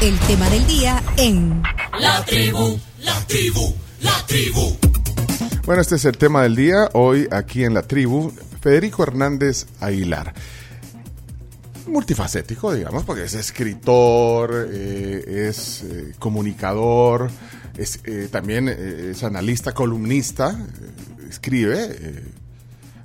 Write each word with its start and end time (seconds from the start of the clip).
El 0.00 0.18
tema 0.20 0.48
del 0.50 0.66
día 0.66 1.02
en 1.16 1.62
La 2.00 2.24
tribu, 2.24 2.78
la 3.02 3.26
tribu, 3.26 3.74
la 4.02 4.12
tribu. 4.26 4.76
Bueno, 5.64 5.80
este 5.82 5.96
es 5.96 6.04
el 6.04 6.16
tema 6.18 6.42
del 6.42 6.54
día. 6.54 6.88
Hoy 6.92 7.26
aquí 7.30 7.64
en 7.64 7.74
la 7.74 7.82
tribu, 7.82 8.32
Federico 8.60 9.02
Hernández 9.02 9.66
Aguilar. 9.80 10.34
Multifacético, 11.86 12.72
digamos, 12.74 13.04
porque 13.04 13.24
es 13.24 13.34
escritor, 13.34 14.68
eh, 14.70 15.48
es 15.48 15.82
eh, 15.84 16.12
comunicador, 16.18 17.30
es, 17.76 18.00
eh, 18.04 18.28
también 18.30 18.68
eh, 18.68 19.10
es 19.12 19.22
analista, 19.24 19.72
columnista, 19.72 20.50
eh, 20.50 21.26
escribe 21.30 21.78
eh, 21.90 22.24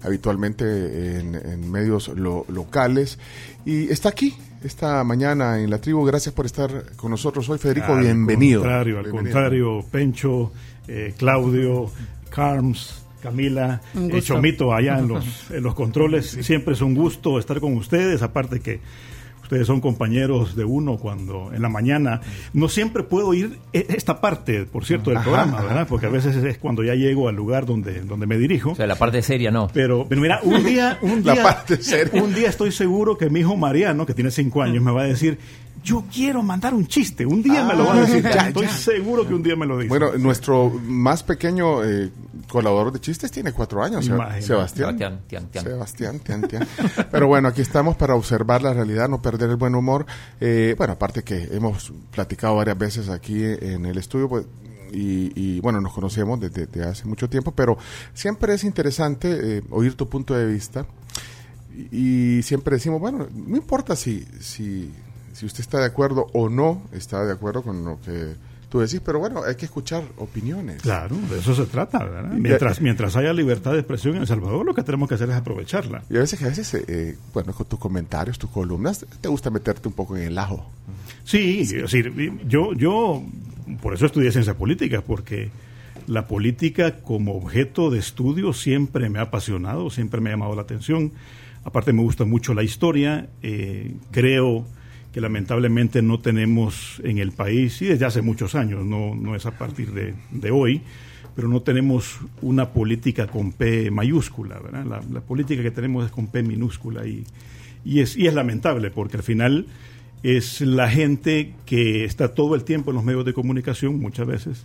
habitualmente 0.04 1.20
en, 1.20 1.36
en 1.36 1.72
medios 1.72 2.10
lo- 2.10 2.46
locales 2.50 3.18
y 3.66 3.90
está 3.92 4.10
aquí 4.10 4.36
esta 4.64 5.04
mañana 5.04 5.60
en 5.60 5.70
la 5.70 5.80
tribu. 5.80 6.06
Gracias 6.06 6.34
por 6.34 6.46
estar 6.46 6.96
con 6.96 7.12
nosotros 7.12 7.48
hoy, 7.50 7.58
Federico. 7.58 7.94
Al 7.94 8.02
bienvenido. 8.02 8.62
contrario, 8.62 8.98
al 8.98 9.04
Bienvenido. 9.04 9.34
contrario, 9.34 9.86
Pencho, 9.92 10.52
eh, 10.88 11.14
Claudio, 11.18 11.90
Carms, 12.30 13.04
Camila, 13.22 13.82
eh. 13.96 14.22
Chomito 14.22 14.74
allá 14.74 15.00
en 15.00 15.08
los, 15.08 15.26
en 15.52 15.64
los 15.64 15.74
controles. 15.76 16.30
Siempre 16.42 16.74
es 16.74 16.82
un 16.82 16.96
gusto 16.96 17.40
estar 17.40 17.60
con 17.60 17.76
ustedes, 17.76 18.22
aparte 18.22 18.60
que 18.60 18.80
ustedes 19.52 19.68
son 19.68 19.82
compañeros 19.82 20.56
de 20.56 20.64
uno 20.64 20.96
cuando 20.96 21.52
en 21.54 21.62
la 21.62 21.68
mañana. 21.68 22.22
No 22.54 22.70
siempre 22.70 23.04
puedo 23.04 23.34
ir 23.34 23.60
e- 23.74 23.86
esta 23.90 24.22
parte, 24.22 24.64
por 24.64 24.86
cierto, 24.86 25.10
del 25.10 25.18
Ajá, 25.18 25.26
programa, 25.26 25.58
ajá. 25.58 25.68
¿verdad? 25.68 25.88
Porque 25.90 26.06
a 26.06 26.10
veces 26.10 26.38
es 26.38 26.58
cuando 26.58 26.84
ya 26.86 26.96
llego 26.96 27.28
al 27.28 27.36
lugar 27.36 27.66
donde, 27.66 28.00
donde 28.02 28.28
me 28.28 28.38
dirijo. 28.38 28.72
O 28.72 28.76
sea, 28.76 28.88
la 28.88 28.96
parte 28.96 29.22
seria 29.22 29.52
no. 29.52 29.68
Pero, 29.74 30.06
pero 30.08 30.22
mira, 30.22 30.40
un 30.44 30.64
día, 30.64 30.98
un 31.02 31.22
La 31.26 31.34
día, 31.34 31.44
parte 31.44 31.84
seria. 31.84 32.24
un 32.24 32.34
día 32.34 32.48
estoy 32.48 32.72
seguro 32.72 33.18
que 33.18 33.30
mi 33.30 33.42
hijo 33.42 33.58
Mariano, 33.58 34.06
que 34.06 34.14
tiene 34.14 34.32
cinco 34.32 34.62
años, 34.62 34.82
me 34.82 34.92
va 34.92 35.02
a 35.02 35.06
decir, 35.08 35.38
yo 35.84 36.06
quiero 36.14 36.42
mandar 36.44 36.74
un 36.74 36.88
chiste. 36.88 37.26
Un 37.26 37.44
día 37.44 37.66
me 37.66 37.74
lo 37.74 37.86
va 37.88 37.96
a 37.96 38.02
decir. 38.02 38.26
Ah, 38.28 38.32
ya, 38.34 38.48
estoy 38.48 38.68
ya. 38.68 38.72
seguro 38.72 39.28
que 39.28 39.34
un 39.34 39.44
día 39.44 39.58
me 39.58 39.66
lo 39.66 39.78
dice. 39.80 39.90
Bueno, 39.90 40.14
nuestro 40.18 40.70
más 40.88 41.24
pequeño 41.24 41.84
eh, 41.84 42.10
colaborador 42.52 42.92
de 42.92 43.00
chistes 43.00 43.32
tiene 43.32 43.54
cuatro 43.54 43.82
años, 43.82 44.06
Imagínate. 44.06 44.42
Sebastián. 44.42 44.98
Sebastián, 44.98 45.22
tian, 45.28 45.48
tian. 45.48 45.64
Sebastián, 45.64 46.20
tian, 46.20 46.42
tian. 46.48 46.68
Pero 47.10 47.28
bueno, 47.28 47.48
aquí 47.48 47.62
estamos 47.62 47.96
para 47.96 48.14
observar 48.16 48.62
la 48.62 48.74
realidad, 48.74 49.08
no 49.08 49.22
perder 49.22 49.50
el 49.50 49.56
buen 49.56 49.74
humor. 49.74 50.06
Eh, 50.40 50.76
bueno, 50.78 50.94
aparte 50.94 51.24
que 51.24 51.48
hemos 51.52 51.94
platicado 52.12 52.56
varias 52.58 52.78
veces 52.78 53.10
aquí 53.10 53.42
en 53.44 53.86
el 53.86 53.98
estudio, 53.98 54.28
pues, 54.28 54.46
y, 54.92 55.32
y, 55.36 55.62
bueno, 55.62 55.80
nos 55.80 55.94
conocemos 55.94 56.40
desde, 56.42 56.68
desde 56.68 56.90
hace 56.90 57.06
mucho 57.06 57.30
tiempo, 57.30 57.54
pero 57.54 57.78
siempre 58.14 58.54
es 58.54 58.66
interesante 58.66 59.58
eh, 59.58 59.64
oír 59.70 59.96
tu 59.96 60.10
punto 60.10 60.36
de 60.36 60.46
vista. 60.46 60.86
Y, 61.74 62.38
y 62.40 62.44
siempre 62.44 62.76
decimos, 62.76 63.00
bueno, 63.00 63.28
no 63.34 63.56
importa 63.56 63.96
si, 63.96 64.26
si, 64.42 64.92
si 65.32 65.46
usted 65.46 65.62
está 65.62 65.80
de 65.80 65.86
acuerdo 65.86 66.28
o 66.34 66.50
no 66.50 66.84
está 66.92 67.24
de 67.24 67.32
acuerdo 67.32 67.64
con 67.64 67.86
lo 67.86 68.02
que 68.02 68.36
tú 68.72 68.80
decís, 68.80 69.02
pero 69.04 69.20
bueno, 69.20 69.44
hay 69.44 69.56
que 69.56 69.66
escuchar 69.66 70.02
opiniones. 70.16 70.82
Claro, 70.82 71.18
de 71.30 71.40
eso 71.40 71.54
se 71.54 71.66
trata, 71.66 72.06
¿verdad? 72.06 72.32
Mientras, 72.32 72.80
mientras 72.80 73.18
haya 73.18 73.34
libertad 73.34 73.74
de 73.74 73.80
expresión 73.80 74.16
en 74.16 74.22
El 74.22 74.28
Salvador, 74.28 74.66
lo 74.66 74.74
que 74.74 74.82
tenemos 74.82 75.10
que 75.10 75.16
hacer 75.16 75.30
es 75.30 75.36
aprovecharla. 75.36 76.04
Y 76.10 76.16
a 76.16 76.22
veces, 76.22 76.42
a 76.42 76.48
veces 76.48 76.74
eh, 76.88 77.18
bueno, 77.34 77.52
con 77.52 77.68
tus 77.68 77.78
comentarios, 77.78 78.40
tus 78.40 78.50
columnas, 78.50 79.06
te 79.20 79.28
gusta 79.28 79.50
meterte 79.50 79.90
un 79.90 79.94
poco 79.94 80.16
en 80.16 80.24
el 80.24 80.38
ajo. 80.38 80.66
Sí, 81.26 81.60
es 81.60 81.72
decir, 81.72 82.14
yo, 82.48 82.72
yo 82.72 83.22
por 83.82 83.94
eso 83.94 84.06
estudié 84.06 84.32
ciencias 84.32 84.56
políticas, 84.56 85.04
porque 85.06 85.52
la 86.08 86.28
política 86.28 87.02
como 87.02 87.36
objeto 87.36 87.92
de 87.92 88.00
estudio 88.00 88.54
siempre 88.54 89.10
me 89.10 89.20
ha 89.20 89.24
apasionado, 89.24 89.90
siempre 89.90 90.22
me 90.22 90.30
ha 90.30 90.34
llamado 90.34 90.56
la 90.56 90.62
atención. 90.62 91.12
Aparte 91.66 91.92
me 91.92 92.04
gusta 92.04 92.24
mucho 92.24 92.54
la 92.54 92.64
historia, 92.64 93.28
eh, 93.44 93.96
creo 94.12 94.66
que 95.12 95.22
lamentablemente 95.22 96.02
no 96.02 96.20
tenemos 96.20 97.02
en 97.04 97.18
el 97.18 97.32
país, 97.32 97.82
y 97.82 97.86
desde 97.86 98.06
hace 98.06 98.22
muchos 98.22 98.56
años, 98.56 98.86
no, 98.86 99.14
no 99.16 99.36
es 99.36 99.46
a 99.46 99.52
partir 99.52 99.92
de, 99.92 100.14
de 100.32 100.52
hoy, 100.52 100.82
pero 101.36 101.48
no 101.48 101.62
tenemos 101.62 102.20
una 102.42 102.70
política 102.70 103.28
con 103.28 103.52
P 103.52 103.92
mayúscula, 103.92 104.60
¿verdad? 104.60 104.86
La, 104.86 105.02
la 105.12 105.22
política 105.22 105.62
que 105.64 105.72
tenemos 105.72 106.06
es 106.06 106.12
con 106.12 106.28
P 106.28 106.44
minúscula 106.44 107.06
y, 107.06 107.24
y, 107.86 108.00
es, 108.00 108.18
y 108.18 108.28
es 108.28 108.34
lamentable 108.34 108.92
porque 108.92 109.18
al 109.18 109.24
final 109.24 109.66
es 110.24 110.62
la 110.62 110.90
gente 110.90 111.54
que 111.66 112.06
está 112.06 112.34
todo 112.36 112.54
el 112.56 112.64
tiempo 112.64 112.92
en 112.92 112.96
los 112.96 113.04
medios 113.04 113.26
de 113.26 113.34
comunicación 113.34 114.00
muchas 114.00 114.28
veces 114.28 114.64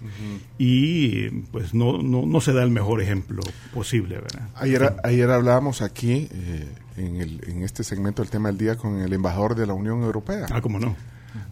y 0.58 1.16
eh, 1.16 1.42
pues 1.50 1.72
no, 1.72 2.02
no, 2.02 2.26
no 2.26 2.40
se 2.40 2.52
da 2.52 2.62
el 2.62 2.70
mejor 2.70 3.00
ejemplo 3.00 3.40
posible, 3.72 4.16
¿verdad? 4.16 4.50
Ayer, 4.54 4.92
ayer 5.02 5.30
hablábamos 5.30 5.80
aquí, 5.80 6.28
eh, 6.30 6.66
en, 6.96 7.16
el, 7.20 7.40
en 7.46 7.62
este 7.62 7.84
segmento 7.84 8.22
del 8.22 8.30
tema 8.30 8.48
del 8.48 8.58
día, 8.58 8.76
con 8.76 9.00
el 9.00 9.12
embajador 9.12 9.54
de 9.54 9.66
la 9.66 9.74
Unión 9.74 10.02
Europea, 10.02 10.46
Ah, 10.50 10.60
cómo 10.60 10.78
no. 10.78 10.94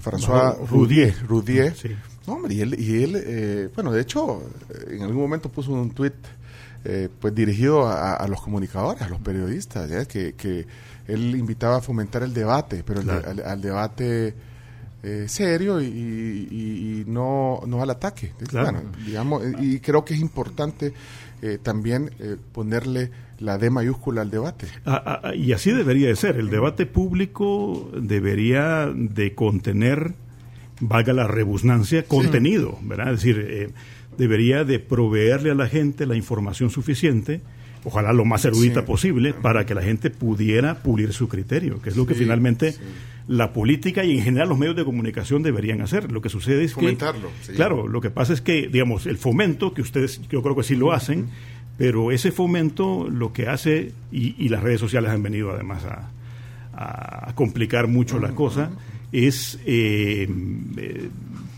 François 0.03 0.55
embajador 0.55 0.71
Roudier. 0.71 1.15
Roudier. 1.29 1.75
Sí. 1.77 1.91
No, 2.27 2.35
hombre, 2.35 2.55
y 2.55 2.61
él, 2.63 2.75
y 2.79 3.03
él 3.03 3.17
eh, 3.23 3.69
bueno, 3.75 3.93
de 3.93 4.01
hecho, 4.01 4.43
en 4.89 5.03
algún 5.03 5.21
momento 5.23 5.51
puso 5.51 5.73
un 5.73 5.91
tuit 5.91 6.15
eh, 6.85 7.09
pues 7.21 7.35
dirigido 7.35 7.87
a, 7.87 8.15
a 8.15 8.29
los 8.29 8.41
comunicadores, 8.41 9.03
a 9.03 9.09
los 9.09 9.21
periodistas, 9.21 9.89
¿ya? 9.91 10.05
Que, 10.07 10.33
que 10.35 10.67
él 11.07 11.35
invitaba 11.37 11.77
a 11.77 11.81
fomentar 11.83 12.23
el 12.23 12.33
debate, 12.33 12.83
pero 12.85 13.01
el 13.01 13.11
al, 13.11 13.41
al 13.45 13.61
debate 13.61 14.35
eh, 15.05 15.27
serio 15.29 15.81
y, 15.83 15.85
y- 15.87 16.49
y 16.51 17.05
no, 17.07 17.61
no 17.67 17.83
al 17.83 17.91
ataque. 17.91 18.33
Claro. 18.49 18.73
Bueno, 18.73 18.91
digamos, 19.07 19.45
eh, 19.45 19.53
y 19.61 19.79
creo 19.81 20.05
que 20.05 20.15
es 20.15 20.21
importante 20.21 20.93
eh, 21.43 21.59
también 21.63 22.11
eh, 22.19 22.37
ponerle 22.53 23.11
la 23.39 23.59
D 23.59 23.69
mayúscula 23.69 24.23
al 24.23 24.31
debate. 24.31 24.67
Ah, 24.87 25.21
ah, 25.23 25.35
y 25.35 25.53
así 25.53 25.71
debería 25.73 26.09
de 26.09 26.17
ser. 26.17 26.37
El 26.37 26.49
debate 26.51 26.87
público 26.87 27.91
debería 28.01 28.91
de 28.95 29.35
contener, 29.35 30.15
valga 30.81 31.13
la 31.13 31.27
rebusnancia, 31.27 32.05
contenido, 32.05 32.79
¿verdad? 32.83 33.13
Es 33.13 33.23
decir, 33.23 33.73
debería 34.17 34.65
de 34.65 34.79
proveerle 34.79 35.51
a 35.51 35.55
la 35.55 35.69
gente 35.69 36.07
la 36.07 36.15
información 36.17 36.71
suficiente, 36.71 37.43
ojalá 37.85 38.13
lo 38.13 38.25
más 38.25 38.45
erudita 38.45 38.81
Sí. 38.81 38.87
posible, 38.87 39.35
para 39.35 39.67
que 39.67 39.75
la 39.75 39.83
gente 39.83 40.11
pudiera 40.11 40.83
pulir 40.83 41.13
su 41.13 41.29
criterio, 41.29 41.81
que 41.83 41.91
es 41.91 41.97
lo 41.97 42.07
que 42.07 42.15
Sí, 42.15 42.21
finalmente 42.21 42.73
sí. 42.73 42.81
la 43.29 43.53
política 43.53 44.05
y 44.05 44.19
en 44.19 44.25
general 44.25 44.49
los 44.49 44.59
medios 44.59 44.77
de 44.77 44.85
comunicación 44.85 45.43
deberían 45.43 45.81
hacer. 45.83 46.11
Lo 46.11 46.21
que 46.21 46.29
sucede 46.29 46.65
es 46.65 46.73
Fomentarlo, 46.75 47.29
que... 47.41 47.47
sí. 47.47 47.53
Claro, 47.53 47.87
lo 47.89 48.01
que 48.01 48.11
pasa 48.11 48.33
es 48.33 48.41
que, 48.41 48.69
digamos, 48.69 49.07
el 49.07 49.19
fomento, 49.19 49.73
que 49.75 49.83
ustedes 49.83 50.21
yo 50.31 50.43
creo 50.43 50.57
que 50.57 50.63
sí 50.63 50.77
lo 50.77 50.93
hacen, 50.93 51.27
pero 51.77 52.11
ese 52.13 52.31
fomento 52.33 53.09
lo 53.11 53.33
que 53.33 53.49
hace, 53.49 53.93
y, 54.13 54.35
y 54.39 54.49
las 54.49 54.63
redes 54.63 54.81
sociales 54.81 55.11
han 55.11 55.23
venido 55.23 55.51
además 55.53 55.85
a, 55.85 56.11
a 57.29 57.35
complicar 57.35 57.87
mucho 57.89 58.19
la 58.19 58.31
cosa, 58.31 58.71
es 59.13 59.59
eh, 59.67 60.29
eh, 60.77 61.09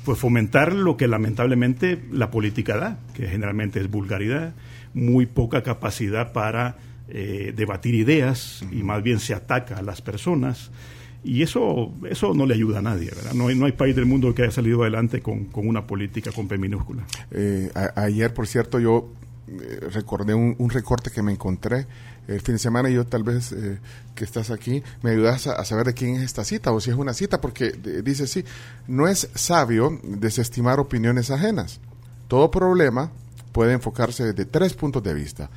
pues 0.05 0.19
fomentar 0.19 0.73
lo 0.75 0.97
que 0.97 1.09
lamentablemente 1.09 1.99
la 2.13 2.31
política 2.31 2.77
da, 2.77 2.99
que 3.15 3.27
generalmente 3.29 3.81
es 3.81 3.91
vulgaridad, 3.91 4.55
muy 4.97 5.27
poca 5.27 5.63
capacidad 5.63 6.33
para 6.33 6.77
eh, 7.09 7.53
debatir 7.55 7.95
ideas 7.95 8.65
y 8.73 8.83
más 8.83 9.03
bien 9.03 9.21
se 9.21 9.35
ataca 9.35 9.77
a 9.77 9.83
las 9.83 10.01
personas. 10.03 10.71
Y 11.23 11.43
eso, 11.43 11.93
eso 12.09 12.35
no 12.35 12.47
le 12.47 12.55
ayuda 12.55 12.79
a 12.79 12.83
nadie, 12.83 13.11
¿verdad? 13.15 13.33
No 13.35 13.49
hay, 13.49 13.57
no 13.57 13.67
hay 13.67 13.73
país 13.73 13.95
del 13.95 14.07
mundo 14.07 14.35
que 14.35 14.43
haya 14.43 14.53
salido 14.53 14.83
adelante 14.83 15.21
con, 15.21 15.45
con 15.47 15.69
una 15.69 15.87
política 15.87 16.31
con 16.33 16.49
P 16.49 16.57
minúscula. 16.57 17.05
Eh, 17.31 17.71
a- 17.75 18.01
ayer, 18.03 18.33
por 18.33 18.47
cierto, 18.47 18.79
yo 18.79 19.13
eh, 19.49 19.81
recordé 19.93 20.35
un, 20.35 20.55
un 20.59 20.71
recorte 20.71 21.11
que 21.11 21.23
me 21.23 21.33
encontré 21.33 21.87
el 22.27 22.41
fin 22.41 22.55
de 22.55 22.59
semana 22.61 22.89
y 22.91 22.95
yo 22.95 23.05
tal 23.07 23.23
vez 23.23 23.53
eh, 23.53 23.79
que 24.15 24.25
estás 24.25 24.51
aquí 24.51 24.83
me 25.03 25.11
ayudas 25.11 25.47
a, 25.47 25.53
a 25.55 25.65
saber 25.65 25.87
de 25.87 25.95
quién 25.95 26.17
es 26.17 26.23
esta 26.23 26.43
cita 26.45 26.73
o 26.73 26.81
si 26.81 26.91
es 26.91 26.97
una 26.97 27.13
cita 27.13 27.41
porque 27.41 27.71
dice 28.03 28.25
así, 28.25 28.45
no 28.89 29.07
es 29.09 29.29
sabio 29.35 30.01
desestimar 30.05 30.81
opiniones 30.81 31.31
ajenas. 31.31 31.81
Todo 32.29 32.51
problema 32.51 33.11
puede 33.57 33.73
enfocarse 33.73 34.23
desde 34.23 34.45
tres 34.45 34.75
puntos 34.75 35.03
de 35.03 35.15
vista 35.15 35.49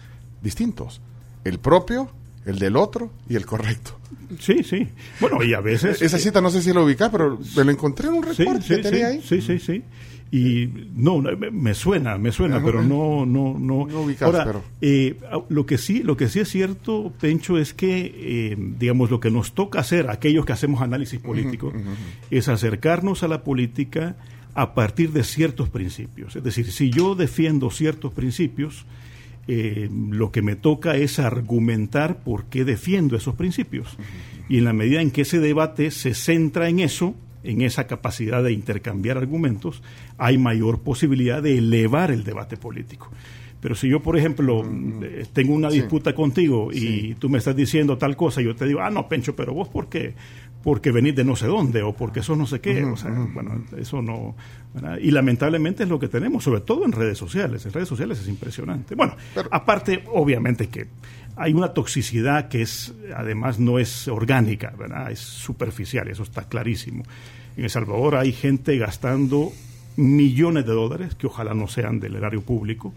distintos. 0.41 1.01
El 1.43 1.59
propio, 1.59 2.09
el 2.45 2.57
del 2.57 2.77
otro 2.77 3.11
y 3.27 3.35
el 3.35 3.45
correcto. 3.45 3.99
Sí, 4.39 4.63
sí. 4.63 4.87
Bueno, 5.19 5.43
y 5.43 5.53
a 5.53 5.59
veces... 5.59 6.01
Esa 6.01 6.17
cita 6.17 6.39
no 6.39 6.49
sé 6.49 6.61
si 6.61 6.71
lo 6.71 6.85
ubicás, 6.85 7.09
pero 7.11 7.37
me 7.57 7.65
lo 7.65 7.71
encontré 7.71 8.07
en 8.07 8.13
un 8.13 8.23
Sí, 8.33 8.43
recorte 8.45 8.61
sí, 8.61 8.75
que 8.75 8.81
tenía 8.83 9.09
sí, 9.09 9.15
ahí. 9.17 9.21
sí, 9.21 9.41
sí, 9.41 9.59
sí. 9.59 9.83
Y 10.31 10.69
no, 10.95 11.17
me- 11.21 11.73
suena, 11.73 12.17
me 12.17 12.31
suena, 12.31 12.57
Ajá. 12.57 12.65
pero 12.65 12.83
no, 12.83 13.25
no, 13.25 13.57
no. 13.59 13.85
No 13.87 14.01
ubicas, 14.01 14.21
Ahora, 14.27 14.45
pero- 14.45 14.63
eh, 14.79 15.17
lo 15.49 15.65
que 15.65 15.77
sí, 15.77 16.01
lo 16.03 16.15
que 16.15 16.29
sí 16.29 16.39
es 16.39 16.47
cierto, 16.47 17.11
Pencho, 17.19 17.57
es 17.57 17.73
que, 17.73 18.13
eh, 18.15 18.55
digamos, 18.79 19.09
lo 19.11 19.19
que 19.19 19.29
nos 19.29 19.53
toca 19.53 19.79
hacer, 19.81 20.09
aquellos 20.09 20.45
que 20.45 20.53
hacemos 20.53 20.81
análisis 20.81 21.19
político, 21.19 21.73
es 22.31 22.47
acercarnos 22.47 23.23
a 23.23 23.27
la 23.27 23.43
política 23.43 24.15
a 24.53 24.73
partir 24.73 25.11
de 25.11 25.23
ciertos 25.23 25.69
principios. 25.69 26.35
Es 26.35 26.43
decir, 26.43 26.71
si 26.71 26.89
yo 26.89 27.15
defiendo 27.15 27.69
ciertos 27.69 28.13
principios, 28.13 28.85
eh, 29.47 29.89
lo 29.91 30.31
que 30.31 30.41
me 30.41 30.55
toca 30.55 30.95
es 30.95 31.17
argumentar 31.17 32.23
por 32.23 32.45
qué 32.45 32.65
defiendo 32.65 33.15
esos 33.15 33.35
principios. 33.35 33.97
Y 34.47 34.57
en 34.59 34.65
la 34.65 34.73
medida 34.73 35.01
en 35.01 35.11
que 35.11 35.21
ese 35.21 35.39
debate 35.39 35.91
se 35.91 36.13
centra 36.13 36.69
en 36.69 36.79
eso, 36.79 37.15
en 37.43 37.61
esa 37.61 37.87
capacidad 37.87 38.43
de 38.43 38.51
intercambiar 38.51 39.17
argumentos, 39.17 39.81
hay 40.17 40.37
mayor 40.37 40.81
posibilidad 40.81 41.41
de 41.41 41.57
elevar 41.57 42.11
el 42.11 42.23
debate 42.23 42.57
político. 42.57 43.09
Pero 43.61 43.75
si 43.75 43.89
yo, 43.89 44.01
por 44.01 44.17
ejemplo, 44.17 44.63
eh, 45.01 45.25
tengo 45.33 45.53
una 45.53 45.69
disputa 45.69 46.15
contigo 46.15 46.69
y 46.71 47.15
tú 47.15 47.27
me 47.29 47.39
estás 47.39 47.55
diciendo 47.55 47.97
tal 47.97 48.15
cosa, 48.15 48.41
yo 48.41 48.55
te 48.55 48.65
digo, 48.65 48.79
ah, 48.79 48.89
no, 48.89 49.07
Pencho, 49.09 49.35
pero 49.35 49.53
vos, 49.53 49.67
¿por 49.67 49.89
qué? 49.89 50.13
Porque 50.63 50.91
venís 50.91 51.15
de 51.15 51.23
no 51.23 51.35
sé 51.35 51.47
dónde 51.47 51.81
o 51.81 51.93
porque 51.93 52.19
eso 52.19 52.35
no 52.35 52.45
sé 52.45 52.59
qué. 52.59 52.83
o 52.83 52.97
sea, 52.97 53.11
bueno, 53.11 53.63
eso 53.77 54.01
no. 54.01 54.35
Y 55.01 55.11
lamentablemente 55.11 55.83
es 55.83 55.89
lo 55.89 55.99
que 55.99 56.07
tenemos, 56.07 56.43
sobre 56.43 56.61
todo 56.61 56.85
en 56.85 56.91
redes 56.91 57.17
sociales. 57.17 57.65
En 57.65 57.73
redes 57.73 57.87
sociales 57.87 58.19
es 58.19 58.27
impresionante. 58.27 58.95
Bueno, 58.95 59.15
aparte, 59.51 60.03
obviamente 60.13 60.67
que 60.67 60.87
hay 61.35 61.53
una 61.53 61.69
toxicidad 61.69 62.49
que 62.49 62.61
es, 62.61 62.93
además, 63.15 63.59
no 63.59 63.79
es 63.79 64.09
orgánica, 64.09 64.73
¿verdad? 64.77 65.09
Es 65.11 65.19
superficial, 65.19 66.07
eso 66.09 66.23
está 66.23 66.43
clarísimo. 66.43 67.03
En 67.55 67.63
El 67.63 67.69
Salvador 67.69 68.15
hay 68.15 68.33
gente 68.33 68.77
gastando 68.77 69.53
millones 69.95 70.65
de 70.65 70.73
dólares, 70.73 71.15
que 71.15 71.27
ojalá 71.27 71.53
no 71.53 71.67
sean 71.67 71.99
del 71.99 72.15
erario 72.15 72.41
público, 72.41 72.93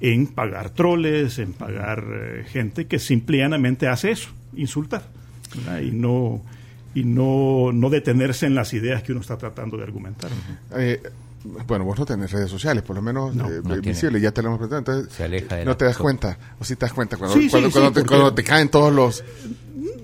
en 0.00 0.26
pagar 0.26 0.70
troles, 0.70 1.38
en 1.38 1.54
pagar 1.54 2.04
eh, 2.10 2.44
gente 2.46 2.86
que 2.86 2.98
simplemente 2.98 3.88
hace 3.88 4.10
eso, 4.10 4.30
insultar, 4.54 5.02
y 5.82 5.90
no 5.90 6.42
y 6.94 7.04
no, 7.04 7.70
no 7.72 7.90
detenerse 7.90 8.46
en 8.46 8.54
las 8.54 8.72
ideas 8.74 9.02
que 9.02 9.12
uno 9.12 9.20
está 9.20 9.36
tratando 9.36 9.76
de 9.76 9.82
argumentar. 9.82 10.30
Eh, 10.74 11.00
bueno, 11.66 11.84
vos 11.84 11.98
no 11.98 12.06
tenés 12.06 12.32
redes 12.32 12.50
sociales, 12.50 12.82
por 12.82 12.96
lo 12.96 13.02
menos 13.02 13.34
eh, 13.36 13.80
visibles, 13.80 14.20
ya 14.20 14.32
te 14.32 14.42
lo 14.42 14.48
hemos 14.48 14.58
presentado, 14.58 15.00
entonces 15.00 15.66
no 15.66 15.76
te 15.76 15.84
das 15.84 15.96
cuenta, 15.96 16.38
o 16.58 16.64
si 16.64 16.76
te 16.76 16.86
das 16.86 16.92
cuenta 16.92 17.16
cuando, 17.16 17.36
cuando, 18.04 18.34
te, 18.34 18.42
caen 18.42 18.68
todos 18.68 18.92
los... 18.92 19.24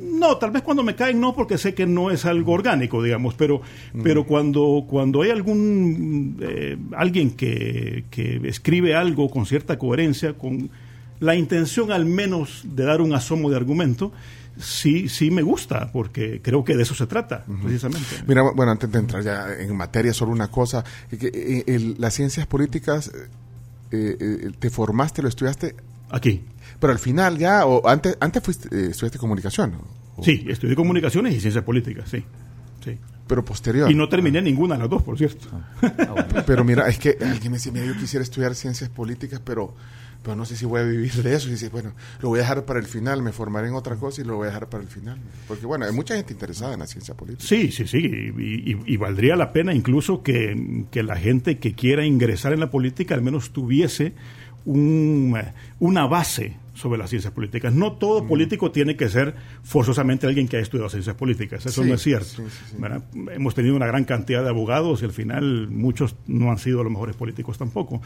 No, 0.00 0.38
tal 0.38 0.52
vez 0.52 0.62
cuando 0.62 0.82
me 0.82 0.94
caen 0.94 1.20
no, 1.20 1.34
porque 1.34 1.58
sé 1.58 1.74
que 1.74 1.86
no 1.86 2.10
es 2.10 2.24
algo 2.24 2.52
orgánico, 2.52 3.02
digamos, 3.02 3.34
pero, 3.34 3.60
mm. 3.92 4.02
pero 4.02 4.24
cuando, 4.24 4.84
cuando 4.88 5.22
hay 5.22 5.30
algún 5.30 6.38
eh, 6.40 6.78
alguien 6.96 7.32
que, 7.32 8.04
que 8.10 8.40
escribe 8.44 8.94
algo 8.94 9.28
con 9.28 9.44
cierta 9.44 9.76
coherencia, 9.76 10.34
con 10.34 10.70
la 11.20 11.34
intención 11.34 11.92
al 11.92 12.06
menos 12.06 12.62
de 12.64 12.84
dar 12.84 13.00
un 13.00 13.12
asomo 13.12 13.50
de 13.50 13.56
argumento, 13.56 14.12
sí, 14.58 15.08
sí 15.08 15.30
me 15.30 15.42
gusta, 15.42 15.90
porque 15.92 16.40
creo 16.42 16.64
que 16.64 16.76
de 16.76 16.82
eso 16.82 16.94
se 16.94 17.06
trata, 17.06 17.44
precisamente. 17.62 18.22
Mira, 18.26 18.42
bueno, 18.54 18.72
antes 18.72 18.90
de 18.90 18.98
entrar 18.98 19.22
ya 19.22 19.46
en 19.58 19.76
materia, 19.76 20.12
solo 20.12 20.32
una 20.32 20.48
cosa, 20.48 20.84
que, 21.10 21.64
eh, 21.66 21.94
las 21.98 22.14
ciencias 22.14 22.46
políticas, 22.46 23.10
eh, 23.90 24.16
eh, 24.20 24.50
¿te 24.58 24.70
formaste, 24.70 25.22
lo 25.22 25.28
estudiaste? 25.28 25.74
Aquí. 26.10 26.42
Pero 26.78 26.92
al 26.92 26.98
final 26.98 27.38
ya, 27.38 27.66
o 27.66 27.86
antes, 27.88 28.16
antes 28.20 28.42
fuiste, 28.42 28.68
estudiaste 28.90 29.18
comunicación. 29.18 29.74
Sí, 30.22 30.44
estudié 30.48 30.76
comunicaciones 30.76 31.34
y 31.34 31.40
ciencias 31.40 31.64
políticas, 31.64 32.08
sí. 32.08 32.24
sí. 32.84 32.98
Pero 33.26 33.44
posterior. 33.44 33.90
Y 33.90 33.94
no 33.94 34.08
terminé 34.08 34.42
ninguna 34.42 34.74
de 34.74 34.80
las 34.80 34.90
dos, 34.90 35.02
por 35.02 35.16
cierto. 35.16 35.48
Ah, 35.82 36.44
pero 36.46 36.62
mira, 36.62 36.88
es 36.88 36.98
que 36.98 37.16
alguien 37.20 37.52
me 37.52 37.58
decía, 37.58 37.72
mira, 37.72 37.86
yo 37.86 37.96
quisiera 37.96 38.22
estudiar 38.22 38.54
ciencias 38.54 38.90
políticas, 38.90 39.40
pero 39.42 39.74
pero 40.24 40.34
no 40.34 40.44
sé 40.44 40.56
si 40.56 40.64
voy 40.64 40.80
a 40.80 40.84
vivir 40.84 41.12
de 41.12 41.34
eso. 41.34 41.48
Y 41.48 41.52
dice, 41.52 41.68
bueno, 41.68 41.92
lo 42.20 42.30
voy 42.30 42.40
a 42.40 42.42
dejar 42.42 42.64
para 42.64 42.80
el 42.80 42.86
final, 42.86 43.22
me 43.22 43.30
formaré 43.30 43.68
en 43.68 43.74
otra 43.74 43.96
cosa 43.96 44.22
y 44.22 44.24
lo 44.24 44.36
voy 44.36 44.46
a 44.46 44.46
dejar 44.46 44.68
para 44.68 44.82
el 44.82 44.88
final. 44.88 45.18
Porque 45.46 45.66
bueno, 45.66 45.84
hay 45.84 45.92
mucha 45.92 46.16
gente 46.16 46.32
interesada 46.32 46.72
en 46.72 46.80
la 46.80 46.86
ciencia 46.86 47.14
política. 47.14 47.46
Sí, 47.46 47.70
sí, 47.70 47.86
sí. 47.86 47.98
Y, 48.04 48.96
valdría 48.96 49.36
la 49.36 49.52
pena 49.52 49.74
incluso 49.74 50.22
que, 50.22 50.86
que, 50.90 51.02
la 51.02 51.16
gente 51.16 51.58
que 51.58 51.74
quiera 51.74 52.06
ingresar 52.06 52.54
en 52.54 52.60
la 52.60 52.70
política 52.70 53.14
al 53.14 53.20
menos 53.20 53.50
tuviese 53.50 54.14
un, 54.64 55.36
una 55.78 56.06
base 56.06 56.56
sobre 56.74 56.98
las 56.98 57.10
ciencias 57.10 57.32
políticas. 57.32 57.72
No 57.72 57.92
todo 57.92 58.26
político 58.26 58.70
tiene 58.70 58.96
que 58.96 59.08
ser 59.08 59.34
forzosamente 59.62 60.26
alguien 60.26 60.48
que 60.48 60.56
ha 60.56 60.60
estudiado 60.60 60.88
ciencias 60.88 61.16
políticas, 61.16 61.64
eso 61.66 61.84
no 61.84 61.94
es 61.94 62.02
cierto. 62.02 62.42
Hemos 63.32 63.54
tenido 63.54 63.76
una 63.76 63.86
gran 63.86 64.04
cantidad 64.04 64.42
de 64.42 64.48
abogados 64.48 65.02
y 65.02 65.04
al 65.04 65.12
final 65.12 65.68
muchos 65.70 66.16
no 66.26 66.50
han 66.50 66.58
sido 66.58 66.82
los 66.82 66.92
mejores 66.92 67.16
políticos 67.16 67.58
tampoco. 67.58 68.00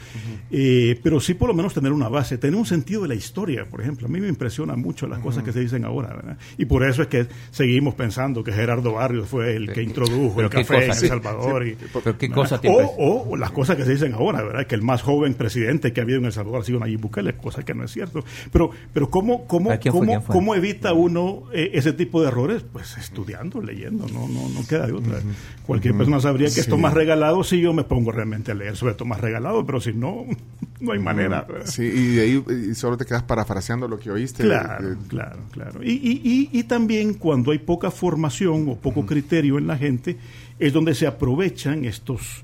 Eh, 0.51 0.99
pero 1.03 1.21
sí 1.21 1.35
por 1.35 1.49
lo 1.49 1.55
menos 1.55 1.75
tener 1.75 1.93
una 1.93 2.09
base, 2.09 2.39
tener 2.39 2.57
un 2.57 2.67
sentido 2.67 3.03
de 3.03 3.09
la 3.09 3.15
historia, 3.15 3.65
por 3.65 3.81
ejemplo. 3.81 4.07
A 4.07 4.11
mí 4.11 4.21
me 4.21 4.29
impresiona 4.29 4.77
mucho 4.77 5.07
las 5.07 5.21
cosas 5.21 5.43
que 5.43 5.53
se 5.53 5.61
dicen 5.61 5.85
ahora. 5.85 6.37
Y 6.57 6.67
por 6.67 6.85
eso 6.85 7.03
es 7.03 7.09
que 7.09 7.27
seguimos 7.51 7.95
pensando 7.95 8.45
que 8.45 8.53
Gerardo 8.53 8.93
Barrios 8.93 9.29
fue 9.29 9.57
el 9.57 9.73
que 9.73 9.83
introdujo 9.83 10.41
el 10.41 10.51
café 10.51 10.85
en 10.85 10.91
El 10.91 10.95
Salvador. 10.95 11.67
Y, 11.67 11.77
¿qué 12.19 12.31
cosa 12.31 12.61
o, 12.67 13.27
o, 13.31 13.37
las 13.37 13.51
cosas 13.51 13.77
que 13.77 13.85
se 13.85 13.93
dicen 13.93 14.15
ahora, 14.15 14.43
¿verdad? 14.43 14.67
que 14.67 14.75
el 14.75 14.83
más 14.83 15.03
joven 15.03 15.35
presidente 15.35 15.93
que 15.93 16.01
ha 16.01 16.05
habido 16.05 16.19
en 16.19 16.27
El 16.27 16.33
Salvador 16.33 16.61
ha 16.61 16.65
sido 16.65 16.81
Nayib 16.81 17.01
Bukele, 17.01 17.35
cosa 17.35 17.65
que 17.65 17.75
no 17.75 17.85
es 17.85 17.93
cierto. 17.93 18.25
Pero, 18.53 18.58
pero 18.93 19.11
¿cómo, 19.11 19.47
cómo, 19.47 19.71
cómo, 19.91 20.25
cómo 20.25 20.55
evita 20.55 20.93
uno 20.93 21.45
eh, 21.53 21.71
ese 21.75 21.93
tipo 21.93 22.21
de 22.21 22.29
errores? 22.29 22.65
Pues 22.71 22.97
estudiando, 22.99 23.61
leyendo, 23.61 24.07
no, 24.09 24.29
no, 24.29 24.49
no 24.49 24.67
queda 24.67 24.87
de 24.87 24.93
otra. 24.93 25.21
Cualquier 25.67 25.97
persona 25.97 26.21
sabría 26.21 26.49
que 26.53 26.61
es 26.61 26.67
Tomás 26.69 26.95
Regalado 26.95 27.45
si 27.45 27.61
yo 27.61 27.73
me 27.73 27.85
pongo 27.85 28.13
realmente 28.13 28.53
a 28.53 28.55
leer 28.55 28.77
sobre 28.77 28.95
Tomás 28.95 29.21
Regalado, 29.21 29.65
pero 29.65 29.81
si 29.81 29.93
no, 29.93 30.25
no 30.81 30.93
hay 30.93 30.99
manera. 30.99 31.47
Sí, 31.65 31.83
y 31.83 32.15
de 32.15 32.23
ahí 32.23 32.75
solo 32.75 32.97
te 32.97 33.05
quedas 33.05 33.23
parafraseando 33.23 33.89
lo 33.89 33.99
que 33.99 34.11
oíste. 34.11 34.45
Claro, 34.45 34.97
claro, 35.09 35.41
claro. 35.51 35.83
Y, 35.83 35.93
y, 35.93 36.51
y, 36.53 36.63
también 36.65 37.15
cuando 37.15 37.53
hay 37.53 37.59
poca 37.59 37.91
formación 37.91 38.69
o 38.69 38.77
poco 38.77 39.07
criterio 39.07 39.59
en 39.59 39.67
la 39.67 39.77
gente, 39.77 40.17
es 40.59 40.73
donde 40.73 40.95
se 40.95 41.07
aprovechan 41.07 41.85
estos, 41.85 42.43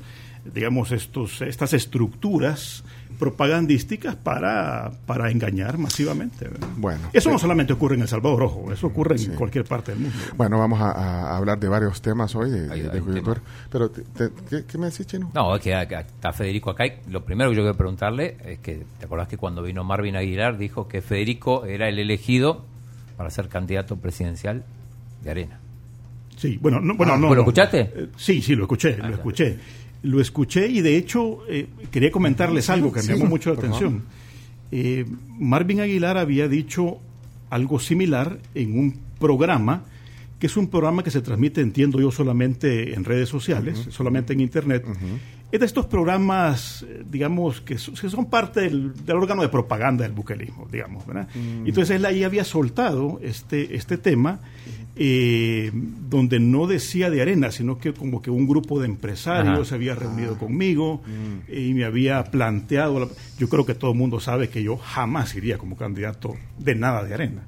digamos, 0.54 0.92
estos, 0.92 1.42
estas 1.42 1.72
estructuras 1.72 2.84
propagandísticas 3.18 4.16
para, 4.16 4.92
para 5.06 5.30
engañar 5.30 5.78
masivamente. 5.78 6.48
Bueno, 6.76 7.08
eso 7.12 7.30
no 7.30 7.38
solamente 7.38 7.72
ocurre 7.72 7.94
en 7.94 8.02
El 8.02 8.08
Salvador, 8.08 8.42
ojo, 8.42 8.72
eso 8.72 8.88
ocurre 8.88 9.16
en 9.16 9.34
cualquier 9.34 9.64
parte 9.64 9.92
del 9.92 10.02
mundo. 10.02 10.16
Bueno, 10.36 10.58
vamos 10.58 10.80
a, 10.80 11.36
hablar 11.36 11.58
de 11.58 11.68
varios 11.68 12.00
temas 12.02 12.34
hoy 12.34 12.50
de, 12.50 13.32
Pero, 13.70 13.90
¿qué, 13.92 14.78
me 14.78 14.86
decís, 14.86 15.06
Chino? 15.06 15.30
No, 15.34 15.56
es 15.56 15.62
que 15.62 15.72
está 15.72 16.32
Federico 16.32 16.70
acá. 16.70 16.86
Y 16.86 16.92
lo 17.10 17.24
primero 17.24 17.50
que 17.50 17.56
yo 17.56 17.62
quiero 17.62 17.76
preguntarle 17.76 18.36
es 18.44 18.58
que, 18.58 18.84
¿te 18.98 19.06
acordás 19.06 19.28
que 19.28 19.36
cuando 19.36 19.62
vino 19.62 19.84
Marvin 19.84 20.16
Aguilar 20.16 20.58
dijo 20.58 20.88
que 20.88 21.02
Federico 21.02 21.64
era 21.64 21.88
el 21.88 21.98
elegido 21.98 22.64
para 23.16 23.30
ser 23.30 23.48
candidato 23.48 23.96
presidencial 23.96 24.64
de 25.22 25.30
Arena? 25.30 25.60
Sí, 26.36 26.58
bueno, 26.60 26.80
no, 26.80 26.96
bueno, 26.96 27.12
ah, 27.14 27.16
no, 27.16 27.32
¿Lo 27.32 27.42
escuchaste? 27.42 27.80
Eh, 27.80 28.08
sí, 28.16 28.42
sí, 28.42 28.56
lo 28.56 28.64
escuché, 28.64 28.96
lo 28.98 29.14
escuché 29.14 29.58
lo 30.04 30.20
escuché 30.20 30.68
y 30.68 30.82
de 30.82 30.96
hecho 30.96 31.40
eh, 31.48 31.66
quería 31.90 32.10
comentarles 32.10 32.70
algo 32.70 32.92
que 32.92 33.02
me 33.02 33.08
llamó 33.08 33.26
mucho 33.26 33.52
la 33.52 33.58
atención. 33.58 34.02
Eh, 34.70 35.04
Marvin 35.38 35.80
Aguilar 35.80 36.18
había 36.18 36.46
dicho 36.46 36.98
algo 37.50 37.80
similar 37.80 38.38
en 38.54 38.78
un 38.78 38.98
programa 39.18 39.84
que 40.38 40.46
es 40.46 40.56
un 40.58 40.68
programa 40.68 41.02
que 41.02 41.10
se 41.10 41.22
transmite, 41.22 41.62
entiendo 41.62 42.00
yo, 42.00 42.10
solamente 42.10 42.92
en 42.92 43.04
redes 43.04 43.30
sociales, 43.30 43.86
solamente 43.88 44.34
en 44.34 44.40
Internet. 44.40 44.84
Es 45.50 45.60
de 45.60 45.64
estos 45.64 45.86
programas, 45.86 46.84
digamos, 47.10 47.62
que, 47.62 47.78
son 47.78 48.26
parte 48.26 48.60
del, 48.60 48.92
órgano 49.08 49.40
de 49.40 49.48
propaganda 49.48 50.02
del 50.02 50.12
buquelismo, 50.12 50.68
digamos. 50.70 51.06
¿verdad? 51.06 51.28
Mm. 51.34 51.66
Entonces 51.66 51.96
él 51.96 52.04
ahí 52.04 52.24
había 52.24 52.44
soltado 52.44 53.20
este, 53.22 53.74
este 53.76 53.96
tema 53.96 54.40
eh, 54.96 55.72
donde 55.72 56.38
no 56.38 56.66
decía 56.66 57.10
de 57.10 57.20
arena, 57.20 57.50
sino 57.50 57.78
que 57.78 57.92
como 57.92 58.22
que 58.22 58.30
un 58.30 58.46
grupo 58.46 58.80
de 58.80 58.86
empresarios 58.86 59.68
se 59.68 59.74
había 59.74 59.94
reunido 59.94 60.34
ah. 60.36 60.38
conmigo 60.38 61.02
mm. 61.04 61.52
y 61.52 61.74
me 61.74 61.84
había 61.84 62.22
planteado, 62.24 63.10
yo 63.38 63.48
creo 63.48 63.66
que 63.66 63.74
todo 63.74 63.90
el 63.92 63.98
mundo 63.98 64.20
sabe 64.20 64.48
que 64.48 64.62
yo 64.62 64.76
jamás 64.76 65.34
iría 65.34 65.58
como 65.58 65.76
candidato 65.76 66.36
de 66.58 66.74
nada 66.74 67.04
de 67.04 67.14
arena. 67.14 67.42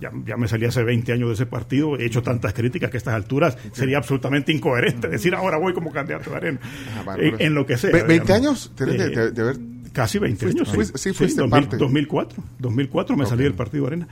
Ya, 0.00 0.10
ya, 0.26 0.36
me 0.36 0.48
salí 0.48 0.66
hace 0.66 0.82
20 0.82 1.12
años 1.12 1.28
de 1.28 1.34
ese 1.34 1.46
partido, 1.46 1.96
he 1.96 2.04
hecho 2.04 2.22
tantas 2.22 2.52
críticas 2.52 2.90
que 2.90 2.96
a 2.96 2.98
estas 2.98 3.14
alturas 3.14 3.56
sería 3.72 3.98
absolutamente 3.98 4.52
incoherente 4.52 5.08
decir 5.08 5.34
ahora 5.34 5.56
voy 5.56 5.72
como 5.72 5.92
candidato 5.92 6.30
de 6.30 6.36
arena. 6.36 6.60
Ah, 7.06 7.16
en, 7.18 7.54
lo 7.54 7.64
que 7.64 7.76
sea. 7.76 7.90
¿20 7.90 8.30
años? 8.30 8.72
de, 8.76 9.30
de, 9.30 9.40
haber 9.40 9.56
Casi 9.94 10.18
20 10.18 10.46
años. 10.46 10.72
sí, 10.96 11.12
fuiste 11.12 11.46
parte. 11.46 11.76
2004. 11.76 12.42
2004 12.58 13.16
me 13.16 13.26
salí 13.26 13.44
del 13.44 13.54
Partido 13.54 13.86
Arena. 13.86 14.08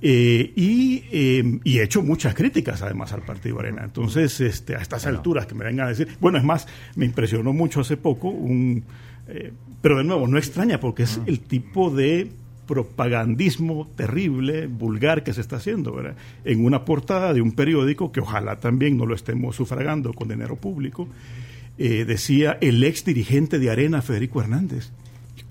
Eh, 0.00 0.52
y, 0.54 1.02
eh, 1.10 1.58
y, 1.64 1.78
he 1.78 1.82
hecho 1.82 2.02
muchas 2.02 2.36
críticas 2.36 2.82
además 2.82 3.12
al 3.12 3.22
Partido 3.22 3.58
Arena. 3.58 3.82
Entonces, 3.82 4.40
este, 4.40 4.76
a 4.76 4.78
estas 4.78 5.06
alturas 5.06 5.46
que 5.46 5.56
me 5.56 5.64
vengan 5.64 5.86
a 5.86 5.88
decir. 5.88 6.06
Bueno, 6.20 6.38
es 6.38 6.44
más, 6.44 6.68
me 6.94 7.04
impresionó 7.04 7.52
mucho 7.52 7.80
hace 7.80 7.96
poco 7.96 8.28
un. 8.28 8.84
Eh, 9.26 9.52
pero 9.82 9.98
de 9.98 10.04
nuevo, 10.04 10.28
no 10.28 10.38
extraña 10.38 10.78
porque 10.78 11.02
es 11.02 11.20
el 11.26 11.40
tipo 11.40 11.90
de 11.90 12.30
propagandismo 12.68 13.90
terrible, 13.96 14.68
vulgar 14.68 15.24
que 15.24 15.34
se 15.34 15.40
está 15.40 15.56
haciendo, 15.56 15.96
¿verdad? 15.96 16.14
En 16.44 16.64
una 16.64 16.84
portada 16.84 17.34
de 17.34 17.40
un 17.40 17.50
periódico 17.52 18.12
que 18.12 18.20
ojalá 18.20 18.60
también 18.60 18.96
no 18.96 19.04
lo 19.04 19.16
estemos 19.16 19.56
sufragando 19.56 20.12
con 20.12 20.28
dinero 20.28 20.54
público, 20.54 21.08
decía 21.76 22.56
el 22.60 22.82
ex 22.84 23.04
dirigente 23.04 23.58
de 23.58 23.68
Arena, 23.68 24.00
Federico 24.00 24.40
Hernández. 24.40 24.92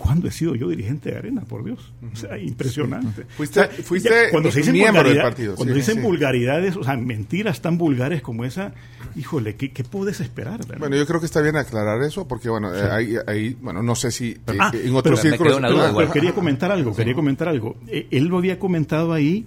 ¿Cuándo 0.03 0.27
he 0.27 0.31
sido 0.31 0.53
yo 0.53 0.67
dirigente 0.67 1.11
de 1.11 1.17
Arena? 1.17 1.43
Por 1.47 1.63
Dios. 1.63 1.93
O 2.11 2.15
sea, 2.15 2.37
impresionante. 2.37 3.23
Fuiste, 3.37 3.65
fuiste 3.69 4.29
cuando 4.31 4.51
se 4.51 4.59
dicen 4.59 4.73
miembro 4.73 5.07
del 5.07 5.21
partido. 5.21 5.55
Cuando 5.55 5.73
dicen 5.73 6.01
vulgaridades, 6.01 6.75
o 6.75 6.83
sea, 6.83 6.97
mentiras 6.97 7.61
tan 7.61 7.77
vulgares 7.77 8.21
como 8.21 8.43
esa, 8.43 8.73
híjole, 9.15 9.55
¿qué, 9.55 9.71
qué 9.71 9.85
puedes 9.85 10.19
esperar? 10.19 10.59
Bueno, 10.77 10.97
yo 10.97 11.05
creo 11.05 11.21
que 11.21 11.25
está 11.25 11.39
bien 11.39 11.55
aclarar 11.55 12.03
eso, 12.03 12.27
porque, 12.27 12.49
bueno, 12.49 12.69
ahí, 12.91 13.15
ahí, 13.25 13.55
bueno, 13.61 13.81
no 13.81 13.95
sé 13.95 14.11
si 14.11 14.37
ah, 14.59 14.73
en 14.73 14.93
otros 14.93 15.21
círculos... 15.21 15.61
Pero, 15.61 16.11
quería 16.11 16.33
comentar 16.33 16.69
algo, 16.69 16.93
quería 16.93 17.15
comentar 17.15 17.47
algo. 17.47 17.77
Eh, 17.87 18.07
él 18.11 18.25
lo 18.25 18.37
había 18.37 18.59
comentado 18.59 19.13
ahí 19.13 19.45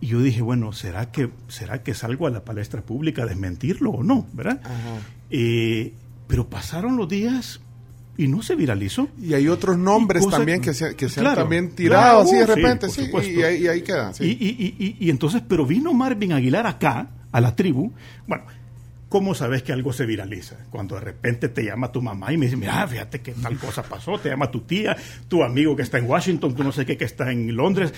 y 0.00 0.06
yo 0.06 0.20
dije, 0.20 0.40
bueno, 0.40 0.72
¿será 0.72 1.10
que, 1.10 1.30
será 1.48 1.82
que 1.82 1.94
salgo 1.94 2.28
a 2.28 2.30
la 2.30 2.44
palestra 2.44 2.82
pública 2.82 3.24
a 3.24 3.26
desmentirlo 3.26 3.90
o 3.90 4.04
no? 4.04 4.28
¿Verdad? 4.34 4.60
Eh, 5.30 5.94
pero 6.28 6.48
pasaron 6.48 6.96
los 6.96 7.08
días 7.08 7.60
y 8.16 8.28
no 8.28 8.42
se 8.42 8.54
viralizó. 8.54 9.08
Y 9.20 9.34
hay 9.34 9.48
otros 9.48 9.78
nombres 9.78 10.26
también 10.28 10.60
que 10.60 10.74
se, 10.74 10.94
que 10.94 11.08
se 11.08 11.20
han 11.20 11.34
también 11.34 11.70
tirado 11.74 12.20
así 12.20 12.36
de 12.36 12.46
repente, 12.46 12.88
sí, 12.88 13.10
y, 13.12 13.42
ahí, 13.42 13.82
queda. 13.82 14.12
Y, 14.20 14.96
y, 15.00 15.10
entonces, 15.10 15.42
pero 15.46 15.66
vino 15.66 15.92
Marvin 15.92 16.32
Aguilar 16.32 16.66
acá 16.66 17.08
a 17.32 17.40
la 17.40 17.54
tribu. 17.56 17.92
Bueno, 18.26 18.44
¿cómo 19.14 19.32
sabes 19.32 19.62
que 19.62 19.72
algo 19.72 19.92
se 19.92 20.06
viraliza? 20.06 20.56
Cuando 20.70 20.96
de 20.96 21.02
repente 21.02 21.48
te 21.48 21.62
llama 21.62 21.92
tu 21.92 22.02
mamá 22.02 22.32
y 22.32 22.36
me 22.36 22.46
dice, 22.46 22.56
mira, 22.56 22.84
fíjate 22.88 23.20
que 23.20 23.30
tal 23.30 23.56
cosa 23.58 23.84
pasó, 23.84 24.18
te 24.18 24.28
llama 24.28 24.50
tu 24.50 24.62
tía, 24.62 24.96
tu 25.28 25.44
amigo 25.44 25.76
que 25.76 25.82
está 25.82 25.98
en 25.98 26.10
Washington, 26.10 26.52
tú 26.52 26.64
no 26.64 26.72
sé 26.72 26.84
qué 26.84 26.96
que 26.96 27.04
está 27.04 27.30
en 27.30 27.54
Londres. 27.54 27.94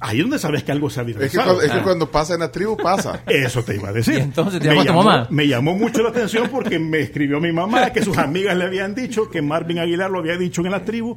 Ahí 0.00 0.16
es 0.18 0.24
donde 0.24 0.40
sabes 0.40 0.64
que 0.64 0.72
algo 0.72 0.90
se 0.90 0.98
ha 0.98 1.02
Es 1.04 1.06
que, 1.06 1.12
viralizado. 1.12 1.44
cuando, 1.44 1.62
es 1.62 1.70
que 1.70 1.82
cuando 1.82 2.10
pasa 2.10 2.34
en 2.34 2.40
la 2.40 2.50
tribu, 2.50 2.76
pasa. 2.76 3.22
Eso 3.28 3.62
te 3.62 3.76
iba 3.76 3.90
a 3.90 3.92
decir. 3.92 4.14
Y 4.14 4.22
entonces 4.22 4.60
te 4.60 4.68
me 4.70 4.84
llamó 4.84 5.02
tu 5.02 5.06
mamá. 5.06 5.28
Me 5.30 5.46
llamó 5.46 5.76
mucho 5.76 6.02
la 6.02 6.08
atención 6.08 6.48
porque 6.50 6.80
me 6.80 6.98
escribió 6.98 7.38
mi 7.38 7.52
mamá 7.52 7.92
que 7.92 8.02
sus 8.02 8.18
amigas 8.18 8.56
le 8.56 8.64
habían 8.64 8.92
dicho 8.92 9.30
que 9.30 9.42
Marvin 9.42 9.78
Aguilar 9.78 10.10
lo 10.10 10.18
había 10.18 10.36
dicho 10.36 10.62
en 10.62 10.72
la 10.72 10.84
tribu. 10.84 11.16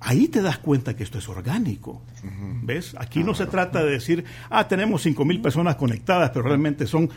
Ahí 0.00 0.26
te 0.26 0.42
das 0.42 0.58
cuenta 0.58 0.96
que 0.96 1.04
esto 1.04 1.18
es 1.18 1.28
orgánico. 1.28 2.02
¿Ves? 2.64 2.96
Aquí 2.98 3.22
no 3.22 3.32
se 3.32 3.46
trata 3.46 3.84
de 3.84 3.92
decir, 3.92 4.24
ah, 4.50 4.66
tenemos 4.66 5.02
5 5.02 5.24
mil 5.24 5.40
personas 5.40 5.76
conectadas, 5.76 6.30
pero 6.30 6.46
realmente 6.46 6.88
son 6.88 7.08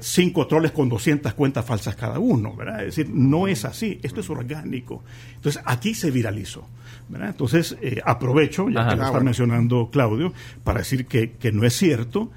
cinco 0.00 0.46
troles 0.46 0.72
con 0.72 0.88
200 0.88 1.34
cuentas 1.34 1.64
falsas 1.64 1.96
cada 1.96 2.18
uno, 2.18 2.54
¿verdad? 2.54 2.80
Es 2.84 2.96
decir, 2.96 3.10
no 3.14 3.48
es 3.48 3.64
así, 3.64 3.98
esto 4.02 4.20
es 4.20 4.30
orgánico. 4.30 5.02
Entonces, 5.36 5.62
aquí 5.64 5.94
se 5.94 6.10
viralizó, 6.10 6.66
¿verdad? 7.08 7.28
Entonces, 7.30 7.76
eh, 7.80 8.00
aprovecho, 8.04 8.68
ya 8.68 8.80
Ajá. 8.80 8.90
que 8.90 8.96
lo 8.96 9.02
Ah, 9.02 9.04
está 9.06 9.10
bueno. 9.12 9.24
mencionando 9.26 9.88
Claudio, 9.90 10.32
para 10.64 10.80
decir 10.80 11.06
que, 11.06 11.32
que 11.32 11.52
no 11.52 11.64
es 11.64 11.74
cierto. 11.76 12.30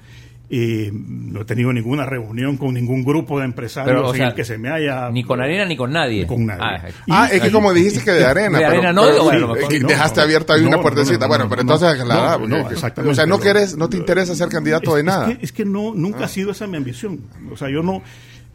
Eh, 0.54 0.90
no 0.92 1.40
he 1.40 1.44
tenido 1.46 1.72
ninguna 1.72 2.04
reunión 2.04 2.58
con 2.58 2.74
ningún 2.74 3.02
grupo 3.02 3.38
de 3.38 3.46
empresarios 3.46 3.94
Pero, 3.96 4.08
o 4.08 4.10
en 4.12 4.18
sea, 4.18 4.28
el 4.28 4.34
que 4.34 4.44
se 4.44 4.58
me 4.58 4.68
haya... 4.68 5.08
Ni 5.10 5.24
con 5.24 5.40
arena 5.40 5.64
ni 5.64 5.78
con 5.78 5.90
nadie. 5.90 6.26
Con 6.26 6.44
nadie. 6.44 6.60
Ah, 6.62 6.88
Y- 7.06 7.10
Ah, 7.10 7.28
es 7.32 7.40
que 7.40 7.50
como 7.50 7.72
dijiste 7.72 8.04
que 8.04 8.10
de 8.10 8.26
arena. 8.26 8.58
De 8.58 8.64
pero- 8.66 8.76
arena 8.78 8.92
no, 8.92 9.02
pero 9.06 9.24
bueno, 9.24 9.54
sí, 9.70 9.76
eh, 9.76 9.80
no, 9.80 9.88
dejaste 9.88 10.20
no, 10.20 10.24
abierta 10.24 10.52
ahí 10.52 10.60
no, 10.60 10.68
una 10.68 10.76
no, 10.76 10.82
puertecita. 10.82 11.20
no, 11.20 11.28
bueno, 11.28 11.44
no, 11.44 11.48
pero 11.50 11.62
no, 11.64 11.72
entonces 11.72 11.96
no, 11.96 12.02
aclará, 12.02 12.32
no, 12.32 12.38
porque- 12.40 12.48
no, 12.64 12.70
exactamente, 12.70 13.12
O 13.12 13.14
sea, 13.14 13.24
no, 13.24 13.38
quieres, 13.40 13.76
no 13.78 13.88
te 13.88 13.96
interesa 13.96 14.34
ser 14.34 14.48
candidato 14.50 14.90
es, 14.90 14.94
de 14.96 15.00
es 15.00 15.06
nada. 15.06 15.26
que, 15.38 15.38
es 15.42 15.52
que 15.52 15.64
no, 15.64 15.94
nunca 15.94 16.26
ha 16.26 16.28
sido 16.28 16.50
esa 16.50 16.66
mi 16.66 16.76
ambición. 16.76 17.20
O 17.50 17.56
sea, 17.56 17.70
yo 17.70 17.82
no... 17.82 18.02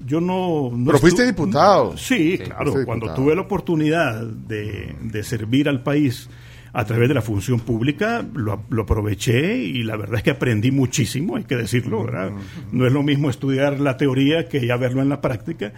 Yo 0.06 0.22
no, 0.22 0.70
no 0.72 0.86
Pero 0.86 1.00
fuiste 1.00 1.26
diputado. 1.26 1.98
Sí, 1.98 2.38
claro. 2.38 2.66
fuiste 2.66 2.86
Cuando 2.86 3.08
diputado. 3.08 3.24
tuve 3.26 3.36
la 3.36 3.42
oportunidad 3.42 4.22
de, 4.22 4.96
de 5.02 5.24
servir 5.24 5.68
al 5.68 5.82
país 5.82 6.30
a 6.78 6.86
través 6.86 7.08
de 7.08 7.16
la 7.16 7.24
función 7.24 7.60
pública, 7.60 8.24
lo, 8.36 8.54
aproveché 8.54 9.58
y 9.58 9.82
la 9.82 9.98
verdad 9.98 10.18
es 10.18 10.24
que 10.24 10.30
aprendí 10.30 10.70
muchísimo, 10.70 11.36
hay 11.36 11.44
que 11.44 11.56
decirlo, 11.56 12.04
¿verdad? 12.04 12.32
No 12.72 12.86
es 12.86 12.94
lo 12.94 13.02
mismo 13.02 13.32
estudiar 13.32 13.80
la 13.80 13.98
teoría 13.98 14.48
que 14.48 14.64
ya 14.64 14.78
verlo 14.78 15.02
en 15.02 15.10
la 15.10 15.20
práctica. 15.20 15.74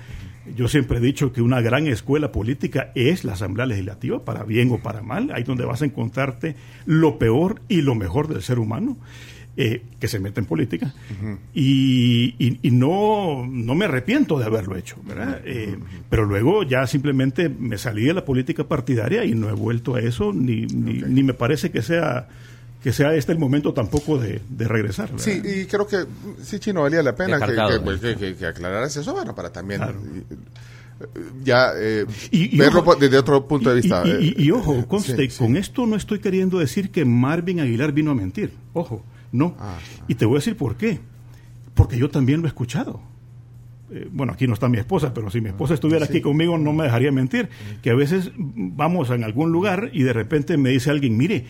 Yo 0.58 0.68
siempre 0.68 0.98
he 0.98 1.02
dicho 1.02 1.32
que 1.32 1.42
una 1.42 1.62
gran 1.62 1.88
escuela 1.88 2.34
política 2.34 2.92
es 2.96 3.24
la 3.24 3.32
Asamblea 3.32 3.66
Legislativa, 3.66 4.26
para 4.26 4.44
bien 4.44 4.72
o 4.74 4.80
para 4.80 5.02
mal, 5.02 5.32
ahí 5.34 5.44
donde 5.44 5.64
vas 5.64 5.82
a 5.82 5.86
encontrarte 5.86 6.58
lo 6.86 7.18
peor 7.18 7.62
y 7.70 7.82
lo 7.82 7.96
mejor 7.96 8.28
del 8.28 8.42
ser 8.42 8.60
humano. 8.60 8.98
Eh, 9.62 9.82
que 10.00 10.08
se 10.08 10.20
mete 10.22 10.40
en 10.40 10.46
política 10.46 10.94
y, 11.54 12.34
y- 12.40 12.60
y 12.62 12.72
no, 12.72 13.46
no 13.46 13.76
me 13.76 13.86
arrepiento 13.86 14.40
de 14.40 14.46
haberlo 14.46 14.78
hecho, 14.78 14.96
¿verdad? 15.06 15.42
Eh, 15.44 15.78
pero 16.10 16.24
luego 16.26 16.64
ya 16.64 16.88
simplemente 16.88 17.50
me 17.50 17.78
salí 17.78 18.06
de 18.06 18.14
la 18.14 18.24
política 18.24 18.64
partidaria 18.64 19.26
y 19.26 19.36
no 19.36 19.50
he 19.50 19.54
vuelto 19.54 19.96
a 19.96 20.00
eso, 20.02 20.32
ni, 20.32 20.62
ni, 20.68 20.94
ni 21.02 21.24
me 21.24 21.34
parece 21.34 21.72
que 21.72 21.82
sea 21.82 22.28
que 22.82 22.94
sea 22.94 23.14
este 23.14 23.34
el 23.34 23.40
momento 23.40 23.74
tampoco 23.74 24.18
de, 24.18 24.40
de 24.48 24.66
regresar. 24.66 25.12
¿verdad? 25.12 25.26
Sí, 25.26 25.42
y 25.44 25.66
creo 25.66 25.86
que 25.86 26.06
sí, 26.42 26.60
Chino, 26.60 26.84
valía 26.84 27.04
la 27.04 27.14
pena 27.14 27.38
que, 27.38 27.48
Descartado, 27.48 27.70
que, 27.72 27.76
¿no? 27.80 27.84
pues, 27.84 28.00
que- 28.00 28.16
que- 28.16 28.36
que 28.38 28.46
aclararas 28.46 28.96
eso, 28.96 29.12
bueno, 29.14 29.36
para 29.36 29.52
también 29.52 29.82
Claro. 29.82 30.00
eh, 30.02 31.04
ya 31.44 31.72
eh, 31.78 32.06
Y- 32.32 32.56
y 32.56 32.58
verlo 32.58 32.80
ojo- 32.80 32.96
desde 32.96 33.18
otro 33.18 33.46
punto 33.46 33.70
de 33.70 33.76
vista. 33.82 34.04
Y, 34.06 34.10
y- 34.12 34.36
y- 34.38 34.46
y 34.46 34.48
eh, 34.48 34.52
ojo, 34.54 34.86
conste, 34.88 35.18
sí, 35.18 35.30
sí. 35.30 35.38
con 35.44 35.58
esto 35.58 35.86
no 35.86 35.98
estoy 35.98 36.20
queriendo 36.20 36.58
decir 36.60 36.90
que 36.90 37.04
Marvin 37.04 37.60
Aguilar 37.60 37.92
vino 37.92 38.12
a 38.12 38.16
mentir. 38.16 38.52
Ojo, 38.74 39.04
no. 39.32 39.56
Ah, 39.60 39.78
Y 40.08 40.16
te 40.16 40.26
voy 40.26 40.36
a 40.36 40.40
decir 40.40 40.56
por 40.58 40.76
qué. 40.76 41.00
Porque 41.74 41.98
yo 41.98 42.10
también 42.10 42.42
lo 42.42 42.48
he 42.48 42.50
escuchado. 42.50 43.02
Eh, 43.92 44.08
bueno, 44.12 44.34
aquí 44.34 44.48
no 44.48 44.54
está 44.54 44.68
mi 44.68 44.78
esposa, 44.78 45.14
pero 45.14 45.30
si 45.30 45.42
mi 45.42 45.50
esposa 45.50 45.74
estuviera 45.74 46.06
aquí 46.06 46.22
conmigo 46.22 46.58
no 46.58 46.74
me 46.74 46.84
dejaría 46.84 47.12
mentir. 47.12 47.50
Que 47.82 47.90
a 47.92 47.96
veces 47.96 48.32
vamos 48.38 49.10
en 49.10 49.24
algún 49.24 49.52
lugar 49.52 49.90
y 49.94 50.04
de 50.04 50.14
repente 50.14 50.58
me 50.58 50.70
dice 50.70 50.90
alguien, 50.92 51.18
mire, 51.18 51.46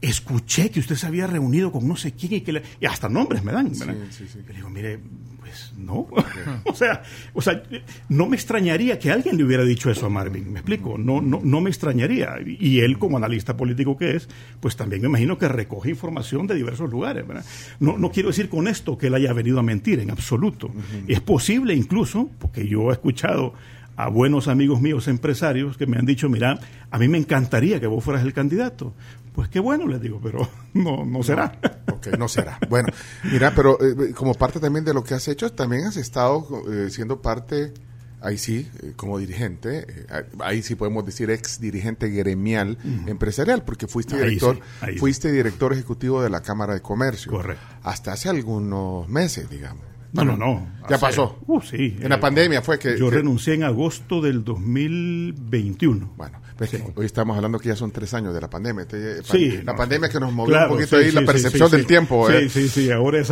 escuché 0.00 0.70
que 0.70 0.80
usted 0.80 0.96
se 0.96 1.06
había 1.06 1.26
reunido 1.26 1.70
con 1.72 1.86
no 1.86 1.96
sé 1.96 2.12
quién 2.12 2.34
y 2.34 2.40
que 2.40 2.52
le- 2.52 2.62
y 2.80 2.86
hasta 2.86 3.08
nombres 3.08 3.42
me 3.44 3.52
dan. 3.52 3.70
¿verdad? 3.78 3.94
sí, 4.10 4.24
sí. 4.30 4.38
Yo 4.42 4.48
le 4.48 4.54
digo, 4.56 4.70
mire, 4.70 4.98
pues 5.38 5.72
no. 5.76 6.06
o 6.64 6.74
sea, 6.74 7.02
o 7.34 7.42
sea, 7.42 7.62
no 8.08 8.26
me 8.26 8.36
extrañaría 8.36 8.98
que 8.98 9.10
alguien 9.10 9.36
le 9.36 9.44
hubiera 9.44 9.64
dicho 9.64 9.90
eso 9.90 10.06
a 10.06 10.08
Marvin. 10.08 10.52
¿Me 10.52 10.60
explico? 10.60 10.96
No, 10.96 11.20
no, 11.20 11.40
no 11.42 11.60
me 11.60 11.70
extrañaría. 11.70 12.36
Y 12.46 12.80
él, 12.80 12.98
como 12.98 13.16
analista 13.18 13.56
político 13.56 13.96
que 13.98 14.16
es, 14.16 14.28
pues 14.60 14.76
también 14.76 15.02
me 15.02 15.08
imagino 15.08 15.36
que 15.38 15.48
recoge 15.48 15.90
información 15.90 16.46
de 16.46 16.54
diversos 16.54 16.88
lugares. 16.90 17.26
¿verdad? 17.26 17.44
No, 17.78 17.98
no 17.98 18.10
quiero 18.10 18.28
decir 18.30 18.48
con 18.48 18.68
esto 18.68 18.96
que 18.96 19.08
él 19.08 19.14
haya 19.14 19.32
venido 19.32 19.58
a 19.58 19.62
mentir, 19.62 20.00
en 20.00 20.10
absoluto. 20.10 20.70
Es 21.08 21.20
posible 21.20 21.74
incluso, 21.74 22.30
porque 22.38 22.66
yo 22.66 22.90
he 22.90 22.92
escuchado 22.92 23.52
a 23.96 24.08
buenos 24.08 24.48
amigos 24.48 24.80
míos 24.80 25.08
empresarios 25.08 25.76
que 25.76 25.84
me 25.86 25.98
han 25.98 26.06
dicho, 26.06 26.30
mira, 26.30 26.58
a 26.90 26.98
mí 26.98 27.06
me 27.06 27.18
encantaría 27.18 27.80
que 27.80 27.86
vos 27.86 28.02
fueras 28.02 28.24
el 28.24 28.32
candidato. 28.32 28.94
Pues 29.40 29.48
qué 29.48 29.58
bueno, 29.58 29.86
les 29.86 30.02
digo, 30.02 30.20
pero 30.22 30.46
no, 30.74 31.06
no 31.06 31.22
será. 31.22 31.58
Ok, 31.90 32.08
no 32.18 32.28
será. 32.28 32.58
Bueno, 32.68 32.88
mira, 33.24 33.54
pero 33.56 33.78
eh, 33.80 34.12
como 34.12 34.34
parte 34.34 34.60
también 34.60 34.84
de 34.84 34.92
lo 34.92 35.02
que 35.02 35.14
has 35.14 35.26
hecho, 35.28 35.50
también 35.50 35.84
has 35.84 35.96
estado 35.96 36.46
eh, 36.70 36.90
siendo 36.90 37.22
parte, 37.22 37.72
ahí 38.20 38.36
sí, 38.36 38.68
eh, 38.82 38.92
como 38.96 39.18
dirigente, 39.18 39.86
eh, 39.88 40.26
ahí 40.40 40.62
sí 40.62 40.74
podemos 40.74 41.06
decir 41.06 41.30
ex 41.30 41.58
dirigente 41.58 42.10
gremial 42.10 42.76
empresarial, 43.06 43.64
porque 43.64 43.86
fuiste 43.86 44.16
Ahí 44.16 44.24
director, 44.24 44.56
sí, 44.56 44.62
ahí 44.82 44.92
sí. 44.92 44.98
fuiste 44.98 45.32
director 45.32 45.72
ejecutivo 45.72 46.22
de 46.22 46.28
la 46.28 46.42
Cámara 46.42 46.74
de 46.74 46.82
Comercio. 46.82 47.32
Correcto. 47.32 47.64
Hasta 47.82 48.12
hace 48.12 48.28
algunos 48.28 49.08
meses, 49.08 49.48
digamos. 49.48 49.89
No, 50.12 50.24
no, 50.24 50.36
no. 50.36 50.66
Ya 50.88 50.96
Hace- 50.96 51.06
pasó. 51.06 51.38
Uh, 51.46 51.60
sí. 51.60 51.96
En 52.00 52.08
la 52.08 52.18
pandemia 52.18 52.62
fue 52.62 52.78
que- 52.78 52.98
Yo 52.98 53.10
que- 53.10 53.16
renuncié 53.16 53.54
en 53.54 53.62
agosto 53.62 54.20
del 54.20 54.42
2021. 54.42 56.14
Bueno, 56.16 56.40
ves 56.58 56.70
que 56.70 56.82
hoy 56.96 57.06
estamos 57.06 57.36
hablando 57.36 57.58
que 57.60 57.68
ya 57.68 57.76
son 57.76 57.92
tres 57.92 58.12
años 58.14 58.34
de 58.34 58.40
la 58.40 58.50
pandemia. 58.50 58.86
Te- 58.86 59.22
Sí. 59.22 59.58
la 59.64 59.72
no, 59.72 59.76
pandemia 59.78 60.08
sí. 60.08 60.14
que 60.14 60.20
nos 60.20 60.32
movió 60.32 60.54
Claro, 60.54 60.72
un 60.72 60.78
poquito 60.78 60.98
sí, 60.98 61.04
ahí 61.06 61.12
la 61.12 61.20
sí, 61.20 61.26
percepción 61.26 61.68
sí, 61.68 61.70
sí, 61.70 61.76
del 61.76 61.80
sí. 61.82 61.86
tiempo. 61.86 62.28
Sí, 62.28 62.34
¿eh? 62.36 62.48
sí, 62.48 62.68
sí. 62.68 62.90
Ahora 62.90 63.20
es 63.20 63.30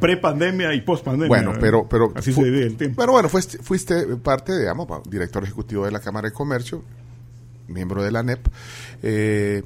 pre-pandemia 0.00 0.74
y 0.74 0.80
post-pandemia. 0.82 1.28
Bueno, 1.28 1.54
pero, 1.60 1.88
pero 1.88 2.12
Así 2.14 2.32
se 2.32 2.44
divide 2.44 2.66
el 2.66 2.76
tiempo. 2.76 3.00
Pero 3.02 3.12
bueno, 3.12 3.28
fuiste, 3.28 3.58
fuiste 3.58 4.16
parte, 4.18 4.56
digamos, 4.58 4.86
director 5.10 5.42
ejecutivo 5.42 5.84
de 5.86 5.90
la 5.92 6.00
Cámara 6.00 6.28
de 6.28 6.32
Comercio, 6.34 6.84
miembro 7.68 8.02
de 8.02 8.12
la 8.12 8.22
NEP. 8.22 8.46
eh, 9.02 9.62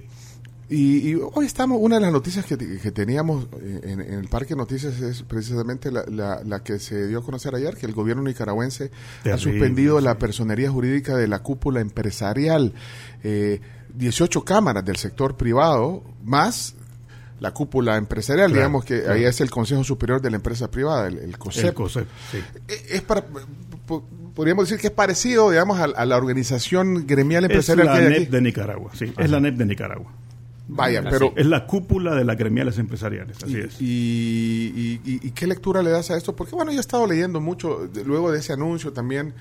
y, 0.69 1.11
y 1.11 1.15
hoy 1.15 1.47
estamos, 1.47 1.79
una 1.81 1.97
de 1.97 2.03
las 2.03 2.13
noticias 2.13 2.45
que, 2.45 2.57
que 2.57 2.91
teníamos 2.91 3.47
en, 3.63 4.01
en 4.01 4.15
el 4.15 4.29
Parque 4.29 4.55
Noticias 4.57 5.01
es 5.01 5.23
precisamente 5.23 5.91
la, 5.93 6.05
la- 6.09 6.43
la 6.45 6.63
que 6.65 6.79
se 6.79 7.07
dio 7.07 7.19
a 7.21 7.23
conocer 7.25 7.55
ayer, 7.55 7.77
que 7.77 7.87
el 7.87 7.93
gobierno 7.93 8.23
nicaragüense 8.23 8.91
ha 9.33 9.39
suspendido 9.39 10.01
la 10.01 10.19
personería 10.19 10.71
jurídica 10.71 11.17
de 11.17 11.29
la 11.29 11.39
cúpula 11.41 11.81
empresarial. 11.81 12.73
Eh, 13.23 13.61
18 13.95 14.45
cámaras 14.45 14.85
del 14.85 14.97
sector 14.97 15.37
privado, 15.37 16.03
más 16.25 16.75
la 17.41 17.53
cúpula 17.53 17.97
empresarial, 17.97 18.47
Claro, 18.49 18.55
digamos 18.61 18.85
que 18.85 19.01
claro. 19.03 19.15
ahí 19.15 19.25
es 19.25 19.41
el 19.41 19.51
Consejo 19.51 19.85
Superior 19.85 20.21
de 20.21 20.31
la 20.31 20.37
Empresa 20.37 20.71
Privada, 20.71 21.07
el, 21.07 21.19
el 21.19 21.39
COSEP. 21.39 21.65
El 21.67 21.75
COSEP, 21.75 22.07
sí. 22.33 22.39
Eh, 22.69 22.87
es 22.91 23.03
para 23.03 23.25
po- 23.87 24.05
podríamos 24.35 24.67
decir 24.69 24.81
que 24.81 24.89
es 24.89 24.93
parecido 24.93 25.51
digamos 25.51 25.79
a, 25.79 25.85
a 25.85 26.05
la 26.07 26.17
organización 26.17 27.07
gremial 27.07 27.45
Es 27.45 27.51
empresarial 27.51 27.87
la 27.87 27.93
que 27.93 27.99
hay 28.01 28.09
NEP 28.09 28.23
aquí. 28.23 28.31
de 28.33 28.41
Nicaragua, 28.43 28.91
sí. 28.95 29.13
Es 29.17 29.31
la 29.31 29.39
NEP 29.41 29.55
de 29.57 29.65
Nicaragua. 29.67 30.13
Vaya 30.69 31.01
Así. 31.01 31.09
pero 31.11 31.33
Es 31.37 31.47
la 31.47 31.67
cúpula 31.67 32.15
de 32.15 32.25
las 32.25 32.37
gremiales 32.37 32.79
empresariales, 32.79 33.37
así 33.43 33.53
y, 33.53 33.61
es. 33.61 33.81
y, 33.81 33.85
y- 33.85 35.01
y- 35.13 35.27
y 35.29 35.31
qué 35.31 35.47
lectura 35.47 35.83
le 35.83 35.91
das 35.91 36.11
a 36.11 36.17
esto 36.17 36.35
porque 36.35 36.55
bueno 36.57 36.73
yo 36.73 36.79
he 36.79 36.81
estado 36.81 37.07
leyendo 37.07 37.41
mucho 37.41 37.87
de- 37.93 38.05
luego 38.05 38.33
de 38.33 38.41
ese 38.41 38.53
anuncio 38.53 38.93
también 38.93 39.33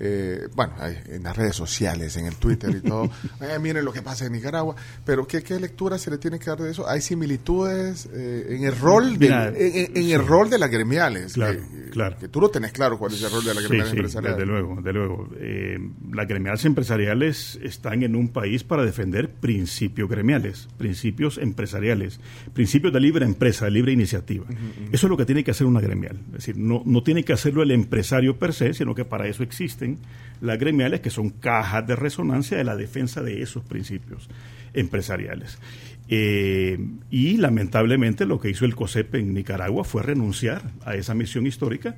eh, 0.00 0.48
bueno, 0.54 0.72
en 1.06 1.22
las 1.22 1.36
redes 1.36 1.56
sociales, 1.56 2.16
en 2.16 2.26
el 2.26 2.36
Twitter 2.36 2.70
y 2.70 2.80
todo, 2.80 3.04
eh, 3.40 3.58
miren 3.60 3.84
lo 3.84 3.92
que 3.92 4.02
pasa 4.02 4.26
en 4.26 4.32
Nicaragua, 4.32 4.76
pero 5.04 5.26
¿qué, 5.26 5.42
qué 5.42 5.58
lectura 5.58 5.98
se 5.98 6.10
le 6.10 6.18
tiene 6.18 6.38
que 6.38 6.46
dar 6.46 6.60
de 6.60 6.70
eso? 6.70 6.88
¿Hay 6.88 7.00
similitudes 7.00 8.08
eh, 8.12 8.46
en 8.50 8.64
el 8.64 8.76
rol 8.78 9.12
de, 9.18 9.26
Mira, 9.26 9.48
en, 9.48 9.56
en- 9.56 9.96
en 9.96 10.02
sí. 10.04 10.12
el 10.12 10.26
rol 10.26 10.50
de 10.50 10.58
las 10.58 10.70
gremiales? 10.70 11.32
Claro, 11.34 11.58
que, 11.60 11.90
claro. 11.90 12.16
que 12.18 12.28
tú 12.28 12.40
lo 12.40 12.48
tenés 12.50 12.72
claro 12.72 12.98
cuál 12.98 13.12
es 13.12 13.22
el 13.22 13.30
rol 13.30 13.44
de 13.44 13.54
las 13.54 13.62
gremiales 13.64 13.90
sí, 13.90 13.96
empresariales. 13.96 14.36
desde 14.38 14.46
luego, 14.50 14.76
desde 14.76 14.92
luego. 14.92 15.28
Eh, 15.40 15.78
las 16.12 16.28
gremiales 16.28 16.64
empresariales 16.64 17.58
están 17.62 18.02
en 18.02 18.16
un 18.16 18.28
país 18.28 18.64
para 18.64 18.84
defender 18.84 19.30
principios 19.30 20.08
gremiales, 20.08 20.68
principios 20.78 21.38
empresariales, 21.38 22.20
principios 22.54 22.92
de 22.92 23.00
libre 23.00 23.24
empresa, 23.24 23.64
de 23.66 23.70
libre 23.72 23.92
iniciativa. 23.92 24.46
Eso 24.92 25.06
es 25.06 25.10
lo 25.10 25.16
que 25.16 25.24
tiene 25.26 25.44
que 25.44 25.50
hacer 25.50 25.66
una 25.66 25.80
gremial. 25.80 26.20
Es 26.28 26.32
decir, 26.46 26.56
no, 26.56 26.82
no 26.84 27.02
tiene 27.02 27.24
que 27.24 27.32
hacerlo 27.32 27.62
el 27.62 27.70
empresario 27.70 28.38
per 28.38 28.52
se, 28.52 28.74
sino 28.74 28.94
que 28.94 29.04
para 29.04 29.26
eso 29.26 29.42
existen 29.42 29.87
las 30.40 30.58
gremiales, 30.58 31.00
que 31.00 31.10
son 31.10 31.30
cajas 31.30 31.86
de 31.86 31.96
resonancia 31.96 32.56
de 32.56 32.64
la 32.64 32.76
defensa 32.76 33.22
de 33.22 33.42
esos 33.42 33.64
principios 33.64 34.28
empresariales. 34.74 35.58
Eh, 36.08 36.78
y 37.10 37.36
lamentablemente 37.36 38.26
lo 38.26 38.40
que 38.40 38.50
hizo 38.50 38.64
el 38.64 38.74
COSEP 38.74 39.16
en 39.16 39.34
Nicaragua 39.34 39.84
fue 39.84 40.02
renunciar 40.02 40.62
a 40.84 40.94
esa 40.94 41.14
misión 41.14 41.46
histórica 41.46 41.96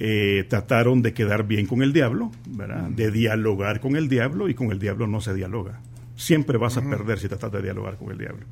eh, 0.00 0.44
trataron 0.48 1.02
de 1.02 1.12
quedar 1.12 1.44
bien 1.44 1.66
con 1.66 1.82
el 1.82 1.92
diablo, 1.92 2.30
¿verdad? 2.48 2.88
de 2.88 3.10
dialogar 3.10 3.80
con 3.80 3.96
el 3.96 4.08
diablo 4.08 4.48
y 4.48 4.54
con 4.54 4.70
el 4.70 4.78
diablo 4.78 5.08
no 5.08 5.20
se 5.20 5.34
dialoga. 5.34 5.80
Siempre 6.14 6.56
vas 6.56 6.76
a 6.76 6.88
perder 6.88 7.18
si 7.18 7.26
tratas 7.26 7.50
de 7.50 7.62
dialogar 7.62 7.96
con 7.96 8.12
el 8.12 8.18
diablo. 8.18 8.46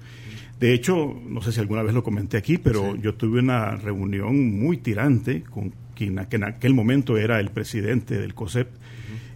De 0.59 0.75
hecho, 0.75 1.15
no 1.25 1.41
sé 1.43 1.53
si 1.53 1.61
alguna 1.61 1.85
vez 1.85 1.95
lo 1.95 2.03
comenté 2.03 2.37
aquí, 2.37 2.59
pero 2.59 2.97
yo 2.97 3.15
tuve 3.15 3.39
una 3.39 3.77
reunión 3.77 4.59
muy 4.59 4.79
tirante 4.79 5.43
con 5.43 5.73
quien 5.97 6.19
en 6.31 6.45
aquel 6.45 6.75
momento 6.75 7.17
era 7.17 7.41
el 7.41 7.51
presidente 7.51 8.19
del 8.19 8.35
COSEP, 8.35 8.69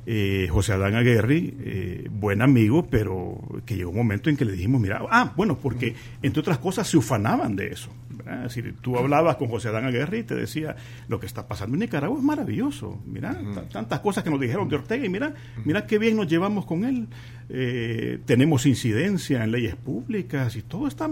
eh, 0.07 0.49
José 0.51 0.73
Adán 0.73 0.95
Aguerri, 0.95 1.55
eh, 1.61 2.09
buen 2.11 2.43
amigo, 2.43 2.87
pero 2.89 3.41
que 3.67 3.77
llegó 3.77 3.91
un 3.91 3.97
momento 3.97 4.31
en 4.31 4.37
que 4.37 4.45
le 4.45 4.53
dijimos, 4.53 4.81
mira, 4.81 5.03
ah, 5.11 5.33
bueno, 5.37 5.59
porque 5.59 5.95
entre 6.23 6.41
otras 6.41 6.59
cosas 6.59 6.89
se 6.89 6.97
ufanaban 6.97 7.57
de 7.57 7.69
eso. 7.69 7.91
Es 8.27 8.55
decir, 8.55 8.75
tú 8.81 8.97
hablabas 8.97 9.37
con 9.37 9.49
José 9.49 9.69
Adán 9.69 9.87
Aguerri 9.87 10.19
y 10.19 10.23
te 10.23 10.35
decía, 10.35 10.77
lo 11.09 11.19
que 11.19 11.27
está 11.27 11.49
pasando 11.49 11.75
en 11.75 11.81
Nicaragua 11.81 12.19
es 12.19 12.25
maravilloso, 12.25 13.03
mira, 13.07 13.37
tantas 13.73 14.01
cosas 14.01 14.23
que 14.23 14.31
nos 14.31 14.41
dijeron 14.41 14.69
de 14.69 14.77
Ortega 14.77 15.05
y 15.05 15.09
mira, 15.09 15.35
mira 15.65 15.87
qué 15.87 15.99
bien 15.99 16.17
nos 16.17 16.29
llevamos 16.29 16.65
con 16.65 16.85
él, 16.85 17.09
eh, 17.49 18.21
tenemos 18.27 18.67
incidencia 18.67 19.43
en 19.43 19.51
leyes 19.51 19.75
públicas 19.75 20.55
y 20.57 20.63
todo 20.63 20.87
está, 20.87 21.11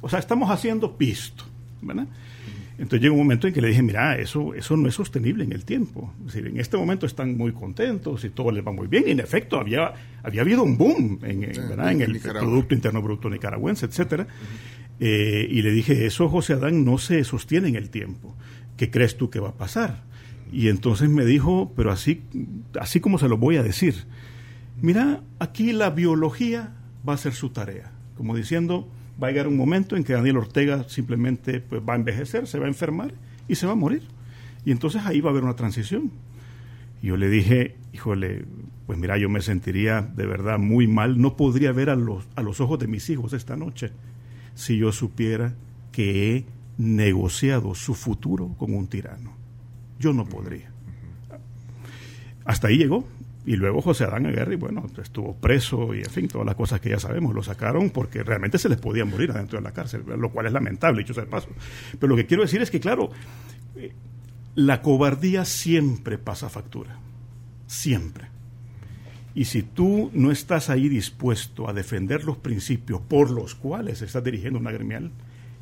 o 0.00 0.08
sea, 0.08 0.18
estamos 0.18 0.50
haciendo 0.50 0.96
pisto, 0.96 1.44
¿verdad? 1.80 2.06
Entonces 2.78 3.00
llega 3.00 3.12
un 3.12 3.18
momento 3.18 3.46
en 3.46 3.52
que 3.52 3.60
le 3.60 3.68
dije, 3.68 3.82
mira, 3.82 4.16
eso, 4.16 4.54
eso 4.54 4.76
no 4.76 4.88
es 4.88 4.94
sostenible 4.94 5.44
en 5.44 5.52
el 5.52 5.64
tiempo. 5.64 6.12
Es 6.20 6.34
decir, 6.34 6.46
en 6.46 6.58
este 6.58 6.76
momento 6.76 7.06
están 7.06 7.36
muy 7.36 7.52
contentos 7.52 8.24
y 8.24 8.30
todo 8.30 8.50
les 8.50 8.66
va 8.66 8.72
muy 8.72 8.86
bien. 8.86 9.04
Y 9.06 9.10
en 9.10 9.20
efecto, 9.20 9.58
había, 9.58 9.92
había 10.22 10.40
habido 10.40 10.62
un 10.62 10.76
boom 10.76 11.18
en, 11.22 11.44
el 11.44 12.20
Producto 12.20 12.74
Interno 12.74 13.02
Bruto 13.02 13.28
nicaragüense, 13.28 13.86
etcétera. 13.86 14.26
Eh, 15.00 15.46
y 15.50 15.62
le 15.62 15.70
dije, 15.70 16.06
eso, 16.06 16.28
José 16.28 16.54
Adán, 16.54 16.84
no 16.84 16.98
se 16.98 17.24
sostiene 17.24 17.68
en 17.68 17.76
el 17.76 17.90
tiempo. 17.90 18.34
¿Qué 18.76 18.90
crees 18.90 19.16
tú 19.16 19.30
que 19.30 19.40
va 19.40 19.50
a 19.50 19.56
pasar? 19.56 20.02
Y 20.52 20.68
entonces 20.68 21.08
me 21.08 21.24
dijo, 21.24 21.72
pero 21.76 21.92
así, 21.92 22.22
así 22.78 23.00
como 23.00 23.18
se 23.18 23.28
lo 23.28 23.38
voy 23.38 23.56
a 23.56 23.62
decir, 23.62 24.04
mira, 24.80 25.22
aquí 25.38 25.72
la 25.72 25.90
biología 25.90 26.74
va 27.08 27.14
a 27.14 27.18
ser 27.18 27.32
su 27.32 27.50
tarea. 27.50 27.92
Como 28.16 28.36
diciendo, 28.36 28.88
va 29.20 29.28
a 29.28 29.30
llegar 29.30 29.48
un 29.48 29.56
momento 29.56 29.96
en 29.96 30.04
que 30.04 30.12
Daniel 30.12 30.36
Ortega 30.36 30.84
simplemente 30.88 31.60
pues, 31.60 31.82
va 31.86 31.94
a 31.94 31.96
envejecer, 31.96 32.46
se 32.46 32.58
va 32.58 32.66
a 32.66 32.68
enfermar 32.68 33.14
y 33.48 33.54
se 33.54 33.66
va 33.66 33.72
a 33.72 33.76
morir. 33.76 34.02
Y 34.64 34.70
entonces 34.70 35.02
ahí 35.04 35.20
va 35.20 35.30
a 35.30 35.32
haber 35.32 35.44
una 35.44 35.56
transición. 35.56 36.10
Y 37.02 37.08
yo 37.08 37.16
le 37.16 37.28
dije, 37.28 37.76
híjole, 37.92 38.44
pues 38.86 38.98
mira, 38.98 39.18
yo 39.18 39.28
me 39.28 39.40
sentiría 39.40 40.02
de 40.02 40.26
verdad 40.26 40.58
muy 40.58 40.86
mal, 40.86 41.20
no 41.20 41.36
podría 41.36 41.72
ver 41.72 41.90
a 41.90 41.96
los, 41.96 42.28
a 42.36 42.42
los 42.42 42.60
ojos 42.60 42.78
de 42.78 42.86
mis 42.86 43.08
hijos 43.10 43.32
esta 43.32 43.56
noche 43.56 43.90
si 44.54 44.76
yo 44.76 44.92
supiera 44.92 45.54
que 45.90 46.36
he 46.36 46.44
negociado 46.78 47.74
su 47.74 47.94
futuro 47.94 48.54
con 48.58 48.74
un 48.74 48.86
tirano. 48.86 49.32
Yo 49.98 50.12
no 50.12 50.24
podría. 50.24 50.70
Hasta 52.44 52.68
ahí 52.68 52.76
llegó. 52.76 53.06
Y 53.44 53.56
luego 53.56 53.82
José 53.82 54.04
Adán 54.04 54.26
Aguirre, 54.26 54.56
bueno, 54.56 54.86
estuvo 55.02 55.34
preso 55.34 55.94
y, 55.94 55.98
en 55.98 56.10
fin, 56.10 56.28
todas 56.28 56.46
las 56.46 56.54
cosas 56.54 56.80
que 56.80 56.90
ya 56.90 57.00
sabemos, 57.00 57.34
lo 57.34 57.42
sacaron 57.42 57.90
porque 57.90 58.22
realmente 58.22 58.56
se 58.58 58.68
les 58.68 58.78
podía 58.78 59.04
morir 59.04 59.32
adentro 59.32 59.58
de 59.58 59.64
la 59.64 59.72
cárcel, 59.72 60.04
lo 60.06 60.30
cual 60.30 60.46
es 60.46 60.52
lamentable, 60.52 61.02
dicho 61.02 61.14
sea 61.14 61.24
de 61.24 61.30
paso. 61.30 61.48
Pero 61.98 62.10
lo 62.10 62.16
que 62.16 62.26
quiero 62.26 62.44
decir 62.44 62.62
es 62.62 62.70
que, 62.70 62.78
claro, 62.78 63.10
eh, 63.76 63.92
la 64.54 64.80
cobardía 64.80 65.44
siempre 65.44 66.18
pasa 66.18 66.48
factura, 66.48 67.00
siempre. 67.66 68.28
Y 69.34 69.46
si 69.46 69.62
tú 69.62 70.10
no 70.12 70.30
estás 70.30 70.70
ahí 70.70 70.88
dispuesto 70.88 71.68
a 71.68 71.72
defender 71.72 72.24
los 72.24 72.36
principios 72.36 73.00
por 73.00 73.30
los 73.30 73.54
cuales 73.54 74.02
estás 74.02 74.22
dirigiendo 74.22 74.58
una 74.58 74.70
gremial, 74.70 75.10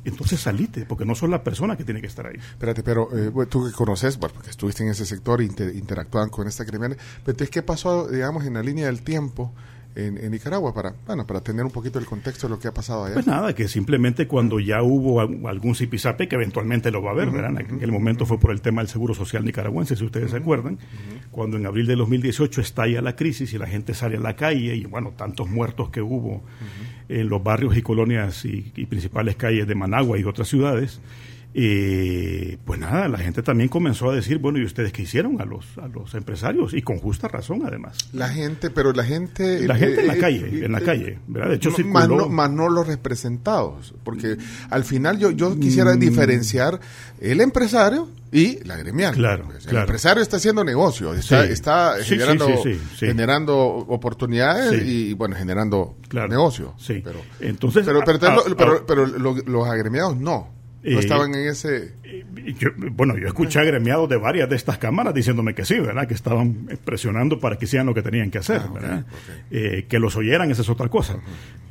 entonces 0.05 0.39
salite, 0.39 0.85
porque 0.85 1.05
no 1.05 1.15
son 1.15 1.31
la 1.31 1.43
persona 1.43 1.77
que 1.77 1.83
tiene 1.83 2.01
que 2.01 2.07
estar 2.07 2.27
ahí. 2.27 2.37
Espérate, 2.37 2.83
pero 2.83 3.09
eh, 3.15 3.31
tú 3.49 3.65
que 3.65 3.71
conoces, 3.71 4.17
bueno, 4.17 4.33
porque 4.35 4.49
estuviste 4.49 4.83
en 4.83 4.89
ese 4.89 5.05
sector 5.05 5.41
e 5.41 5.45
interactuaban 5.45 6.29
con 6.29 6.47
esta 6.47 6.63
gremial, 6.63 6.95
pero 6.95 7.33
entonces, 7.33 7.49
¿qué 7.49 7.61
pasó, 7.61 8.07
digamos, 8.07 8.45
en 8.45 8.53
la 8.53 8.63
línea 8.63 8.87
del 8.87 9.01
tiempo? 9.01 9.53
en, 9.95 10.31
Nicaragua 10.31 10.73
para 10.73 10.93
bueno 11.05 11.25
para 11.27 11.41
tener 11.41 11.65
un 11.65 11.71
poquito 11.71 11.99
el 11.99 12.05
contexto 12.05 12.47
de 12.47 12.51
lo 12.51 12.59
que 12.59 12.67
ha 12.67 12.73
pasado 12.73 13.05
allá. 13.05 13.15
Pues 13.15 13.27
nada, 13.27 13.53
que 13.53 13.67
simplemente 13.67 14.27
cuando 14.27 14.59
ya 14.59 14.81
hubo 14.81 15.19
algún 15.47 15.75
zipizape, 15.75 16.27
que 16.27 16.35
eventualmente 16.35 16.91
lo 16.91 17.01
va 17.01 17.11
a 17.11 17.13
haber, 17.13 17.31
¿verdad? 17.31 17.51
En 17.51 17.75
aquel 17.75 17.91
momento 17.91 18.25
fue 18.25 18.39
por 18.39 18.51
el 18.51 18.61
tema 18.61 18.81
del 18.81 18.89
seguro 18.89 19.13
social 19.13 19.43
nicaragüense, 19.43 19.95
si 19.95 20.05
ustedes 20.05 20.31
se 20.31 20.37
acuerdan, 20.37 20.79
cuando 21.31 21.57
en 21.57 21.65
abril 21.65 21.87
de 21.87 21.95
2018 21.95 22.61
estalla 22.61 23.01
la 23.01 23.15
crisis 23.15 23.53
y 23.53 23.57
la 23.57 23.67
gente 23.67 23.93
sale 23.93 24.17
a 24.17 24.19
la 24.19 24.35
calle 24.35 24.75
y 24.75 24.85
bueno, 24.85 25.13
tantos 25.15 25.49
muertos 25.49 25.89
que 25.89 26.01
hubo 26.01 26.41
en 27.11 27.29
los 27.29 27.43
barrios 27.43 27.75
y 27.75 27.81
colonias 27.81 28.45
y, 28.45 28.61
principales 28.85 29.35
calles 29.35 29.67
de 29.67 29.75
Managua 29.75 30.17
y 30.17 30.23
otras 30.23 30.47
ciudades. 30.47 31.01
Y 31.53 32.55
pues 32.57 32.79
nada, 32.79 33.09
la 33.09 33.17
gente 33.17 33.43
también 33.43 33.69
comenzó 33.69 34.09
a 34.09 34.15
decir, 34.15 34.37
bueno, 34.37 34.59
¿y 34.59 34.63
ustedes 34.63 34.93
qué 34.93 35.01
hicieron 35.01 35.41
a 35.41 35.45
los, 35.45 35.77
a 35.77 35.87
los 35.87 36.13
empresarios? 36.13 36.73
Y 36.73 36.81
con 36.81 36.97
justa 36.97 37.27
razón, 37.27 37.63
además. 37.65 37.97
La 38.13 38.29
gente, 38.29 38.69
pero 38.69 38.93
la 38.93 39.03
gente... 39.03 39.67
La 39.67 39.75
gente 39.75 40.01
en 40.01 40.07
la 40.07 40.15
eh, 40.15 40.19
calle, 40.19 40.45
eh, 40.45 40.65
en 40.65 40.71
la 40.71 40.79
calle, 40.79 41.19
¿verdad? 41.27 41.49
De 41.49 41.55
hecho, 41.55 41.71
más, 41.85 42.07
no, 42.07 42.29
más 42.29 42.49
no 42.51 42.69
los 42.69 42.87
representados, 42.87 43.93
porque 44.03 44.37
al 44.69 44.85
final 44.85 45.19
yo, 45.19 45.31
yo 45.31 45.59
quisiera 45.59 45.93
mm. 45.95 45.99
diferenciar 45.99 46.79
el 47.19 47.41
empresario 47.41 48.07
y 48.31 48.63
la 48.63 48.77
gremial. 48.77 49.13
Claro, 49.15 49.45
pues, 49.47 49.67
el 49.67 49.75
empresario 49.75 50.23
está 50.23 50.37
haciendo 50.37 50.63
negocio, 50.63 51.13
está, 51.13 51.43
está 51.43 51.95
generando, 52.01 52.47
generando 52.97 53.57
oportunidades 53.57 54.81
y, 54.83 55.13
bueno, 55.15 55.35
generando 55.35 55.97
negocio. 56.29 56.75
Sí. 56.77 57.01
Pero, 57.03 57.19
Entonces, 57.41 57.85
pero, 57.85 58.01
pero, 58.55 58.85
pero, 58.85 59.05
los 59.05 59.67
agremiados 59.67 60.15
no. 60.15 60.60
No 60.83 60.99
estaban 60.99 61.35
en 61.35 61.47
ese... 61.47 61.93
bueno, 62.93 63.17
yo 63.17 63.27
escuché 63.27 63.59
agremiados 63.59 64.09
de 64.09 64.17
varias 64.17 64.49
de 64.49 64.55
estas 64.55 64.79
cámaras 64.79 65.13
diciéndome 65.13 65.53
que 65.53 65.63
sí, 65.63 65.79
¿verdad? 65.79 66.07
Que 66.07 66.15
estaban 66.15 66.69
presionando 66.83 67.39
para 67.39 67.57
que 67.57 67.65
hicieran 67.65 67.85
lo 67.85 67.93
que 67.93 68.01
tenían 68.01 68.31
que 68.31 68.39
hacer, 68.39 68.61
ah, 68.65 68.71
¿verdad? 68.73 69.05
Eh, 69.51 69.85
que 69.87 69.99
los 69.99 70.15
oyeran, 70.15 70.49
esa 70.49 70.63
es 70.63 70.69
otra 70.69 70.89
cosa. 70.89 71.19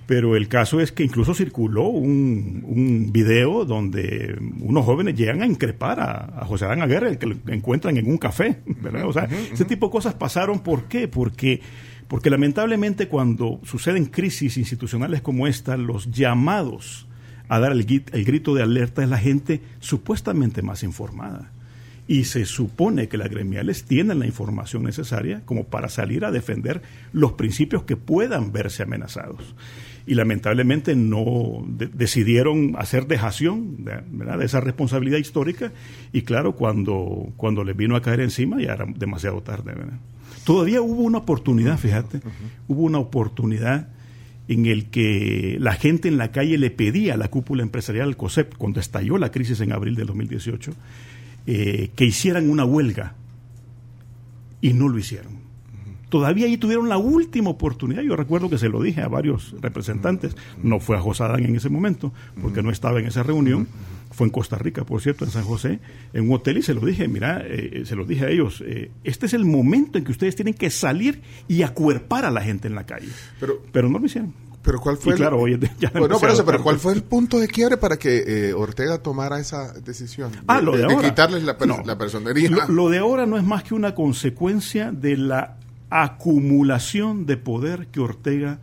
Pero 0.06 0.36
el 0.36 0.48
caso 0.48 0.80
es 0.80 0.92
que 0.92 1.02
incluso 1.02 1.34
circuló 1.34 1.88
un, 1.88 2.64
un 2.66 3.12
video 3.12 3.64
donde 3.64 4.36
unos 4.60 4.84
jóvenes 4.84 5.16
llegan 5.16 5.42
a 5.42 5.46
increpar 5.46 6.00
a, 6.00 6.44
José 6.46 6.66
Adán 6.66 6.82
Aguirre, 6.82 7.10
el 7.10 7.18
que 7.18 7.26
lo 7.26 7.36
encuentran 7.48 7.96
en 7.96 8.08
un 8.08 8.18
café, 8.18 8.60
¿verdad? 8.66 9.06
O 9.06 9.12
sea, 9.12 9.28
ese 9.52 9.64
tipo 9.64 9.86
de 9.86 9.92
cosas 9.92 10.14
pasaron, 10.14 10.60
¿por 10.60 10.84
qué? 10.84 11.08
Porque 11.08 11.60
porque 12.06 12.28
lamentablemente 12.28 13.06
cuando 13.06 13.60
suceden 13.62 14.06
crisis 14.06 14.56
institucionales 14.56 15.22
como 15.22 15.46
esta, 15.46 15.76
los 15.76 16.10
llamados 16.10 17.06
a 17.50 17.58
dar 17.58 17.72
el, 17.72 17.84
grito 17.84 18.54
de 18.54 18.62
alerta 18.62 19.02
es 19.02 19.08
la 19.08 19.18
gente 19.18 19.60
supuestamente 19.80 20.62
más 20.62 20.84
informada. 20.84 21.50
Y 22.06 22.24
se 22.24 22.44
supone 22.44 23.08
que 23.08 23.18
las 23.18 23.28
gremiales 23.28 23.84
tienen 23.84 24.20
la 24.20 24.26
información 24.26 24.84
necesaria 24.84 25.42
como 25.44 25.64
para 25.64 25.88
salir 25.88 26.24
a 26.24 26.30
defender 26.30 26.80
los 27.12 27.32
principios 27.32 27.82
que 27.82 27.96
puedan 27.96 28.52
verse 28.52 28.84
amenazados. 28.84 29.56
Y 30.06 30.14
lamentablemente 30.14 30.94
no 30.94 31.64
decidieron 31.66 32.76
hacer 32.78 33.08
dejación 33.08 33.84
de, 33.84 34.00
de, 34.00 34.44
esa 34.44 34.60
responsabilidad 34.60 35.18
histórica. 35.18 35.72
Y 36.12 36.22
claro, 36.22 36.54
cuando, 36.54 37.32
cuando 37.36 37.64
les 37.64 37.76
vino 37.76 37.96
a 37.96 38.02
caer 38.02 38.20
encima 38.20 38.62
ya 38.62 38.74
era 38.74 38.86
demasiado 38.96 39.42
tarde. 39.42 39.72
Todavía 40.44 40.82
hubo 40.82 41.02
una 41.02 41.18
oportunidad, 41.18 41.78
fíjate, 41.78 42.20
hubo 42.68 42.82
una 42.82 42.98
oportunidad 42.98 43.88
en 44.50 44.66
el 44.66 44.86
que 44.86 45.58
la 45.60 45.74
gente 45.74 46.08
en 46.08 46.18
la 46.18 46.32
calle 46.32 46.58
le 46.58 46.72
pedía 46.72 47.14
a 47.14 47.16
la 47.16 47.28
cúpula 47.28 47.62
empresarial 47.62 48.08
del 48.08 48.16
COSEP, 48.16 48.56
cuando 48.56 48.80
estalló 48.80 49.16
la 49.16 49.30
crisis 49.30 49.60
en 49.60 49.72
abril 49.72 49.94
del 49.94 50.08
2018, 50.08 50.72
eh, 51.46 51.90
que 51.94 52.04
hicieran 52.04 52.50
una 52.50 52.64
huelga 52.64 53.14
y 54.60 54.72
no 54.72 54.88
lo 54.88 54.98
hicieron. 54.98 55.38
Todavía 56.08 56.46
ahí 56.46 56.56
tuvieron 56.56 56.88
la 56.88 56.98
última 56.98 57.48
oportunidad. 57.48 58.02
Yo 58.02 58.16
recuerdo 58.16 58.50
que 58.50 58.58
se 58.58 58.68
lo 58.68 58.82
dije 58.82 59.02
a 59.02 59.06
varios 59.06 59.54
representantes. 59.60 60.36
No 60.60 60.80
fue 60.80 60.96
a 60.96 61.00
José 61.00 61.22
Adán 61.22 61.44
en 61.44 61.54
ese 61.54 61.68
momento, 61.68 62.12
porque 62.42 62.60
no 62.60 62.72
estaba 62.72 62.98
en 62.98 63.06
esa 63.06 63.22
reunión. 63.22 63.68
Fue 64.10 64.26
en 64.26 64.32
Costa 64.32 64.58
Rica, 64.58 64.84
por 64.84 65.00
cierto, 65.00 65.24
en 65.24 65.30
San 65.30 65.44
José, 65.44 65.78
en 66.12 66.28
un 66.28 66.34
hotel, 66.34 66.58
y 66.58 66.62
se 66.62 66.74
lo 66.74 66.80
dije, 66.80 67.06
mira, 67.06 67.42
eh, 67.46 67.84
se 67.86 67.94
lo 67.94 68.04
dije 68.04 68.26
a 68.26 68.28
ellos, 68.28 68.62
eh, 68.66 68.90
este 69.04 69.26
es 69.26 69.34
el 69.34 69.44
momento 69.44 69.98
en 69.98 70.04
que 70.04 70.10
ustedes 70.10 70.34
tienen 70.34 70.54
que 70.54 70.70
salir 70.70 71.22
y 71.46 71.62
acuerpar 71.62 72.24
a 72.24 72.30
la 72.30 72.42
gente 72.42 72.66
en 72.66 72.74
la 72.74 72.84
calle. 72.84 73.08
Pero, 73.38 73.62
pero 73.72 73.88
no 73.88 73.98
lo 73.98 74.06
hicieron. 74.06 74.34
Pero 74.62 74.78
cuál 74.78 74.98
fue 74.98 75.14
claro, 75.14 75.46
el, 75.46 75.58
pero 75.92 76.62
cuál 76.62 76.78
fue 76.78 76.92
el 76.92 77.02
punto 77.02 77.38
de 77.38 77.48
quiebre 77.48 77.78
para 77.78 77.96
que 77.96 78.48
eh, 78.48 78.52
Ortega 78.52 78.98
tomara 78.98 79.40
esa 79.40 79.72
decisión? 79.72 80.32
ah, 80.46 80.60
lo 80.60 80.76
de, 80.76 80.84
ahora. 80.84 81.08
quitarles 81.08 81.44
la, 81.44 81.56
la 81.84 81.96
personería. 81.96 82.50
lo, 82.68 82.90
de 82.90 82.98
ahora 82.98 83.24
no 83.24 83.38
es 83.38 83.44
más 83.44 83.62
que 83.62 83.74
una 83.74 83.94
consecuencia 83.94 84.92
de 84.92 85.16
la 85.16 85.56
acumulación 85.88 87.24
de 87.24 87.38
poder 87.38 87.86
que 87.86 88.00
Ortega 88.00 88.60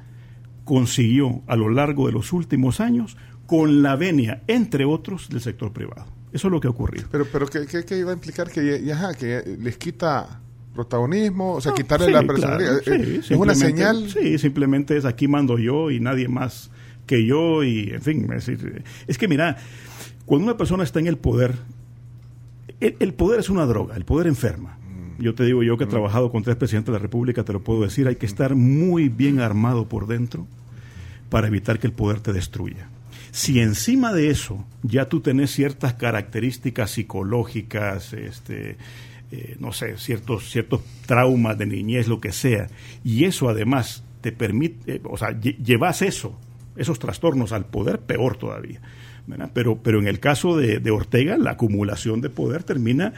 consiguió 0.66 1.42
a 1.48 1.56
lo 1.56 1.70
largo 1.70 2.06
de 2.08 2.14
los 2.14 2.32
últimos 2.32 2.80
años 2.80 3.18
con 3.48 3.82
la 3.82 3.96
venia, 3.96 4.44
entre 4.46 4.86
otros, 4.86 5.30
del 5.30 5.42
sector 5.42 5.72
privado. 5.72 6.06
Eso 6.32 6.50
es 6.50 6.52
lo 6.52 6.60
que 6.60 6.68
ha 6.68 6.70
ocurrido. 6.70 7.08
Pero, 7.10 7.26
pero 7.32 7.48
¿qué, 7.48 7.66
qué, 7.66 7.98
iba 7.98 8.12
a 8.12 8.14
implicar? 8.14 8.52
Que, 8.52 8.84
ya, 8.84 9.14
que 9.16 9.58
les 9.60 9.78
quita 9.78 10.42
protagonismo, 10.76 11.54
o 11.54 11.62
sea, 11.62 11.74
quitarle 11.74 12.12
la 12.12 12.22
personalidad. 12.22 12.82
Eh, 12.86 13.22
es 13.24 13.32
una 13.32 13.56
señal. 13.56 14.10
Sí, 14.12 14.38
simplemente 14.38 14.96
es 14.96 15.06
aquí 15.06 15.28
mando 15.28 15.58
yo 15.58 15.90
y 15.90 16.00
nadie 16.00 16.28
más 16.28 16.70
que 17.08 17.26
yo 17.26 17.64
y, 17.64 17.90
en 17.90 18.02
fin, 18.02 18.32
es, 18.34 18.48
es 19.08 19.18
que 19.18 19.28
mira, 19.28 19.58
cuando 20.26 20.46
una 20.46 20.58
persona 20.58 20.84
está 20.84 21.00
en 21.00 21.08
el 21.08 21.18
poder, 21.18 21.56
el 22.82 23.14
poder 23.14 23.40
es 23.40 23.50
una 23.50 23.66
droga, 23.66 23.96
el 23.96 24.06
poder 24.06 24.28
enferma. 24.28 24.78
Yo 25.18 25.34
te 25.34 25.46
digo, 25.46 25.64
yo 25.64 25.78
que 25.78 25.86
he 25.86 25.88
trabajado 25.88 26.32
con 26.32 26.44
tres 26.44 26.58
presidentes 26.58 26.92
de 26.92 27.00
la 27.00 27.02
República, 27.02 27.44
te 27.44 27.54
lo 27.54 27.64
puedo 27.64 27.82
decir, 27.82 28.08
hay 28.08 28.18
que 28.18 28.28
estar 28.28 28.54
muy 28.54 29.10
bien 29.10 29.40
armado 29.40 29.88
por 29.88 30.06
dentro 30.06 30.46
para 31.30 31.48
evitar 31.48 31.80
que 31.80 31.88
el 31.88 31.94
poder 31.94 32.20
te 32.20 32.34
destruya. 32.34 32.90
Si 33.38 33.60
encima 33.60 34.14
de 34.14 34.32
eso 34.32 34.66
ya 34.82 35.10
tú 35.10 35.20
tenés 35.20 35.52
ciertas 35.52 35.94
características 35.94 36.90
psicológicas, 36.90 38.14
este, 38.14 38.78
eh, 39.32 39.56
no 39.60 39.72
sé, 39.74 39.96
ciertos, 40.00 40.50
ciertos 40.50 40.82
traumas 41.06 41.56
de 41.56 41.68
niñez, 41.68 42.08
lo 42.08 42.20
que 42.20 42.32
sea, 42.32 42.66
y 43.04 43.26
eso 43.26 43.48
además 43.48 44.04
te 44.22 44.32
permite, 44.32 44.96
eh, 44.96 45.02
o 45.04 45.18
sea, 45.18 45.40
llevas 45.40 46.02
eso, 46.02 46.36
esos 46.76 46.98
trastornos 46.98 47.52
al 47.52 47.68
poder, 47.68 48.00
peor 48.00 48.38
todavía. 48.38 48.82
Pero, 49.54 49.78
pero 49.84 50.00
en 50.00 50.08
el 50.08 50.20
caso 50.20 50.56
de, 50.56 50.92
Ortega, 50.92 51.38
la 51.38 51.52
acumulación 51.52 52.22
de 52.22 52.30
poder 52.30 52.64
termina 52.64 53.14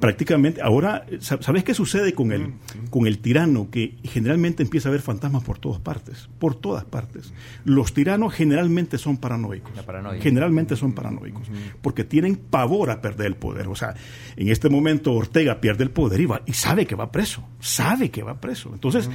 prácticamente. 0.00 0.60
Ahora, 0.60 1.06
¿sabes 1.20 1.62
qué 1.62 1.72
sucede 1.72 2.14
con 2.14 2.32
el, 2.32 2.54
con 2.90 3.06
el 3.06 3.18
tirano? 3.18 3.70
Que 3.70 3.94
generalmente 4.02 4.64
empieza 4.64 4.88
a 4.88 4.90
haber 4.90 5.02
fantasmas 5.02 5.44
por 5.44 5.58
todas 5.58 5.80
partes, 5.80 6.28
por 6.40 6.56
todas 6.56 6.84
partes. 6.84 7.32
Los 7.64 7.94
tiranos 7.94 8.34
generalmente 8.34 8.98
son 8.98 9.18
paranoicos. 9.18 9.72
Generalmente 10.20 10.74
son 10.74 10.92
paranoicos, 10.92 11.48
porque 11.80 12.02
tienen 12.04 12.36
pavor 12.36 12.90
a 12.90 13.00
perder 13.00 13.28
el 13.28 13.36
poder. 13.36 13.68
O 13.68 13.76
sea, 13.76 13.94
en 14.36 14.48
este 14.48 14.68
momento 14.68 15.12
Ortega 15.12 15.60
pierde 15.60 15.84
el 15.84 15.90
poder 15.90 16.20
y, 16.20 16.26
va, 16.26 16.42
y 16.44 16.54
sabe 16.54 16.86
que 16.86 16.96
va 16.96 17.12
preso, 17.12 17.44
sabe 17.60 18.10
que 18.10 18.22
va 18.22 18.40
preso. 18.40 18.70
Entonces, 18.72 19.08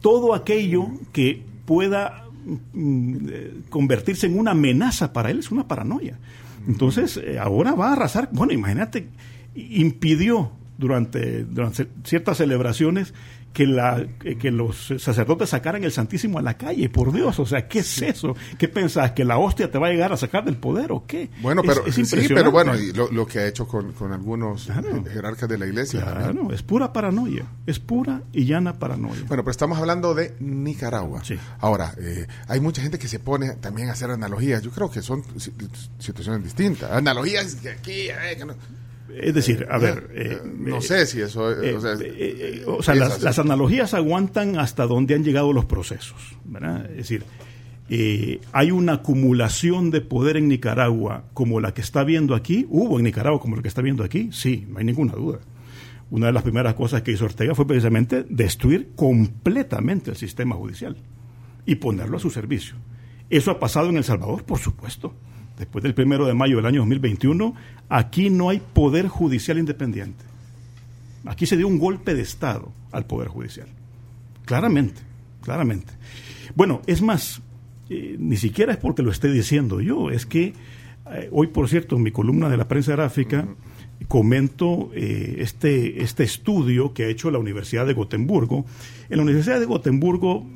todo 0.00 0.34
aquello 0.34 0.88
que 1.12 1.42
pueda 1.64 2.29
convertirse 3.68 4.26
en 4.26 4.38
una 4.38 4.52
amenaza 4.52 5.12
para 5.12 5.30
él, 5.30 5.38
es 5.38 5.50
una 5.50 5.68
paranoia. 5.68 6.18
Entonces, 6.66 7.16
eh, 7.16 7.38
ahora 7.38 7.74
va 7.74 7.88
a 7.88 7.92
arrasar. 7.92 8.28
Bueno, 8.32 8.52
imagínate, 8.52 9.08
impidió 9.54 10.52
durante 10.78 11.46
ciertas 12.04 12.38
celebraciones 12.38 13.12
que, 13.52 13.66
la, 13.66 14.06
que 14.18 14.50
los 14.50 14.94
sacerdotes 14.98 15.50
sacaran 15.50 15.82
el 15.84 15.92
Santísimo 15.92 16.38
a 16.38 16.42
la 16.42 16.56
calle, 16.56 16.88
por 16.88 17.12
Dios, 17.12 17.38
o 17.38 17.46
sea, 17.46 17.66
¿qué 17.66 17.80
es 17.80 18.02
eso? 18.02 18.36
¿Qué 18.58 18.68
pensás? 18.68 19.12
¿Que 19.12 19.24
la 19.24 19.38
hostia 19.38 19.70
te 19.70 19.78
va 19.78 19.88
a 19.88 19.90
llegar 19.90 20.12
a 20.12 20.16
sacar 20.16 20.44
del 20.44 20.56
poder 20.56 20.92
o 20.92 21.04
qué? 21.06 21.30
Bueno, 21.42 21.62
pero, 21.62 21.90
sí, 21.90 22.04
pero 22.28 22.50
bueno, 22.50 22.72
lo, 23.10 23.26
que 23.26 23.40
ha 23.40 23.46
hecho 23.46 23.66
con, 23.66 23.94
algunos 24.12 24.70
jerarcas 25.12 25.48
de 25.48 25.58
la 25.58 25.66
iglesia. 25.66 26.02
Claro, 26.02 26.52
es 26.52 26.62
pura 26.62 26.92
paranoia, 26.92 27.44
es 27.66 27.78
pura 27.78 28.22
y 28.32 28.44
llana 28.44 28.78
paranoia. 28.78 29.22
Bueno, 29.26 29.42
pero 29.42 29.50
estamos 29.50 29.78
hablando 29.78 30.14
de 30.14 30.34
Nicaragua. 30.40 31.22
Ahora, 31.58 31.92
eh, 31.98 32.26
hay 32.48 32.60
mucha 32.60 32.82
gente 32.82 32.98
que 32.98 33.08
se 33.08 33.18
pone 33.18 33.54
también 33.56 33.88
a 33.88 33.92
hacer 33.92 34.10
analogías, 34.10 34.62
yo 34.62 34.70
creo 34.70 34.90
que 34.90 35.02
son 35.02 35.24
situaciones 35.98 36.44
distintas, 36.44 36.90
analogías 36.92 37.56
que 37.56 37.70
aquí, 37.70 38.08
eh, 38.08 38.36
que 38.36 38.44
no 38.44 38.54
es 39.14 39.34
decir, 39.34 39.66
a 39.70 39.78
ver... 39.78 40.10
Eh, 40.14 40.32
eh, 40.32 40.38
no 40.44 40.80
sé 40.80 41.06
si 41.06 41.20
eso... 41.20 41.48
o 42.66 42.82
sea, 42.82 42.94
las, 42.94 43.38
analogías 43.38 43.94
aguantan 43.94 44.58
hasta 44.58 44.86
donde 44.86 45.14
han 45.14 45.24
llegado 45.24 45.52
los 45.52 45.64
procesos. 45.64 46.36
¿verdad? 46.44 46.90
Es 46.90 47.08
decir, 47.08 47.24
hay 48.52 48.70
una 48.70 48.94
acumulación 48.94 49.90
de 49.90 50.00
poder 50.00 50.36
en 50.36 50.48
Nicaragua 50.48 51.24
como 51.34 51.60
la 51.60 51.74
que 51.74 51.80
está 51.80 52.04
viendo 52.04 52.34
aquí. 52.34 52.66
¿Hubo 52.68 52.98
en 52.98 53.04
Nicaragua 53.04 53.40
como 53.40 53.56
la 53.56 53.62
que 53.62 53.68
está 53.68 53.82
viendo 53.82 54.04
aquí? 54.04 54.30
Sí, 54.32 54.66
no 54.68 54.78
hay 54.78 54.84
ninguna 54.84 55.12
duda. 55.12 55.40
Una 56.10 56.26
de 56.26 56.32
las 56.32 56.42
primeras 56.42 56.74
cosas 56.74 57.02
que 57.02 57.12
hizo 57.12 57.24
Ortega 57.24 57.54
fue 57.54 57.66
precisamente 57.66 58.24
destruir 58.28 58.90
completamente 58.96 60.10
el 60.10 60.16
sistema 60.16 60.56
judicial 60.56 60.96
y 61.66 61.76
ponerlo 61.76 62.16
a 62.16 62.20
su 62.20 62.30
servicio. 62.30 62.74
¿Eso 63.28 63.52
ha 63.52 63.60
pasado 63.60 63.88
en 63.90 63.96
El 63.96 64.04
Salvador? 64.04 64.44
Por 64.44 64.58
supuesto 64.58 65.14
después 65.60 65.82
del 65.82 65.94
primero 65.94 66.26
de 66.26 66.32
mayo 66.32 66.56
del 66.56 66.64
año 66.64 66.80
2021, 66.80 67.54
aquí 67.90 68.30
no 68.30 68.48
hay 68.48 68.62
poder 68.72 69.08
judicial 69.08 69.58
independiente. 69.58 70.24
Aquí 71.26 71.44
se 71.44 71.58
dio 71.58 71.68
un 71.68 71.78
golpe 71.78 72.14
de 72.14 72.22
Estado 72.22 72.72
al 72.90 73.04
poder 73.04 73.28
judicial. 73.28 73.68
Claramente, 74.46 75.02
claramente. 75.42 75.92
Bueno, 76.56 76.80
es 76.86 77.02
más, 77.02 77.42
eh, 77.90 78.16
ni 78.18 78.38
siquiera 78.38 78.72
es 78.72 78.78
porque 78.78 79.02
lo 79.02 79.10
esté 79.10 79.30
diciendo 79.30 79.82
yo, 79.82 80.10
es 80.10 80.24
que 80.24 80.54
eh, 81.12 81.28
hoy, 81.30 81.48
por 81.48 81.68
cierto, 81.68 81.96
en 81.96 82.04
mi 82.04 82.10
columna 82.10 82.48
de 82.48 82.56
la 82.56 82.66
prensa 82.66 82.92
gráfica, 82.92 83.46
comento 84.08 84.90
eh, 84.94 85.36
este, 85.40 86.02
este 86.02 86.24
estudio 86.24 86.94
que 86.94 87.04
ha 87.04 87.08
hecho 87.08 87.30
la 87.30 87.38
Universidad 87.38 87.86
de 87.86 87.92
Gotemburgo. 87.92 88.64
En 89.10 89.18
la 89.18 89.24
Universidad 89.24 89.60
de 89.60 89.66
Gotemburgo 89.66 90.46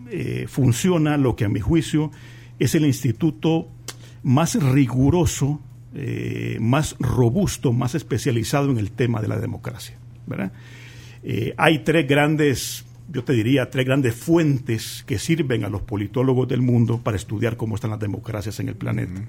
funciona 0.46 1.18
lo 1.18 1.36
que 1.36 1.44
a 1.44 1.50
mi 1.50 1.60
juicio 1.60 2.10
es 2.58 2.74
el 2.74 2.86
instituto 2.86 3.68
más 4.24 4.54
riguroso, 4.56 5.60
eh, 5.94 6.56
más 6.60 6.96
robusto, 6.98 7.72
más 7.72 7.94
especializado 7.94 8.70
en 8.70 8.78
el 8.78 8.90
tema 8.90 9.20
de 9.20 9.28
la 9.28 9.38
democracia. 9.38 9.96
Eh, 11.22 11.54
hay 11.56 11.80
tres 11.80 12.08
grandes, 12.08 12.83
yo 13.12 13.24
te 13.24 13.32
diría, 13.32 13.70
tres 13.70 13.86
grandes 13.86 14.14
fuentes 14.14 15.04
que 15.06 15.18
sirven 15.18 15.64
a 15.64 15.68
los 15.68 15.82
politólogos 15.82 16.48
del 16.48 16.62
mundo 16.62 17.00
para 17.02 17.16
estudiar 17.16 17.56
cómo 17.56 17.74
están 17.74 17.90
las 17.90 18.00
democracias 18.00 18.60
en 18.60 18.68
el 18.68 18.76
planeta. 18.76 19.22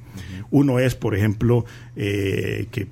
Uno 0.52 0.80
es, 0.80 0.96
por 0.96 1.16
ejemplo, 1.16 1.66
eh, 1.96 2.68
que, 2.72 2.88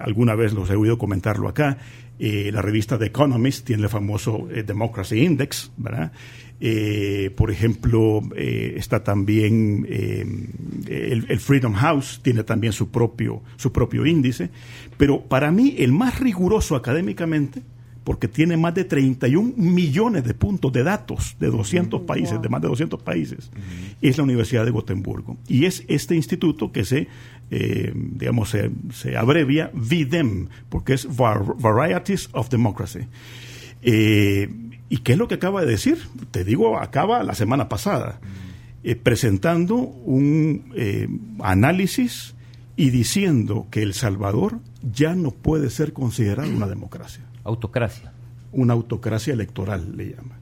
alguna 0.00 0.34
vez 0.34 0.52
los 0.52 0.70
he 0.70 0.76
oído 0.76 0.98
comentarlo 0.98 1.48
acá, 1.48 1.78
la 2.18 2.62
revista 2.62 2.98
The 2.98 3.06
Economist 3.06 3.66
tiene 3.66 3.82
el 3.82 3.88
famoso 3.90 4.48
Democracy 4.64 5.22
Index, 5.22 5.70
¿verdad? 5.76 6.12
Eh, 6.58 7.30
por 7.36 7.50
ejemplo, 7.50 8.22
eh, 8.34 8.74
está 8.76 9.04
también 9.04 9.86
eh, 9.90 10.24
el, 10.88 11.38
Freedom 11.38 11.74
House, 11.74 12.20
tiene 12.22 12.44
también 12.44 12.72
su 12.72 12.90
propio, 12.90 13.42
su 13.56 13.72
propio 13.72 14.06
índice, 14.06 14.48
pero 14.96 15.20
para 15.20 15.50
mí 15.50 15.74
el 15.78 15.92
más 15.92 16.18
riguroso 16.18 16.74
académicamente, 16.74 17.62
porque 18.06 18.28
tiene 18.28 18.56
más 18.56 18.72
de 18.72 18.84
31 18.84 19.54
millones 19.56 20.22
de 20.22 20.32
puntos 20.32 20.72
de 20.72 20.84
datos 20.84 21.34
de 21.40 21.48
200 21.48 22.02
países, 22.02 22.40
de 22.40 22.48
más 22.48 22.62
de 22.62 22.68
200 22.68 23.02
países, 23.02 23.50
es 24.00 24.16
la 24.16 24.22
Universidad 24.22 24.64
de 24.64 24.70
Gotemburgo. 24.70 25.36
Y 25.48 25.64
es 25.64 25.82
este 25.88 26.14
instituto 26.14 26.70
que 26.70 26.84
se, 26.84 27.08
digamos, 27.50 28.50
se, 28.50 28.70
se, 28.92 29.16
abrevia 29.16 29.72
VDEM, 29.74 30.50
porque 30.68 30.94
es 30.94 31.08
Varieties 31.16 32.28
of 32.30 32.48
Democracy. 32.48 33.00
¿Y 34.88 34.98
qué 34.98 35.12
es 35.12 35.18
lo 35.18 35.26
que 35.26 35.34
acaba 35.34 35.62
de 35.62 35.66
decir? 35.66 35.98
Te 36.30 36.44
digo, 36.44 36.78
acaba 36.78 37.24
la 37.24 37.34
semana 37.34 37.68
pasada, 37.68 38.20
eh, 38.84 38.94
presentando 38.94 39.74
un 39.74 40.72
eh, 40.76 41.08
análisis 41.40 42.36
y 42.76 42.90
diciendo 42.90 43.66
que 43.68 43.82
El 43.82 43.94
Salvador 43.94 44.60
ya 44.92 45.16
no 45.16 45.32
puede 45.32 45.70
ser 45.70 45.92
considerado 45.92 46.48
una 46.50 46.68
democracia. 46.68 47.24
Autocracia. 47.46 48.12
Una 48.52 48.74
autocracia 48.74 49.32
electoral, 49.32 49.96
le 49.96 50.10
llama. 50.10 50.38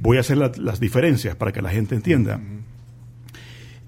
Voy 0.00 0.16
a 0.16 0.20
hacer 0.20 0.36
las 0.36 0.80
diferencias 0.80 1.36
para 1.36 1.52
que 1.52 1.62
la 1.62 1.70
gente 1.70 1.94
entienda. 1.94 2.40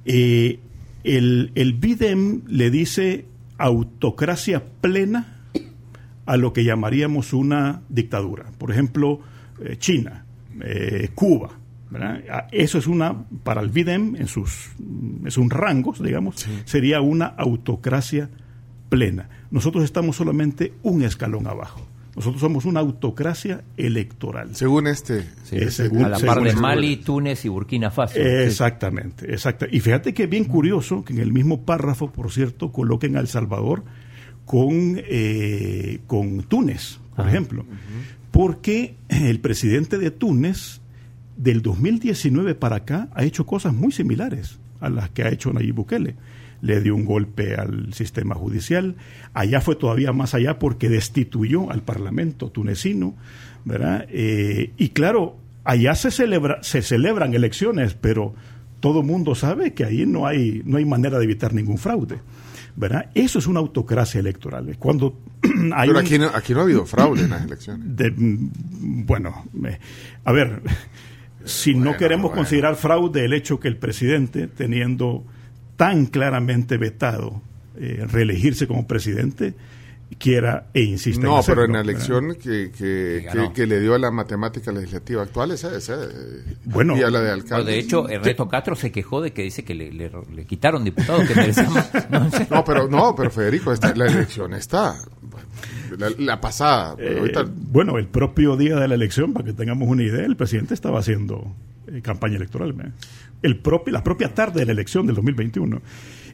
Eh, 0.05 0.59
el, 1.05 1.53
el 1.55 1.75
BIDEM 1.75 2.43
le 2.47 2.71
dice 2.71 3.27
autocracia 3.59 4.65
plena 4.81 5.41
a 6.27 6.37
lo 6.37 6.53
que 6.53 6.65
llamaríamos 6.65 7.33
una 7.33 7.83
dictadura. 7.89 8.47
Por 8.59 8.71
ejemplo, 8.71 9.21
eh, 9.63 9.77
China, 9.79 10.25
eh, 10.63 11.11
Cuba. 11.15 11.51
Eso 12.53 12.79
es 12.79 12.87
una, 12.87 13.25
para 13.43 13.61
el 13.61 13.69
BIDEM, 13.69 14.15
en 14.15 14.29
sus, 14.29 14.71
es 15.25 15.37
un 15.37 15.51
rangos, 15.51 16.01
digamos, 16.01 16.47
sería 16.65 17.01
una 17.01 17.27
autocracia 17.27 18.31
plena. 18.89 19.29
Nosotros 19.51 19.83
estamos 19.83 20.15
solamente 20.15 20.73
un 20.85 21.03
escalón 21.03 21.49
abajo. 21.49 21.85
Nosotros 22.17 22.41
somos 22.41 22.65
una 22.65 22.81
autocracia 22.81 23.63
electoral. 23.77 24.57
Según 24.57 24.87
este. 24.87 25.27
a 25.53 26.09
la 26.09 26.19
par 26.19 26.43
de 26.43 26.55
Mali, 26.55 26.97
Túnez 26.97 27.45
y 27.45 27.49
Burkina 27.49 27.91
Faso. 27.91 28.19
Exactamente, 28.19 29.31
exacto. 29.33 29.67
Y 29.71 29.81
fíjate 29.81 30.13
que 30.13 30.25
es 30.25 30.31
bien 30.31 30.45
curioso 30.45 31.05
que 31.05 31.13
en 31.13 31.21
el 31.21 31.33
mismo 31.33 31.63
párrafo, 31.63 32.11
por 32.11 32.33
cierto, 32.33 32.73
coloquen 32.73 33.17
a 33.17 33.21
El 33.21 33.29
Salvador 33.29 33.85
con, 34.45 34.97
eh, 34.97 36.01
con 36.07 36.43
Túnez, 36.43 36.99
por 37.15 37.29
ejemplo 37.29 37.65
porque 38.31 38.97
el 39.09 39.41
presidente 39.41 39.99
de 39.99 40.11
Túnez 40.11 40.81
del 41.37 41.63
2019 41.63 42.55
para 42.55 42.77
acá 42.77 43.09
ha 43.15 43.25
hecho 43.25 43.47
cosas 43.47 43.75
muy 43.75 43.93
similares 43.93 44.59
a 44.81 44.89
las 44.89 45.11
que 45.11 45.25
ha 45.25 45.31
hecho 45.31 45.53
Nayib 45.53 45.75
Bukele. 45.75 46.17
Le 46.63 46.81
dio 46.81 46.95
un 46.95 47.05
golpe 47.05 47.55
al 47.55 47.95
sistema 47.95 48.35
judicial, 48.35 48.97
allá 49.33 49.61
fue 49.61 49.77
todavía 49.77 50.13
más 50.13 50.35
allá 50.35 50.59
porque 50.59 50.89
destituyó 50.89 51.71
al 51.71 51.83
parlamento 51.83 52.51
tunecino, 52.51 53.17
¿verdad? 53.65 54.07
Eh, 54.11 54.73
y 54.77 54.91
claro, 54.91 55.37
allá 55.65 55.95
se, 55.95 56.11
celebra, 56.11 56.63
se 56.63 56.83
celebran 56.83 57.35
elecciones, 57.35 57.95
pero 57.95 58.35
todo 58.81 59.03
mundo 59.03 59.35
sabe 59.35 59.73
que 59.75 59.85
ahí 59.85 60.07
no 60.07 60.27
hay, 60.27 60.63
no 60.65 60.79
hay 60.79 60.85
manera 60.85 61.19
de 61.19 61.25
evitar 61.25 61.55
ningún 61.55 61.79
fraude. 61.79 62.19
¿verdad? 62.77 63.11
Eso 63.15 63.39
es 63.39 63.47
una 63.47 63.61
autocracia 63.61 64.21
electoral. 64.21 64.77
Cuando 64.79 65.19
hay 65.75 65.89
Pero 65.89 65.99
aquí, 65.99 66.19
no, 66.19 66.29
aquí 66.29 66.55
no 66.55 66.61
ha 66.61 66.63
habido 66.63 66.87
fraude 66.87 67.23
en 67.23 67.31
las 67.31 67.45
elecciones. 67.45 67.87
Bueno, 68.17 69.45
a 70.25 70.33
ver, 70.33 70.63
si 71.45 71.75
no 71.75 71.97
queremos 71.97 72.33
considerar 72.33 72.77
fraude 72.77 73.25
el 73.25 73.33
hecho 73.33 73.61
que 73.61 73.69
el 73.69 73.77
presidente, 73.77 74.47
teniendo 74.47 75.25
tan 75.81 76.05
claramente 76.05 76.77
vetado 76.77 77.41
eh, 77.79 78.05
reelegirse 78.07 78.67
como 78.67 78.87
presidente, 78.87 79.55
quiera 80.19 80.67
e 80.75 80.83
insista. 80.83 81.23
No, 81.23 81.39
en 81.39 81.45
pero 81.47 81.65
en 81.65 81.73
la 81.73 81.79
hacerlo, 81.81 81.91
elección 81.93 82.35
que, 82.35 82.71
que, 83.55 83.67
le 83.67 83.81
dio 83.81 83.95
a 83.95 83.99
la 83.99 84.11
matemática 84.11 84.73
legislativa 84.73 85.23
actual, 85.23 85.53
esa, 85.53 85.75
esa 85.75 85.95
eh, 86.05 86.09
Bueno, 86.67 86.99
y 86.99 87.03
a 87.03 87.09
la 87.09 87.21
de 87.21 87.29
No, 87.29 87.33
alcalde. 87.35 87.73
de 87.73 87.79
hecho, 87.79 88.07
Ernesto 88.11 88.47
Castro 88.47 88.77
se 88.77 88.93
quejó 88.93 89.23
de 89.23 89.33
que 89.33 89.43
dice 89.43 89.65
que 89.65 89.75
le, 89.75 89.91
le- 89.91 90.11
le 90.35 90.45
quitaron 90.45 90.85
diputados 90.85 91.27
que. 91.27 91.35
No. 92.11 92.29
No, 92.51 92.65
pero 92.65 92.87
no, 92.89 93.15
pero 93.17 93.31
Federico, 93.31 93.73
esta- 93.73 93.95
la 93.95 94.07
elección 94.07 94.53
está. 94.53 94.97
La, 95.97 96.11
la 96.19 96.41
pasada. 96.43 96.95
Eh, 96.99 97.17
ahorita- 97.21 97.47
bueno, 97.73 97.97
el 97.97 98.07
propio 98.07 98.57
día 98.59 98.77
de 98.77 98.87
la 98.87 98.97
elección, 98.97 99.33
para 99.33 99.47
que 99.47 99.55
tengamos 99.55 99.89
una 99.89 100.03
idea, 100.03 100.27
el 100.27 100.37
presidente 100.37 100.75
estaba 100.75 100.99
haciendo 100.99 101.55
eh, 101.87 102.03
campaña 102.03 102.37
electoral. 102.37 102.75
¿ve? 102.75 102.85
El 103.43 103.59
propio, 103.59 103.93
la 103.93 104.05
propia 104.05 104.35
tarde 104.35 104.61
de 104.61 104.67
la 104.67 104.73
elección 104.73 105.07
del 105.07 105.17
2021. 105.17 105.81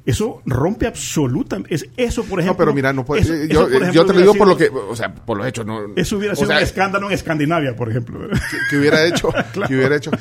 Eso 0.07 0.41
rompe 0.47 0.87
absolutamente. 0.87 1.75
Es, 1.75 1.89
eso, 1.97 2.23
por 2.25 2.39
ejemplo. 2.41 2.53
no, 2.53 2.57
pero 2.59 2.73
mira, 2.75 2.93
no 2.93 3.05
puede, 3.05 3.23
eso- 3.23 3.35
eh, 3.35 3.45
eso, 3.45 3.53
yo, 3.53 3.61
por 3.65 3.73
eh, 3.73 3.77
ejemplo, 3.77 3.93
yo 3.93 4.07
te 4.07 4.13
lo 4.15 4.21
digo 4.21 4.35
por 4.35 4.47
lo 4.49 4.57
que, 4.57 4.69
o 4.69 4.95
sea, 4.95 5.13
por 5.13 5.37
los 5.37 5.47
hechos, 5.47 5.67
no. 5.67 5.81
Eso 5.97 6.17
hubiera 6.17 6.35
sido 6.37 6.47
sea, 6.47 6.59
un 6.59 6.63
escándalo 6.63 7.09
en 7.09 7.13
Escandinavia, 7.15 7.75
por 7.75 7.91
ejemplo. 7.91 8.21
que, 8.29 8.57
que 8.71 8.77
hubiera 8.79 9.05
hecho, 9.05 9.31
que 9.67 9.75
hubiera 9.75 9.97
hecho. 9.97 10.13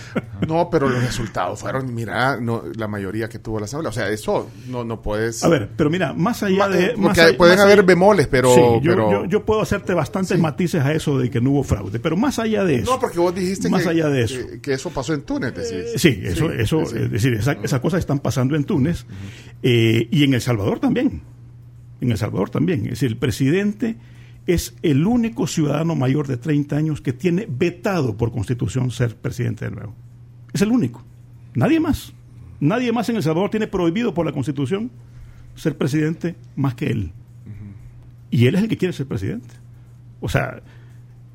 No, 0.47 0.69
pero 0.71 0.89
los 0.89 1.03
resultados 1.03 1.59
fueron, 1.59 1.93
mira, 1.93 2.37
no, 2.41 2.63
la 2.75 2.87
mayoría 2.87 3.29
que 3.29 3.37
tuvo 3.39 3.59
la 3.59 3.65
asamblea. 3.65 3.89
O 3.89 3.93
sea, 3.93 4.09
eso 4.09 4.49
no, 4.67 4.83
no 4.83 5.01
puedes. 5.03 5.43
A 5.43 5.49
ver, 5.49 5.69
pero 5.77 5.89
mira, 5.91 6.13
más 6.13 6.41
allá 6.41 6.67
de. 6.67 6.87
porque 6.87 7.01
más 7.01 7.17
allá- 7.19 7.37
pueden 7.37 7.55
más 7.57 7.65
haber 7.65 7.79
allá- 7.79 7.85
bemoles, 7.87 8.27
pero- 8.27 8.53
Sí, 8.55 8.61
yo, 8.81 8.91
pero- 8.91 9.11
yo- 9.11 9.25
yo 9.25 9.45
puedo 9.45 9.61
hacerte 9.61 9.93
bastantes 9.93 10.39
matices 10.39 10.81
a 10.83 10.93
eso 10.93 11.19
de 11.19 11.29
que 11.29 11.39
no 11.41 11.51
hubo 11.51 11.63
fraude, 11.63 11.99
pero 11.99 12.17
más 12.17 12.39
allá 12.39 12.63
de 12.63 12.77
eso. 12.77 12.91
No, 12.91 12.99
porque 12.99 13.19
vos 13.19 13.35
dijiste 13.35 13.69
Más 13.69 13.83
que, 13.83 13.89
allá 13.89 14.09
de 14.09 14.23
eso. 14.23 14.35
que, 14.49 14.61
que 14.61 14.73
eso 14.73 14.89
pasó 14.89 15.13
en 15.13 15.21
Túnez. 15.21 15.53
decís. 15.53 15.71
Eh, 15.71 15.99
Sí, 15.99 16.19
eso, 16.23 16.49
Sí, 16.49 16.55
eso, 16.57 16.81
es 16.81 17.11
decir, 17.11 17.33
esa- 17.35 17.57
esas 17.61 17.79
cosas 17.79 17.99
están 17.99 18.17
pasando 18.19 18.55
en 18.55 18.63
Túnez 18.63 19.05
eh, 19.61 19.74
y 20.11 20.23
en 20.23 20.33
El 20.33 20.41
Salvador 20.41 20.79
también. 20.79 21.21
En 22.01 22.11
El 22.11 22.17
Salvador 22.17 22.49
también. 22.49 22.83
Es 22.83 22.91
decir, 22.91 23.09
el 23.09 23.17
presidente 23.17 23.97
es 24.47 24.75
el 24.81 25.05
único 25.05 25.47
ciudadano 25.47 25.95
mayor 25.95 26.27
de 26.27 26.37
30 26.37 26.75
años 26.75 27.01
que 27.01 27.13
tiene 27.13 27.47
vetado 27.49 28.15
por 28.15 28.31
constitución 28.31 28.91
ser 28.91 29.15
presidente 29.15 29.65
de 29.65 29.71
nuevo. 29.71 29.95
Es 30.53 30.61
el 30.61 30.71
único. 30.71 31.03
Nadie 31.55 31.79
más. 31.79 32.13
Nadie 32.59 32.91
más 32.91 33.09
en 33.09 33.17
El 33.17 33.23
Salvador 33.23 33.49
tiene 33.49 33.67
prohibido 33.67 34.13
por 34.13 34.25
la 34.25 34.31
constitución 34.31 34.91
ser 35.55 35.77
presidente 35.77 36.35
más 36.55 36.75
que 36.75 36.87
él. 36.87 37.11
Y 38.29 38.47
él 38.47 38.55
es 38.55 38.63
el 38.63 38.69
que 38.69 38.77
quiere 38.77 38.93
ser 38.93 39.07
presidente. 39.07 39.53
O 40.19 40.29
sea, 40.29 40.61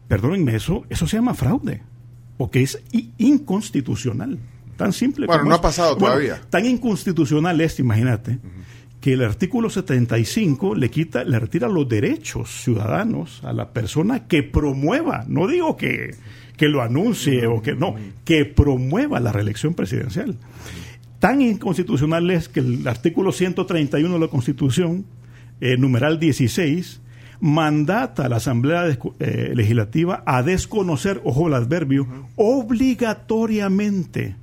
perdónenme, 0.09 0.55
eso, 0.55 0.85
eso 0.91 1.07
se 1.07 1.17
llama 1.17 1.35
fraude, 1.35 1.83
porque 2.37 2.63
es 2.63 2.83
inconstitucional. 3.19 4.39
Tan 4.81 4.95
simple 4.95 5.27
Bueno, 5.27 5.41
como 5.41 5.51
no 5.51 5.57
ha 5.57 5.61
pasado 5.61 5.95
Bueno, 5.95 6.15
todavía. 6.15 6.41
Tan 6.49 6.65
inconstitucional 6.65 7.61
es, 7.61 7.79
imagínate, 7.81 8.39
que 8.99 9.13
el 9.13 9.23
artículo 9.23 9.69
75 9.69 10.75
le 10.75 10.89
quita, 10.89 11.23
le 11.23 11.39
retira 11.39 11.69
los 11.69 11.87
derechos 11.87 12.49
ciudadanos 12.63 13.43
a 13.45 13.53
la 13.53 13.75
persona 13.75 14.27
que 14.27 14.43
promueva, 14.43 15.27
no 15.29 15.47
digo 15.47 15.77
que, 15.77 16.15
que 16.57 16.69
lo 16.69 16.81
anuncie 16.81 17.47
o 17.47 17.61
que 17.61 17.75
no, 17.75 17.95
que 18.25 18.47
promueva 18.47 19.21
la 19.21 19.33
reelección 19.33 19.75
presidencial. 19.75 20.39
Tan 21.19 21.43
inconstitucional 21.43 22.31
es 22.31 22.49
que 22.49 22.61
el 22.61 22.89
artículo 22.89 23.33
131 23.33 24.15
de 24.15 24.21
la 24.21 24.29
Constitución, 24.29 25.05
eh, 25.61 25.77
numeral 25.77 26.19
16, 26.19 27.03
mandata 27.41 28.25
a 28.25 28.31
la 28.31 28.37
Asamblea 28.37 28.97
eh, 29.19 29.53
Legislativa 29.55 30.23
a 30.25 30.43
desconocer, 30.43 31.21
ojo 31.23 31.49
el 31.49 31.55
adverbio, 31.55 32.07
obligatoriamente 32.37 34.37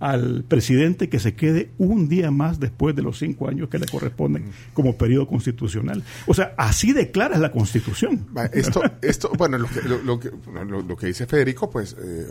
al 0.00 0.44
presidente 0.44 1.08
que 1.08 1.18
se 1.18 1.34
quede 1.34 1.70
un 1.78 2.08
día 2.08 2.30
más 2.30 2.60
después 2.60 2.94
de 2.94 3.02
los 3.02 3.18
cinco 3.18 3.48
años 3.48 3.68
que 3.68 3.78
le 3.78 3.86
corresponden 3.86 4.50
como 4.74 4.96
periodo 4.96 5.26
constitucional. 5.26 6.02
O 6.26 6.34
sea, 6.34 6.54
así 6.56 6.92
declara 6.92 7.38
la 7.38 7.50
Constitución. 7.50 8.26
Esto, 8.52 8.82
esto, 9.02 9.30
bueno, 9.36 9.58
lo 9.58 10.96
que 10.96 11.06
dice 11.06 11.26
Federico, 11.26 11.68
pues 11.70 11.96
eh, 12.00 12.26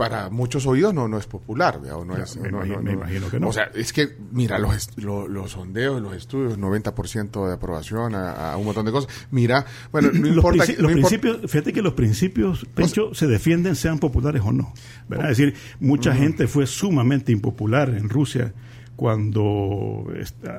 para 0.00 0.30
muchos 0.30 0.66
oídos 0.66 0.94
no, 0.94 1.08
no 1.08 1.18
es 1.18 1.26
popular, 1.26 1.78
¿vea? 1.80 1.94
O 1.96 2.04
no 2.06 2.16
es- 2.16 2.36
me 2.38 2.50
no- 2.50 2.58
imagino- 2.64 2.76
no- 2.76 2.82
me 2.82 2.92
no- 2.92 2.96
imagino 3.00 3.28
que 3.28 3.38
no. 3.38 3.48
O 3.48 3.52
sea, 3.52 3.64
es 3.74 3.92
que, 3.92 4.08
mira, 4.32 4.58
los, 4.58 4.88
los 4.96 5.50
sondeos, 5.50 6.00
los 6.00 6.14
estudios, 6.16 6.56
90% 6.58 7.46
de 7.46 7.52
aprobación 7.54 8.14
a, 8.14 8.52
a 8.52 8.56
un 8.56 8.64
montón 8.64 8.86
de 8.86 8.92
cosas. 8.92 9.12
Mira, 9.30 9.66
bueno, 9.92 10.08
no 10.12 10.26
los, 10.26 10.36
importa. 10.36 10.64
los 10.78 10.92
principios, 10.92 11.38
fíjate 11.50 11.72
que 11.74 11.82
los 11.82 11.92
principios, 11.92 12.64
Pencho, 12.74 13.14
se 13.14 13.26
defienden 13.26 13.76
sean 13.76 13.98
populares 13.98 14.40
o 14.44 14.52
no. 14.52 14.72
¿verdad? 15.08 15.30
Es 15.30 15.36
decir, 15.36 15.54
mucha 15.80 16.14
gente 16.14 16.46
fue 16.48 16.66
sumamente 16.66 17.30
impopular 17.32 17.90
en 17.90 18.08
Rusia 18.08 18.54
cuando 18.96 20.06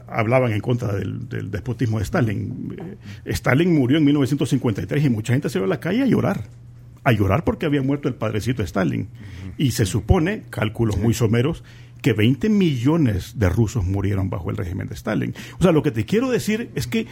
hablaban 0.08 0.52
en 0.52 0.62
contra 0.62 0.94
del, 0.94 1.28
del 1.30 1.52
despotismo 1.52 1.98
de 1.98 2.04
Stalin. 2.04 2.76
Eh, 2.78 2.98
Stalin 3.34 3.74
murió 3.74 3.98
en 3.98 4.06
1953 4.06 5.04
y 5.06 5.10
mucha 5.10 5.34
gente 5.34 5.50
se 5.50 5.60
fue 5.60 5.66
a 5.66 5.70
la 5.70 5.80
calle 5.80 6.04
a 6.04 6.06
llorar. 6.06 6.44
A 7.04 7.12
llorar 7.12 7.44
porque 7.44 7.66
había 7.66 7.82
muerto 7.82 8.08
el 8.08 8.16
padrecito 8.16 8.62
de 8.62 8.66
Stalin. 8.66 9.08
Y 9.58 9.72
se 9.72 9.86
supone, 9.86 10.44
cálculos 10.50 10.98
muy 10.98 11.14
someros, 11.14 11.64
que 12.02 12.14
20 12.14 12.50
millones 12.50 13.40
de 13.40 13.50
rusos 13.50 13.84
murieron 13.86 14.30
bajo 14.30 14.50
el 14.50 14.58
régimen 14.58 14.88
de 14.88 14.96
Stalin. 14.96 15.34
O 15.60 15.64
sea, 15.64 15.72
lo 15.72 15.84
que 15.84 15.92
te 15.92 16.06
quiero 16.06 16.30
decir 16.30 16.70
es 16.76 16.88
que 16.88 17.08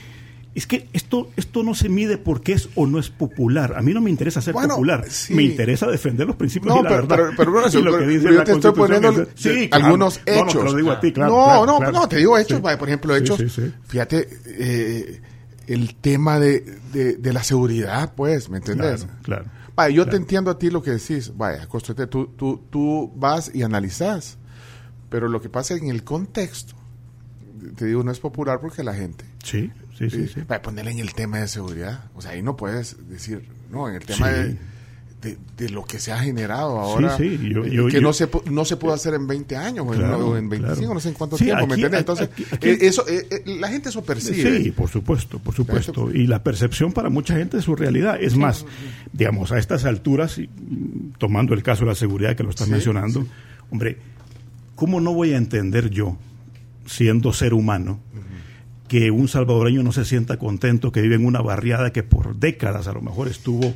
es 0.55 0.65
que 0.65 0.87
esto, 0.93 1.29
esto 1.37 1.61
no 1.61 1.75
se 1.75 1.89
mide 1.89 2.17
porque 2.17 2.53
es 2.53 2.69
o 2.73 2.87
no 2.87 2.97
es 2.99 3.11
popular. 3.11 3.75
A 3.77 3.83
mí 3.83 3.93
no 3.93 4.01
me 4.01 4.09
interesa 4.09 4.41
ser 4.41 4.53
Bueno, 4.55 4.73
popular. 4.75 5.05
sí. 5.07 5.35
Me 5.35 5.43
interesa 5.43 5.85
defender 5.87 6.25
los 6.25 6.35
principios 6.37 6.73
No, 6.73 6.81
y 6.81 6.83
la 6.83 6.89
pero, 6.89 7.01
verdad. 7.07 7.15
pero, 7.37 7.51
pero, 7.51 7.51
lo 7.83 7.91
que 7.91 7.97
pero 7.99 8.07
dice 8.09 8.33
yo 8.33 8.43
te 8.43 8.51
estoy 8.53 8.71
poniendo 8.73 9.09
es- 9.21 9.27
sí, 9.35 9.49
de- 9.49 9.69
claro. 9.69 9.85
algunos 9.85 10.19
No, 10.25 10.33
no, 10.33 10.41
hechos. 10.41 10.57
te 10.57 10.63
lo 10.63 10.73
digo 10.75 10.91
a 10.91 10.99
ti, 10.99 11.11
claro, 11.13 11.31
no, 11.37 11.43
claro, 11.45 11.65
no, 11.67 11.77
claro. 11.77 11.91
no, 11.93 12.09
te 12.09 12.17
digo 12.17 12.35
hechos, 12.37 12.57
Sí. 12.57 12.75
por 12.79 12.87
ejemplo, 12.89 13.15
hechos. 13.15 13.43
Fíjate, 13.87 14.27
eh, 14.47 15.21
el 15.67 15.95
tema 15.95 16.39
de, 16.39 16.65
de, 16.93 17.13
de 17.17 17.33
la 17.33 17.43
seguridad, 17.43 18.13
pues, 18.15 18.49
¿me? 18.49 18.59
Claro, 18.59 18.97
claro. 19.21 19.45
Vaya, 19.79 19.95
yo 19.95 20.03
Claro. 20.03 20.11
te 20.17 20.21
entiendo 20.21 20.51
a 20.51 20.57
ti 20.59 20.69
lo 20.69 20.81
que 20.81 20.91
decís. 20.91 21.31
Vaya, 21.37 21.67
Constante, 21.67 22.05
tú, 22.07 22.27
tú, 22.37 22.61
tú 22.69 23.11
vas 23.15 23.51
y 23.53 23.63
analizás. 23.63 24.37
Pero 25.09 25.27
lo 25.27 25.41
que 25.41 25.49
pasa 25.49 25.73
en 25.75 25.87
el 25.89 26.03
contexto, 26.03 26.75
te 27.75 27.85
digo, 27.85 28.03
no 28.03 28.11
es 28.11 28.19
popular 28.19 28.59
porque 28.61 28.83
la 28.83 28.93
gente. 28.93 29.25
Sí, 29.43 29.71
sí, 29.97 30.09
sí. 30.09 30.27
sí. 30.27 30.41
Vaya, 30.47 30.61
ponerle 30.61 30.91
en 30.91 30.99
el 30.99 31.13
tema 31.13 31.39
de 31.39 31.47
seguridad. 31.47 32.05
O 32.15 32.21
sea, 32.21 32.31
ahí 32.31 32.41
no 32.41 32.55
puedes 32.55 32.95
decir, 33.09 33.47
no, 33.71 33.89
en 33.89 33.95
el 33.95 34.05
tema 34.05 34.27
Sí. 34.27 34.33
de, 34.33 34.57
de, 35.21 35.37
de 35.57 35.69
lo 35.69 35.83
que 35.83 35.99
se 35.99 36.13
ha 36.13 36.19
generado 36.19 36.79
ahora. 36.79 37.17
sí, 37.17 37.37
yo- 37.51 37.65
eh, 37.65 37.71
yo- 37.71 37.87
que 37.87 37.93
yo- 37.95 38.01
no, 38.01 38.13
se, 38.13 38.29
no 38.49 38.63
se 38.63 38.77
pudo 38.77 38.93
hacer 38.93 39.13
en 39.15 39.27
20 39.27 39.57
años 39.57 39.85
o 39.85 39.93
en- 39.93 39.99
Claro, 39.99 40.27
o 40.29 40.37
en 40.37 40.47
25, 40.47 40.77
claro. 40.79 40.93
no 40.93 40.99
sé 41.01 41.09
en 41.09 41.15
cuánto 41.15 41.37
Sí, 41.37 41.43
tiempo, 41.45 41.73
Entonces, 41.75 42.29
aquí- 42.53 42.67
eh, 42.69 42.77
eso, 42.81 43.05
eh, 43.07 43.27
eh, 43.29 43.43
la 43.59 43.67
gente 43.67 43.89
eso 43.89 44.01
percibe. 44.03 44.63
Sí, 44.63 44.71
por 44.71 44.87
supuesto, 44.89 45.37
por 45.39 45.53
supuesto. 45.53 46.09
Y 46.13 46.25
la 46.27 46.41
percepción 46.41 46.93
para 46.93 47.09
mucha 47.09 47.35
gente 47.35 47.57
es 47.57 47.65
su 47.65 47.75
realidad. 47.75 48.17
Es 48.21 48.37
más, 48.37 48.65
digamos, 49.11 49.51
a 49.51 49.59
estas 49.59 49.83
alturas, 49.83 50.39
tomando 51.17 51.53
el 51.53 51.63
caso 51.63 51.81
de 51.81 51.87
la 51.91 51.95
seguridad 51.95 52.35
que 52.37 52.43
lo 52.43 52.49
estás 52.51 52.67
Sí, 52.67 52.71
mencionando, 52.71 53.25
hombre, 53.71 53.97
¿cómo 54.75 55.01
no 55.01 55.13
voy 55.13 55.33
a 55.33 55.37
entender 55.37 55.89
yo, 55.89 56.17
siendo 56.85 57.33
ser 57.33 57.53
humano, 57.53 57.99
que 58.87 59.11
un 59.11 59.27
salvadoreño 59.27 59.83
no 59.83 59.91
se 59.91 60.03
sienta 60.05 60.37
contento 60.39 60.91
que 60.91 61.01
vive 61.01 61.15
en 61.15 61.25
una 61.25 61.41
barriada 61.41 61.91
que 61.91 62.01
por 62.03 62.37
décadas 62.37 62.87
a 62.87 62.93
lo 62.93 63.01
mejor 63.01 63.27
estuvo 63.27 63.65
eh, 63.65 63.75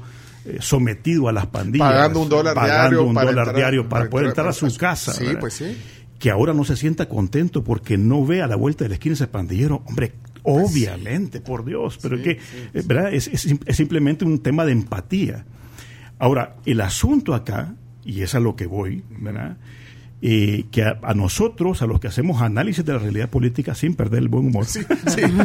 sometido 0.60 1.28
a 1.28 1.32
las 1.32 1.48
pandillas, 1.48 1.88
Pagando 1.90 2.22
un 2.22 2.30
dólar 2.30 2.54
pagando 2.56 2.82
diario 2.90 3.04
un 3.04 3.14
para 3.14 3.28
dólar 3.28 3.48
entrar- 3.48 3.56
diario 3.56 3.84
para, 3.90 3.90
para 4.02 4.10
poder 4.10 4.28
entrar 4.28 4.46
entrar 4.48 4.68
a 4.68 4.72
su 4.72 4.78
casa? 4.78 5.14
sí, 5.14 5.26
¿verdad? 5.26 5.40
pues 5.40 5.54
sí. 5.54 5.78
que 6.20 6.30
ahora 6.32 6.54
no 6.54 6.64
se 6.64 6.76
sienta 6.76 7.08
contento 7.10 7.64
porque 7.64 7.98
no 7.98 8.26
ve 8.26 8.42
a 8.42 8.48
la 8.48 8.56
vuelta 8.56 8.84
de 8.86 8.90
la 8.90 8.96
esquina 8.96 9.14
ese 9.14 9.28
pandillero. 9.28 9.84
Hombre, 9.86 10.14
obviamente, 10.44 11.42
por 11.42 11.66
Dios, 11.66 11.98
pero 12.02 12.18
es 12.18 12.22
que, 12.24 12.32
eh, 12.32 12.84
¿verdad? 12.86 13.14
Es, 13.14 13.28
es 13.28 13.46
es 13.66 13.76
simplemente 13.78 14.26
un 14.26 14.40
tema 14.40 14.66
de 14.66 14.72
empatía. 14.74 15.46
Ahora, 16.20 16.56
el 16.66 16.80
asunto 16.82 17.34
acá, 17.34 17.76
y 18.06 18.22
es 18.22 18.36
a 18.36 18.40
lo 18.40 18.56
que 18.56 18.66
voy, 18.66 19.04
¿verdad? 19.20 19.58
Eh, 20.26 20.64
que 20.72 20.84
a, 20.84 21.00
a 21.04 21.14
nosotros, 21.14 21.82
a 21.82 21.86
los 21.86 22.00
que 22.00 22.08
hacemos 22.08 22.42
análisis 22.42 22.86
de 22.86 22.94
la 22.94 23.00
realidad 23.00 23.30
política 23.30 23.76
sin 23.76 23.94
perder 23.94 24.20
el 24.22 24.30
buen 24.30 24.48
humor, 24.48 24.66
Sí, 24.66 24.80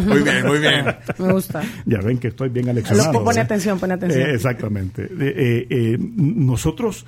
muy 0.06 0.22
bien, 0.22 0.46
muy 0.46 0.60
bien. 0.60 0.84
Me 1.18 1.32
gusta. 1.32 1.62
ya 1.84 1.98
ven 1.98 2.18
que 2.18 2.28
estoy 2.28 2.48
bien 2.48 2.68
aleccionado. 2.68 3.12
Lo- 3.12 3.24
pone 3.24 3.40
atención, 3.40 3.80
pone 3.80 3.94
atención. 3.94 4.30
Eh, 4.30 4.34
exactamente. 4.34 5.02
Eh, 5.02 5.08
eh, 5.18 5.66
eh, 5.68 5.98
nosotros 5.98 7.06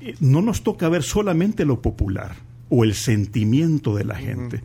eh, 0.00 0.16
no 0.18 0.42
nos 0.42 0.64
toca 0.64 0.88
ver 0.88 1.04
solamente 1.04 1.64
lo 1.64 1.80
popular 1.80 2.32
o 2.74 2.84
el 2.84 2.94
sentimiento 2.94 3.94
de 3.94 4.04
la 4.04 4.14
gente. 4.14 4.62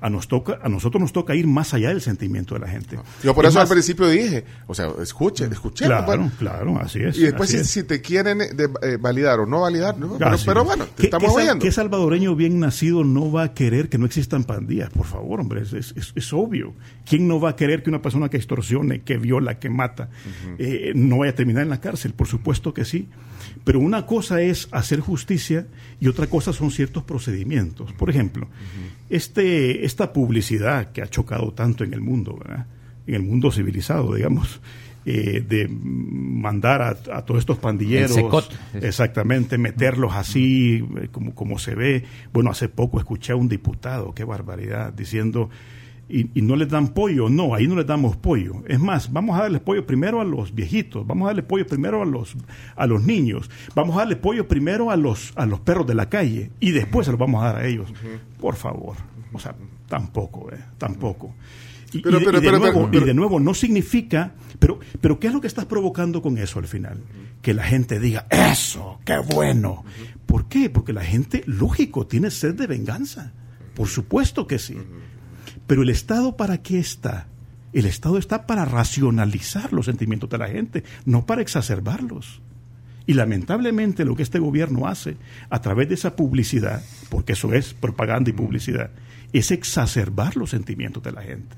A, 0.00 0.08
nos 0.08 0.28
toca, 0.28 0.58
a 0.62 0.68
nosotros 0.70 0.98
nos 0.98 1.12
toca 1.12 1.34
ir 1.34 1.46
más 1.46 1.74
allá 1.74 1.88
del 1.90 2.00
sentimiento 2.00 2.54
de 2.54 2.60
la 2.60 2.68
gente. 2.68 2.98
Yo 3.22 3.34
por 3.34 3.44
Es 3.44 3.50
eso 3.50 3.58
más, 3.58 3.68
al 3.70 3.74
principio 3.74 4.08
dije, 4.08 4.46
o 4.66 4.74
sea, 4.74 4.88
escuche, 5.02 5.44
escuche. 5.44 5.84
Claro, 5.84 6.06
bueno. 6.06 6.30
claro, 6.38 6.78
así 6.80 7.00
es. 7.00 7.18
Y 7.18 7.24
después 7.24 7.50
si, 7.50 7.58
es. 7.58 7.68
si 7.68 7.82
te 7.82 8.00
quieren 8.00 8.40
eh, 8.40 8.54
de- 8.54 8.70
eh, 8.82 8.96
validar 8.98 9.40
o 9.40 9.46
no 9.46 9.60
validar, 9.60 9.98
¿no? 9.98 10.16
pero, 10.16 10.36
pero 10.46 10.64
bueno, 10.64 10.86
te 10.86 10.92
¿Qué- 11.02 11.06
estamos 11.08 11.34
qué 11.34 11.42
oyendo. 11.42 11.62
¿Qué 11.62 11.70
salvadoreño 11.70 12.34
bien 12.34 12.58
nacido 12.60 13.04
no 13.04 13.30
va 13.30 13.42
a 13.42 13.52
querer 13.52 13.90
que 13.90 13.98
no 13.98 14.06
existan 14.06 14.44
pandillas? 14.44 14.88
Por 14.88 15.04
favor, 15.04 15.38
hombre, 15.40 15.60
es, 15.60 15.74
es- 15.74 15.92
es- 15.96 16.12
es 16.14 16.32
obvio. 16.32 16.72
¿Quién 17.04 17.28
no 17.28 17.38
va 17.38 17.50
a 17.50 17.56
querer 17.56 17.82
que 17.82 17.90
una 17.90 18.00
persona 18.00 18.30
que 18.30 18.38
extorsione, 18.38 19.02
que 19.02 19.18
viola, 19.18 19.58
que 19.58 19.68
mata, 19.68 20.08
eh, 20.58 20.92
no 20.94 21.18
vaya 21.18 21.32
a 21.32 21.34
terminar 21.34 21.62
en 21.64 21.68
la 21.68 21.80
cárcel? 21.82 22.14
Por 22.14 22.26
supuesto 22.26 22.72
que 22.72 22.86
sí. 22.86 23.06
Pero 23.64 23.80
una 23.80 24.06
cosa 24.06 24.40
es 24.40 24.68
hacer 24.72 25.00
justicia 25.00 25.66
y 26.00 26.08
otra 26.08 26.26
cosa 26.26 26.52
son 26.52 26.70
ciertos 26.70 27.04
procedimientos. 27.04 27.92
Por 27.92 28.10
ejemplo, 28.10 28.48
este, 29.08 29.84
esta 29.84 30.12
publicidad 30.12 30.92
que 30.92 31.02
ha 31.02 31.08
chocado 31.08 31.52
tanto 31.52 31.84
en 31.84 31.92
el 31.92 32.00
mundo, 32.00 32.38
¿verdad? 32.38 32.66
en 33.06 33.14
el 33.14 33.22
mundo 33.22 33.50
civilizado, 33.50 34.14
digamos. 34.14 34.60
Eh, 35.06 35.42
de 35.48 35.66
mandar 35.66 36.82
a, 36.82 36.90
a, 36.90 37.24
todos 37.24 37.38
estos 37.38 37.56
pandilleros, 37.56 38.18
exactamente, 38.74 39.56
meterlos 39.56 40.12
así 40.12 40.84
eh, 41.00 41.08
como, 41.10 41.34
como 41.34 41.58
se 41.58 41.74
ve. 41.74 42.04
Bueno, 42.34 42.50
hace 42.50 42.68
poco 42.68 42.98
escuché 42.98 43.32
a 43.32 43.36
un 43.36 43.48
diputado, 43.48 44.14
qué 44.14 44.24
barbaridad, 44.24 44.92
diciendo, 44.92 45.48
y, 46.10 46.30
y, 46.34 46.42
no 46.42 46.56
les 46.56 46.68
dan 46.68 46.88
pollo, 46.88 47.28
no, 47.28 47.54
ahí 47.54 47.66
no 47.66 47.76
les 47.76 47.86
damos 47.86 48.16
pollo. 48.16 48.62
Es 48.66 48.80
más, 48.80 49.12
vamos 49.12 49.38
a 49.38 49.42
darles 49.42 49.60
pollo 49.60 49.86
primero 49.86 50.20
a 50.20 50.24
los 50.24 50.54
viejitos, 50.54 51.06
vamos 51.06 51.26
a 51.26 51.28
darle 51.28 51.42
pollo 51.42 51.66
primero 51.66 52.02
a 52.02 52.04
los, 52.04 52.34
a 52.76 52.86
los 52.86 53.02
niños, 53.02 53.50
vamos 53.74 53.96
a 53.96 54.00
darle 54.00 54.16
pollo 54.16 54.48
primero 54.48 54.90
a 54.90 54.96
los, 54.96 55.32
a 55.36 55.46
los 55.46 55.60
perros 55.60 55.86
de 55.86 55.94
la 55.94 56.08
calle 56.08 56.50
y 56.60 56.72
después 56.72 57.06
se 57.06 57.12
los 57.12 57.20
vamos 57.20 57.42
a 57.42 57.52
dar 57.52 57.56
a 57.62 57.66
ellos. 57.66 57.92
Por 58.40 58.56
favor, 58.56 58.96
o 59.32 59.38
sea, 59.38 59.54
tampoco, 59.88 60.50
eh, 60.52 60.58
tampoco. 60.78 61.34
Y, 61.92 62.00
pero, 62.00 62.18
y, 62.18 62.20
de, 62.20 62.26
pero, 62.26 62.38
y, 62.38 62.42
de 62.42 62.58
nuevo, 62.58 62.88
y, 62.92 63.00
de, 63.00 63.14
nuevo, 63.14 63.40
no 63.40 63.54
significa, 63.54 64.34
pero, 64.58 64.78
pero 65.00 65.18
¿qué 65.18 65.28
es 65.28 65.32
lo 65.32 65.40
que 65.40 65.48
estás 65.48 65.66
provocando 65.66 66.22
con 66.22 66.38
eso 66.38 66.58
al 66.58 66.66
final? 66.66 67.02
Que 67.42 67.54
la 67.54 67.64
gente 67.64 67.98
diga, 67.98 68.26
eso, 68.30 68.98
qué 69.04 69.18
bueno. 69.18 69.84
¿Por 70.26 70.46
qué? 70.46 70.70
Porque 70.70 70.92
la 70.92 71.04
gente, 71.04 71.42
lógico, 71.46 72.06
tiene 72.06 72.30
sed 72.30 72.54
de 72.54 72.66
venganza. 72.66 73.32
Por 73.74 73.88
supuesto 73.88 74.46
que 74.46 74.58
sí. 74.58 74.76
Pero 75.70 75.82
el 75.82 75.90
Estado, 75.90 76.36
¿para 76.36 76.58
qué 76.58 76.80
está? 76.80 77.28
El 77.72 77.86
Estado 77.86 78.18
está 78.18 78.44
para 78.44 78.64
racionalizar 78.64 79.72
los 79.72 79.86
sentimientos 79.86 80.28
de 80.28 80.36
la 80.36 80.48
gente, 80.48 80.82
no 81.04 81.26
para 81.26 81.42
exacerbarlos. 81.42 82.42
Y 83.06 83.14
lamentablemente 83.14 84.04
lo 84.04 84.16
que 84.16 84.24
este 84.24 84.40
gobierno 84.40 84.88
hace 84.88 85.16
a 85.48 85.60
través 85.60 85.88
de 85.88 85.94
esa 85.94 86.16
publicidad, 86.16 86.82
porque 87.08 87.34
eso 87.34 87.54
es 87.54 87.72
propaganda 87.72 88.30
y 88.30 88.32
publicidad, 88.32 88.90
es 89.32 89.52
exacerbar 89.52 90.36
los 90.36 90.50
sentimientos 90.50 91.04
de 91.04 91.12
la 91.12 91.22
gente. 91.22 91.54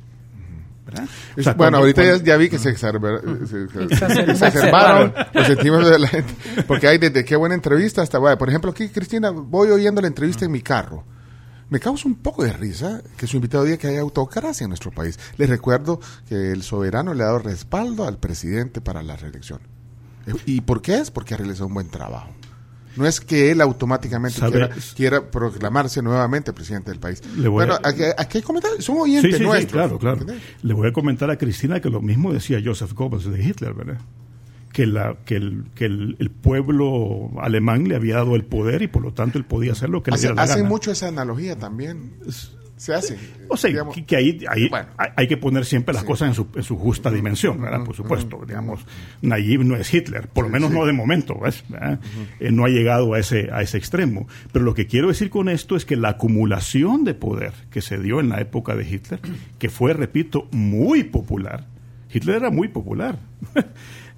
O 1.38 1.42
sea, 1.42 1.55
bueno, 1.55 1.79
ahorita 1.79 2.03
cuando, 2.03 2.22
ya, 2.22 2.37
vi 2.37 2.51
que 2.51 2.59
se, 2.59 2.68
exacerbar, 2.68 3.22
se, 3.46 3.66
se 3.66 4.31
exacerbaron 4.31 5.14
los 5.33 5.46
sentimientos 5.46 5.90
de 5.90 5.98
la 5.98 6.09
gente. 6.09 6.35
Porque 6.66 6.87
hay 6.87 6.98
desde 6.98 7.25
qué 7.25 7.35
buena 7.35 7.55
entrevista 7.55 8.03
hasta, 8.03 8.18
bueno, 8.18 8.37
por 8.37 8.51
ejemplo, 8.51 8.72
aquí, 8.72 8.90
Cristina, 8.90 9.31
voy 9.31 9.70
oyendo 9.70 10.03
la 10.03 10.09
entrevista 10.09 10.44
en 10.44 10.53
mi 10.53 10.61
carro. 10.61 11.03
Me 11.73 11.81
causa 11.81 12.07
un 12.07 12.17
poco 12.17 12.45
de 12.45 12.53
risa 12.53 13.01
que 13.17 13.27
su 13.27 13.37
invitado 13.37 13.65
diga 13.65 13.79
que 13.79 13.87
hay 13.87 13.97
autocracia 13.97 14.65
en 14.65 14.69
nuestro 14.69 14.91
país. 14.91 15.19
Les 15.39 15.49
recuerdo 15.49 16.01
que 16.29 16.53
el 16.53 16.63
soberano 16.63 17.15
le 17.15 17.23
ha 17.23 17.29
dado 17.29 17.39
respaldo 17.39 18.07
al 18.07 18.19
presidente 18.19 18.83
para 18.83 19.03
la 19.03 19.17
reelección. 19.17 19.61
¿Y 20.45 20.61
por 20.61 20.83
qué 20.83 20.99
es? 20.99 21.11
Porque 21.11 21.33
ha 21.33 21.39
realizado 21.39 21.69
un 21.69 21.73
buen 21.73 21.89
trabajo. 21.89 22.29
No 22.95 23.07
es 23.07 23.23
que 23.23 23.51
él 23.51 23.63
automáticamente 23.63 24.39
quiera, 24.39 24.69
quiera, 24.95 25.31
proclamarse 25.31 26.03
nuevamente 26.03 26.53
presidente 26.53 26.91
del 26.91 27.01
país. 27.01 27.23
bueno, 27.39 27.73
a, 27.73 27.89
aquí, 27.89 28.03
aquí, 28.19 28.37
hay 28.37 28.45
comentarios, 28.45 28.85
son 28.85 28.99
oyentes 28.99 29.33
sí, 29.33 29.39
sí, 29.39 29.43
nuestros. 29.43 29.71
Sí, 29.71 29.73
claro, 29.73 29.99
claro. 29.99 30.21
¿entendés? 30.21 30.43
Le 30.61 30.75
voy 30.75 30.89
a 30.89 30.93
comentar 30.93 31.31
a 31.31 31.39
Cristina 31.39 31.81
que 31.81 31.89
lo 31.89 32.03
mismo 32.03 32.35
decía 32.35 32.61
Joseph 32.63 32.93
Goebbels 32.93 33.25
de 33.25 33.43
Hitler, 33.43 33.73
¿verdad? 33.73 33.99
Que, 34.73 34.87
la, 34.87 35.17
que, 35.27 35.37
el, 35.37 35.65
que 35.75 35.85
el, 35.85 36.17
el, 36.19 36.31
pueblo 36.31 37.31
alemán 37.41 37.89
le 37.89 37.95
había 37.95 38.17
dado 38.17 38.37
el 38.37 38.45
poder 38.45 38.81
y 38.81 38.89
por 38.89 39.03
lo 39.03 39.13
tanto 39.13 39.37
él 39.37 39.45
podía 39.45 39.73
hacer 39.73 39.91
lo 39.91 40.03
que 40.03 40.11
hace, 40.11 40.29
le 40.29 40.29
diera 40.29 40.47
la 40.47 40.51
Hacen 40.51 40.67
mucho 40.67 40.91
esa 40.91 41.09
analogía 41.09 41.59
también. 41.59 42.15
Se 42.83 42.93
hace. 42.93 43.17
O 43.47 43.57
sea, 43.57 43.71
digamos, 43.71 43.95
que, 43.95 44.05
que, 44.05 44.17
ahí, 44.17 44.41
ahí 44.49 44.69
bueno, 44.69 44.89
hay 44.97 45.29
que 45.29 45.37
poner 45.37 45.65
siempre 45.65 45.93
las 45.93 46.03
sí. 46.03 46.07
cosas 46.09 46.29
en 46.31 46.35
su, 46.35 46.49
en 46.57 46.65
su, 46.65 46.77
justa 46.77 47.13
dimensión, 47.13 47.61
¿verdad? 47.61 47.85
Por 47.85 47.95
supuesto. 47.95 48.43
Digamos, 48.45 48.85
Nayib 49.21 49.63
no 49.63 49.77
es 49.77 49.95
Hitler, 49.95 50.27
por 50.27 50.47
lo 50.47 50.51
menos 50.51 50.71
sí. 50.71 50.77
no 50.77 50.85
de 50.85 50.93
momento, 50.93 51.39
¿ves? 51.39 51.63
Uh 51.71 51.75
-huh. 51.75 51.99
eh, 52.41 52.51
no 52.51 52.65
ha 52.65 52.69
llegado 52.71 53.15
a 53.15 53.21
ese, 53.21 53.51
a 53.53 53.63
ese 53.63 53.79
extremo. 53.79 54.27
Pero 54.51 54.65
lo 54.65 54.75
que 54.75 54.89
quiero 54.89 55.07
decir 55.07 55.31
con 55.31 55.49
esto 55.49 55.77
es 55.77 55.85
que 55.85 55.95
la 55.95 56.09
acumulación 56.09 57.05
de 57.05 57.15
poder 57.15 57.53
que 57.71 57.83
se 57.83 57.99
dio 57.99 58.19
en 58.19 58.31
la 58.31 58.41
época 58.41 58.75
de 58.75 58.83
Hitler, 58.83 59.21
que 59.61 59.69
fue, 59.69 59.93
repito, 59.93 60.49
muy 60.51 61.05
popular, 61.05 61.69
Hitler 62.13 62.39
era 62.39 62.51
muy 62.51 62.67
popular. 62.67 63.17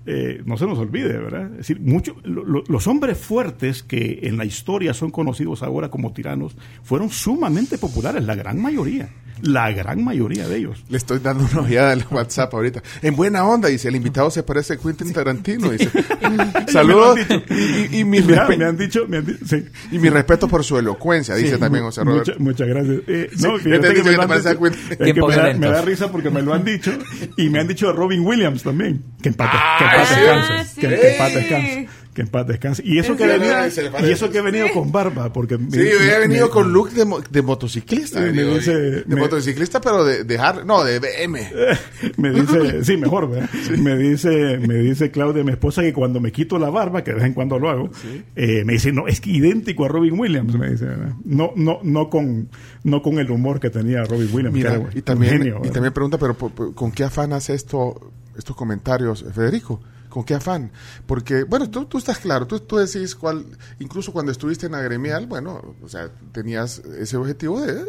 Eh, 0.06 0.42
no 0.44 0.56
se 0.58 0.66
nos 0.66 0.78
olvide, 0.78 1.16
¿verdad? 1.16 1.50
Es 1.52 1.58
decir, 1.58 1.80
mucho, 1.80 2.16
lo, 2.24 2.44
lo, 2.44 2.62
los 2.68 2.86
hombres 2.86 3.16
fuertes 3.16 3.82
que 3.82 4.20
en 4.24 4.36
la 4.36 4.44
historia 4.44 4.92
son 4.92 5.10
conocidos 5.10 5.62
ahora 5.62 5.90
como 5.90 6.12
tiranos 6.12 6.56
fueron 6.82 7.08
sumamente 7.08 7.78
populares, 7.78 8.24
la 8.24 8.34
gran 8.34 8.60
mayoría. 8.60 9.08
La 9.44 9.70
gran 9.72 10.02
mayoría 10.02 10.48
de 10.48 10.56
ellos. 10.56 10.82
Le 10.88 10.96
estoy 10.96 11.18
dando 11.18 11.44
una 11.44 11.60
ojeada 11.60 11.92
en 11.92 12.02
WhatsApp 12.10 12.54
ahorita. 12.54 12.82
En 13.02 13.14
buena 13.14 13.44
onda, 13.44 13.68
dice, 13.68 13.88
el 13.88 13.96
invitado 13.96 14.30
se 14.30 14.42
parece 14.42 14.72
a 14.72 14.76
Quentin 14.78 15.12
Tarantino. 15.12 15.70
Dice, 15.70 15.90
saludos. 16.72 17.18
Y, 17.50 17.96
y, 17.96 18.00
y, 18.00 18.04
mi 18.04 18.22
Mira, 18.22 18.48
me 18.48 18.64
han 18.64 18.78
dicho, 18.78 19.06
me 19.06 19.18
han 19.18 19.26
dicho 19.26 19.44
sí. 19.44 19.66
y 19.90 19.98
mi 19.98 20.08
respeto 20.08 20.48
por 20.48 20.64
su 20.64 20.78
elocuencia, 20.78 21.34
dice 21.34 21.54
sí, 21.54 21.60
también 21.60 21.84
José 21.84 22.04
Roberto. 22.04 22.32
Mucha, 22.32 22.42
muchas 22.42 22.68
gracias. 22.68 23.00
Eh, 23.06 23.30
no, 23.32 23.58
sí, 23.58 23.64
fíjate 23.64 23.88
que, 23.88 24.02
me, 24.02 24.04
que, 24.04 24.10
dicho, 24.10 24.48
es 24.90 25.12
que 25.12 25.12
me, 25.12 25.36
da, 25.36 25.54
me, 25.54 25.66
da, 25.66 25.82
risa 25.82 26.10
porque 26.10 26.30
me 26.30 26.40
lo 26.40 26.54
han 26.54 26.64
dicho. 26.64 26.92
Y 27.36 27.50
me 27.50 27.60
han 27.60 27.68
dicho 27.68 27.90
a 27.90 27.92
Robin 27.92 28.24
Williams 28.24 28.62
también. 28.62 29.02
Que 29.20 29.28
empate, 29.28 29.50
ah, 29.52 29.76
que 29.78 29.84
empate 29.84 30.20
descanse. 30.20 30.80
Que, 30.80 30.88
que 30.88 31.12
empate 31.12 31.38
descanse 31.38 31.88
que 32.14 32.22
en 32.22 32.28
paz 32.28 32.46
descanse. 32.46 32.82
Y 32.86 32.98
eso 32.98 33.16
que, 33.16 33.26
venido, 33.26 33.54
y 34.02 34.10
eso 34.10 34.30
que 34.30 34.38
he 34.38 34.42
venido 34.42 34.68
con 34.72 34.90
barba, 34.92 35.32
porque... 35.32 35.56
Sí, 35.56 35.78
me, 35.78 35.84
he 35.84 36.18
venido 36.20 36.46
me, 36.46 36.52
con 36.52 36.72
look 36.72 36.90
de, 36.92 37.04
de 37.30 37.42
motociclista. 37.42 38.20
Me 38.20 38.32
dice, 38.32 38.72
de 38.72 39.16
motociclista, 39.16 39.80
pero 39.80 40.04
de, 40.04 40.24
de 40.24 40.38
hard, 40.38 40.64
no, 40.64 40.84
de 40.84 41.00
BM. 41.00 41.40
me 42.16 42.30
dice, 42.30 42.84
sí, 42.84 42.96
mejor, 42.96 43.28
¿verdad? 43.28 43.50
Sí. 43.66 43.72
Me 43.76 43.98
dice, 43.98 44.58
me 44.58 44.76
dice 44.76 45.10
Claudia, 45.10 45.42
mi 45.42 45.50
esposa, 45.50 45.82
que 45.82 45.92
cuando 45.92 46.20
me 46.20 46.30
quito 46.30 46.58
la 46.58 46.70
barba, 46.70 47.02
que 47.02 47.10
de 47.10 47.16
vez 47.16 47.26
en 47.26 47.34
cuando 47.34 47.58
lo 47.58 47.68
hago, 47.68 47.90
¿Sí? 48.00 48.22
eh, 48.36 48.64
me 48.64 48.74
dice, 48.74 48.92
no, 48.92 49.08
es 49.08 49.20
que 49.20 49.30
idéntico 49.30 49.84
a 49.84 49.88
Robin 49.88 50.18
Williams, 50.18 50.56
me 50.56 50.70
dice, 50.70 50.86
¿verdad? 50.86 51.14
No, 51.24 51.52
no, 51.56 51.80
no 51.82 52.08
con, 52.08 52.48
no 52.84 53.02
con 53.02 53.18
el 53.18 53.30
humor 53.30 53.58
que 53.58 53.70
tenía 53.70 54.04
Robin 54.04 54.28
Williams. 54.32 54.54
Mira, 54.54 54.74
era, 54.74 54.88
y 54.94 55.02
también, 55.02 55.38
genio, 55.38 55.60
y 55.64 55.70
también 55.70 55.92
pregunta, 55.92 56.16
pero 56.16 56.36
¿con 56.36 56.92
qué 56.92 57.02
afán 57.02 57.32
hace 57.32 57.54
esto, 57.54 58.12
estos 58.38 58.54
comentarios, 58.54 59.24
Federico? 59.34 59.80
¿Con 60.14 60.22
qué 60.22 60.34
afán? 60.34 60.70
Porque, 61.06 61.42
bueno, 61.42 61.68
tú, 61.68 61.86
tú 61.86 61.98
estás 61.98 62.18
claro, 62.18 62.46
tú, 62.46 62.60
tú 62.60 62.76
decís 62.76 63.16
cuál, 63.16 63.44
incluso 63.80 64.12
cuando 64.12 64.30
estuviste 64.30 64.66
en 64.66 64.76
agremial, 64.76 65.26
bueno, 65.26 65.74
o 65.82 65.88
sea, 65.88 66.08
tenías 66.30 66.78
ese 67.00 67.16
objetivo 67.16 67.60
de 67.60 67.84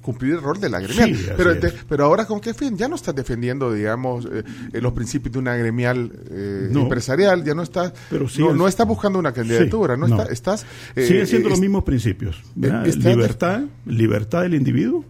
cumplir 0.00 0.36
el 0.36 0.40
rol 0.40 0.58
de 0.58 0.70
la 0.70 0.78
agremial. 0.78 1.14
Sí, 1.14 1.26
pero, 1.36 1.58
te, 1.58 1.70
pero 1.86 2.06
ahora, 2.06 2.24
¿con 2.24 2.40
qué 2.40 2.54
fin? 2.54 2.78
Ya 2.78 2.88
no 2.88 2.94
estás 2.94 3.14
defendiendo, 3.14 3.74
digamos, 3.74 4.24
eh, 4.24 4.42
los 4.80 4.94
principios 4.94 5.34
de 5.34 5.38
una 5.38 5.52
agremial 5.52 6.10
eh, 6.30 6.68
no. 6.70 6.84
empresarial, 6.84 7.44
ya 7.44 7.52
no 7.52 7.62
estás, 7.62 7.92
pero 8.08 8.26
sí 8.26 8.40
no, 8.40 8.52
es, 8.52 8.56
no 8.56 8.66
estás 8.66 8.86
buscando 8.86 9.18
una 9.18 9.34
candidatura, 9.34 9.96
sí, 9.96 10.00
no, 10.00 10.06
está, 10.06 10.32
estás... 10.32 10.66
Eh, 10.96 11.06
Siguen 11.06 11.26
siendo 11.26 11.50
los 11.50 11.60
mismos 11.60 11.84
principios. 11.84 12.42
libertad, 12.56 13.64
libertad 13.84 14.40
del 14.40 14.54
individuo, 14.54 15.04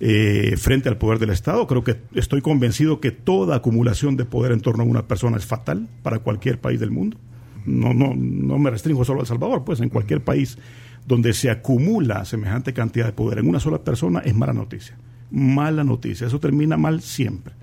eh, 0.00 0.56
frente 0.56 0.88
al 0.88 0.96
poder 0.96 1.18
del 1.18 1.30
Estado. 1.30 1.66
Creo 1.66 1.84
que 1.84 1.98
estoy 2.14 2.40
convencido 2.40 3.00
que 3.00 3.10
toda 3.10 3.56
acumulación 3.56 4.16
de 4.16 4.24
poder 4.24 4.52
en 4.52 4.60
torno 4.60 4.82
a 4.82 4.86
una 4.86 5.06
persona 5.06 5.36
es 5.36 5.46
fatal 5.46 5.88
para 6.02 6.20
cualquier 6.20 6.58
país 6.58 6.80
del 6.80 6.90
mundo. 6.90 7.18
No, 7.66 7.92
no, 7.92 8.14
no 8.16 8.58
me 8.58 8.70
restringo 8.70 9.04
solo 9.04 9.20
a 9.20 9.22
El 9.22 9.28
Salvador, 9.28 9.64
pues 9.64 9.80
en 9.80 9.90
cualquier 9.90 10.22
país 10.22 10.56
donde 11.06 11.32
se 11.32 11.50
acumula 11.50 12.24
semejante 12.24 12.72
cantidad 12.72 13.06
de 13.06 13.12
poder 13.12 13.38
en 13.38 13.48
una 13.48 13.60
sola 13.60 13.82
persona 13.82 14.20
es 14.20 14.34
mala 14.34 14.52
noticia. 14.52 14.96
Mala 15.30 15.84
noticia. 15.84 16.26
Eso 16.26 16.40
termina 16.40 16.76
mal 16.76 17.02
siempre. 17.02 17.54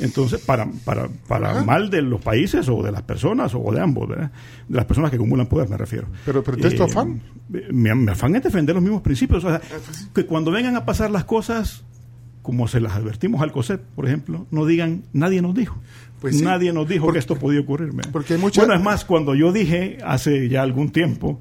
Entonces, 0.00 0.40
para, 0.40 0.68
para, 0.84 1.08
para 1.26 1.64
mal 1.64 1.90
de 1.90 2.02
los 2.02 2.20
países 2.20 2.68
o 2.68 2.82
de 2.82 2.92
las 2.92 3.02
personas 3.02 3.52
o 3.54 3.72
de 3.72 3.80
ambos, 3.80 4.08
¿verdad? 4.08 4.30
de 4.68 4.76
las 4.76 4.84
personas 4.84 5.10
que 5.10 5.16
acumulan 5.16 5.46
poder, 5.46 5.68
me 5.68 5.76
refiero. 5.76 6.06
Pero, 6.24 6.42
pero 6.42 6.56
¿es 6.66 6.76
tu 6.76 6.84
afán? 6.84 7.20
Mi, 7.48 7.92
mi, 7.94 8.10
afán 8.10 8.36
es 8.36 8.42
defender 8.42 8.74
los 8.74 8.82
mismos 8.82 9.02
principios. 9.02 9.44
O 9.44 9.48
sea, 9.48 9.60
que 10.14 10.26
cuando 10.26 10.50
vengan 10.50 10.76
a 10.76 10.84
pasar 10.84 11.10
las 11.10 11.24
cosas, 11.24 11.84
como 12.42 12.68
se 12.68 12.80
las 12.80 12.94
advertimos 12.94 13.42
al 13.42 13.52
COSEP, 13.52 13.80
por 13.94 14.06
ejemplo, 14.06 14.46
no 14.50 14.66
digan, 14.66 15.02
nadie 15.12 15.42
nos 15.42 15.54
dijo. 15.54 15.80
Pues 16.20 16.38
sí, 16.38 16.44
nadie 16.44 16.72
nos 16.72 16.88
dijo 16.88 17.04
porque, 17.04 17.16
que 17.16 17.20
esto 17.20 17.36
podía 17.36 17.60
ocurrir. 17.60 17.90
Porque 18.12 18.34
hay 18.34 18.40
mucha... 18.40 18.62
Bueno, 18.62 18.74
es 18.74 18.82
más, 18.82 19.04
cuando 19.04 19.34
yo 19.34 19.52
dije 19.52 19.98
hace 20.04 20.48
ya 20.48 20.62
algún 20.62 20.90
tiempo 20.90 21.40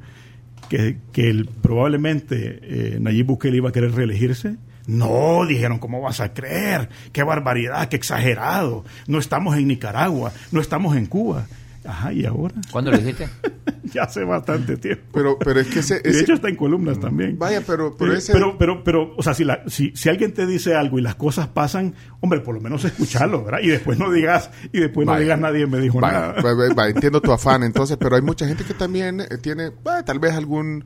que, 0.69 0.97
que 1.11 1.29
el, 1.29 1.45
probablemente 1.45 2.59
eh, 2.61 2.99
Nayib 2.99 3.27
Bukele 3.27 3.57
iba 3.57 3.69
a 3.69 3.71
querer 3.71 3.93
reelegirse, 3.93 4.57
no, 4.87 5.45
dijeron, 5.45 5.79
¿cómo 5.79 6.01
vas 6.01 6.21
a 6.21 6.33
creer? 6.33 6.89
Qué 7.11 7.21
barbaridad, 7.21 7.89
qué 7.89 7.97
exagerado. 7.97 8.85
No 9.05 9.19
estamos 9.19 9.57
en 9.57 9.67
Nicaragua, 9.67 10.31
no 10.51 10.61
estamos 10.61 10.95
en 10.95 11.05
Cuba. 11.05 11.45
Ajá, 11.83 12.11
¿y 12.11 12.25
ahora? 12.25 12.55
¿Cuándo 12.71 12.91
lo 12.91 12.97
dijiste? 12.97 13.29
ya 13.93 14.03
hace 14.03 14.23
bastante 14.23 14.77
tiempo. 14.77 15.03
Pero, 15.13 15.37
pero 15.39 15.59
es 15.59 15.67
que 15.67 15.79
ese, 15.79 16.01
ese... 16.03 16.09
De 16.09 16.19
hecho 16.19 16.33
está 16.33 16.49
en 16.49 16.55
columnas 16.55 16.99
también. 16.99 17.37
Vaya, 17.37 17.61
pero, 17.65 17.95
pero 17.97 18.13
ese... 18.13 18.33
Pero, 18.33 18.57
pero, 18.57 18.83
pero, 18.83 19.13
o 19.15 19.23
sea, 19.23 19.33
si, 19.33 19.43
la, 19.43 19.63
si, 19.67 19.91
si 19.95 20.09
alguien 20.09 20.33
te 20.33 20.45
dice 20.45 20.75
algo 20.75 20.99
y 20.99 21.01
las 21.01 21.15
cosas 21.15 21.47
pasan, 21.47 21.93
hombre, 22.19 22.41
por 22.41 22.55
lo 22.55 22.61
menos 22.61 22.83
escucharlo, 22.83 23.43
¿verdad? 23.43 23.59
Y 23.63 23.67
después 23.67 23.97
no 23.97 24.11
digas, 24.11 24.51
y 24.73 24.79
después 24.79 25.07
vaya, 25.07 25.17
no 25.17 25.23
digas 25.23 25.39
nadie 25.39 25.67
me 25.67 25.79
dijo 25.79 25.99
vaya, 25.99 26.33
nada. 26.41 26.73
Vaya, 26.75 26.89
entiendo 26.93 27.21
tu 27.21 27.31
afán, 27.31 27.63
entonces, 27.63 27.97
pero 27.97 28.15
hay 28.15 28.21
mucha 28.21 28.47
gente 28.47 28.65
que 28.65 28.73
también 28.73 29.23
tiene, 29.41 29.71
tal 30.05 30.19
vez 30.19 30.33
algún 30.33 30.85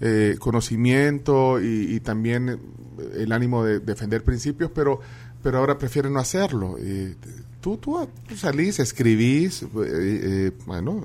eh, 0.00 0.36
conocimiento 0.38 1.60
y, 1.60 1.94
y, 1.94 2.00
también 2.00 2.58
el 3.14 3.32
ánimo 3.32 3.64
de 3.64 3.80
defender 3.80 4.22
principios, 4.24 4.70
pero, 4.74 5.00
pero 5.42 5.58
ahora 5.58 5.78
prefieren 5.78 6.12
no 6.12 6.20
hacerlo. 6.20 6.76
Eh, 6.78 7.14
tú, 7.60 7.76
tú, 7.76 8.08
tú, 8.26 8.36
salís, 8.36 8.78
escribís, 8.78 9.62
eh, 9.62 9.68
eh, 9.74 10.52
bueno, 10.66 11.02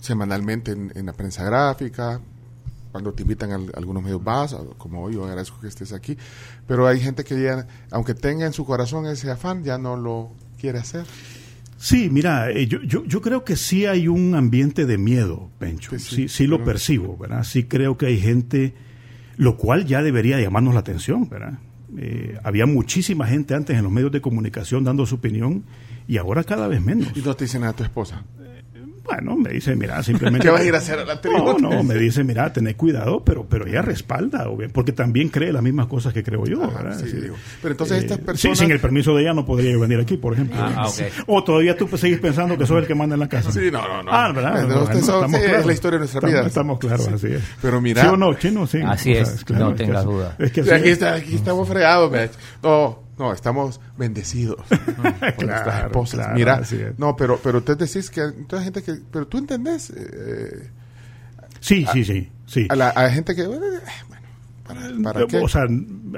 semanalmente 0.00 0.72
en, 0.72 1.06
la 1.06 1.12
prensa 1.12 1.44
gráfica, 1.44 2.20
cuando 2.92 3.12
te 3.12 3.22
invitan 3.22 3.52
a, 3.52 3.54
algunos 3.76 4.02
medios 4.02 4.22
vas, 4.22 4.56
como 4.78 5.02
hoy, 5.02 5.14
yo 5.14 5.24
agradezco 5.24 5.60
que 5.60 5.68
estés 5.68 5.92
aquí, 5.92 6.16
pero 6.66 6.86
hay 6.86 7.00
gente 7.00 7.24
que 7.24 7.40
ya, 7.40 7.66
aunque 7.90 8.14
tenga 8.14 8.46
en 8.46 8.52
su 8.52 8.64
corazón 8.64 9.06
ese 9.06 9.30
afán, 9.30 9.64
ya 9.64 9.78
no 9.78 9.96
lo 9.96 10.30
quiere 10.58 10.78
hacer. 10.78 11.06
Sí, 11.84 12.08
mira, 12.08 12.50
eh, 12.50 12.66
yo, 12.66 12.80
yo, 12.80 13.04
yo, 13.04 13.20
creo 13.20 13.44
que 13.44 13.56
sí 13.56 13.84
hay 13.84 14.08
un 14.08 14.34
ambiente 14.34 14.86
de 14.86 14.96
miedo, 14.96 15.50
Pencho. 15.58 15.98
Sí, 15.98 16.30
sí, 16.30 16.46
lo 16.46 16.64
percibo, 16.64 17.18
¿verdad? 17.18 17.44
Sí 17.44 17.64
creo 17.64 17.98
que 17.98 18.06
hay 18.06 18.18
gente, 18.18 18.72
lo 19.36 19.58
cual 19.58 19.84
ya 19.84 20.02
debería 20.02 20.40
llamarnos 20.40 20.72
la 20.72 20.80
atención, 20.80 21.28
¿verdad? 21.28 21.58
Eh, 21.98 22.38
había 22.42 22.64
muchísima 22.64 23.26
gente 23.26 23.54
antes 23.54 23.76
en 23.76 23.84
los 23.84 23.92
medios 23.92 24.10
de 24.12 24.22
comunicación 24.22 24.82
dando 24.82 25.04
su 25.04 25.16
opinión 25.16 25.64
y 26.08 26.16
ahora 26.16 26.42
cada 26.42 26.68
vez 26.68 26.80
menos. 26.80 27.14
¿Y 27.14 27.20
no 27.20 27.36
te 27.36 27.44
dicen 27.44 27.64
a 27.64 27.74
tu 27.74 27.84
esposa? 27.84 28.24
Bueno, 29.04 29.36
me 29.36 29.50
dice, 29.50 29.76
mira, 29.76 30.02
simplemente... 30.02 30.44
¿Qué 30.46 30.50
vas 30.50 30.62
a 30.62 30.64
ir 30.64 30.74
a 30.74 30.78
hacer 30.78 30.98
a 30.98 31.04
la 31.04 31.20
tribu? 31.20 31.58
No, 31.58 31.58
no, 31.58 31.82
me 31.82 31.94
dice, 31.94 32.24
mira, 32.24 32.52
tened 32.52 32.74
cuidado, 32.74 33.22
pero, 33.22 33.46
pero 33.46 33.66
ella 33.66 33.82
respalda, 33.82 34.46
porque 34.72 34.92
también 34.92 35.28
cree 35.28 35.52
las 35.52 35.62
mismas 35.62 35.86
cosas 35.86 36.12
que 36.14 36.22
creo 36.22 36.44
yo. 36.46 36.72
sí, 36.96 37.12
digo. 37.20 37.36
Pero 37.60 37.72
entonces 37.72 37.98
estas 37.98 38.18
personas... 38.18 38.58
Sí, 38.58 38.64
sin 38.64 38.72
el 38.72 38.80
permiso 38.80 39.14
de 39.14 39.22
ella 39.22 39.34
no 39.34 39.44
podría 39.44 39.72
yo 39.72 39.80
venir 39.80 40.00
aquí, 40.00 40.16
por 40.16 40.32
ejemplo. 40.32 40.56
Ah, 40.58 40.88
okay. 40.88 41.08
O 41.26 41.44
todavía 41.44 41.76
tú 41.76 41.86
seguís 41.98 42.18
pensando 42.18 42.56
que 42.56 42.66
soy 42.66 42.80
el 42.80 42.86
que 42.86 42.94
manda 42.94 43.14
en 43.14 43.20
la 43.20 43.28
casa. 43.28 43.52
Sí, 43.52 43.70
no, 43.70 43.86
no, 43.86 44.02
no. 44.02 44.10
Ah, 44.10 44.32
¿verdad? 44.32 44.66
No, 44.66 44.82
usted 44.84 45.02
son, 45.02 45.30
sí, 45.30 45.36
claros. 45.36 45.60
es 45.60 45.66
la 45.66 45.72
historia 45.72 45.98
de 45.98 45.98
nuestra 46.00 46.18
estamos, 46.18 46.32
vida. 46.32 46.46
Estamos 46.46 46.78
claros, 46.78 47.08
así 47.08 47.26
es. 47.26 47.42
Pero 47.60 47.80
mira... 47.80 48.02
¿Sí 48.02 48.08
o 48.08 48.16
no, 48.16 48.34
chino? 48.34 48.66
Sí. 48.66 48.80
Así 48.84 49.12
O 49.12 49.24
sea, 49.24 49.34
es, 49.34 49.44
claro, 49.44 49.70
no 49.70 49.74
tengas 49.74 50.04
duda. 50.04 50.36
Es 50.38 50.50
que 50.50 50.64
Sí, 50.64 50.70
aquí, 50.70 50.88
es. 50.88 50.92
está, 50.94 51.14
aquí 51.14 51.34
estamos 51.34 51.68
fregados. 51.68 52.10
No, 52.62 53.03
no, 53.18 53.32
estamos 53.32 53.80
bendecidos. 53.96 54.56
por 54.68 55.04
nuestras 55.04 55.36
Claro, 55.36 55.86
esposas. 55.86 56.20
claro, 56.20 56.34
Mira, 56.34 56.62
no, 56.98 57.16
pero, 57.16 57.38
pero 57.42 57.58
usted 57.58 57.76
decís 57.78 58.10
que 58.10 58.20
hay 58.22 58.32
toda 58.46 58.62
gente 58.62 58.82
que, 58.82 58.94
pero 59.10 59.26
tú 59.26 59.38
entendés 59.38 59.90
eh, 59.96 60.70
Sí, 61.60 61.86
sí, 61.92 62.04
sí, 62.04 62.28
sí. 62.46 62.66
a 62.68 62.76
la 62.76 62.88
a 62.90 63.08
gente 63.10 63.34
que, 63.34 63.42
eh, 63.42 63.46
bueno, 63.46 64.26
¿para, 64.66 64.80
para 65.02 65.26
qué? 65.26 65.38
O 65.38 65.48
sea, 65.48 65.62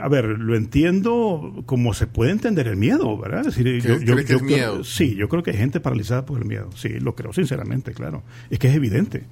a 0.02 0.08
ver, 0.08 0.24
lo 0.24 0.56
entiendo 0.56 1.62
como 1.66 1.94
se 1.94 2.06
puede 2.08 2.32
entender 2.32 2.66
el 2.66 2.76
miedo, 2.76 3.16
¿verdad? 3.16 3.40
Es 3.46 3.54
decir, 3.54 3.66
¿Cree- 3.82 3.98
cree 4.04 4.24
que 4.24 4.32
es 4.34 4.38
creo- 4.38 4.40
miedo? 4.42 4.84
sí, 4.84 5.14
yo 5.14 5.28
creo 5.28 5.42
que 5.44 5.52
hay 5.52 5.56
gente 5.56 5.78
paralizada 5.80 6.24
por 6.26 6.38
el 6.40 6.46
miedo. 6.46 6.70
Sí, 6.74 6.88
lo 7.00 7.14
creo 7.14 7.32
sinceramente, 7.32 7.92
claro. 7.92 8.22
Es 8.50 8.58
que 8.58 8.68
es 8.68 8.74
evidente. 8.74 9.24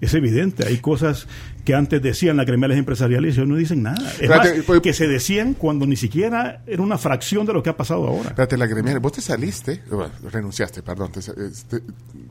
Es 0.00 0.12
evidente. 0.14 0.66
Hay 0.66 0.78
cosas 0.78 1.26
que 1.64 1.74
antes 1.74 2.02
decían 2.02 2.36
las 2.36 2.46
gremiales 2.46 2.78
empresariales 2.78 3.36
y 3.36 3.40
hoy 3.40 3.46
no 3.46 3.56
dicen 3.56 3.82
nada. 3.82 3.96
Es 4.08 4.20
Espérate, 4.22 4.56
más, 4.58 4.64
pues- 4.66 4.80
que 4.80 4.92
se 4.92 5.08
decían 5.08 5.54
cuando 5.54 5.86
ni 5.86 5.96
siquiera 5.96 6.62
era 6.66 6.82
una 6.82 6.98
fracción 6.98 7.46
de 7.46 7.52
lo 7.54 7.62
que 7.62 7.70
ha 7.70 7.76
pasado 7.76 8.06
ahora. 8.06 8.28
Espérate, 8.30 8.56
la 8.58 8.66
gremial, 8.66 9.00
vos 9.00 9.12
te 9.12 9.20
saliste, 9.22 9.82
bueno, 9.90 10.10
renunciaste, 10.30 10.82
perdón, 10.82 11.12
te 11.12 11.20
este, 11.20 11.82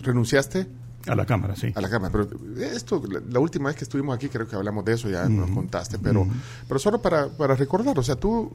renunciaste 0.03 0.67
A 1.07 1.15
la 1.15 1.25
Cámara, 1.25 1.55
sí. 1.55 1.71
a 1.75 1.81
la 1.81 1.89
Cámara, 1.89 2.11
pero 2.11 2.29
esto, 2.61 3.01
la, 3.11 3.19
la 3.29 3.39
última 3.39 3.69
vez 3.69 3.75
que 3.77 3.83
estuvimos 3.83 4.15
aquí 4.15 4.27
creo 4.29 4.47
que 4.47 4.55
hablamos 4.55 4.85
de 4.85 4.93
eso, 4.93 5.09
ya 5.09 5.27
nos 5.27 5.49
contaste, 5.51 5.97
pero, 5.99 6.27
pero 6.67 6.79
solo 6.79 7.01
para, 7.01 7.27
para 7.29 7.55
recordar, 7.55 7.97
o 7.97 8.03
sea, 8.03 8.15
tú 8.15 8.51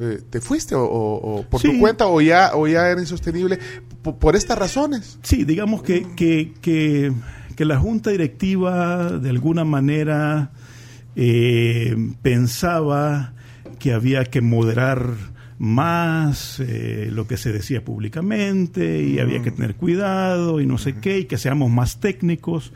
eh, 0.00 0.20
te 0.28 0.40
fuiste 0.40 0.74
o, 0.74 0.82
o- 0.84 1.38
o 1.40 1.42
por 1.44 1.60
Sí. 1.60 1.70
tu 1.72 1.78
cuenta 1.80 2.06
o 2.08 2.20
ya, 2.20 2.52
o 2.54 2.66
ya 2.66 2.88
era 2.88 3.00
insostenible 3.00 3.58
po- 4.02 4.18
por, 4.18 4.34
estas 4.34 4.58
razones. 4.58 5.18
Sí, 5.22 5.44
digamos 5.44 5.82
que, 5.82 6.06
que, 6.16 6.52
que, 6.60 7.12
que 7.54 7.64
la 7.64 7.78
junta 7.78 8.10
directiva 8.10 9.18
de 9.18 9.30
alguna 9.30 9.64
manera 9.64 10.50
eh, 11.16 11.96
pensaba 12.22 13.32
que 13.78 13.92
había 13.92 14.24
que 14.24 14.40
moderar 14.40 15.34
más 15.58 16.60
eh, 16.60 17.08
lo 17.12 17.26
que 17.26 17.36
se 17.36 17.52
decía 17.52 17.84
públicamente 17.84 19.02
y 19.02 19.20
había 19.20 19.40
que 19.42 19.50
tener 19.50 19.76
cuidado 19.76 20.60
y 20.60 20.66
no 20.66 20.78
sé 20.78 20.96
qué, 20.96 21.20
y 21.20 21.24
que 21.26 21.38
seamos 21.38 21.70
más 21.70 22.00
técnicos. 22.00 22.72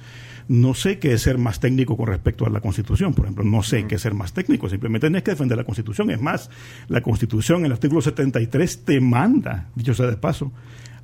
No 0.47 0.73
sé 0.73 0.99
qué 0.99 1.13
es 1.13 1.21
ser 1.21 1.37
más 1.37 1.61
técnico 1.61 1.95
con 1.95 2.07
respecto 2.07 2.47
a 2.47 2.51
la 2.51 2.61
Constitución, 2.61 3.13
por 3.13 3.27
ejemplo. 3.27 3.45
No 3.45 3.63
sé 3.63 3.87
qué 3.87 3.97
es 3.97 4.01
ser 4.01 4.15
más 4.15 4.33
técnico. 4.33 4.71
Simplemente 4.71 5.07
tenés 5.07 5.23
que 5.23 5.33
defender 5.33 5.59
la 5.59 5.65
Constitución. 5.65 6.11
Es 6.11 6.23
más, 6.23 6.49
la 6.89 7.03
Constitución, 7.03 7.61
en 7.61 7.67
el 7.67 7.73
artículo 7.73 8.01
73, 8.01 8.85
te 8.85 8.99
manda, 8.99 9.69
dicho 9.75 9.93
sea 9.93 10.07
de 10.07 10.17
paso, 10.17 10.51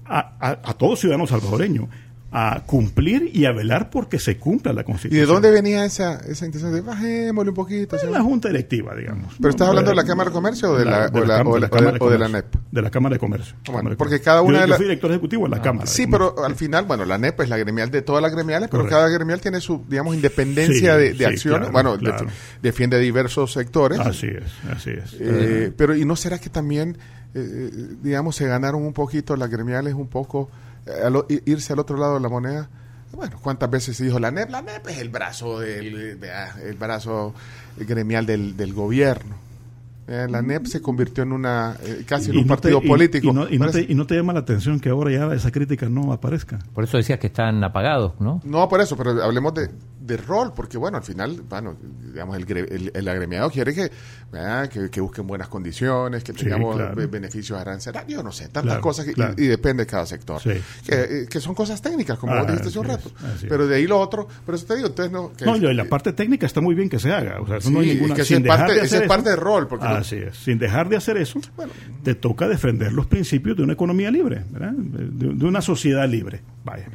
a, 0.06 0.36
a, 0.40 0.50
a 0.50 0.74
todo 0.74 0.96
ciudadano 0.96 1.26
salvadoreño 1.26 1.90
a 2.36 2.64
cumplir 2.66 3.30
y 3.32 3.44
a 3.44 3.52
velar 3.52 3.90
porque 3.90 4.18
se 4.18 4.38
cumpla 4.38 4.72
la 4.72 4.80
¿Y 4.80 4.84
Constitución. 4.84 5.20
de 5.24 5.32
dónde 5.32 5.50
venía 5.52 5.84
esa, 5.84 6.14
esa 6.26 6.44
intención 6.46 6.72
de 6.74 6.80
bajémosle 6.80 7.50
un 7.50 7.54
poquito? 7.54 7.94
En 7.94 8.00
señor"? 8.00 8.16
la 8.16 8.22
Junta 8.24 8.48
Directiva, 8.48 8.92
digamos. 8.96 9.34
¿Pero 9.38 9.50
estás 9.50 9.68
hablando 9.68 9.90
de 9.90 9.94
la 9.96 10.04
Cámara 10.04 10.30
de 10.30 10.34
Comercio 10.34 10.72
o 10.72 10.76
de 10.76 10.84
la- 10.84 11.08
o 11.12 11.24
la- 11.24 11.42
o 11.42 11.58
la- 11.58 11.68
Cámara 11.70 11.96
o 12.00 12.10
de 12.10 12.18
la. 12.18 12.28
NEP? 12.28 12.46
De 12.72 12.82
la 12.82 12.90
Cámara 12.90 13.12
de 13.14 13.18
Comercio. 13.20 13.54
Bueno, 13.66 13.78
Cámara 13.78 13.90
de 13.90 13.96
porque 13.96 14.20
cada 14.20 14.42
una 14.42 14.58
Yo- 14.58 14.62
de 14.64 14.68
yo 14.70 14.74
fui 14.76 14.84
director 14.86 15.10
ejecutivo 15.12 15.44
de 15.44 15.50
la 15.50 15.62
Cámara. 15.62 15.86
Sí, 15.86 16.06
de 16.06 16.10
pero 16.10 16.44
al 16.44 16.56
final, 16.56 16.86
bueno, 16.86 17.04
la 17.04 17.18
NEP 17.18 17.40
es 17.42 17.48
la 17.48 17.56
gremial 17.56 17.92
de 17.92 18.02
todas 18.02 18.20
las 18.20 18.32
gremiales, 18.32 18.68
pero 18.68 18.82
Correcto. 18.82 18.96
cada 18.98 19.08
gremial 19.10 19.40
tiene 19.40 19.60
su, 19.60 19.84
digamos, 19.88 20.16
independencia 20.16 20.94
Sí, 20.94 21.00
de, 21.00 21.12
de 21.12 21.16
sí, 21.18 21.24
acción. 21.24 21.54
claro, 21.58 21.72
bueno, 21.72 21.96
claro. 21.98 22.26
defiende 22.60 22.98
diversos 22.98 23.52
sectores. 23.52 24.00
Así 24.00 24.26
es, 24.26 24.42
así 24.76 24.90
es. 24.90 25.16
Eh, 25.20 25.72
pero 25.76 25.94
¿y 25.94 26.04
no 26.04 26.16
será 26.16 26.40
que 26.40 26.50
también, 26.50 26.98
eh, 27.32 27.70
digamos, 28.02 28.34
se 28.34 28.48
ganaron 28.48 28.84
un 28.84 28.92
poquito 28.92 29.36
las 29.36 29.48
gremiales, 29.50 29.94
un 29.94 30.08
poco, 30.08 30.50
eh, 30.50 30.73
al 31.04 31.24
i- 31.28 31.42
irse 31.50 31.72
al 31.72 31.78
otro 31.78 31.96
lado 31.96 32.14
de 32.14 32.20
la 32.20 32.28
moneda? 32.28 32.68
Bueno, 33.12 33.36
¿cuántas 33.40 33.70
veces 33.70 33.96
se 33.96 34.04
dijo 34.04 34.18
la 34.18 34.30
NEP? 34.32 34.50
La 34.50 34.60
NEP 34.62 34.88
es 34.88 34.98
el 34.98 35.08
brazo, 35.08 35.60
del, 35.60 36.18
eh, 36.20 36.30
ah, 36.34 36.54
el 36.64 36.74
brazo 36.76 37.32
gremial 37.76 38.26
del, 38.26 38.56
del 38.56 38.72
gobierno. 38.74 39.36
Eh, 40.06 40.26
la 40.28 40.42
NEP 40.42 40.66
se 40.66 40.82
convirtió 40.82 41.22
en 41.22 41.32
una, 41.32 41.76
eh, 41.82 42.04
casi 42.06 42.30
en 42.30 42.38
un 42.38 42.46
no 42.46 42.56
te- 42.56 42.62
partido 42.72 42.80
y- 42.82 42.88
político. 42.88 43.28
Y, 43.28 43.32
no, 43.32 43.48
y 43.48 43.52
no 43.58 43.66
Parece- 43.66 43.86
te, 43.86 43.92
y 43.92 43.94
no 43.94 44.06
te 44.06 44.16
llama 44.16 44.32
la 44.34 44.40
atención 44.40 44.78
que 44.80 44.90
ahora 44.90 45.10
ya 45.12 45.32
esa 45.32 45.50
crítica 45.50 45.88
no 45.88 46.12
aparezca. 46.12 46.58
Por 46.74 46.84
eso 46.84 46.96
decías 46.98 47.18
que 47.18 47.28
están 47.28 47.62
apagados, 47.64 48.12
¿no? 48.20 48.42
No, 48.44 48.68
por 48.68 48.80
eso, 48.82 48.96
pero 48.96 49.22
hablemos 49.22 49.54
de, 49.54 49.70
de 50.04 50.16
rol, 50.18 50.52
porque 50.54 50.76
bueno, 50.76 50.98
al 50.98 51.02
final, 51.02 51.42
bueno, 51.48 51.76
digamos, 52.12 52.36
el, 52.36 52.50
el, 52.56 52.92
el 52.94 53.08
agremiado 53.08 53.48
quiere 53.50 53.72
que, 53.74 53.90
que, 54.70 54.90
que 54.90 55.00
busquen 55.00 55.26
buenas 55.26 55.48
condiciones, 55.48 56.22
que 56.22 56.32
Sí, 56.32 56.40
tengamos 56.44 56.76
claro. 56.76 56.94
be- 56.94 57.06
beneficios 57.06 57.58
arancelarios, 57.58 58.22
no 58.22 58.30
sé, 58.30 58.44
tantas 58.44 58.64
Claro, 58.64 58.80
cosas, 58.82 59.06
que- 59.06 59.12
y- 59.12 59.14
claro. 59.14 59.34
y, 59.38 59.46
depende 59.46 59.84
de 59.84 59.86
cada 59.86 60.04
sector. 60.04 60.40
Sí, 60.42 60.50
que, 60.86 60.94
eh, 61.22 61.26
que 61.28 61.40
son 61.40 61.54
cosas 61.54 61.80
técnicas, 61.80 62.18
como 62.18 62.34
Ah, 62.34 62.38
vos 62.40 62.46
dijiste 62.48 62.68
hace 62.68 62.78
un 62.78 62.84
rato. 62.86 63.08
es, 63.08 63.46
pero 63.48 63.66
de 63.66 63.76
ahí 63.76 63.86
lo 63.86 63.98
otro, 63.98 64.28
por 64.44 64.54
eso 64.54 64.66
te 64.66 64.76
digo, 64.76 64.88
entonces 64.88 65.10
no... 65.12 65.32
No, 65.44 65.56
y 65.70 65.74
la 65.74 65.84
parte 65.86 66.12
técnica 66.12 66.44
está 66.46 66.60
muy 66.60 66.74
bien 66.74 66.88
que 66.90 66.98
se 66.98 67.10
haga. 67.10 67.40
O 67.40 67.46
sea, 67.46 67.56
eso 67.56 67.70
no 67.70 67.80
hay 67.80 67.88
Sí, 67.88 67.94
ninguna. 67.94 68.14
que 68.14 68.24
sin 68.24 68.36
esa 68.36 68.36
es 68.36 68.42
dejar 68.44 68.58
parte- 68.66 68.80
de 68.96 69.02
es 69.04 69.08
parte 69.08 69.30
del 69.30 69.38
rol, 69.38 69.68
porque 69.68 69.84
no- 69.86 69.94
Así 69.94 70.16
es. 70.16 70.36
Sin 70.36 70.58
dejar 70.58 70.88
de 70.90 70.96
hacer 70.96 71.16
eso, 71.16 71.40
te 72.02 72.14
toca 72.14 72.46
defender 72.46 72.92
los 72.92 73.06
principios 73.06 73.56
de 73.56 73.62
una 73.62 73.72
economía 73.72 74.10
libre, 74.10 74.44
¿verdad? 74.50 74.72
De, 74.72 75.32
de 75.34 75.44
una 75.46 75.62
sociedad 75.62 76.06
libre. 76.08 76.42
Vaya. 76.64 76.86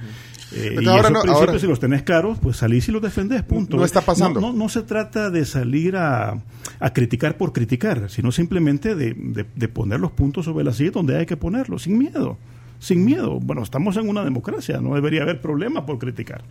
Eh, 0.52 0.78
y 0.82 0.88
ahora 0.88 1.02
esos 1.02 1.12
no- 1.12 1.22
principios, 1.22 1.50
ahora- 1.50 1.60
si 1.60 1.68
los 1.68 1.80
tenés 1.80 2.04
claros, 2.04 2.38
pues 2.42 2.58
salís 2.58 2.88
y 2.90 2.92
los 2.92 3.02
defendés, 3.02 3.44
punto. 3.44 3.78
No 3.78 3.86
está 3.86 4.02
pasando. 4.02 4.40
No, 4.42 4.52
no, 4.52 4.58
no 4.58 4.70
se 4.70 4.82
trata 4.84 5.30
de 5.30 5.46
salir 5.46 5.96
a, 5.96 6.42
a 6.80 6.94
criticar 6.94 7.38
por 7.38 7.54
criticar, 7.54 8.10
sino 8.10 8.32
simplemente 8.32 8.96
de, 8.96 9.14
de- 9.14 9.46
de 9.56 9.68
poner 9.68 10.00
los 10.00 10.12
puntos 10.12 10.46
sobre 10.46 10.64
la 10.66 10.74
silla 10.74 10.92
donde 10.92 11.18
hay 11.18 11.26
que 11.26 11.38
ponerlos, 11.38 11.84
sin 11.84 11.98
miedo. 11.98 12.38
Sin 12.80 13.04
miedo. 13.04 13.40
Bueno, 13.42 13.62
estamos 13.62 13.98
en 13.98 14.08
una 14.08 14.24
democracia, 14.24 14.80
no 14.80 14.96
debería 14.96 15.24
haber 15.24 15.42
problema 15.42 15.86
por 15.86 16.00
criticar. 16.00 16.44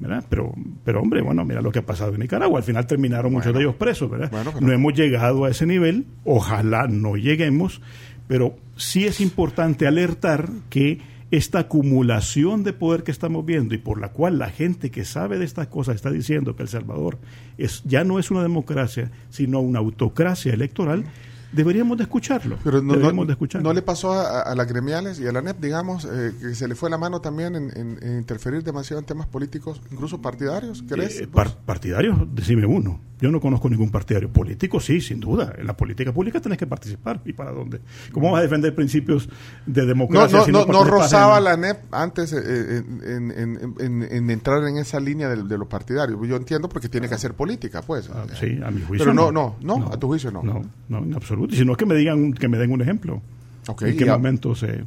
¿verdad? 0.00 0.24
Pero, 0.28 0.52
pero 0.84 1.00
hombre, 1.00 1.22
bueno, 1.22 1.44
mira 1.44 1.60
lo 1.60 1.72
que 1.72 1.80
ha 1.80 1.86
pasado 1.86 2.12
en 2.14 2.20
Nicaragua. 2.20 2.58
Al 2.58 2.64
final 2.64 2.86
terminaron 2.86 3.32
muchos 3.32 3.52
de 3.52 3.60
ellos 3.60 3.74
presos, 3.76 4.08
¿verdad? 4.10 4.30
Bueno, 4.30 4.52
pero- 4.54 4.64
No 4.66 4.72
hemos 4.72 4.94
llegado 4.94 5.44
a 5.44 5.50
ese 5.50 5.66
nivel, 5.66 6.06
ojalá 6.24 6.86
no 6.88 7.16
lleguemos, 7.16 7.80
pero 8.28 8.56
sí 8.76 9.06
es 9.06 9.20
importante 9.20 9.86
alertar 9.88 10.50
que 10.70 11.00
esta 11.30 11.60
acumulación 11.60 12.64
de 12.64 12.72
poder 12.72 13.02
que 13.02 13.10
estamos 13.10 13.44
viendo 13.44 13.74
y 13.74 13.78
por 13.78 14.00
la 14.00 14.12
cual 14.12 14.38
la 14.38 14.48
gente 14.48 14.90
que 14.90 15.04
sabe 15.04 15.38
de 15.38 15.44
estas 15.44 15.66
cosas 15.66 15.96
está 15.96 16.10
diciendo 16.10 16.56
que 16.56 16.62
El 16.62 16.68
Salvador 16.68 17.18
es, 17.58 17.82
ya 17.84 18.04
no 18.04 18.18
es 18.18 18.30
una 18.30 18.42
democracia, 18.42 19.10
sino 19.28 19.60
una 19.60 19.78
autocracia 19.78 20.54
electoral, 20.54 21.04
deberíamos 21.52 21.96
de 21.96 22.04
escucharlo. 22.04 22.58
Pero 22.64 22.82
no, 22.82 22.92
deberíamos 22.94 23.24
no- 23.24 23.26
de 23.26 23.32
escucharlo. 23.32 23.68
no 23.68 23.74
le 23.74 23.82
pasó 23.82 24.12
a, 24.12 24.42
a 24.42 24.54
las 24.54 24.66
gremiales 24.68 25.18
y 25.20 25.26
a 25.26 25.32
la 25.32 25.40
NEP, 25.42 25.60
digamos, 25.60 26.04
eh, 26.10 26.32
que 26.40 26.54
se 26.54 26.68
le 26.68 26.74
fue 26.74 26.90
la 26.90 26.98
mano 26.98 27.20
también 27.20 27.54
en, 27.56 27.70
en- 27.76 27.98
en 28.02 28.18
interferir 28.18 28.62
demasiado 28.62 29.00
en 29.00 29.06
temas 29.06 29.26
políticos, 29.26 29.80
incluso 29.90 30.20
partidarios, 30.20 30.82
¿crees? 30.88 31.20
Eh, 31.20 31.26
par- 31.26 31.56
partidarios, 31.64 32.18
decime 32.34 32.66
uno. 32.66 33.00
Yo 33.20 33.32
no 33.32 33.40
conozco 33.40 33.68
ningún 33.68 33.90
partidario. 33.90 34.32
Político, 34.32 34.78
sí, 34.78 35.00
sin 35.00 35.18
duda. 35.18 35.52
En 35.58 35.66
la 35.66 35.76
política 35.76 36.12
pública 36.12 36.40
tenés 36.40 36.56
que 36.56 36.68
participar. 36.68 37.20
¿Y 37.24 37.32
para 37.32 37.50
dónde? 37.50 37.80
¿Cómo 38.12 38.30
vas 38.30 38.38
a 38.38 38.42
defender 38.42 38.72
principios 38.76 39.28
de 39.66 39.82
no, 39.82 39.88
democracia? 39.88 40.38
no, 40.38 40.44
si 40.44 40.52
no, 40.52 40.60
no 40.60 40.66
participas 40.66 41.00
rozaba 41.00 41.38
en- 41.38 41.44
la 41.44 41.56
NEP 41.56 41.78
antes 41.92 42.32
eh, 42.32 42.84
en- 43.08 44.02
en 44.08 44.30
entrar 44.30 44.62
en 44.68 44.76
esa 44.78 45.00
línea 45.00 45.28
de, 45.28 45.42
de 45.42 45.58
los 45.58 45.66
partidarios. 45.66 46.18
Yo 46.28 46.36
entiendo 46.36 46.68
porque 46.68 46.88
tiene 46.88 47.08
que 47.08 47.14
hacer 47.16 47.34
política, 47.34 47.82
pues. 47.82 48.08
Ah, 48.08 48.24
sí, 48.38 48.60
a 48.64 48.70
mi 48.70 48.82
juicio. 48.82 49.04
Pero 49.04 49.14
no, 49.14 49.32
no, 49.32 49.56
no, 49.62 49.88
a 49.92 49.98
tu 49.98 50.06
juicio 50.06 50.30
no. 50.30 50.42
No, 50.44 50.62
no, 50.88 50.98
en 50.98 51.14
absoluto. 51.14 51.37
Y 51.48 51.56
Si 51.56 51.64
no, 51.64 51.72
es 51.72 51.78
que 51.78 51.86
me 51.86 51.94
digan, 51.94 52.32
que 52.32 52.48
me 52.48 52.58
den 52.58 52.72
un 52.72 52.80
ejemplo. 52.82 53.20
Ok, 53.68 53.82
¿En 53.82 53.96
qué 53.96 54.06
momento 54.06 54.54
se.? 54.54 54.84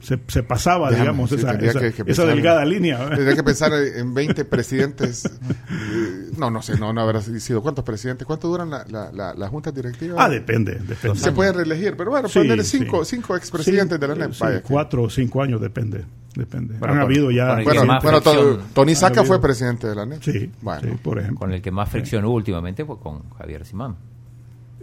se, 0.00 0.18
se 0.26 0.42
pasaba, 0.42 0.90
Déjame, 0.90 1.10
digamos, 1.10 1.30
sí, 1.30 1.36
esa, 1.36 1.50
tendría 1.50 1.70
esa, 1.70 1.78
que- 1.80 1.92
que 1.92 2.10
esa 2.10 2.22
pensar- 2.22 2.26
delgada 2.26 2.64
línea. 2.64 3.08
Tendría 3.08 3.36
que 3.36 3.42
pensar 3.44 3.72
en 3.72 4.12
20 4.14 4.44
presidentes. 4.46 5.26
eh, 5.26 6.30
No, 6.36 6.50
no 6.50 6.60
sé, 6.60 6.76
no, 6.76 6.92
no 6.92 7.02
habrá 7.02 7.20
sido. 7.22 7.62
¿Cuántos 7.62 7.84
presidentes? 7.84 8.26
¿Cuánto 8.26 8.48
duran 8.48 8.68
la, 8.68 8.84
la, 8.90 9.12
la, 9.12 9.32
las 9.34 9.48
juntas 9.50 9.72
directivas? 9.72 10.16
Ah, 10.18 10.28
depende, 10.28 10.74
depende. 10.88 11.18
Se 11.20 11.30
pueden 11.30 11.54
reelegir, 11.54 11.94
pero 11.96 12.10
bueno, 12.10 12.28
Sí, 12.28 12.40
ponerle 12.40 12.64
cinco, 12.64 13.04
sí. 13.04 13.14
cinco 13.14 13.36
expresidentes 13.36 14.00
de 14.00 14.08
la 14.08 14.14
Sí, 14.14 14.20
NEP. 14.22 14.32
sí, 14.32 14.38
vaya 14.42 14.56
que- 14.62 14.62
cuatro 14.68 15.02
o 15.04 15.10
cinco 15.10 15.40
años, 15.40 15.60
depende. 15.60 16.04
depende. 16.34 16.74
Bueno, 16.78 16.94
Han 16.94 17.00
con- 17.02 17.06
habido 17.12 17.30
ya... 17.30 17.60
Bueno, 17.62 17.84
bueno 18.02 18.58
Tony 18.74 18.96
Saca 18.96 19.22
fue 19.22 19.40
presidente 19.40 19.86
de 19.86 19.94
la 19.94 20.04
NEP. 20.04 20.20
Sí, 20.20 20.50
Bueno. 20.62 20.80
sí, 20.82 20.98
por 21.00 21.20
ejemplo. 21.20 21.38
Con 21.38 21.52
el 21.52 21.62
que 21.62 21.70
más 21.70 21.88
fricción 21.88 22.24
hubo 22.24 22.34
últimamente 22.34 22.84
fue 22.84 22.98
con 22.98 23.30
Javier 23.38 23.64
Simán. 23.64 23.94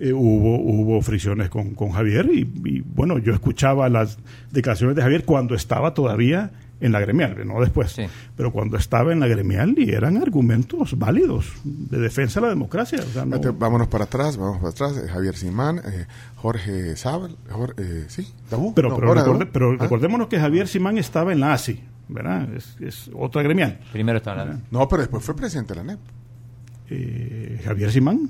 Eh, 0.01 0.13
hubo, 0.13 0.57
hubo 0.61 1.01
fricciones 1.01 1.49
con, 1.49 1.75
con 1.75 1.89
Javier 1.91 2.29
y, 2.31 2.39
y, 2.65 2.79
bueno, 2.81 3.17
yo 3.17 3.33
escuchaba 3.33 3.89
las 3.89 4.17
declaraciones 4.51 4.95
de 4.95 5.01
Javier 5.01 5.25
cuando 5.25 5.55
estaba 5.55 5.93
todavía 5.93 6.51
en 6.81 6.93
la 6.93 7.01
gremial, 7.01 7.45
no 7.45 7.59
después, 7.59 7.91
Sí. 7.91 8.03
pero 8.37 8.53
cuando 8.53 8.77
estaba 8.77 9.11
en 9.11 9.19
la 9.19 9.27
gremial 9.27 9.75
y 9.77 9.89
eran 9.91 10.15
argumentos 10.15 10.97
válidos 10.97 11.51
de 11.65 11.99
defensa 11.99 12.39
de 12.39 12.45
la 12.45 12.49
democracia. 12.51 12.99
o 13.05 13.11
sea, 13.11 13.25
no- 13.25 13.31
Vete, 13.31 13.49
vámonos 13.51 13.89
para 13.89 14.05
atrás, 14.05 14.37
vamos 14.37 14.59
para 14.59 14.69
atrás. 14.69 14.95
eh, 15.03 15.09
Javier 15.09 15.35
Simán, 15.35 15.79
eh, 15.79 16.05
Jorge 16.37 16.95
Sábal, 16.95 17.35
Jorge, 17.49 17.73
eh, 17.79 18.05
sí, 18.07 18.25
Dabú. 18.49 18.73
pero, 18.73 18.87
No, 18.91 18.95
pero, 18.95 19.13
recorde- 19.13 19.49
pero 19.51 19.71
Ah, 19.73 19.77
recordémonos 19.81 20.27
que 20.29 20.39
Javier 20.39 20.69
Simán 20.69 20.97
estaba 20.97 21.33
en 21.33 21.41
la 21.41 21.51
ASI, 21.51 21.81
¿verdad? 22.07 22.47
Es, 22.53 22.77
es 22.79 23.11
otra 23.13 23.41
gremial. 23.43 23.81
Primero 23.91 24.19
estaba 24.19 24.45
la... 24.45 24.59
No, 24.71 24.87
pero 24.87 25.01
después 25.01 25.21
fue 25.25 25.35
presidente 25.35 25.73
de 25.73 25.79
la 25.81 25.83
NEP. 25.83 25.99
Eh, 26.89 27.59
Javier 27.65 27.91
Simán. 27.91 28.29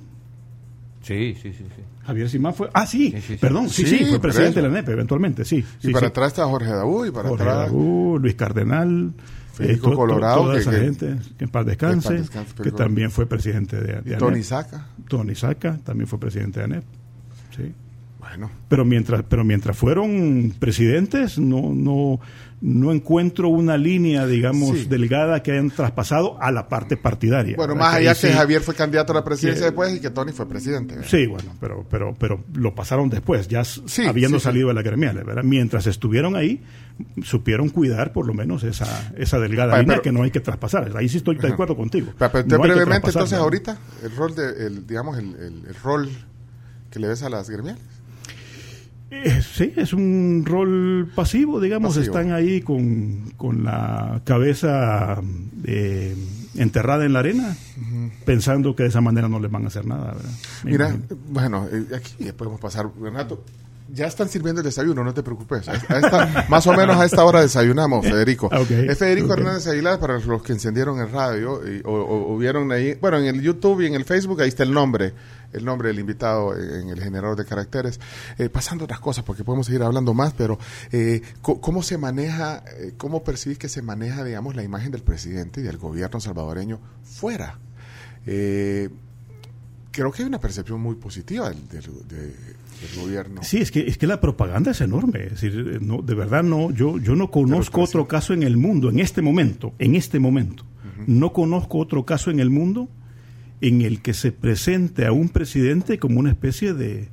Sí, 1.10 1.34
sí, 1.42 1.54
sí, 1.54 1.66
sí. 1.76 1.82
Javier 2.06 2.30
Simán 2.30 2.54
fue. 2.54 2.70
Ah, 2.74 2.86
sí, 2.86 3.12
Sí, 3.12 3.22
sí, 3.22 3.28
sí. 3.34 3.38
perdón, 3.38 3.70
sí, 3.70 3.86
Sí, 3.86 4.06
fue 4.06 4.20
presidente 4.20 4.62
de 4.62 4.68
la 4.68 4.74
NEP, 4.74 4.90
eventualmente, 4.90 5.44
sí. 5.46 5.64
Y 5.84 5.92
para 5.92 6.08
atrás 6.08 6.28
está 6.30 6.46
Jorge 6.46 6.70
Dabú 6.70 7.06
y 7.06 7.12
para 7.12 7.30
Jorge 7.30 7.44
atrás. 7.44 7.72
Luis 7.72 8.36
Cardenal, 8.36 9.14
Federico 9.54 9.86
to- 9.86 9.90
to- 9.92 9.96
Colorado, 9.98 10.42
toda 10.44 10.54
que- 10.56 10.62
esa 10.62 10.72
que- 10.72 10.78
gente, 10.78 11.16
que 11.38 11.44
en 11.46 11.50
paz 11.50 11.66
descanse, 11.66 12.08
que 12.10 12.14
en 12.16 12.20
paz 12.22 12.28
descanse, 12.30 12.50
que 12.52 12.58
Federico. 12.58 12.78
también 12.78 13.12
fue 13.12 13.26
presidente 13.26 13.76
de, 13.78 14.02
de 14.02 14.16
Tony 14.18 14.34
ANEP. 14.36 14.44
Saca. 14.46 14.88
Tony 15.08 15.36
Saca 15.36 15.78
también 15.84 16.08
fue 16.08 16.20
presidente 16.20 16.60
de 16.60 16.66
ANEP. 16.66 16.84
Bueno, 18.30 18.52
Pero 18.70 18.86
mientras, 18.86 19.24
pero 19.28 19.44
mientras 19.44 19.76
fueron 19.78 20.54
presidentes, 20.60 21.40
no, 21.40 21.74
no, 21.74 22.20
no 22.62 22.92
encuentro 22.92 23.48
una 23.50 23.78
línea, 23.78 24.28
digamos, 24.28 24.78
Sí. 24.78 24.86
delgada 24.86 25.42
que 25.42 25.54
hayan 25.54 25.72
traspasado 25.72 26.40
a 26.42 26.52
la 26.52 26.68
parte 26.70 26.96
partidaria. 26.98 27.56
bueno 27.56 27.74
¿verdad? 27.74 27.88
más 27.88 27.96
allá 27.96 28.14
que 28.14 28.28
sí- 28.28 28.34
Javier 28.34 28.62
fue 28.62 28.76
candidato 28.76 29.14
a 29.14 29.16
la 29.16 29.24
presidencia 29.24 29.62
que- 29.62 29.72
después 29.72 29.96
y 29.96 30.00
que 30.00 30.10
Tony 30.12 30.32
fue 30.34 30.48
presidente. 30.48 30.96
¿verdad? 30.96 31.10
Sí, 31.10 31.26
bueno, 31.26 31.54
pero, 31.60 31.86
pero, 31.90 32.14
pero 32.20 32.44
lo 32.54 32.76
pasaron 32.76 33.10
después, 33.10 33.48
ya 33.48 33.64
Sí, 33.64 34.06
habiendo 34.06 34.40
salido 34.40 34.68
de 34.68 34.74
la 34.76 34.82
gremial, 34.84 35.24
¿verdad? 35.24 35.44
Mientras 35.44 35.88
estuvieron 35.88 36.36
ahí, 36.36 36.62
supieron 37.24 37.70
cuidar 37.70 38.12
por 38.14 38.28
lo 38.28 38.34
menos 38.34 38.64
esa, 38.64 39.14
esa 39.18 39.40
delgada 39.40 39.72
Vale, 39.72 39.84
línea 39.84 39.96
pero- 39.96 40.04
que 40.04 40.12
no 40.12 40.24
hay 40.24 40.32
que 40.32 40.42
traspasar. 40.42 40.92
Ahí 40.98 41.08
sí 41.10 41.18
estoy 41.18 41.38
de 41.38 41.48
acuerdo 41.48 41.76
contigo. 41.78 42.12
Pero, 42.20 42.32
pero 42.32 42.46
No 42.48 42.60
brevemente, 42.60 43.08
entonces, 43.10 43.40
ahorita, 43.40 43.78
el 44.04 44.16
rol 44.16 44.36
de, 44.36 44.66
el, 44.68 44.86
digamos, 44.86 45.18
el, 45.18 45.34
el- 45.36 45.64
el 45.68 45.76
rol 45.82 46.10
que 46.92 47.00
le 47.00 47.08
ves 47.08 47.24
a 47.24 47.30
las 47.30 47.50
gremiales. 47.50 47.82
Eh, 49.12 49.42
sí, 49.42 49.74
es 49.76 49.92
un 49.94 50.44
rol 50.46 51.10
pasivo, 51.16 51.60
digamos, 51.60 51.96
Pasivo. 51.96 52.16
están 52.18 52.32
ahí 52.32 52.62
con, 52.62 53.32
con 53.38 53.64
la 53.64 54.22
cabeza 54.24 55.20
eh, 55.66 56.16
enterrada 56.56 57.06
en 57.06 57.14
la 57.14 57.20
arena, 57.20 57.56
pensando 58.26 58.76
que 58.76 58.84
de 58.84 58.90
esa 58.90 59.02
manera 59.02 59.28
no 59.28 59.40
les 59.40 59.50
van 59.50 59.64
a 59.66 59.68
hacer 59.68 59.86
nada, 59.86 60.14
¿verdad? 60.14 60.30
Me 60.64 60.72
Mira, 60.72 60.90
imagino. 60.90 61.18
bueno, 61.30 61.68
eh, 61.72 61.86
aquí 61.96 62.32
podemos 62.34 62.60
pasar, 62.60 62.88
Renato. 63.02 63.44
Ya 63.92 64.06
están 64.08 64.30
sirviendo 64.30 64.62
el 64.62 64.66
desayuno, 64.66 65.04
no 65.04 65.14
te 65.14 65.24
preocupes. 65.24 65.68
Esta- 65.68 66.46
más 66.48 66.66
o 66.68 66.74
menos 66.74 66.98
a 66.98 67.06
esta 67.06 67.24
hora 67.26 67.42
desayunamos, 67.42 68.06
Federico. 68.06 68.48
Ah, 68.52 68.60
es 68.92 68.98
Federico. 68.98 69.34
Hernández 69.34 69.68
Aguilar 69.68 70.00
para 70.00 70.20
los 70.20 70.44
que 70.44 70.54
encendieron 70.54 71.00
el 71.00 71.10
radio 71.12 71.62
y- 71.68 71.82
o, 71.86 71.92
o- 71.92 72.34
o 72.34 72.38
vieron 72.38 72.72
ahí, 72.72 72.96
bueno, 73.02 73.18
en 73.18 73.26
el 73.26 73.42
YouTube 73.42 73.82
y 73.82 73.88
en 73.88 73.96
el 73.96 74.06
Facebook, 74.06 74.42
ahí 74.42 74.50
está 74.50 74.64
el 74.64 74.72
nombre, 74.74 75.14
el 75.54 75.66
nombre 75.66 75.88
del 75.90 76.00
invitado 76.00 76.56
en 76.56 76.90
el 76.90 77.02
generador 77.02 77.36
de 77.36 77.46
caracteres. 77.46 78.00
Eh, 78.38 78.50
pasando 78.50 78.84
otras 78.84 79.00
cosas, 79.00 79.24
porque 79.24 79.44
podemos 79.44 79.66
seguir 79.66 79.82
hablando 79.82 80.14
más, 80.14 80.34
pero 80.34 80.60
eh, 80.92 81.22
¿cómo 81.42 81.82
se 81.82 81.98
maneja, 81.98 82.64
eh, 82.78 82.94
cómo 82.98 83.24
percibís 83.24 83.58
que 83.58 83.70
se 83.70 83.82
maneja, 83.82 84.24
digamos, 84.24 84.56
la 84.56 84.64
imagen 84.64 84.92
del 84.92 85.02
presidente 85.02 85.62
y 85.62 85.64
del 85.64 85.78
gobierno 85.78 86.20
salvadoreño 86.20 86.80
fuera? 87.04 87.58
Creo 89.92 90.12
que 90.12 90.22
hay 90.22 90.28
una 90.28 90.40
percepción 90.40 90.80
muy 90.80 90.96
positiva 90.96 91.50
del, 91.50 91.68
del- 91.68 92.08
de- 92.08 92.36
del 92.82 93.02
gobierno. 93.04 93.42
Sí, 93.44 93.58
es 93.58 93.72
que, 93.72 93.82
es 93.88 93.98
que 93.98 94.08
la 94.08 94.20
propaganda 94.22 94.72
es 94.72 94.82
enorme. 94.82 95.24
Es 95.26 95.42
decir, 95.42 95.72
eh, 95.76 95.78
no, 95.82 96.02
de 96.02 96.16
verdad 96.16 96.44
no, 96.44 96.72
yo, 96.72 96.98
yo 96.98 97.16
no 97.16 97.30
conozco 97.32 97.82
otro 97.82 98.08
caso 98.08 98.34
en 98.34 98.44
el 98.44 98.58
mundo, 98.58 98.90
en 98.90 99.00
este 99.00 99.22
momento, 99.22 99.74
en 99.80 99.96
este 99.96 100.20
momento, 100.20 100.66
no 101.08 101.32
conozco 101.34 101.78
otro 101.80 102.06
caso 102.06 102.30
en 102.32 102.40
el 102.40 102.50
mundo 102.50 102.90
en 103.62 103.82
el 103.82 104.02
que 104.02 104.14
se 104.14 104.32
presente 104.32 105.06
a 105.06 105.12
un 105.12 105.30
presidente 105.30 105.98
como 106.00 106.20
una 106.20 106.30
especie 106.30 106.74
de, 106.74 107.10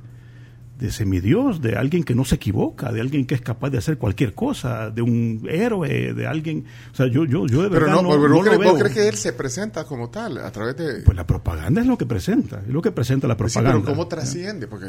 de 0.79 0.91
semidios, 0.91 1.61
de 1.61 1.75
alguien 1.75 2.03
que 2.03 2.15
no 2.15 2.23
se 2.23 2.35
equivoca, 2.35 2.91
de 2.91 3.01
alguien 3.01 3.25
que 3.25 3.35
es 3.35 3.41
capaz 3.41 3.69
de 3.71 3.79
hacer 3.79 3.97
cualquier 3.97 4.33
cosa, 4.33 4.89
de 4.91 5.01
un 5.01 5.45
héroe, 5.49 6.13
de 6.13 6.27
alguien... 6.27 6.65
O 6.93 6.95
sea, 6.95 7.07
yo, 7.07 7.25
yo, 7.25 7.47
yo 7.47 7.63
de 7.63 7.69
Pero 7.69 7.87
verdad 7.87 7.95
no, 7.95 8.01
no, 8.03 8.09
pero 8.09 8.27
no 8.29 8.35
¿vos, 8.35 8.45
lo 8.45 8.51
crees, 8.51 8.57
vos 8.57 8.65
veo. 8.65 8.79
crees 8.79 8.93
que 8.95 9.07
él 9.09 9.15
se 9.15 9.33
presenta 9.33 9.83
como 9.85 10.09
tal 10.09 10.37
a 10.37 10.51
través 10.51 10.77
de... 10.77 11.01
Pues 11.01 11.17
la 11.17 11.25
propaganda 11.27 11.81
es 11.81 11.87
lo 11.87 11.97
que 11.97 12.05
presenta, 12.05 12.61
es 12.65 12.71
lo 12.71 12.81
que 12.81 12.91
presenta 12.91 13.27
la 13.27 13.33
Sí, 13.33 13.39
propaganda. 13.39 13.81
pero 13.81 13.85
¿cómo 13.93 14.07
trasciende? 14.07 14.67
Porque 14.67 14.85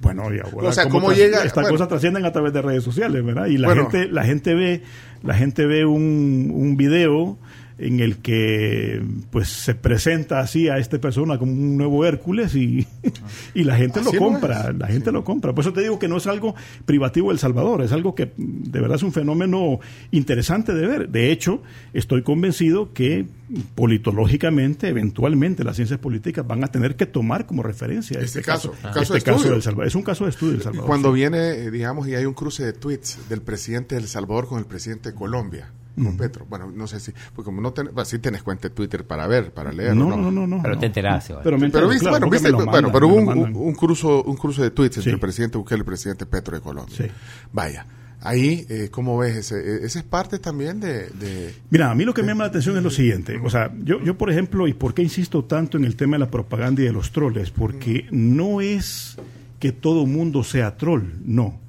Bueno, 0.00 0.32
y 0.34 0.38
ahora 0.38 0.68
O 0.68 0.72
sea, 0.72 0.84
cómo 0.84 1.00
¿cómo 1.06 1.12
llega? 1.12 1.38
Estas 1.38 1.54
Bueno. 1.54 1.70
cosas 1.70 1.88
trascienden 1.88 2.24
a 2.24 2.32
través 2.32 2.52
de 2.52 2.62
redes 2.62 2.84
sociales, 2.84 3.24
¿verdad? 3.24 3.46
Y 3.46 3.58
la 3.58 3.68
Bueno. 3.68 3.90
gente, 3.90 4.10
la 4.12 4.24
gente 4.24 4.54
ve, 4.54 4.82
la 5.22 5.34
gente 5.34 5.66
ve 5.66 5.84
un, 5.84 6.52
un 6.54 6.76
video 6.76 7.38
en 7.78 8.00
el 8.00 8.18
que 8.18 9.02
pues 9.30 9.48
se 9.48 9.74
presenta 9.74 10.40
así 10.40 10.68
a 10.68 10.78
esta 10.78 10.98
persona 11.00 11.38
como 11.38 11.52
un 11.52 11.76
nuevo 11.76 12.04
Hércules 12.04 12.54
y, 12.54 12.86
y 13.54 13.64
la 13.64 13.76
gente 13.76 14.00
Así 14.00 14.12
lo 14.12 14.18
compra, 14.18 14.72
la 14.72 14.88
gente 14.88 15.12
lo 15.12 15.24
compra. 15.24 15.54
Por 15.54 15.62
eso 15.62 15.72
te 15.72 15.82
digo 15.82 15.98
que 15.98 16.08
no 16.08 16.16
es 16.16 16.26
algo 16.26 16.54
privativo 16.84 17.30
del 17.30 17.38
Salvador, 17.38 17.82
es 17.82 17.92
algo 17.92 18.14
que 18.14 18.32
de 18.36 18.80
verdad 18.80 18.96
es 18.96 19.02
un 19.02 19.12
fenómeno 19.12 19.80
interesante 20.10 20.74
de 20.74 20.86
ver. 20.86 21.08
De 21.08 21.30
hecho, 21.30 21.62
estoy 21.92 22.22
convencido 22.22 22.92
que 22.92 23.26
politológicamente, 23.74 24.88
eventualmente, 24.88 25.64
las 25.64 25.76
ciencias 25.76 25.98
políticas 25.98 26.46
van 26.46 26.64
a 26.64 26.68
tener 26.68 26.96
que 26.96 27.06
tomar 27.06 27.46
como 27.46 27.62
referencia 27.62 28.18
Este 28.20 28.40
este, 28.40 28.42
caso, 28.42 28.74
de 28.94 29.00
este 29.00 29.22
caso 29.22 29.50
del 29.50 29.62
Salvador. 29.62 29.86
Es 29.86 29.94
un 29.94 30.02
caso 30.02 30.24
de 30.24 30.30
estudio 30.30 30.52
del 30.52 30.62
Salvador. 30.62 30.86
cuando 30.86 31.08
sí. 31.10 31.14
viene, 31.14 31.50
eh, 31.50 31.70
digamos, 31.70 32.08
y 32.08 32.14
hay 32.14 32.26
un 32.26 32.34
cruce 32.34 32.64
de 32.64 32.72
tweets 32.72 33.28
del 33.28 33.40
presidente 33.40 33.94
de 33.94 34.02
El 34.02 34.08
Salvador 34.08 34.48
con 34.48 34.58
el 34.58 34.66
presidente 34.66 35.10
de 35.10 35.14
Colombia, 35.14 35.72
con 36.02 36.16
Petro. 36.16 36.46
Bueno, 36.48 36.70
no 36.74 36.86
sé 36.86 37.00
si, 37.00 37.12
porque 37.34 37.46
como 37.46 37.60
no 37.60 37.72
tenés, 37.72 37.92
sí 38.08 38.18
tenés 38.18 38.42
cuenta 38.42 38.68
de 38.68 38.74
Twitter 38.74 39.06
para 39.06 39.26
ver, 39.26 39.52
para 39.52 39.72
leer. 39.72 39.94
no, 39.96 40.06
¿o 40.08 40.16
no, 40.16 40.30
no, 40.30 40.46
no. 40.46 40.62
Pero 40.62 40.74
no. 40.74 40.80
te 40.80 40.86
enteraste. 40.86 41.34
Pero 41.42 41.58
me 41.58 41.70
Pero 41.70 41.88
viste, 41.88 42.04
claro, 42.08 42.26
bueno, 42.28 42.30
viste, 42.30 42.52
bueno, 42.52 42.90
pero 42.92 43.08
hubo 43.08 43.16
un, 43.16 43.56
un, 43.56 43.74
cruzo, 43.74 44.22
un 44.24 44.36
cruce 44.36 44.62
de 44.62 44.70
tweets 44.70 44.96
entre 44.98 45.10
Sí. 45.10 45.14
el 45.14 45.20
presidente 45.20 45.58
Bukele 45.58 45.78
y 45.78 45.80
el 45.80 45.84
presidente 45.86 46.26
Petro 46.26 46.56
de 46.56 46.62
Colombia. 46.62 46.94
Sí. 46.96 47.04
Vaya, 47.52 47.86
ahí, 48.20 48.66
eh, 48.68 48.88
¿cómo 48.90 49.16
ves 49.18 49.36
ese? 49.36 49.84
Ese 49.84 50.00
es 50.00 50.04
parte 50.04 50.38
también 50.38 50.80
de, 50.80 51.08
de- 51.10 51.54
Mira, 51.70 51.90
a 51.90 51.94
mí 51.94 52.04
lo 52.04 52.12
que 52.14 52.22
me 52.22 52.28
llama 52.28 52.44
la 52.44 52.48
atención 52.50 52.76
es 52.76 52.82
lo 52.82 52.90
siguiente. 52.90 53.38
O 53.44 53.50
sea, 53.50 53.72
yo, 53.84 54.02
yo, 54.02 54.16
por 54.18 54.30
ejemplo, 54.30 54.66
¿y 54.68 54.74
por 54.74 54.94
qué 54.94 55.02
insisto 55.02 55.44
tanto 55.44 55.76
en 55.78 55.84
el 55.84 55.96
tema 55.96 56.14
de 56.16 56.20
la 56.20 56.30
propaganda 56.30 56.82
y 56.82 56.84
de 56.86 56.92
los 56.92 57.12
troles? 57.12 57.50
Porque 57.50 58.06
no 58.10 58.60
es 58.60 59.16
que 59.58 59.72
todo 59.72 60.06
mundo 60.06 60.44
sea 60.44 60.76
troll, 60.76 61.02
no. 61.24 61.60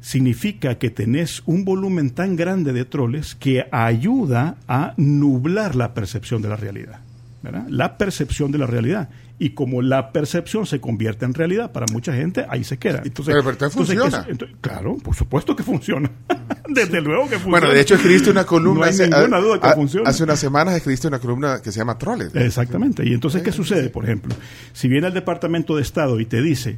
Significa 0.00 0.78
que 0.78 0.90
tenés 0.90 1.42
un 1.46 1.64
volumen 1.64 2.10
tan 2.10 2.34
grande 2.36 2.72
de 2.72 2.84
troles 2.84 3.34
que 3.34 3.66
ayuda 3.70 4.56
a 4.66 4.94
nublar 4.96 5.76
la 5.76 5.92
percepción 5.94 6.40
de 6.42 6.48
la 6.48 6.56
realidad. 6.56 7.00
¿verdad? 7.42 7.64
La 7.68 7.96
percepción 7.96 8.52
de 8.52 8.58
la 8.58 8.66
realidad. 8.66 9.08
Y 9.38 9.50
como 9.50 9.80
la 9.80 10.12
percepción 10.12 10.66
se 10.66 10.78
convierte 10.80 11.24
en 11.24 11.32
realidad 11.32 11.72
para 11.72 11.86
mucha 11.90 12.12
gente, 12.12 12.44
ahí 12.50 12.64
se 12.64 12.76
queda. 12.76 13.00
Entonces, 13.02 13.34
Pero- 13.34 13.56
pero 13.56 13.70
funciona. 13.70 14.26
claro, 14.60 14.98
por 14.98 15.14
supuesto 15.14 15.56
que 15.56 15.62
funciona. 15.62 16.10
Desde 16.68 17.00
luego 17.00 17.22
que 17.24 17.36
funciona. 17.36 17.60
Bueno, 17.60 17.70
de 17.72 17.80
hecho 17.80 17.94
escribiste 17.94 18.30
una 18.30 18.44
columna 18.46 18.80
No 18.80 18.84
hay 18.84 18.90
hace, 18.90 19.08
ninguna 19.08 19.36
a- 19.38 19.40
duda 19.40 19.60
que 19.60 19.68
a- 19.68 19.72
funciona. 19.74 20.10
hace 20.10 20.24
unas 20.24 20.38
semanas 20.38 20.74
escribiste 20.76 21.08
una 21.08 21.18
columna 21.18 21.60
que 21.62 21.72
se 21.72 21.78
llama 21.78 21.96
Troles. 21.96 22.34
Exactamente. 22.34 23.06
Y 23.08 23.14
entonces, 23.14 23.42
¿qué 23.42 23.52
sucede? 23.52 23.88
Por 23.88 24.04
ejemplo, 24.04 24.34
si 24.74 24.88
viene 24.88 25.06
el 25.06 25.14
Departamento 25.14 25.76
de 25.76 25.82
Estado 25.82 26.20
y 26.20 26.26
te 26.26 26.42
dice 26.42 26.76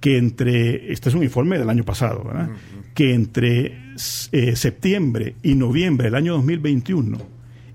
que 0.00 0.16
entre, 0.16 0.92
este 0.92 1.08
es 1.08 1.14
un 1.14 1.22
informe 1.22 1.58
del 1.58 1.70
año 1.70 1.84
pasado, 1.84 2.24
¿verdad? 2.24 2.50
que 2.94 3.14
entre 3.14 3.94
eh, 4.32 4.56
septiembre 4.56 5.36
y 5.42 5.54
noviembre 5.54 6.06
del 6.06 6.14
año 6.14 6.34
2021 6.34 7.18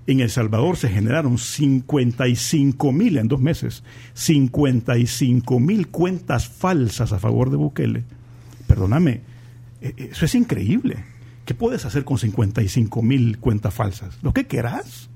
en 0.06 0.20
El 0.20 0.30
Salvador 0.30 0.76
se 0.76 0.90
generaron 0.90 1.38
55 1.38 2.92
mil 2.92 3.16
en 3.16 3.28
dos 3.28 3.40
meses, 3.40 3.82
55 4.14 5.60
mil 5.60 5.88
cuentas 5.88 6.48
falsas 6.48 7.12
a 7.12 7.18
favor 7.18 7.50
de 7.50 7.56
Bukele. 7.56 8.04
Perdóname, 8.66 9.22
eh, 9.80 10.10
eso 10.10 10.26
es 10.26 10.34
increíble. 10.34 11.04
¿Qué 11.44 11.54
puedes 11.54 11.84
hacer 11.84 12.04
con 12.04 12.18
55 12.18 13.02
mil 13.02 13.38
cuentas 13.38 13.72
falsas? 13.74 14.18
Lo 14.22 14.32
que 14.32 14.46
querás. 14.46 15.10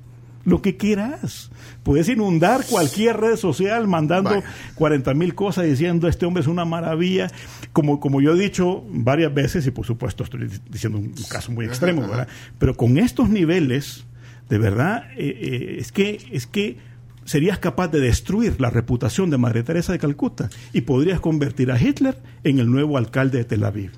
Lo 0.45 0.63
que 0.63 0.77
quieras. 0.77 1.51
Puedes 1.83 2.09
inundar 2.09 2.65
cualquier 2.67 3.19
red 3.19 3.37
social 3.37 3.87
mandando 3.87 4.31
Vaya. 4.31 4.45
40 4.75 5.15
mil 5.15 5.35
cosas 5.35 5.67
diciendo 5.67 6.09
este 6.09 6.27
hombre 6.27 6.43
es 6.43 6.47
una 6.47 6.65
maravilla. 6.65 7.31
Como, 7.73 8.01
como 8.01 8.21
yo 8.21 8.35
he 8.35 8.39
dicho 8.39 8.85
varias 8.91 9.33
veces, 9.33 9.67
y 9.67 9.71
por 9.71 9.87
supuesto 9.87 10.25
estoy 10.25 10.49
diciendo 10.71 10.99
un 10.99 11.15
caso 11.29 11.53
muy 11.53 11.67
extremo, 11.67 12.03
¿verdad? 12.03 12.29
Pero 12.59 12.77
con 12.77 12.99
estos 12.99 13.29
niveles, 13.29 14.05
de 14.49 14.59
verdad, 14.59 15.05
eh, 15.17 15.39
eh, 15.41 15.77
es, 15.79 15.93
que, 15.93 16.19
es 16.33 16.47
que 16.47 16.79
serías 17.25 17.59
capaz 17.59 17.89
de 17.89 18.01
destruir 18.01 18.61
la 18.61 18.71
reputación 18.71 19.31
de 19.31 19.39
Madre 19.39 19.63
Teresa 19.63 19.93
de 19.93 19.99
Calcuta 19.99 20.49
y 20.73 20.83
podrías 20.83 21.21
convertir 21.21 21.71
a 21.71 21.81
Hitler 21.81 22.17
en 22.45 22.59
el 22.59 22.71
nuevo 22.71 22.97
alcalde 22.97 23.39
de 23.39 23.45
Tel 23.45 23.65
Aviv. 23.65 23.93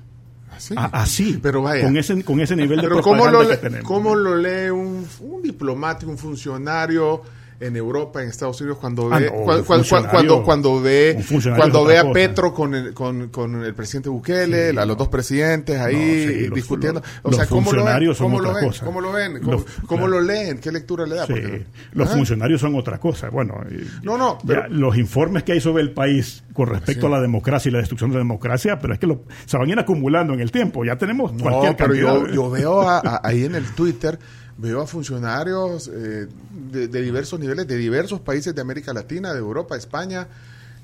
Así. 0.61 0.73
A- 0.77 0.85
así, 1.01 1.39
Pero 1.41 1.61
vaya. 1.63 1.83
con 1.83 1.97
ese, 1.97 2.23
con 2.23 2.39
ese 2.39 2.55
nivel 2.55 2.77
de 2.81 2.87
Pero 2.87 3.01
¿cómo 3.01 3.27
lo, 3.27 3.47
que 3.47 3.57
tenemos. 3.57 3.87
¿cómo 3.87 4.13
lo 4.15 4.35
lee 4.35 4.69
un, 4.69 5.05
un 5.21 5.41
diplomático, 5.41 6.11
un 6.11 6.17
funcionario 6.17 7.21
en 7.61 7.75
Europa, 7.77 8.21
en 8.23 8.29
Estados 8.29 8.59
Unidos, 8.59 8.79
cuando 8.79 9.09
Ah, 9.11 9.19
ve, 9.19 9.27
no, 9.27 9.31
cua- 9.45 9.63
funcionario- 9.63 10.09
cuando, 10.09 10.43
cuando 10.43 10.81
ve, 10.81 11.23
cuando 11.55 11.85
ve 11.85 11.97
a 11.99 12.01
cosa. 12.01 12.13
Petro 12.13 12.53
con 12.53 12.73
el, 12.75 12.93
con, 12.93 13.29
con 13.29 13.63
el 13.63 13.73
presidente 13.75 14.09
Bukele, 14.09 14.71
Sí, 14.71 14.77
a 14.77 14.85
los 14.85 14.87
no. 14.87 14.95
dos 14.95 15.07
presidentes 15.09 15.79
ahí 15.79 15.95
No, 15.95 16.01
sí, 16.33 16.45
los- 16.47 16.55
discutiendo? 16.55 16.99
los- 17.01 17.09
o 17.23 17.29
los 17.29 17.35
sea, 17.37 17.45
¿cómo 17.47 17.61
lo 17.61 17.65
ven? 17.65 17.75
funcionarios 17.75 18.17
son 18.17 18.25
¿Cómo 18.31 18.39
lo 18.41 18.53
ven? 18.53 18.65
cosa. 18.65 18.85
¿Cómo 18.85 19.01
lo 19.01 19.11
ven? 19.11 19.39
¿Cómo, 19.39 19.51
Los- 19.51 19.63
cómo 19.85 20.05
claro. 20.07 20.07
lo 20.07 20.21
leen? 20.21 20.57
¿Qué 20.59 20.71
lectura 20.71 21.05
le 21.05 21.15
da? 21.15 21.25
Sí, 21.27 21.33
Porque- 21.33 21.65
los 21.93 22.07
Ajá. 22.07 22.17
funcionarios 22.17 22.59
son 22.61 22.75
otra 22.75 22.99
cosa. 22.99 23.29
Bueno, 23.29 23.55
No, 24.03 24.17
no, 24.17 24.39
ya 24.43 24.67
los 24.69 24.97
informes 24.97 25.43
que 25.43 25.51
hay 25.53 25.61
sobre 25.61 25.83
el 25.83 25.91
país 25.91 26.43
con 26.53 26.67
respecto 26.67 27.07
a 27.07 27.09
la 27.09 27.21
democracia 27.21 27.69
y 27.69 27.71
la 27.71 27.79
destrucción 27.79 28.09
de 28.09 28.15
la 28.15 28.19
democracia, 28.21 28.79
pero 28.79 28.93
es 28.93 28.99
que 28.99 29.07
lo- 29.07 29.21
se 29.45 29.57
van 29.57 29.69
a 29.69 29.71
ir 29.71 29.79
acumulando 29.79 30.33
en 30.33 30.39
el 30.41 30.51
tiempo. 30.51 30.83
Ya 30.83 30.97
tenemos 30.97 31.31
No, 31.33 31.43
cualquier 31.43 31.75
pero 31.77 31.89
cantidad. 31.93 32.27
yo, 32.27 32.33
yo 32.33 32.49
veo 32.49 32.81
a- 32.81 32.97
a- 32.99 33.21
ahí 33.23 33.45
en 33.45 33.55
el 33.55 33.65
Twitter, 33.75 34.17
veo 34.61 34.81
a 34.81 34.87
funcionarios 34.87 35.89
eh, 35.93 36.27
de, 36.71 36.87
de 36.87 37.01
diversos 37.01 37.39
niveles, 37.39 37.67
de 37.67 37.77
diversos 37.77 38.19
países 38.21 38.53
de 38.53 38.61
América 38.61 38.93
Latina, 38.93 39.33
de 39.33 39.39
Europa, 39.39 39.75
España, 39.75 40.27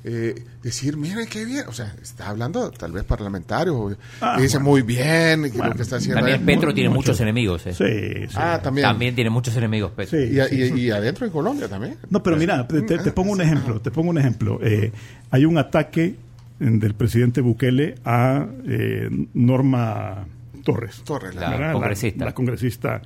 eh, 0.04 0.36
decir, 0.64 0.96
miren 0.96 1.28
qué 1.28 1.44
bien, 1.44 1.66
o 1.68 1.74
sea, 1.74 1.94
está 2.02 2.30
hablando 2.30 2.72
tal 2.72 2.92
vez 2.92 3.04
parlamentario, 3.04 3.98
Ah, 4.22 4.36
que 4.38 4.44
dice 4.44 4.58
bueno. 4.58 4.70
muy 4.72 4.82
bien 4.84 5.44
que 5.44 5.50
Bueno, 5.58 5.70
lo 5.70 5.76
que 5.76 5.82
está 5.82 5.98
haciendo. 5.98 6.22
También. 6.22 6.46
Petro 6.46 6.74
tiene 6.74 6.90
mucho. 6.90 7.00
muchos 7.12 7.20
enemigos. 7.22 7.66
¿eh? 7.68 7.74
Sí, 7.74 8.28
sí. 8.30 8.36
Ah, 8.36 8.60
también. 8.64 8.88
También 8.88 9.16
tiene 9.16 9.30
muchos 9.30 9.56
enemigos, 9.58 9.92
Petro. 9.92 10.18
Sí, 10.18 10.34
Y, 10.34 10.40
a- 10.40 10.48
sí, 10.48 10.56
y- 10.62 10.70
sí. 10.70 10.74
y 10.82 10.92
adentro 10.92 11.26
en 11.26 11.32
Colombia 11.32 11.68
también. 11.68 11.98
No, 12.10 12.24
pero 12.24 12.38
mira, 12.38 12.66
te, 12.68 13.12
pongo 13.12 13.32
un 13.34 13.42
ejemplo, 13.42 13.82
te 13.82 13.92
pongo 13.92 14.10
un 14.12 14.18
ejemplo. 14.18 14.60
Eh, 14.64 14.92
hay 15.32 15.46
un 15.46 15.58
ataque 15.58 16.16
del 16.60 16.94
presidente 16.96 17.42
Bukele 17.42 17.96
a 18.06 18.48
eh, 18.68 19.10
Norma 19.34 20.26
Torres. 20.68 21.02
Torres, 21.06 21.34
la- 21.34 21.72
congresista. 21.72 22.26
La, 22.26 22.34
congresista 22.34 23.02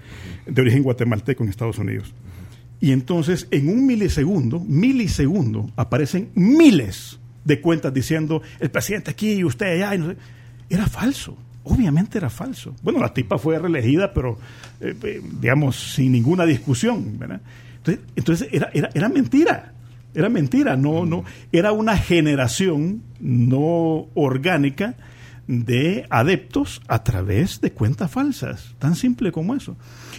de 0.48 0.62
origen 0.64 0.82
guatemalteco 0.82 1.44
en 1.44 1.50
Estados 1.52 1.78
Unidos. 1.78 2.12
Y 2.80 2.92
entonces, 2.92 3.48
en 3.52 3.70
un 3.70 3.86
milisegundo, 3.86 4.60
milisegundo, 4.60 5.70
aparecen 5.76 6.32
miles 6.34 7.20
de 7.46 7.62
cuentas 7.62 7.94
diciendo 7.94 8.42
el 8.60 8.72
presidente 8.72 9.12
aquí 9.12 9.34
y 9.34 9.44
usted 9.44 9.68
allá. 9.76 9.94
y 9.94 10.00
no 10.00 10.08
sé. 10.08 10.18
Era 10.72 10.88
falso. 10.88 11.38
Obviamente 11.66 12.18
era 12.18 12.32
falso. 12.32 12.74
Bueno, 12.82 12.98
la 13.00 13.14
tipa 13.14 13.38
fue 13.38 13.60
reelegida, 13.60 14.12
pero, 14.12 14.40
eh, 14.80 14.96
eh, 15.04 15.22
digamos, 15.40 15.94
sin 15.94 16.14
ninguna 16.14 16.48
discusión. 16.48 17.20
¿verdad? 17.20 17.42
Entonces, 17.78 18.04
entonces 18.16 18.48
era, 18.52 18.72
era, 18.74 18.90
era 18.96 19.08
mentira. 19.08 19.74
Era 20.16 20.30
mentira. 20.30 20.76
No, 20.76 21.06
no. 21.06 21.24
Era 21.52 21.74
una 21.74 21.96
generación 21.96 23.04
no 23.20 24.08
orgánica 24.16 24.96
de 25.48 26.06
adeptos 26.10 26.82
a 26.88 27.04
través 27.04 27.60
de 27.62 27.72
cuentas 27.72 28.10
falsas. 28.12 28.76
Tan 28.80 28.96
simple 28.96 29.32
como 29.32 29.56
eso. 29.56 29.76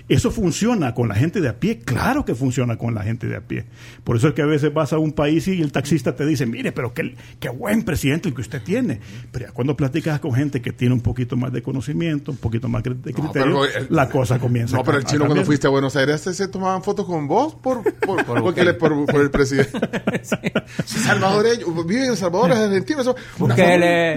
¿Eso 0.08 0.30
funciona 0.30 0.94
con 0.94 1.08
la 1.08 1.14
gente 1.14 1.40
de 1.40 1.48
a 1.48 1.58
pie? 1.60 1.78
Claro 1.78 2.24
que 2.24 2.34
funciona 2.34 2.76
con 2.76 2.94
la 2.94 3.02
gente 3.02 3.26
de 3.28 3.36
a 3.36 3.40
pie. 3.40 3.64
Por 4.04 4.16
eso 4.16 4.28
es 4.28 4.34
que 4.34 4.42
a 4.42 4.46
veces 4.46 4.74
vas 4.74 4.92
a 4.92 4.98
un 4.98 5.12
país 5.12 5.46
y 5.48 5.62
el 5.62 5.72
taxista 5.72 6.14
te 6.16 6.26
dice, 6.26 6.44
mire, 6.44 6.72
pero 6.72 6.92
qué, 6.92 7.14
qué 7.40 7.48
buen 7.48 7.82
presidente 7.84 8.28
el 8.28 8.34
que 8.34 8.40
usted 8.42 8.62
tiene. 8.62 9.00
Pero 9.30 9.46
ya 9.46 9.52
cuando 9.52 9.76
platicas 9.76 10.20
con 10.20 10.34
gente 10.34 10.60
que 10.60 10.72
tiene 10.72 10.94
un 10.94 11.00
poquito 11.00 11.36
más 11.36 11.52
de 11.52 11.62
conocimiento, 11.62 12.32
un 12.32 12.36
poquito 12.38 12.68
más 12.68 12.82
de 12.82 12.90
criterio, 12.90 13.30
pero 13.32 13.64
el- 13.64 13.86
la 13.90 14.08
cosa 14.10 14.38
comienza 14.38 14.76
No, 14.76 14.82
pero 14.84 14.98
el 14.98 15.04
chino 15.04 15.24
cuando 15.26 15.44
fuiste 15.46 15.66
a 15.66 15.70
Buenos 15.70 15.96
Aires 15.96 16.20
¿se, 16.20 16.48
tomaban 16.48 16.82
fotos 16.82 17.06
con 17.06 17.26
vos 17.28 17.54
por, 17.54 17.82
por, 18.00 18.24
porque 18.24 18.64
le- 18.64 18.74
por- 18.74 19.06
por 19.06 19.20
el 19.20 19.30
presidente. 19.30 19.70
Salvadoreño, 20.84 21.84
vive 21.84 22.06
en 22.06 22.16
Salvador, 22.16 22.50
es 22.52 22.58
argentino. 22.58 23.00
Eso. 23.00 23.16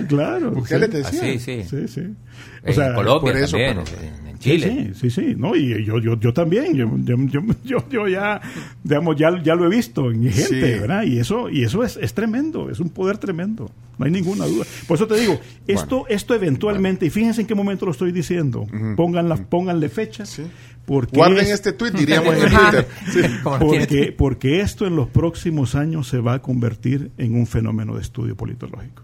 Claro. 0.08 0.51
Bukele 0.51 0.88
sí. 0.88 0.95
Decía. 0.98 1.22
Así, 1.22 1.39
sí. 1.39 1.64
Sí, 1.70 1.88
sí. 1.88 2.02
O 2.02 2.68
En 2.68 2.74
sea, 2.74 2.93
Colombia 2.96 3.32
por 3.34 3.41
eso, 3.41 3.52
también, 3.58 3.78
pero- 3.86 4.02
en, 4.02 4.26
Sí, 4.36 4.52
Chile. 4.52 4.91
Sí, 4.93 5.10
sí, 5.10 5.22
sí, 5.22 5.36
no, 5.38 5.56
y 5.56 5.84
yo, 5.86 5.98
yo, 5.98 6.20
yo 6.20 6.32
también, 6.34 6.76
yo, 6.76 6.91
yo, 7.04 7.16
yo, 7.64 7.89
yo, 7.89 8.08
ya, 8.08 8.39
digamos, 8.84 9.16
ya, 9.16 9.41
ya 9.41 9.56
lo 9.56 9.66
he 9.66 9.70
visto 9.76 10.12
en 10.12 10.24
gente, 10.24 10.43
Sí. 10.43 10.56
¿verdad? 10.80 11.04
Y 11.04 11.18
eso, 11.20 11.50
y 11.50 11.64
eso 11.64 11.84
es, 11.84 11.98
es 11.98 12.14
tremendo, 12.14 12.70
es 12.70 12.80
un 12.80 12.89
poder 12.89 13.18
tremendo, 13.18 13.72
no 13.98 14.06
hay 14.06 14.12
ninguna 14.12 14.46
duda. 14.46 14.66
Por 14.88 14.98
eso 14.98 15.08
te 15.08 15.16
digo, 15.20 15.39
esto, 15.68 16.06
esto 16.10 16.36
eventualmente, 16.36 17.06
y 17.06 17.10
fíjense 17.10 17.41
en 17.41 17.48
qué 17.48 17.56
momento 17.56 17.86
lo 17.86 17.91
estoy 17.93 18.12
diciendo, 18.12 18.68
pónganla, 18.98 19.38
pónganle 19.38 19.88
fechas, 19.89 20.30
Sí. 20.30 20.43
porque 20.86 21.16
Guarden 21.18 21.39
es- 21.46 21.52
este 21.52 21.72
tweet, 21.72 21.91
diríamos 21.91 22.36
en. 22.36 22.41
Twitter. 22.50 22.88
Sí. 23.12 23.22
Porque, 23.43 24.14
porque 24.16 24.60
esto 24.60 24.86
en 24.86 24.96
los 24.98 25.08
próximos 25.08 25.74
años 25.76 26.08
se 26.10 26.20
va 26.20 26.34
a 26.36 26.41
convertir 26.41 27.10
en 27.18 27.36
un 27.36 27.48
fenómeno 27.48 27.96
de 27.96 28.02
estudio 28.02 28.36
politológico. 28.36 29.02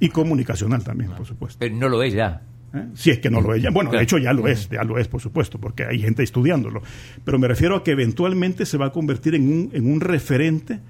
Y 0.00 0.08
comunicacional 0.10 0.84
también, 0.84 1.12
por 1.12 1.26
supuesto. 1.26 1.58
Pero 1.58 1.74
no 1.76 1.88
lo 1.88 2.02
es 2.02 2.14
ya. 2.14 2.42
¿eh? 2.74 2.86
Si 2.94 3.10
es 3.10 3.18
que 3.18 3.30
no 3.30 3.40
lo 3.40 3.54
es 3.54 3.62
ya. 3.62 3.70
Bueno, 3.70 3.90
de 3.90 4.02
hecho 4.02 4.18
ya 4.18 4.32
lo 4.32 4.46
es, 4.48 4.68
ya 4.68 4.84
lo 4.84 4.98
es, 4.98 5.08
por 5.08 5.20
supuesto, 5.20 5.58
porque 5.58 5.84
hay 5.84 5.98
gente 6.00 6.22
estudiándolo. 6.22 6.82
Pero 7.24 7.38
me 7.38 7.48
refiero 7.48 7.76
a 7.76 7.84
que 7.84 7.92
eventualmente 7.92 8.66
se 8.66 8.76
va 8.76 8.86
a 8.86 8.92
convertir 8.92 9.34
en 9.34 9.50
un, 9.50 9.70
en 9.72 9.90
un 9.90 10.00
referente, 10.00 10.80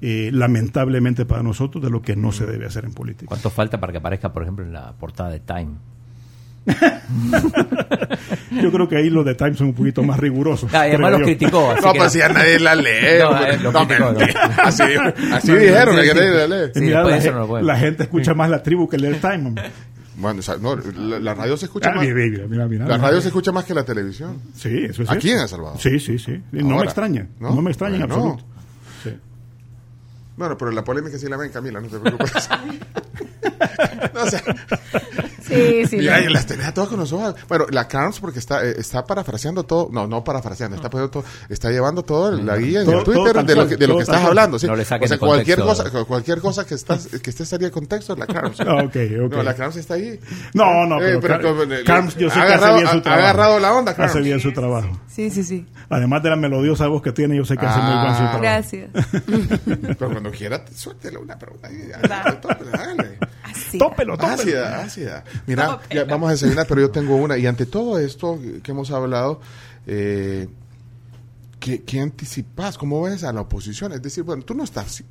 eh, 0.00 0.30
lamentablemente 0.32 1.26
para 1.26 1.42
nosotros, 1.42 1.82
de 1.82 1.90
lo 1.90 2.02
que 2.02 2.16
no 2.16 2.32
se 2.32 2.46
debe 2.46 2.66
hacer 2.66 2.84
en 2.84 2.92
política. 2.92 3.26
¿Cuánto 3.28 3.50
falta 3.50 3.80
para 3.80 3.92
que 3.92 3.98
aparezca, 3.98 4.32
por 4.32 4.42
ejemplo, 4.42 4.64
en 4.64 4.72
la 4.72 4.92
portada 4.94 5.30
de 5.30 5.40
Time? 5.40 5.76
Yo 8.62 8.72
creo 8.72 8.88
que 8.88 8.96
ahí 8.96 9.10
los 9.10 9.24
de 9.24 9.34
Times 9.34 9.58
son 9.58 9.68
un 9.68 9.74
poquito 9.74 10.02
más 10.02 10.18
rigurosos. 10.18 10.72
Ah, 10.74 10.86
y 10.86 10.90
además 10.90 11.12
los 11.12 11.20
yo. 11.20 11.26
criticó. 11.26 11.70
Así 11.70 11.82
No, 11.84 11.92
que 11.92 11.98
pues 11.98 12.12
si 12.12 12.20
a 12.20 12.28
nadie 12.28 12.58
la 12.58 12.74
lee. 12.74 12.90
No, 13.20 13.28
hombre. 13.30 13.54
eh, 13.54 13.58
No, 13.62 13.72
criticó, 13.72 14.04
no. 14.04 14.12
mentira. 14.18 14.44
Así, 14.64 14.82
así 15.32 15.48
No, 15.48 15.54
no, 15.54 15.60
dijeron, 15.60 15.94
sí, 15.96 16.00
que 16.02 16.08
sí. 16.08 16.14
nadie 16.14 16.30
la 16.30 16.46
lee. 16.66 16.70
Sí, 16.74 16.80
Mira, 16.80 17.02
la, 17.04 17.74
no 17.74 17.78
gente 17.80 18.02
escucha 18.04 18.34
más 18.34 18.50
la 18.50 18.62
tribu 18.62 18.88
que 18.88 18.96
el 18.96 19.20
Time. 19.20 19.54
Bueno, 20.16 20.40
o 20.40 20.42
sea, 20.42 20.56
no, 20.56 20.74
la, 20.76 21.20
la 21.20 21.34
radio 21.34 21.56
se 21.56 21.66
escucha 21.66 21.90
Ah, 21.90 21.94
más. 21.94 22.04
mira, 22.04 22.14
mira, 22.16 22.46
mira, 22.48 22.66
mira. 22.66 22.86
La 22.86 22.98
radio 22.98 23.20
se 23.20 23.28
escucha 23.28 23.52
más 23.52 23.64
que 23.64 23.72
la 23.74 23.84
televisión. 23.84 24.38
Sí, 24.54 24.86
eso 24.88 25.02
es 25.04 25.10
Aquí 25.10 25.28
cierto. 25.28 25.38
en 25.38 25.42
El 25.44 25.48
Salvador. 25.48 25.78
Sí, 25.78 26.00
sí, 26.00 26.18
sí. 26.18 26.40
No 26.52 26.64
Ahora, 26.70 26.76
me 26.78 26.84
extraña. 26.84 27.26
¿no? 27.38 27.54
No, 27.54 27.62
me 27.62 27.70
extraña 27.70 27.96
en 27.96 28.02
absoluto. 28.02 28.44
Sí. 30.38 30.40
Bueno, 30.40 30.56
pero 30.56 30.70
la 30.70 30.84
polémica 30.84 31.18
sí 31.18 31.28
la 31.28 31.36
ven, 31.36 31.50
Camila, 31.50 31.80
no 31.80 31.88
te 31.88 31.98
preocupes. 31.98 32.48
No, 34.14 34.22
o 34.22 34.26
sea, 34.30 34.42
Sí, 35.42 35.86
sí. 35.86 35.96
mira, 35.96 36.20
no. 36.20 36.30
y 36.30 36.32
las 36.32 36.46
tenía 36.46 36.74
todas 36.74 36.90
con 36.90 36.98
los 36.98 37.12
ojos. 37.12 37.34
Bueno, 37.48 37.66
la 37.70 37.88
Carms 37.88 38.20
porque 38.20 38.38
está, 38.38 38.64
eh, 38.64 38.74
está 38.78 39.04
parafraseando 39.04 39.62
todo, 39.64 39.88
no, 39.90 40.06
no 40.06 40.22
parafraseando, 40.22 40.76
está, 40.76 40.90
poniendo 40.90 41.10
todo- 41.10 41.24
está 41.48 41.70
llevando 41.70 42.02
todo 42.02 42.30
la 42.32 42.56
guía 42.58 42.80
en 42.80 42.86
Todo- 42.86 42.98
el 42.98 43.04
Twitter 43.04 43.44
de 43.44 43.54
lo 43.56 43.66
que, 43.68 43.76
de 43.76 43.86
lo 43.86 43.96
que 43.96 44.02
estás 44.02 44.22
hablando. 44.22 44.58
¿sí? 44.58 44.66
No 44.66 44.76
le 44.76 44.82
o 44.82 44.84
sea, 44.84 44.98
cualquier 45.18 45.58
contexto. 45.60 45.90
cosa, 45.90 46.04
cualquier 46.04 46.40
cosa 46.40 46.66
que 46.66 46.74
estás, 46.74 47.06
que 47.08 47.30
esté 47.30 47.46
salida 47.46 47.68
de 47.68 47.72
contexto 47.72 48.12
es 48.12 48.18
la 48.18 48.26
Carms. 48.26 48.60
Ah, 48.60 48.82
ok, 48.84 48.96
ok. 49.26 49.32
No, 49.32 49.42
la 49.42 49.54
Carms 49.54 49.76
está 49.76 49.94
ahí. 49.94 50.18
No, 50.54 50.86
no, 50.86 50.96
Eh, 51.00 51.18
pero, 51.18 51.20
pero 51.20 51.34
Car- 51.34 51.42
como, 51.42 51.62
Carms 51.86 52.16
yo 52.16 52.28
sé 52.30 52.38
ha 52.40 52.46
que 52.46 52.52
agarrado- 52.52 52.74
hace 52.74 52.82
bien 52.82 52.86
su 52.88 52.94
ha- 52.96 52.98
ha 52.98 53.02
trabajo. 53.02 53.22
agarrado 53.24 53.58
la 53.60 53.72
onda, 53.72 53.92
Hace 53.96 54.20
bien 54.20 54.40
su 54.40 54.52
trabajo. 54.52 55.00
Sí, 55.08 55.30
sí, 55.30 55.42
sí. 55.44 55.66
Además 55.88 56.22
de 56.22 56.30
la 56.30 56.36
melodiosa 56.36 56.86
voz 56.88 57.00
que 57.02 57.12
tiene, 57.12 57.36
yo 57.36 57.44
sé 57.44 57.56
que 57.56 57.64
hace 57.64 57.80
muy 57.80 57.94
buen 57.94 58.14
su 58.14 58.22
Ah. 58.22 58.30
trabajo. 58.30 58.42
Gracias. 58.42 58.90
Pero 59.98 60.10
cuando 60.10 60.27
quiera, 60.30 60.64
suéltele 60.74 61.18
una 61.18 61.38
pregunta. 61.38 61.68
hágale. 61.68 63.18
Así. 63.42 63.78
Tópelo, 63.78 64.16
tópelo. 64.16 64.34
Ácida, 64.34 64.82
ácida. 64.82 65.24
Mira, 65.46 65.80
ya 65.90 66.04
vamos 66.04 66.28
a 66.28 66.32
desayunar, 66.32 66.66
pero 66.66 66.80
yo 66.82 66.90
tengo 66.90 67.16
una. 67.16 67.38
Y 67.38 67.46
ante 67.46 67.66
todo 67.66 67.98
esto 67.98 68.38
que 68.62 68.70
hemos 68.70 68.90
hablado, 68.90 69.40
eh, 69.86 70.48
¿qué, 71.58 71.82
qué 71.82 72.00
anticipas? 72.00 72.76
¿Cómo 72.78 73.02
ves 73.02 73.24
a 73.24 73.32
la 73.32 73.40
oposición? 73.42 73.92
Es 73.92 74.02
decir, 74.02 74.24
bueno, 74.24 74.42
tú 74.42 74.54
no 74.54 74.64
estás... 74.64 75.02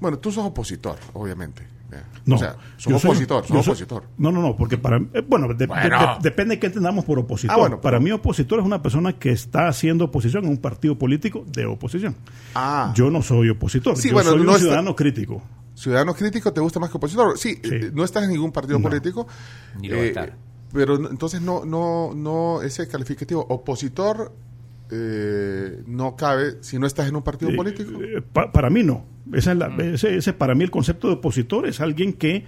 Bueno, 0.00 0.18
tú 0.18 0.30
sos 0.30 0.44
opositor, 0.44 0.98
obviamente. 1.14 1.75
Ya. 1.90 2.04
No, 2.24 2.34
o 2.34 2.38
sea, 2.38 2.56
soy- 2.76 2.94
opositor, 2.94 3.46
soy- 3.46 3.58
opositor. 3.58 4.04
No, 4.18 4.32
no, 4.32 4.40
no, 4.42 4.56
porque 4.56 4.76
para 4.78 4.96
eh, 4.96 5.24
bueno, 5.26 5.48
de- 5.54 5.66
Bueno. 5.66 5.98
de- 6.16 6.22
depende 6.22 6.54
de 6.56 6.60
qué 6.60 6.66
entendamos 6.66 7.04
por 7.04 7.18
opositor. 7.18 7.54
Ah, 7.54 7.58
bueno, 7.58 7.80
para 7.80 7.98
pero- 7.98 8.04
mí 8.04 8.10
opositor 8.12 8.58
es 8.60 8.64
una 8.66 8.82
persona 8.82 9.12
que 9.18 9.30
está 9.30 9.68
haciendo 9.68 10.06
oposición 10.06 10.46
a 10.46 10.48
un 10.48 10.58
partido 10.58 10.98
político 10.98 11.44
de 11.46 11.66
oposición. 11.66 12.16
Ah, 12.54 12.92
Yo 12.94 13.10
no 13.10 13.22
soy 13.22 13.50
opositor, 13.50 13.96
Sí, 13.96 14.08
yo 14.08 14.14
bueno, 14.14 14.30
soy 14.30 14.38
no 14.38 14.42
un 14.44 14.48
está- 14.50 14.60
ciudadano 14.60 14.96
crítico. 14.96 15.42
ciudadano 15.74 16.14
crítico, 16.14 16.52
¿te 16.52 16.60
gusta 16.60 16.80
más 16.80 16.90
que 16.90 16.96
opositor? 16.96 17.38
Sí, 17.38 17.60
Sí. 17.62 17.70
eh, 17.74 17.90
no 17.92 18.02
estás 18.04 18.24
en 18.24 18.30
ningún 18.32 18.50
partido 18.52 18.78
No. 18.78 18.88
político. 18.88 19.26
Ni 19.80 19.88
lo 19.88 19.96
va 19.96 20.02
a 20.02 20.04
eh, 20.04 20.08
estar. 20.08 20.36
Pero 20.72 20.96
entonces 21.08 21.40
no, 21.40 21.64
no, 21.64 22.12
no, 22.14 22.60
ese 22.62 22.88
calificativo 22.88 23.46
opositor 23.48 24.34
eh, 24.90 25.82
no 25.86 26.16
cabe 26.16 26.56
si 26.62 26.78
no 26.78 26.86
estás 26.86 27.08
en 27.08 27.16
un 27.16 27.22
partido 27.22 27.50
Eh, 27.50 27.56
político. 27.56 27.90
eh, 28.02 28.22
pa- 28.22 28.52
para 28.52 28.70
mí 28.70 28.82
no. 28.82 29.04
Esa 29.32 29.52
es 29.52 29.58
la- 29.58 29.68
Mm. 29.68 29.80
ese, 29.80 30.16
ese 30.16 30.32
para 30.32 30.54
mí 30.54 30.62
el 30.64 30.70
concepto 30.70 31.08
de 31.08 31.14
opositor 31.14 31.66
es 31.66 31.80
alguien 31.80 32.12
que 32.12 32.44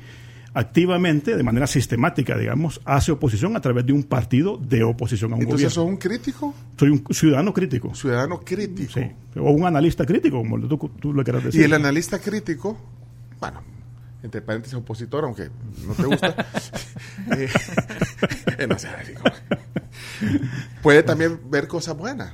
activamente, 0.55 1.36
de 1.36 1.43
manera 1.43 1.66
sistemática, 1.66 2.36
digamos, 2.36 2.80
hace 2.84 3.12
oposición 3.12 3.55
a 3.57 3.61
través 3.61 3.84
de 3.86 3.93
un 3.93 4.03
partido 4.03 4.57
de 4.57 4.82
oposición 4.82 5.32
a 5.32 5.36
un 5.36 5.43
Entonces, 5.43 5.74
gobierno. 5.74 5.74
¿sos 5.74 5.86
un 5.86 5.97
crítico? 5.99 6.55
Soy 6.76 6.89
un 6.91 7.05
ciudadano 7.11 7.53
crítico. 7.53 7.95
Ciudadano 7.95 8.41
crítico. 8.41 8.93
Sí. 8.93 9.11
O 9.39 9.51
un 9.53 9.66
analista 9.66 10.05
crítico, 10.07 10.39
como 10.39 10.59
tú, 10.66 10.91
tú 11.01 11.12
lo 11.12 11.22
quieras 11.22 11.45
decir. 11.45 11.61
Y 11.61 11.64
el 11.64 11.74
analista 11.74 12.18
crítico, 12.18 12.76
bueno, 13.41 13.62
entre 14.22 14.41
paréntesis 14.41 14.74
opositor, 14.74 15.24
aunque 15.24 15.49
no 15.86 15.93
te 15.95 16.03
gusta, 16.05 16.34
eh, 17.36 18.66
no 18.68 18.78
sé, 18.78 18.89
puede 20.83 21.03
también 21.03 21.41
ver 21.51 21.69
cosas 21.69 21.97
buenas. 21.97 22.33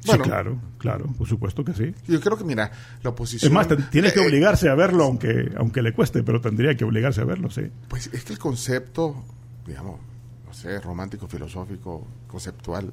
Sí, 0.00 0.16
claro, 0.18 0.58
claro, 0.78 1.06
por 1.18 1.26
supuesto 1.26 1.64
que 1.64 1.74
sí. 1.74 1.94
Yo 2.06 2.20
creo 2.20 2.38
que, 2.38 2.44
mira, 2.44 2.70
la 3.02 3.10
oposición... 3.10 3.50
Es 3.50 3.54
más, 3.54 3.90
tiene 3.90 4.12
que 4.12 4.20
eh, 4.20 4.26
obligarse 4.26 4.68
a 4.68 4.74
verlo, 4.74 5.04
aunque, 5.04 5.50
aunque 5.56 5.82
le 5.82 5.92
cueste, 5.92 6.22
pero 6.22 6.40
tendría 6.40 6.74
que 6.76 6.84
obligarse 6.84 7.20
a 7.20 7.24
verlo, 7.24 7.50
sí. 7.50 7.62
Pues 7.88 8.08
es 8.12 8.24
que 8.24 8.32
el 8.32 8.38
concepto, 8.38 9.24
digamos, 9.66 10.00
no 10.46 10.54
sé, 10.54 10.80
romántico, 10.80 11.26
filosófico, 11.26 12.06
conceptual 12.28 12.86
eh, 12.86 12.90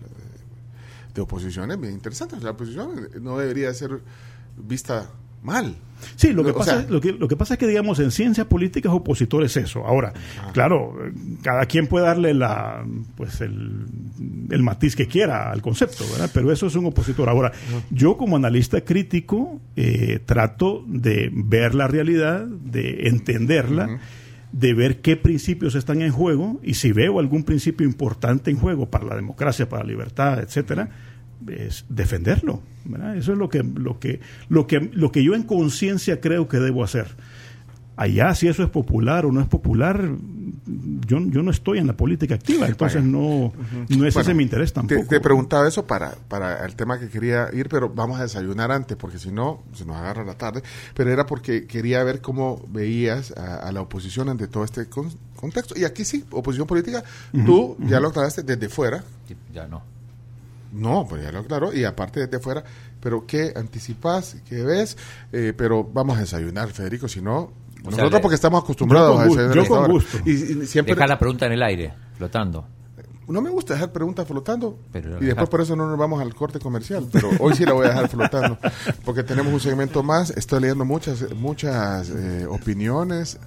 de 1.14 1.22
oposición 1.22 1.72
es 1.72 1.80
bien 1.80 1.94
interesante. 1.94 2.38
La 2.42 2.52
oposición 2.52 3.10
no 3.22 3.38
debería 3.38 3.74
ser 3.74 4.02
vista 4.58 5.10
mal. 5.46 5.76
Sí, 6.18 6.34
lo 6.34 6.44
que, 6.44 6.52
O 6.52 6.58
pasa, 6.58 6.82
sea- 6.82 6.90
lo, 6.90 7.02
que, 7.02 7.14
lo 7.14 7.28
que 7.28 7.36
pasa 7.36 7.56
es 7.56 7.60
que, 7.60 7.66
digamos, 7.68 8.00
en 8.00 8.12
ciencias 8.12 8.46
políticas 8.48 8.92
opositor 8.94 9.44
es 9.44 9.58
eso. 9.58 9.86
Ahora, 9.86 10.14
claro, 10.54 10.94
eh, 11.04 11.12
cada 11.42 11.66
quien 11.66 11.88
puede 11.88 12.06
darle 12.06 12.34
la, 12.34 12.86
pues 13.16 13.42
el, 13.42 13.86
el 14.52 14.62
matiz 14.62 14.96
que 14.96 15.08
quiera 15.08 15.52
al 15.52 15.62
concepto, 15.62 16.04
¿verdad? 16.12 16.30
Pero 16.34 16.52
eso 16.52 16.68
es 16.68 16.76
un 16.76 16.86
opositor. 16.86 17.28
Ahora, 17.30 17.54
yo 17.90 18.18
como 18.18 18.36
analista 18.36 18.82
crítico 18.82 19.60
eh, 19.76 20.20
trato 20.26 20.84
de 20.88 21.32
ver 21.34 21.74
la 21.74 21.88
realidad, 21.88 22.46
de 22.46 23.08
entenderla, 23.08 24.00
de 24.52 24.74
ver 24.74 25.02
qué 25.02 25.16
principios 25.18 25.76
están 25.76 26.02
en 26.02 26.12
juego 26.12 26.60
y 26.62 26.76
si 26.76 26.92
veo 26.92 27.20
algún 27.20 27.44
principio 27.44 27.86
importante 27.88 28.52
en 28.52 28.58
juego 28.58 28.90
para 28.90 29.06
la 29.06 29.16
democracia, 29.16 29.68
para 29.68 29.84
la 29.84 29.90
libertad, 29.90 30.40
etcétera, 30.40 30.90
es 31.48 31.86
defenderlo. 31.90 32.62
¿verdad? 32.86 33.18
Eso 33.18 33.32
es 33.34 33.38
lo 33.40 33.50
que, 33.50 33.64
lo 33.64 34.00
que, 34.00 34.20
lo 34.50 34.68
que, 34.68 34.80
lo 34.94 35.12
que 35.12 35.24
yo 35.24 35.34
en 35.36 35.44
conciencia 35.44 36.22
creo 36.22 36.48
que 36.48 36.58
debo 36.60 36.84
hacer. 36.84 37.08
Allá, 37.98 38.36
si 38.36 38.48
eso 38.50 38.62
es 38.62 38.70
popular 38.70 39.26
o 39.26 39.32
no 39.32 39.40
es 39.40 39.48
popular, 39.48 40.10
yo, 41.08 41.20
yo 41.30 41.44
no 41.44 41.50
estoy 41.50 41.78
en 41.78 41.88
la 41.88 41.96
política 41.96 42.36
activa, 42.36 42.68
entonces 42.68 43.02
no, 43.04 43.54
no 43.88 44.06
es 44.06 44.14
ese 44.16 44.20
Bueno, 44.20 44.36
mi 44.36 44.44
interés 44.44 44.72
Te, 44.74 44.76
tampoco. 44.82 45.06
te 45.08 45.20
preguntaba 45.22 45.66
eso 45.66 45.86
para, 45.88 46.12
para 46.28 46.66
el 46.66 46.76
tema 46.76 47.00
que 47.00 47.08
quería 47.08 47.48
ir, 47.54 47.70
pero 47.70 47.88
vamos 47.90 48.20
a 48.20 48.24
desayunar 48.24 48.70
antes, 48.72 48.98
porque 48.98 49.18
si 49.18 49.32
no, 49.32 49.64
se 49.74 49.86
nos 49.86 49.96
agarra 49.96 50.26
la 50.26 50.34
tarde. 50.38 50.62
Pero 50.94 51.10
era 51.10 51.26
porque 51.26 51.68
quería 51.68 52.04
ver 52.04 52.20
cómo 52.20 52.66
veías 52.70 53.32
a, 53.38 53.60
a 53.66 53.72
la 53.72 53.80
oposición 53.82 54.28
ante 54.28 54.48
todo 54.50 54.66
este 54.66 54.88
con- 54.88 55.14
contexto. 55.38 55.74
Y 55.80 55.86
aquí 55.86 56.04
sí, 56.04 56.26
oposición 56.32 56.68
política, 56.68 57.02
tú 57.46 57.78
ya 57.88 58.02
lo 58.02 58.10
aclaraste 58.10 58.44
desde 58.44 58.68
fuera. 58.68 59.06
Sí, 59.28 59.36
Ya 59.54 59.68
no. 59.68 59.82
No, 60.76 61.08
pues 61.08 61.24
ya 61.24 61.32
lo 61.32 61.40
aclaró, 61.40 61.74
y 61.74 61.86
aparte 61.86 62.20
desde 62.20 62.40
fuera, 62.40 62.64
pero 63.00 63.26
¿qué 63.26 63.54
anticipas? 63.56 64.38
¿Qué 64.48 64.62
ves? 64.64 64.98
Eh, 65.32 65.54
pero 65.56 65.84
vamos 65.84 66.18
a 66.18 66.22
desayunar, 66.22 66.70
Federico, 66.70 67.08
si 67.08 67.22
no, 67.22 67.52
O 67.86 67.92
nosotros 67.92 68.20
porque 68.22 68.36
estamos 68.36 68.64
acostumbrados 68.64 69.20
a 69.20 69.24
desayunar 69.26 69.56
yo 69.56 69.66
con 69.68 69.92
gusto. 69.92 70.18
Y, 70.26 70.32
y 70.32 70.66
siempre, 70.68 70.96
Deja 70.96 71.08
la 71.08 71.18
pregunta 71.18 71.46
en 71.46 71.54
el 71.54 71.64
aire, 71.64 71.94
flotando. 72.18 72.68
no 73.28 73.42
me 73.42 73.50
gusta 73.50 73.74
dejar 73.74 73.92
preguntas 73.92 74.28
flotando 74.28 74.78
Pero 74.92 75.22
y 75.22 75.26
después 75.26 75.50
por 75.50 75.62
eso 75.62 75.76
no 75.76 75.88
nos 75.88 75.98
vamos 75.98 76.22
al 76.22 76.36
corte 76.36 76.60
comercial, 76.60 77.08
pero 77.12 77.30
hoy 77.40 77.54
sí 77.56 77.66
la 77.66 77.74
voy 77.74 77.86
a 77.86 77.90
dejar 77.90 78.10
flotando 78.10 78.58
porque 79.06 79.24
tenemos 79.24 79.54
un 79.54 79.60
segmento 79.60 80.04
más, 80.04 80.30
estoy 80.32 80.62
leyendo 80.62 80.84
muchas 80.86 81.34
muchas 81.36 82.10
eh, 82.10 82.46
opiniones 82.50 83.40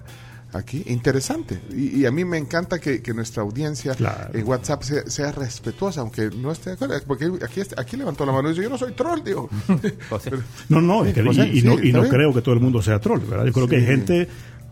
aquí, 0.52 0.82
interesante 0.86 1.60
y, 1.74 2.00
y 2.00 2.06
a 2.06 2.10
mí 2.10 2.24
me 2.24 2.38
encanta 2.38 2.78
que, 2.78 3.02
que 3.02 3.12
nuestra 3.12 3.42
audiencia 3.42 3.94
Claro. 3.94 4.30
en 4.38 4.46
WhatsApp 4.48 4.82
sea, 4.82 5.06
sea 5.06 5.30
respetuosa, 5.32 6.00
aunque 6.00 6.30
no 6.30 6.50
esté 6.52 6.70
de 6.70 6.74
acuerdo, 6.76 6.94
porque 7.06 7.26
aquí, 7.44 7.60
aquí 7.76 7.96
levantó 7.98 8.24
la 8.24 8.32
mano 8.32 8.48
y 8.48 8.52
dice 8.52 8.62
yo 8.64 8.70
no 8.70 8.78
soy 8.78 8.92
troll, 8.92 9.22
digo. 9.24 9.48
Pero- 10.24 10.42
No, 10.70 10.80
no, 10.80 11.04
es 11.04 11.12
que- 11.14 11.22
José, 11.22 11.48
y, 11.52 11.58
y 11.58 11.62
no, 11.62 11.82
y 11.82 11.92
no 11.92 12.08
creo 12.08 12.32
que 12.32 12.40
todo 12.40 12.54
el 12.54 12.60
mundo 12.60 12.80
sea 12.80 12.98
troll, 12.98 13.20
¿verdad? 13.20 13.44
Yo 13.46 13.52
creo 13.52 13.68
que 13.68 13.76
hay 13.76 13.84
gente 13.86 14.28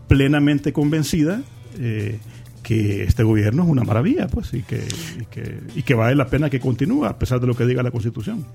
plenamente 0.07 0.73
convencida 0.73 1.41
eh, 1.77 2.19
que 2.63 3.03
este 3.03 3.23
gobierno 3.23 3.63
es 3.63 3.69
una 3.69 3.83
maravilla, 3.83 4.27
pues, 4.27 4.53
y 4.53 4.63
que, 4.63 4.83
y 5.21 5.25
que, 5.25 5.59
y 5.75 5.83
que 5.83 5.93
vale 5.93 6.15
la 6.15 6.27
pena 6.27 6.49
que 6.49 6.59
continúe 6.59 7.05
a 7.05 7.17
pesar 7.19 7.39
de 7.39 7.47
lo 7.47 7.55
que 7.55 7.65
diga 7.65 7.83
la 7.83 7.91
Constitución. 7.91 8.45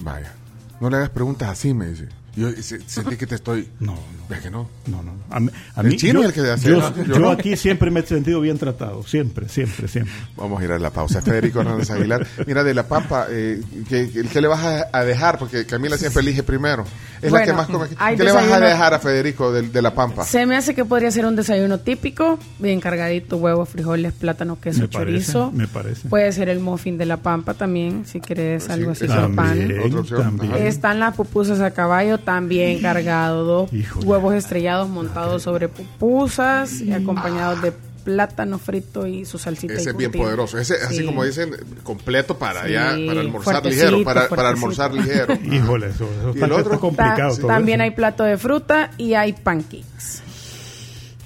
Vaya, 0.00 0.32
no 0.80 0.88
le 0.90 0.96
hagas 0.96 1.10
preguntas 1.10 1.50
así, 1.50 1.74
me 1.74 1.88
dice. 1.88 2.08
Yo 2.36 2.50
se- 2.60 2.80
sentí 2.88 3.16
que 3.16 3.26
te 3.26 3.36
estoy... 3.36 3.68
No, 3.80 3.92
no. 3.94 4.00
¿Ves 4.28 4.40
que 4.40 4.50
no? 4.50 4.68
No, 4.86 5.02
no. 5.02 5.12
A 5.30 5.38
mí, 5.38 5.50
a 5.76 5.80
El 5.82 5.86
mí- 5.88 5.96
chino 5.96 6.20
yo, 6.22 6.26
el 6.28 6.32
que 6.32 6.40
hace 6.40 6.68
yo- 6.68 6.94
yo 7.04 7.04
yo 7.18 7.30
aquí 7.30 7.56
siempre 7.56 7.90
me 7.90 8.00
he 8.00 8.06
sentido 8.06 8.40
bien 8.40 8.58
tratado, 8.58 9.02
siempre, 9.04 9.48
siempre, 9.48 9.86
siempre. 9.86 10.12
Vamos 10.36 10.60
a 10.60 10.64
ir 10.64 10.72
a 10.72 10.78
la 10.78 10.90
pausa. 10.90 11.20
Federico 11.22 11.60
Hernández 11.60 11.90
Aguilar. 11.90 12.26
Mira, 12.46 12.64
de 12.64 12.74
La 12.74 12.88
Pampa, 12.88 13.26
eh, 13.30 13.60
¿qué, 13.88 14.10
qué 14.32 14.40
le 14.40 14.48
vas 14.48 14.64
a, 14.64 14.88
a 14.92 15.04
dejar? 15.04 15.38
Porque 15.38 15.64
Camila 15.66 15.96
siempre 15.96 16.22
elige 16.22 16.42
primero. 16.42 16.84
Es 17.22 17.32
la 17.32 17.42
que 17.44 17.52
más 17.52 17.66
come. 17.66 17.84
aquí. 17.86 17.94
¿Qué 18.16 18.24
le 18.24 18.32
vas 18.32 18.50
a 18.50 18.60
dejar 18.60 18.94
a 18.94 18.98
Federico 18.98 19.52
de, 19.52 19.62
de 19.62 19.82
La 19.82 19.94
Pampa? 19.94 20.24
Se 20.24 20.46
me 20.46 20.56
hace 20.56 20.74
que 20.74 20.84
podría 20.84 21.10
ser 21.10 21.26
un 21.26 21.36
desayuno 21.36 21.78
típico, 21.78 22.38
bien 22.58 22.80
cargadito, 22.80 23.36
huevos, 23.36 23.68
frijoles, 23.68 24.12
plátano, 24.12 24.58
queso, 24.60 24.80
Me 24.82 24.88
parece, 24.88 25.32
chorizo. 25.32 25.50
me 25.52 25.66
parece. 25.68 26.08
Puede 26.08 26.30
ser 26.32 26.48
el 26.48 26.60
muffin 26.60 26.98
de 26.98 27.06
la 27.06 27.16
pampa 27.18 27.54
también, 27.54 28.04
si 28.06 28.20
quieres 28.20 28.64
Sí, 28.64 28.72
algo 28.72 28.90
así 28.92 29.06
con 29.06 29.34
pan. 29.34 29.58
También, 29.58 29.80
Otra 29.80 30.00
opción. 30.00 30.22
también. 30.22 30.52
Ajá. 30.54 30.64
Están 30.64 31.00
las 31.00 31.14
pupusas 31.14 31.60
a 31.60 31.70
caballo, 31.72 32.18
también 32.18 32.80
cargado, 32.80 33.44
dos 33.44 33.72
Híjole. 33.72 34.06
huevos 34.06 34.34
estrellados 34.34 34.88
montados 34.88 35.42
sobre 35.42 35.68
pupusas 35.68 36.80
y 36.80 36.92
acompañados 36.92 37.62
de 37.62 37.72
plátano 38.04 38.58
frito 38.58 39.06
y 39.06 39.24
su 39.24 39.38
salsita. 39.38 39.72
Ese 39.74 39.90
es 39.90 39.96
bien 39.96 40.12
poderoso. 40.12 40.58
Ese, 40.58 40.74
así 40.74 40.98
Sí. 40.98 41.04
como 41.04 41.24
dicen, 41.24 41.50
completo 41.82 42.38
para 42.38 42.60
Sí, 42.66 42.76
allá, 42.76 42.96
para 43.06 43.20
almorzar 43.20 43.54
fuertecito, 43.54 43.90
ligero. 43.90 44.04
Para, 44.04 44.28
para 44.28 44.48
almorzar 44.50 44.92
ligero. 44.94 45.34
Híjole, 45.44 45.86
eso, 45.88 46.04
eso 46.20 46.28
¿Y 46.28 46.34
está, 46.34 46.46
el 46.46 46.52
otro? 46.52 46.64
está 46.74 46.78
complicado 46.78 47.34
Ta- 47.34 47.40
todo 47.40 47.46
también 47.48 47.80
eso. 47.80 47.84
hay 47.84 47.90
plato 47.96 48.22
de 48.24 48.36
fruta 48.38 48.90
y 48.98 49.14
hay 49.14 49.32
pancakes. 49.32 50.22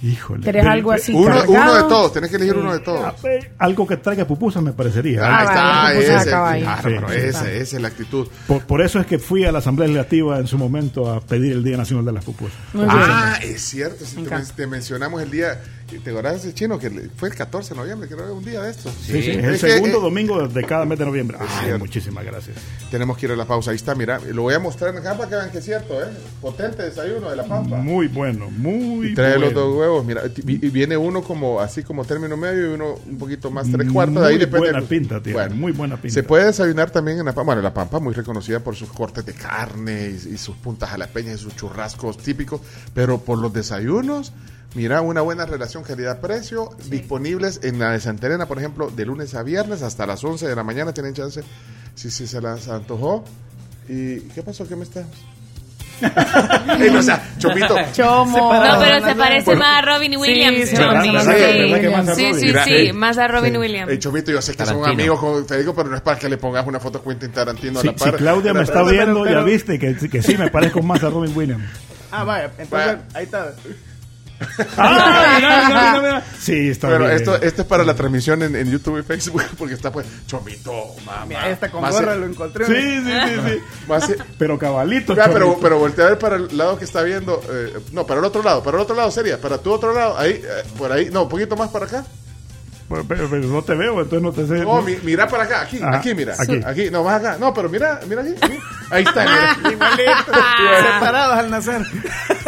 Híjole. 0.00 0.44
¿Querés 0.44 0.64
algo 0.64 0.92
así? 0.92 1.12
Uno, 1.12 1.34
de 1.42 1.82
todos, 1.88 2.12
tenés 2.12 2.30
que 2.30 2.36
elegir 2.36 2.54
Sí. 2.54 2.60
uno 2.60 2.72
de 2.72 2.78
todos. 2.78 3.00
Ah, 3.04 3.14
eh, 3.24 3.50
Algo 3.58 3.84
que 3.84 3.96
traiga 3.96 4.24
pupusas 4.26 4.62
me 4.62 4.72
parecería. 4.72 5.22
Ah, 5.24 5.88
Ahí 5.88 5.98
está, 6.04 6.18
ese. 6.20 6.30
Claro, 6.30 6.80
pero 6.84 7.08
Sí, 7.08 7.14
ese, 7.16 7.28
está. 7.30 7.50
esa 7.50 7.76
es 7.76 7.82
la 7.82 7.88
actitud. 7.88 8.28
Por, 8.46 8.62
por 8.64 8.80
eso 8.80 9.00
es 9.00 9.06
que 9.06 9.18
fui 9.18 9.44
a 9.44 9.50
la 9.50 9.58
Asamblea 9.58 9.88
Legislativa 9.88 10.38
en 10.38 10.46
su 10.46 10.56
momento 10.56 11.10
a 11.10 11.20
pedir 11.20 11.50
el 11.50 11.64
Día 11.64 11.76
Nacional 11.76 12.04
de 12.04 12.12
las 12.12 12.24
Pupusas. 12.24 12.56
Muy 12.74 12.84
bien. 12.84 12.96
Ah, 12.96 13.40
es 13.42 13.60
cierto. 13.60 14.04
Si 14.04 14.22
te, 14.22 14.36
te 14.54 14.66
mencionamos 14.68 15.20
el 15.20 15.32
día, 15.32 15.60
¿te 15.96 16.10
acordás 16.10 16.34
de 16.34 16.38
ese 16.48 16.54
chino 16.54 16.78
que 16.78 16.90
fue 17.16 17.30
el 17.30 17.34
14 17.34 17.70
de 17.74 17.80
noviembre? 17.80 18.08
Creo 18.08 18.26
que 18.26 18.32
un 18.32 18.44
día 18.44 18.60
de 18.62 18.70
esto. 18.70 18.90
Sí, 18.90 19.22
sí, 19.22 19.30
es 19.30 19.36
el 19.38 19.54
Es 19.54 19.60
segundo 19.60 19.98
eh, 19.98 20.02
domingo 20.02 20.46
de 20.46 20.64
cada 20.64 20.84
mes 20.84 20.98
de 20.98 21.06
noviembre. 21.06 21.38
Ay, 21.40 21.78
muchísimas 21.78 22.24
gracias. 22.24 22.56
Tenemos 22.90 23.16
que 23.16 23.26
ir 23.26 23.32
a 23.32 23.36
la 23.36 23.46
pausa. 23.46 23.70
Ahí 23.70 23.76
está, 23.76 23.94
mira. 23.94 24.20
Lo 24.32 24.42
voy 24.42 24.54
a 24.54 24.58
mostrar 24.58 24.94
acá 24.96 25.16
para 25.16 25.28
que 25.28 25.36
vean 25.36 25.50
que 25.50 25.58
es 25.58 25.64
cierto, 25.64 26.02
¿eh? 26.02 26.08
Potente 26.40 26.82
desayuno 26.82 27.30
de 27.30 27.36
la 27.36 27.44
pampa. 27.44 27.76
Muy 27.76 28.08
bueno, 28.08 28.50
muy 28.50 29.08
Y 29.08 29.14
trae 29.14 29.38
bueno. 29.38 29.46
los 29.46 29.54
dos 29.54 29.76
huevos. 29.78 30.04
Mira, 30.04 30.22
y 30.26 30.68
viene 30.70 30.96
uno 30.96 31.22
como 31.22 31.60
así 31.60 31.82
como 31.82 32.04
término 32.04 32.36
medio 32.36 32.70
y 32.70 32.74
uno 32.74 32.94
un 33.06 33.18
poquito 33.18 33.50
más 33.50 33.70
tres 33.70 33.90
cuartos. 33.90 34.14
Muy 34.14 34.22
de 34.24 34.28
ahí 34.28 34.38
depende. 34.38 34.70
buena 34.72 34.86
pinta, 34.86 35.22
tiene, 35.22 35.48
muy 35.50 35.72
buena 35.72 35.96
pinta. 35.96 36.14
Se 36.14 36.22
puede 36.22 36.44
desayunar 36.46 36.90
también 36.90 37.18
en 37.18 37.24
la 37.24 37.32
pampa. 37.32 37.48
Bueno, 37.48 37.62
la 37.62 37.72
pampa 37.72 37.98
muy 37.98 38.12
reconocida 38.12 38.60
por 38.60 38.76
sus 38.76 38.90
cortes 38.90 39.24
de 39.24 39.32
carne 39.32 40.10
y, 40.10 40.34
y 40.34 40.38
sus 40.38 40.56
puntas 40.56 40.90
jalapeñas 40.90 41.40
y 41.40 41.42
sus 41.42 41.56
churrascos 41.56 42.18
típicos. 42.18 42.60
Pero 42.94 43.18
por 43.18 43.38
los 43.38 43.52
desayunos, 43.52 44.32
mira, 44.74 45.00
una 45.00 45.20
buena 45.22 45.46
relación 45.46 45.82
calidad-precio. 45.82 46.70
Disponibles 46.86 47.60
en 47.62 47.78
la 47.78 47.90
de 47.92 48.00
Santa 48.00 48.26
Elena, 48.28 48.46
por 48.46 48.58
ejemplo, 48.58 48.90
de 48.90 49.04
lunes 49.06 49.34
a 49.34 49.42
viernes 49.42 49.82
hasta 49.82 50.06
las 50.06 50.22
11 50.22 50.46
de 50.46 50.54
la 50.56 50.62
mañana. 50.64 50.92
Tienen 50.92 51.14
chance 51.14 51.42
si, 51.94 52.10
si 52.10 52.26
se 52.26 52.40
las 52.40 52.68
antojó. 52.68 53.24
¿Y 53.88 54.20
qué 54.20 54.42
pasó? 54.42 54.66
¿Qué 54.68 54.76
me 54.76 54.84
estás? 54.84 55.06
O 56.96 57.02
sea, 57.02 57.20
Chomito. 57.38 57.74
Chomo. 57.92 58.52
No, 58.54 58.78
pero 58.80 59.04
se 59.04 59.14
parece 59.16 59.44
Bueno. 59.46 59.60
más 59.60 59.78
a 59.78 59.82
Robin 59.82 60.16
Williams. 60.16 60.56
sí, 60.58 60.66
sí, 60.68 60.76
¿Verdad 60.76 61.02
sí, 61.02 61.10
sí. 61.10 61.16
a 61.16 62.14
Sí, 62.14 62.34
sí, 62.34 62.52
sí, 62.86 62.92
más 62.92 63.18
a 63.18 63.26
Robin 63.26 63.52
sí. 63.54 63.58
Williams. 63.58 63.90
Ey, 63.90 63.98
Chomito, 63.98 64.30
yo 64.30 64.40
sé 64.40 64.52
que 64.52 64.58
son 64.58 64.80
Tarantino. 64.80 64.92
amigos 64.92 65.18
con 65.18 65.44
Federico, 65.46 65.74
pero 65.74 65.88
no 65.88 65.96
es 65.96 66.02
para 66.02 66.16
que 66.16 66.28
le 66.28 66.36
pongas 66.38 66.64
una 66.68 66.78
foto 66.78 67.02
con 67.02 67.14
Quentin 67.14 67.32
Tarantino 67.32 67.80
Si, 67.80 67.88
a 67.88 67.92
la 67.92 67.98
si 67.98 68.04
par. 68.04 68.16
Claudia 68.16 68.54
me 68.54 68.62
está 68.62 68.74
pero- 68.74 68.90
viendo, 68.90 69.22
pero- 69.24 69.40
ya 69.40 69.44
viste 69.44 69.76
que, 69.78 69.96
que 69.96 70.22
sí 70.22 70.36
me 70.38 70.50
parezco 70.50 70.82
más 70.82 71.02
a 71.02 71.10
Robin 71.10 71.36
Williams. 71.36 71.64
Ah, 72.12 72.22
vaya, 72.22 72.44
entonces 72.58 72.70
Vaya. 72.70 72.98
ahí 73.14 73.24
está. 73.24 73.54
¡Ah! 74.76 75.34
Mira, 75.36 75.66
mira, 75.68 75.68
mira, 75.68 76.00
mira. 76.00 76.24
Sí, 76.38 76.68
está 76.70 76.88
Pero 76.88 77.04
bien. 77.06 77.12
esto, 77.16 77.34
esto 77.42 77.62
es 77.62 77.68
para 77.68 77.82
la 77.84 77.94
transmisión 77.94 78.42
en, 78.42 78.54
en 78.56 78.70
YouTube 78.70 78.98
y 79.00 79.02
Facebook, 79.02 79.42
porque 79.58 79.74
está 79.74 79.90
pues, 79.90 80.06
Chomito, 80.26 80.72
mamá. 81.04 81.26
Mira, 81.26 81.50
esta 81.50 81.70
con 81.70 81.80
más- 81.82 81.92
gorra 81.92 82.14
lo 82.14 82.26
encontré. 82.26 82.64
Sí, 82.66 82.74
sí, 82.74 83.04
sí, 83.04 83.40
sí. 83.50 83.62
más- 83.88 84.12
Pero 84.38 84.58
cabalito. 84.58 85.12
Mira, 85.12 85.28
pero, 85.32 85.58
pero 85.60 85.78
voltea 85.78 86.06
a 86.06 86.08
ver 86.10 86.18
para 86.18 86.36
el 86.36 86.56
lado 86.56 86.78
que 86.78 86.84
está 86.84 87.02
viendo. 87.02 87.42
eh, 87.50 87.78
no, 87.92 88.06
para 88.06 88.20
el 88.20 88.26
otro 88.26 88.42
lado, 88.42 88.62
para 88.62 88.76
el 88.76 88.82
otro 88.82 88.94
lado 88.94 89.10
sería, 89.10 89.40
para 89.40 89.58
tu 89.58 89.72
otro 89.72 89.92
lado, 89.92 90.16
ahí, 90.18 90.32
eh, 90.44 90.62
por 90.76 90.92
ahí, 90.92 91.10
no, 91.10 91.22
un 91.24 91.28
poquito 91.28 91.56
más 91.56 91.70
para 91.70 91.86
acá. 91.86 92.04
Pero, 92.88 93.04
pero- 93.06 93.28
pero 93.28 93.42
no 93.48 93.62
te 93.62 93.74
veo, 93.74 94.00
entonces 94.00 94.22
no 94.22 94.32
te 94.32 94.46
sé. 94.46 94.64
No, 94.64 94.80
mi- 94.80 94.96
mira 95.02 95.28
para 95.28 95.42
acá, 95.44 95.60
aquí, 95.62 95.78
Ajá, 95.82 95.98
aquí, 95.98 96.14
mira. 96.14 96.34
aquí. 96.38 96.60
Aquí. 96.64 96.90
no, 96.90 97.04
más 97.04 97.16
acá. 97.20 97.36
No, 97.38 97.52
pero 97.52 97.68
mira, 97.68 98.00
mira 98.08 98.22
aquí. 98.22 98.34
aquí. 98.40 98.58
Ahí 98.90 99.02
está, 99.04 99.24
mira. 99.24 99.72
Igualito. 99.72 100.32
separados 100.94 101.38
al 101.38 101.50
nacer. 101.50 101.82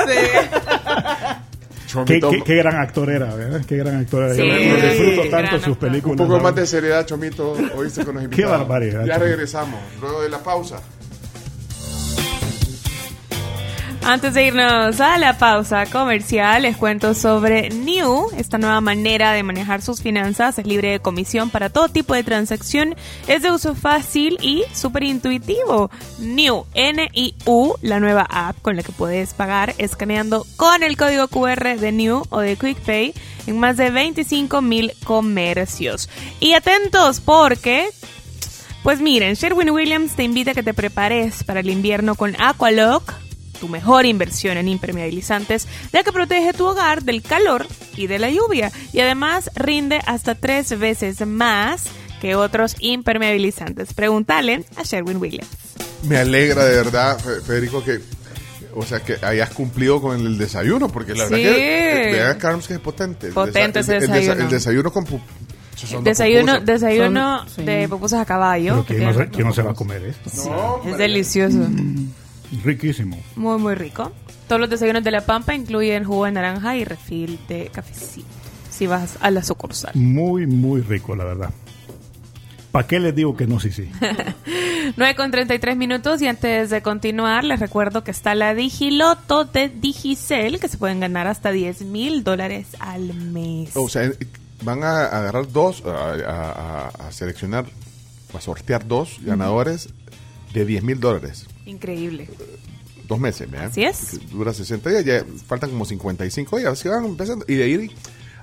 Qué, 0.06 0.48
Chomito, 1.90 2.30
qué- 2.30 2.42
qué 2.44 2.54
gran 2.56 2.76
actor 2.76 3.10
era, 3.10 3.34
¿verdad? 3.34 3.62
Qué 3.66 3.76
gran 3.76 3.96
actor 3.96 4.24
era. 4.24 4.34
Sí, 4.34 4.42
Yo 4.42 4.76
disfruto 4.88 5.28
tanto 5.28 5.58
sus 5.60 5.76
películas. 5.76 6.20
un 6.20 6.26
poco 6.28 6.40
más 6.40 6.54
de 6.54 6.66
seriedad, 6.66 7.04
Chomito, 7.04 7.52
oíste 7.74 8.04
con 8.04 8.14
los 8.14 8.22
Qué 8.22 8.24
invitados. 8.26 8.58
barbaridad, 8.60 9.00
Ya 9.04 9.14
Chomito. 9.14 9.24
regresamos, 9.24 9.80
luego 10.00 10.22
de 10.22 10.28
la 10.28 10.38
pausa. 10.38 10.80
Antes 14.02 14.34
de 14.34 14.46
irnos 14.46 15.00
a 15.00 15.18
la 15.18 15.38
pausa 15.38 15.86
comercial, 15.86 16.62
les 16.62 16.76
cuento 16.76 17.14
sobre 17.14 17.68
New, 17.68 18.28
esta 18.36 18.58
nueva 18.58 18.80
manera 18.80 19.32
de 19.32 19.42
manejar 19.42 19.82
sus 19.82 20.00
finanzas. 20.00 20.58
Es 20.58 20.66
libre 20.66 20.90
de 20.90 21.00
comisión 21.00 21.50
para 21.50 21.68
todo 21.68 21.88
tipo 21.88 22.14
de 22.14 22.24
transacción. 22.24 22.96
Es 23.28 23.42
de 23.42 23.52
uso 23.52 23.74
fácil 23.74 24.38
y 24.40 24.64
súper 24.72 25.04
intuitivo. 25.04 25.90
New, 26.18 26.64
N-I-U, 26.74 27.74
la 27.82 28.00
nueva 28.00 28.26
app 28.28 28.60
con 28.62 28.74
la 28.74 28.82
que 28.82 28.92
puedes 28.92 29.34
pagar 29.34 29.74
escaneando 29.78 30.44
con 30.56 30.82
el 30.82 30.96
código 30.96 31.28
QR 31.28 31.78
de 31.78 31.92
New 31.92 32.22
o 32.30 32.40
de 32.40 32.56
QuickPay 32.56 33.14
en 33.46 33.58
más 33.58 33.76
de 33.76 33.90
25 33.90 34.60
mil 34.62 34.92
comercios. 35.04 36.08
Y 36.40 36.54
atentos 36.54 37.20
porque 37.20 37.90
pues 38.82 38.98
miren, 39.00 39.34
Sherwin 39.34 39.70
Williams 39.70 40.16
te 40.16 40.22
invita 40.22 40.52
a 40.52 40.54
que 40.54 40.62
te 40.62 40.72
prepares 40.72 41.44
para 41.44 41.60
el 41.60 41.68
invierno 41.68 42.14
con 42.14 42.34
Aqualock, 42.40 43.12
tu 43.60 43.68
mejor 43.68 44.06
inversión 44.06 44.56
en 44.56 44.66
impermeabilizantes, 44.68 45.68
ya 45.92 46.02
que 46.02 46.12
protege 46.12 46.52
tu 46.52 46.66
hogar 46.66 47.02
del 47.04 47.22
calor 47.22 47.66
y 47.96 48.06
de 48.06 48.18
la 48.18 48.30
lluvia. 48.30 48.72
Y 48.92 49.00
además 49.00 49.50
rinde 49.54 50.00
hasta 50.06 50.34
tres 50.34 50.78
veces 50.78 51.24
más 51.26 51.84
que 52.20 52.34
otros 52.34 52.76
impermeabilizantes. 52.80 53.94
Pregúntale 53.94 54.64
a 54.76 54.82
Sherwin 54.82 55.18
Williams. 55.18 55.48
Me 56.04 56.16
alegra 56.16 56.64
de 56.64 56.76
verdad, 56.76 57.18
Fe- 57.18 57.40
Federico, 57.42 57.84
que 57.84 58.00
o 58.74 58.84
sea 58.86 59.00
que 59.00 59.16
hayas 59.22 59.50
cumplido 59.50 60.00
con 60.00 60.16
el 60.20 60.38
desayuno, 60.38 60.88
porque 60.88 61.12
la 61.14 61.26
Sí. 61.26 61.34
verdad 61.34 61.54
que 61.56 62.10
eh, 62.10 62.12
vean 62.12 62.38
Carms 62.38 62.68
que 62.68 62.74
es 62.74 62.80
potente. 62.80 63.26
El 63.28 63.32
Potente 63.32 63.80
desa- 63.80 63.96
ese 63.96 63.96
el- 63.96 64.02
el 64.04 64.08
desa- 64.10 64.14
desayuno. 64.14 64.44
El 64.44 64.50
desayuno 64.50 64.92
con 64.92 65.04
Desayuno, 66.04 66.52
pupusas. 66.52 66.66
desayuno 66.66 67.38
Son- 67.40 67.48
sí. 67.56 67.62
de 67.64 67.88
pupusas 67.88 68.20
a 68.20 68.24
caballo. 68.26 68.84
Pero 68.86 68.98
¿quién 69.00 69.04
no, 69.04 69.14
se, 69.14 69.28
quién 69.30 69.46
no 69.48 69.54
se 69.54 69.62
va 69.62 69.70
a 69.70 69.74
comer 69.74 70.04
esto? 70.04 70.30
No, 70.50 70.82
Es 70.90 70.98
delicioso. 70.98 71.58
Riquísimo. 72.64 73.18
Muy, 73.36 73.58
muy 73.58 73.74
rico. 73.74 74.12
Todos 74.48 74.60
los 74.60 74.70
desayunos 74.70 75.04
de 75.04 75.10
La 75.12 75.20
Pampa 75.24 75.54
incluyen 75.54 76.04
jugo 76.04 76.24
de 76.24 76.32
naranja 76.32 76.76
y 76.76 76.84
refil 76.84 77.38
de 77.48 77.68
cafecito. 77.72 78.26
Si 78.70 78.86
vas 78.86 79.16
a 79.20 79.30
la 79.30 79.42
sucursal. 79.42 79.92
Muy, 79.94 80.46
muy 80.46 80.80
rico, 80.80 81.14
la 81.14 81.24
verdad. 81.24 81.50
¿Para 82.72 82.86
qué 82.86 83.00
les 83.00 83.14
digo 83.14 83.36
que 83.36 83.46
no? 83.46 83.58
Sí, 83.60 83.72
sí. 83.72 83.90
9 84.96 85.14
con 85.16 85.30
33 85.30 85.76
minutos 85.76 86.22
y 86.22 86.28
antes 86.28 86.70
de 86.70 86.82
continuar 86.82 87.44
les 87.44 87.58
recuerdo 87.60 88.04
que 88.04 88.10
está 88.12 88.34
la 88.34 88.54
Digiloto 88.54 89.44
de 89.44 89.68
Digicel 89.68 90.60
que 90.60 90.68
se 90.68 90.78
pueden 90.78 91.00
ganar 91.00 91.26
hasta 91.26 91.50
10 91.50 91.82
mil 91.82 92.22
dólares 92.24 92.68
al 92.78 93.12
mes. 93.14 93.70
O 93.76 93.88
sea, 93.88 94.10
van 94.62 94.82
a 94.84 95.04
agarrar 95.06 95.50
dos, 95.50 95.82
a, 95.84 95.90
a- 95.90 96.50
a- 96.50 97.08
a 97.08 97.12
seleccionar, 97.12 97.66
a 98.36 98.40
sortear 98.40 98.86
dos 98.86 99.18
ganadores 99.22 99.88
de 100.54 100.64
10 100.64 100.82
mil 100.84 101.00
dólares. 101.00 101.46
Increíble. 101.70 102.28
Dos 103.06 103.18
meses, 103.18 103.50
¿verdad? 103.50 103.68
Así 103.68 103.84
es. 103.84 104.18
Dura 104.30 104.52
60 104.52 104.90
días, 104.90 105.04
ya 105.04 105.24
faltan 105.46 105.70
como 105.70 105.84
55 105.84 106.58
días, 106.58 106.72
así 106.72 106.88
van 106.88 107.04
empezando. 107.04 107.44
Y 107.48 107.54
de 107.54 107.64
ahí 107.64 107.90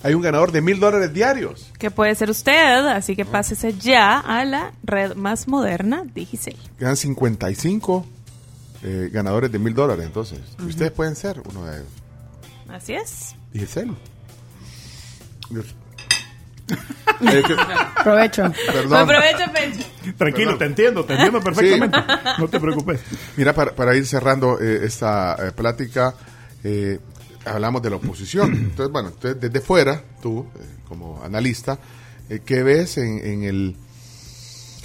hay 0.02 0.14
un 0.14 0.22
ganador 0.22 0.52
de 0.52 0.62
mil 0.62 0.80
dólares 0.80 1.14
diarios. 1.14 1.72
Que 1.78 1.92
puede 1.92 2.16
ser 2.16 2.30
usted, 2.30 2.88
así 2.88 3.16
que 3.16 3.26
pásese 3.26 3.74
ya 3.74 4.20
a 4.20 4.46
la 4.46 4.74
red 4.84 5.16
más 5.16 5.48
moderna 5.48 6.04
Digicel. 6.14 6.56
Quedan 6.80 6.96
55 6.96 8.06
eh, 8.84 9.10
ganadores 9.12 9.52
de 9.52 9.60
mil 9.60 9.74
dólares, 9.74 10.06
entonces. 10.06 10.40
Ustedes 10.66 10.92
pueden 10.92 11.16
ser 11.16 11.42
uno 11.50 11.66
de 11.66 11.78
ellos. 11.78 11.90
Así 12.70 12.94
es. 12.94 13.36
Dios. 15.50 15.76
Eh, 17.20 17.42
que- 17.48 17.56
Provecho. 18.04 18.44
perdón. 18.72 18.94
Aprovecha, 19.10 19.52
Pencho. 19.52 19.80
Tranquilo, 20.18 20.52
Perdón. 20.52 20.60
te 20.60 20.66
entiendo, 20.66 21.06
te 21.06 21.14
entiendo 21.14 21.42
perfectamente. 21.42 21.98
No 22.38 22.48
te 22.48 22.60
preocupes. 22.60 23.02
Mira, 23.38 23.54
para, 23.54 23.74
para 23.76 23.96
ir 23.96 24.06
cerrando 24.06 24.60
eh, 24.62 24.82
esta 24.86 25.36
eh, 25.48 25.52
plática, 25.52 26.14
eh, 26.64 27.00
hablamos 27.46 27.82
de 27.82 27.90
la 27.90 27.96
oposición. 27.96 28.54
Entonces, 28.54 28.92
bueno, 28.92 29.10
entonces, 29.10 29.42
desde 29.42 29.62
fuera, 29.62 30.04
tú, 30.22 30.46
eh, 30.60 30.64
como 30.88 31.24
analista, 31.24 31.80
eh, 32.30 32.42
¿qué 32.46 32.62
ves 32.62 32.98
en, 33.00 33.26
en 33.26 33.44
el 33.44 33.76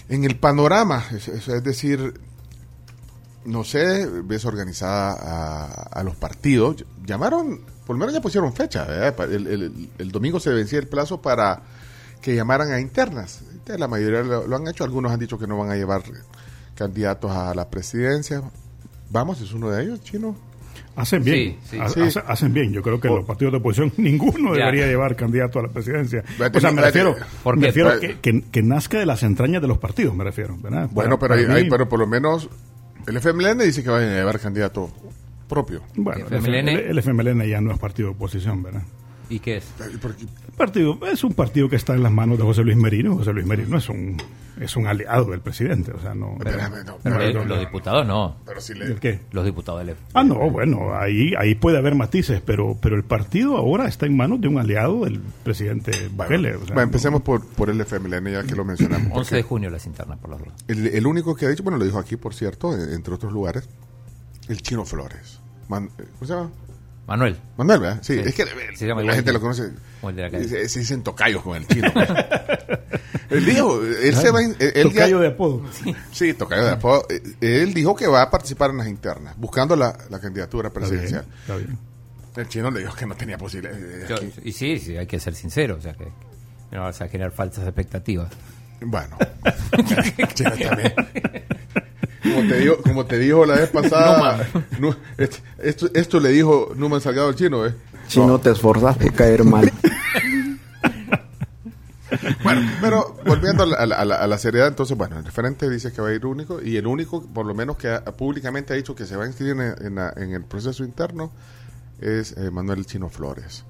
en 0.08 0.24
el 0.24 0.36
panorama? 0.36 1.04
Es 1.14 1.46
decir, 1.62 2.14
no 3.44 3.62
sé, 3.64 4.06
ves 4.24 4.44
organizada 4.46 5.12
a, 5.20 5.64
a 6.00 6.02
los 6.02 6.16
partidos. 6.16 6.84
Llamaron, 7.04 7.60
por 7.86 7.96
lo 7.96 8.00
menos 8.00 8.14
ya 8.14 8.20
pusieron 8.20 8.52
fecha, 8.52 8.86
El, 9.18 9.46
el- 9.46 9.88
el 9.98 10.10
domingo 10.12 10.38
se 10.40 10.50
vencía 10.50 10.78
el 10.78 10.86
plazo 10.88 11.20
para 11.20 11.62
que 12.20 12.34
llamaran 12.34 12.70
a 12.72 12.80
internas. 12.80 13.42
Entonces, 13.52 13.78
La 13.80 13.88
mayoría 13.88 14.22
lo, 14.22 14.46
lo 14.46 14.56
han 14.56 14.68
hecho, 14.68 14.84
algunos 14.84 15.10
han 15.12 15.18
dicho 15.20 15.38
que 15.38 15.46
no 15.46 15.58
van 15.58 15.70
a 15.70 15.76
llevar 15.76 16.02
candidatos 16.74 17.30
a 17.30 17.54
la 17.54 17.68
presidencia. 17.68 18.42
Vamos, 19.10 19.40
es 19.40 19.52
uno 19.52 19.70
de 19.70 19.82
ellos, 19.82 20.00
chino. 20.02 20.36
Hacen 20.94 21.24
bien. 21.24 21.58
Sí, 21.64 21.70
sí. 21.70 21.78
Ha- 21.80 21.88
Sí. 21.88 22.00
hace- 22.00 22.22
Hacen 22.26 22.52
bien. 22.52 22.72
Yo 22.72 22.82
creo 22.82 23.00
que 23.00 23.08
Por- 23.08 23.18
los 23.18 23.26
partidos 23.26 23.52
de 23.52 23.58
oposición, 23.58 23.92
ninguno 23.98 24.54
Ya. 24.54 24.66
debería 24.66 24.86
llevar 24.86 25.16
candidato 25.16 25.58
a 25.58 25.62
la 25.62 25.68
presidencia. 25.68 26.22
Vete, 26.38 26.58
O 26.58 26.60
sea, 26.60 26.70
me 26.70 26.82
refiero, 26.82 27.16
¿Por 27.42 27.56
me 27.56 27.66
refiero 27.68 27.98
que, 27.98 28.18
que- 28.20 28.42
que 28.50 28.62
nazca 28.62 28.98
de 28.98 29.06
las 29.06 29.22
entrañas 29.22 29.62
de 29.62 29.68
los 29.68 29.78
partidos, 29.78 30.14
me 30.14 30.24
refiero. 30.24 30.56
¿verdad? 30.60 30.88
Bueno, 30.92 31.18
Para- 31.18 31.34
pero, 31.34 31.40
hay- 31.40 31.46
para 31.46 31.56
hay- 31.58 31.64
mí- 31.64 31.70
pero 31.70 31.88
por 31.88 31.98
lo 31.98 32.06
menos 32.06 32.48
el 33.06 33.16
FMLN 33.16 33.64
dice 33.64 33.82
que 33.82 33.90
van 33.90 34.02
a 34.04 34.06
llevar 34.14 34.38
candidato 34.38 34.90
propio. 35.54 35.82
Bueno, 35.96 36.26
el 36.30 36.34
FMLN. 36.34 36.68
FMLN, 36.68 36.90
el 36.90 36.98
FMLN 36.98 37.48
ya 37.48 37.60
no 37.60 37.72
es 37.72 37.78
partido 37.78 38.08
de 38.10 38.14
oposición, 38.14 38.62
¿verdad? 38.62 38.82
¿Y 39.28 39.38
qué 39.38 39.56
es? 39.58 39.64
El 39.80 39.98
partido 40.56 40.98
es 41.10 41.24
un 41.24 41.32
partido 41.32 41.68
que 41.68 41.76
está 41.76 41.94
en 41.94 42.02
las 42.02 42.12
manos 42.12 42.36
de 42.38 42.44
José 42.44 42.62
Luis 42.64 42.76
Merino. 42.76 43.16
José 43.16 43.32
Luis 43.32 43.46
Merino 43.46 43.78
es 43.78 43.88
un 43.88 44.16
es 44.60 44.76
un 44.76 44.86
aliado 44.86 45.24
del 45.30 45.40
presidente, 45.40 45.92
o 45.92 45.98
sea, 46.00 46.14
no. 46.14 46.36
Pero 46.38 46.58
eh, 46.60 47.32
no, 47.32 47.38
los 47.40 47.46
no, 47.48 47.58
diputados 47.58 48.06
no. 48.06 48.36
pero 48.44 48.60
si 48.60 48.74
le- 48.74 48.84
¿El 48.84 49.00
qué? 49.00 49.20
Los 49.30 49.46
diputados 49.46 49.80
del 49.80 49.90
F. 49.90 50.00
Ah, 50.12 50.22
no, 50.22 50.50
bueno, 50.50 50.94
ahí 50.94 51.32
ahí 51.38 51.54
puede 51.54 51.78
haber 51.78 51.94
matices, 51.94 52.42
pero 52.44 52.76
pero 52.80 52.94
el 52.94 53.04
partido 53.04 53.56
ahora 53.56 53.88
está 53.88 54.04
en 54.04 54.14
manos 54.16 54.42
de 54.42 54.48
un 54.48 54.58
aliado 54.58 55.04
del 55.04 55.20
presidente 55.42 55.92
Bukele. 56.14 56.50
o 56.50 56.58
sea, 56.58 56.58
Bueno, 56.66 56.74
no- 56.74 56.82
empecemos 56.82 57.22
por, 57.22 57.46
por 57.46 57.70
el 57.70 57.80
FMLN, 57.80 58.30
ya 58.32 58.42
que 58.44 58.54
lo 58.54 58.66
mencionamos. 58.66 59.06
11 59.08 59.14
porque 59.14 59.34
de 59.36 59.42
junio 59.42 59.70
las 59.70 59.86
internas, 59.86 60.18
por 60.18 60.28
las 60.30 60.40
dudas. 60.40 60.52
el, 60.68 60.88
el 60.88 61.06
único 61.06 61.34
que 61.34 61.46
ha 61.46 61.48
dicho, 61.48 61.62
bueno, 61.62 61.78
lo 61.78 61.86
dijo 61.86 61.98
aquí, 61.98 62.16
por 62.16 62.34
cierto, 62.34 62.76
eh, 62.76 62.94
entre 62.94 63.14
otros 63.14 63.32
lugares, 63.32 63.66
el 64.48 64.60
Chino 64.60 64.84
Flores. 64.84 65.40
Man- 65.72 65.90
eh, 65.98 66.04
¿Cómo 66.18 66.26
se 66.26 66.34
llama? 66.34 66.50
Manuel. 67.06 67.36
Manuel, 67.56 67.80
¿verdad? 67.80 67.98
Sí, 68.02 68.14
Sí. 68.14 68.20
es 68.24 68.34
que 68.34 68.42
eh, 68.42 68.46
Se 68.76 68.86
llama 68.86 69.02
la 69.02 69.14
gente 69.14 69.32
lo 69.32 69.40
conoce. 69.40 69.70
como 70.00 70.10
el 70.10 70.16
de 70.16 70.22
la 70.22 70.30
calle. 70.30 70.48
Se, 70.48 70.68
se 70.68 70.78
dicen 70.80 71.02
tocayos 71.02 71.42
con 71.42 71.56
el 71.56 71.66
chino. 71.66 71.90
él 73.30 73.44
dijo, 73.44 73.82
él 73.82 74.14
se 74.14 74.30
va. 74.30 74.40
Él, 74.42 74.82
Tocayo 74.84 75.16
ya- 75.18 75.22
de 75.22 75.26
apodo. 75.28 75.62
Sí, 76.12 76.34
tocayo 76.34 76.64
de 76.64 76.70
apodo. 76.70 77.06
Eh, 77.10 77.22
Él 77.40 77.74
dijo 77.74 77.94
que 77.96 78.06
va 78.06 78.22
a 78.22 78.30
participar 78.30 78.70
en 78.70 78.78
las 78.78 78.86
internas, 78.88 79.34
buscando 79.36 79.74
la, 79.76 79.96
la 80.10 80.20
candidatura 80.20 80.68
Está 80.68 80.80
bien, 80.80 80.90
presidencial. 80.90 81.26
está 81.40 81.56
bien. 81.56 81.78
El 82.36 82.48
chino 82.48 82.70
le 82.70 82.80
dijo 82.80 82.94
que 82.94 83.04
no 83.06 83.14
tenía 83.14 83.36
posibilidad. 83.36 83.76
y 84.44 84.52
sí, 84.52 84.78
sí, 84.78 84.96
hay 84.96 85.06
que 85.06 85.18
ser 85.20 85.34
sincero, 85.34 85.76
o 85.78 85.80
sea 85.82 85.92
que 85.94 86.08
no 86.70 86.82
vas 86.82 87.00
a 87.02 87.08
generar 87.08 87.32
falsas 87.32 87.64
expectativas. 87.66 88.28
Bueno, 88.80 89.16
chino 90.34 90.50
también. 90.52 90.94
Como 92.52 92.58
te, 92.58 92.60
digo, 92.60 92.76
como 92.82 93.06
te 93.06 93.18
dijo 93.18 93.46
la 93.46 93.54
vez 93.56 93.70
pasada, 93.70 94.46
esto, 95.18 95.38
esto, 95.58 95.90
esto 95.94 96.20
le 96.20 96.28
dijo 96.30 96.72
Numan 96.76 97.00
Salgado 97.00 97.28
al 97.28 97.34
chino, 97.34 97.66
¿eh? 97.66 97.74
Si 98.08 98.20
no 98.20 98.38
te 98.38 98.50
esforzas 98.50 98.96
por 98.98 99.12
caer 99.14 99.44
mal. 99.44 99.72
Bueno, 102.44 102.60
pero 102.82 103.16
volviendo 103.24 103.62
a 103.62 103.66
la, 103.66 103.76
a 103.76 103.86
la- 103.86 103.96
a 103.96 104.04
la- 104.04 104.16
a 104.16 104.26
la 104.26 104.36
seriedad, 104.38 104.68
entonces, 104.68 104.96
bueno, 104.98 105.18
el 105.18 105.24
referente 105.24 105.70
dice 105.70 105.92
que 105.92 106.02
va 106.02 106.08
a 106.08 106.12
ir 106.12 106.26
único 106.26 106.60
y 106.62 106.76
el 106.76 106.86
único, 106.86 107.22
por 107.22 107.46
lo 107.46 107.54
menos 107.54 107.76
que 107.78 107.88
ha- 107.88 108.04
públicamente 108.04 108.74
ha 108.74 108.76
dicho 108.76 108.94
que 108.94 109.06
se 109.06 109.16
va 109.16 109.24
a 109.24 109.26
inscribir 109.28 109.54
en, 109.54 109.86
en 109.86 109.94
la- 109.94 110.12
en 110.16 110.32
el 110.34 110.44
proceso 110.44 110.84
interno, 110.84 111.32
es 112.00 112.32
eh, 112.36 112.50
Manuel 112.50 112.84
Chino 112.84 113.08
Flores. 113.08 113.64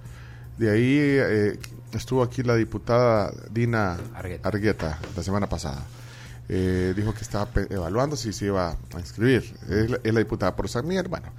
De 0.58 0.70
ahí 0.70 0.96
eh, 0.98 1.58
estuvo 1.92 2.22
aquí 2.22 2.42
la 2.42 2.56
diputada 2.56 3.32
Dina 3.50 3.96
Argueta. 4.14 4.48
Argueta 4.48 4.98
la 5.16 5.22
semana 5.22 5.46
pasada. 5.48 5.82
Eh, 6.48 6.92
dijo 6.96 7.14
que 7.14 7.22
estaba 7.22 7.48
evaluando 7.70 8.16
si 8.16 8.32
se 8.32 8.46
iba 8.46 8.70
a 8.70 8.98
inscribir. 8.98 9.54
Es 9.70 9.90
la, 9.90 10.00
es 10.02 10.12
la 10.12 10.20
diputada 10.20 10.54
por 10.54 10.68
San 10.68 10.86
Miguel. 10.86 11.08
Bueno, 11.08 11.32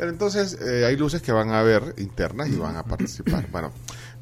pero 0.00 0.12
entonces 0.12 0.58
eh, 0.62 0.86
hay 0.86 0.96
luces 0.96 1.20
que 1.20 1.30
van 1.30 1.50
a 1.50 1.60
haber 1.60 1.94
internas 1.98 2.48
y 2.48 2.56
van 2.56 2.76
a 2.76 2.84
participar. 2.84 3.46
Bueno, 3.52 3.70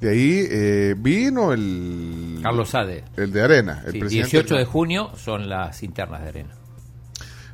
de 0.01 0.11
ahí 0.11 0.47
eh, 0.51 0.95
vino 0.99 1.53
el... 1.53 2.41
Carlos 2.43 2.70
Sade. 2.70 3.05
El 3.16 3.30
de 3.32 3.43
Arena, 3.43 3.82
el 3.86 3.93
Sí, 3.93 4.01
presidente. 4.01 4.30
18 4.30 4.55
de 4.57 4.64
junio 4.64 5.12
son 5.16 5.49
las 5.49 5.82
internas 5.84 6.22
de 6.22 6.28
Arena. 6.28 6.55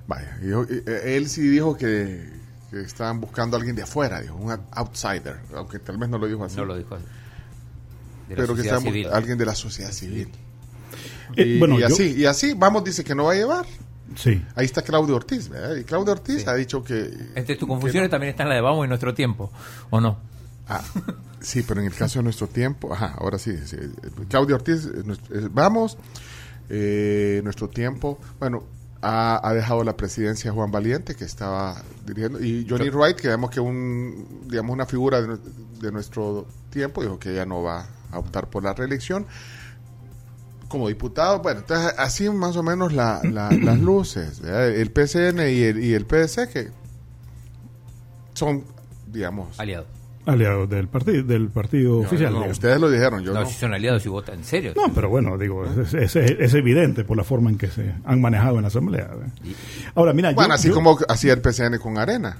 Vaya, 0.07 0.39
eh, 0.41 1.16
él 1.16 1.28
sí 1.28 1.43
dijo 1.43 1.76
que, 1.76 2.30
que 2.70 2.80
estaban 2.80 3.20
buscando 3.20 3.57
a 3.57 3.59
alguien 3.59 3.76
de 3.76 3.82
afuera, 3.82 4.20
dijo, 4.22 4.37
un 4.37 4.59
outsider, 4.70 5.41
aunque 5.55 5.78
tal 5.78 5.99
vez 5.99 6.09
no 6.09 6.16
lo 6.16 6.26
dijo 6.26 6.45
así. 6.45 6.57
No 6.57 6.64
lo 6.64 6.76
dijo 6.76 6.95
así. 6.95 7.05
Pero 8.28 8.55
que 8.55 8.62
estaban 8.62 8.87
alguien 9.12 9.37
de 9.37 9.45
la 9.45 9.55
sociedad 9.55 9.91
civil. 9.91 10.30
Eh, 11.37 11.43
y, 11.47 11.59
bueno, 11.59 11.76
y 11.76 11.80
yo- 11.80 11.87
así, 11.87 12.14
y 12.16 12.24
así, 12.26 12.55
vamos, 12.55 12.85
dice 12.85 13.05
que 13.05 13.14
no 13.14 13.24
va 13.24 13.32
a 13.32 13.37
llevar. 13.37 13.66
Sí. 14.16 14.43
Ahí 14.55 14.66
está 14.66 14.82
Claudio 14.82 15.16
Ortiz, 15.16 15.49
¿verdad? 15.49 15.74
Y 15.76 15.85
Claudio 15.85 16.12
Ortiz 16.12 16.43
Sí. 16.43 16.49
ha 16.49 16.55
dicho 16.55 16.85
que... 16.85 17.11
Entre 17.35 17.57
tus 17.57 17.66
confusiones 17.66 18.11
también 18.11 18.30
está 18.30 18.45
en 18.45 18.51
la 18.51 18.55
de 18.55 18.61
Vamos 18.61 18.85
y 18.85 18.89
Nuestro 18.89 19.12
Tiempo, 19.14 19.51
¿o 19.91 20.01
no? 20.01 20.18
Ah, 20.68 20.82
sí, 21.41 21.62
pero 21.66 21.80
en 21.80 21.87
el 21.89 21.95
caso 21.95 22.20
de 22.20 22.22
nuestro 22.22 22.47
tiempo, 22.47 22.93
ajá, 22.95 23.14
ahora 23.18 23.39
sí, 23.39 23.57
sí. 23.66 23.76
Claudio 24.28 24.55
Ortiz, 24.57 24.87
eh, 24.87 25.03
eh, 25.30 25.49
vamos, 25.51 25.99
eh, 26.70 27.41
nuestro 27.45 27.68
tiempo, 27.68 28.18
bueno, 28.39 28.62
ha, 29.03 29.47
ha 29.47 29.53
dejado 29.53 29.85
la 29.85 29.97
presidencia 29.97 30.53
Juan 30.53 30.70
Valiente, 30.70 31.14
que 31.14 31.24
estaba 31.24 31.82
dirigiendo, 32.07 32.43
y 32.43 32.66
Johnny 32.68 32.89
Wright, 32.89 33.16
que 33.16 33.28
vemos 33.28 33.51
que 33.51 33.61
un, 33.61 34.47
digamos, 34.49 34.72
una 34.72 34.87
figura 34.87 35.20
de, 35.20 35.37
de 35.80 35.93
nuestro 35.93 36.47
tiempo, 36.70 37.03
dijo 37.03 37.18
que 37.18 37.35
ya 37.35 37.45
no 37.45 37.62
va 37.62 37.87
a 38.11 38.18
optar 38.18 38.49
por 38.49 38.62
la 38.64 38.72
reelección. 38.72 39.26
Como 40.74 40.88
diputado, 40.88 41.38
bueno, 41.38 41.60
entonces 41.60 41.94
así 41.98 42.28
más 42.30 42.56
o 42.56 42.64
menos 42.64 42.92
la- 42.92 43.20
la- 43.22 43.52
las 43.52 43.78
luces, 43.78 44.40
¿verdad? 44.40 44.70
el 44.70 44.90
PCN 44.90 45.38
y 45.52 45.62
el, 45.62 45.84
y 45.84 45.94
el 45.94 46.04
PDC, 46.04 46.48
que 46.52 46.68
son, 48.34 48.64
digamos, 49.06 49.58
Aliados. 49.60 49.86
Aliados 50.26 50.68
del 50.68 50.88
partido, 50.88 51.22
del 51.22 51.48
partido 51.48 51.98
oficial. 52.00 52.32
no, 52.32 52.46
ustedes 52.46 52.80
lo 52.80 52.90
dijeron, 52.90 53.22
yo 53.22 53.32
No, 53.34 53.42
no. 53.42 53.46
si 53.46 53.54
son 53.54 53.72
aliados 53.72 54.04
y 54.04 54.08
votan 54.08 54.36
en 54.40 54.44
serio. 54.44 54.72
No, 54.74 54.92
pero 54.92 55.08
bueno, 55.10 55.38
digo, 55.38 55.64
es, 55.64 55.94
es- 55.94 56.16
es- 56.16 56.36
es 56.40 56.54
evidente 56.54 57.04
por 57.04 57.16
la 57.16 57.22
forma 57.22 57.50
en 57.50 57.56
que 57.58 57.68
se 57.68 57.94
han 58.04 58.20
manejado 58.20 58.56
en 58.56 58.62
la 58.62 58.68
Asamblea. 58.68 59.10
¿eh? 59.44 59.52
Ahora, 59.94 60.12
mira, 60.12 60.30
yo- 60.30 60.34
Bueno, 60.34 60.54
así 60.54 60.68
yo- 60.68 60.74
como 60.74 60.98
hacía 61.08 61.34
el 61.34 61.40
PCN 61.40 61.78
con 61.78 61.98
Arena. 61.98 62.38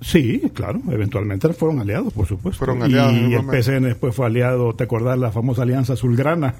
Sí, 0.00 0.42
claro, 0.52 0.80
eventualmente 0.90 1.52
fueron 1.54 1.80
aliados, 1.80 2.12
por 2.12 2.26
supuesto. 2.26 2.58
Fueron 2.58 2.82
aliados 2.82 3.14
y 3.14 3.34
el. 3.34 3.46
PCN 3.46 3.84
después 3.84 4.14
fue 4.14 4.26
aliado, 4.26 4.74
¿te 4.74 4.84
acordás 4.84 5.18
la 5.18 5.32
famosa 5.32 5.62
alianza 5.62 5.94
azulgrana 5.94 6.54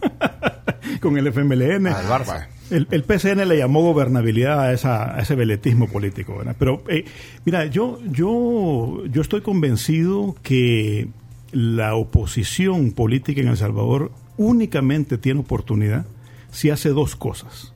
con 1.01 1.19
el 1.19 1.27
FMLN? 1.27 1.87
Ah, 1.89 1.99
Al 1.99 2.07
Barça. 2.07 2.47
El, 2.71 2.89
el 2.91 3.05
PCN 3.05 3.47
le 3.47 3.59
llamó 3.59 3.83
gobernabilidad 3.83 4.61
a, 4.61 4.73
esa, 4.73 5.15
a 5.15 5.21
ese 5.21 5.35
veletismo 5.35 5.87
político, 5.87 6.37
¿verdad? 6.37 6.57
Pero, 6.59 6.83
eh, 6.89 7.05
mira, 7.45 7.67
yo, 7.67 8.01
yo, 8.11 9.05
yo 9.07 9.21
estoy 9.23 9.43
convencido 9.43 10.35
que 10.43 11.09
la 11.53 11.95
oposición 11.95 12.91
política 12.93 13.41
en 13.41 13.49
El 13.49 13.57
Salvador 13.57 14.11
únicamente 14.37 15.19
tiene 15.19 15.41
oportunidad 15.41 16.07
si 16.51 16.71
hace 16.71 16.89
dos 16.89 17.17
cosas. 17.17 17.73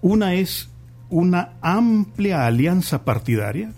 Una 0.00 0.34
es 0.34 0.70
una 1.10 1.52
amplia 1.62 2.46
alianza 2.46 3.04
partidaria, 3.04 3.72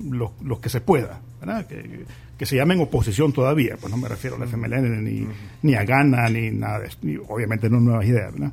lo, 0.00 0.32
lo 0.42 0.60
que 0.60 0.68
se 0.68 0.80
pueda, 0.80 1.20
¿verdad? 1.40 1.66
Que, 1.66 2.04
que 2.38 2.46
se 2.46 2.56
llamen 2.56 2.80
oposición 2.80 3.32
todavía, 3.32 3.76
pues 3.80 3.90
no 3.90 3.96
me 3.96 4.08
refiero 4.08 4.36
al 4.36 4.42
FMLN 4.48 5.02
ni, 5.04 5.26
ni 5.62 5.74
a 5.74 5.84
Gana, 5.84 6.28
ni 6.28 6.50
nada 6.50 6.80
de 6.80 6.90
ni- 7.02 7.16
obviamente 7.16 7.68
no 7.70 7.80
nuevas 7.80 8.04
ideas, 8.06 8.32
¿verdad? 8.32 8.52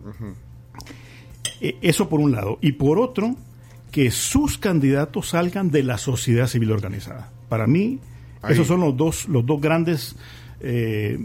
Eh, 1.61 1.77
Eso 1.81 2.09
por 2.09 2.19
un 2.19 2.31
lado. 2.31 2.57
Y 2.61 2.73
por 2.73 2.99
otro, 2.99 3.35
que 3.91 4.09
sus 4.11 4.57
candidatos 4.57 5.29
salgan 5.29 5.69
de 5.71 5.83
la 5.83 5.97
sociedad 5.97 6.47
civil 6.47 6.71
organizada. 6.71 7.31
Para 7.49 7.67
mí, 7.67 7.99
Ahí. 8.41 8.53
esos 8.53 8.67
son 8.67 8.81
los 8.81 8.95
dos, 8.97 9.27
los 9.27 9.45
dos 9.45 9.61
grandes, 9.61 10.15
eh, 10.61 11.17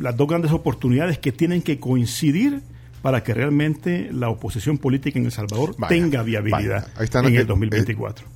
las 0.00 0.16
dos 0.16 0.26
grandes 0.28 0.52
oportunidades 0.52 1.18
que 1.18 1.32
tienen 1.32 1.62
que 1.62 1.78
coincidir 1.78 2.62
para 3.02 3.22
que 3.22 3.32
realmente 3.34 4.08
la 4.12 4.28
oposición 4.30 4.78
política 4.78 5.18
en 5.18 5.26
El 5.26 5.32
Salvador 5.32 5.74
Vaya, 5.78 5.88
tenga 5.88 6.22
viabilidad 6.22 6.82
vaya. 6.82 6.86
Ahí 6.96 7.04
están 7.04 7.24
en 7.26 7.32
los 7.34 7.40
el 7.40 7.46
que- 7.46 7.48
2024. 7.48 8.26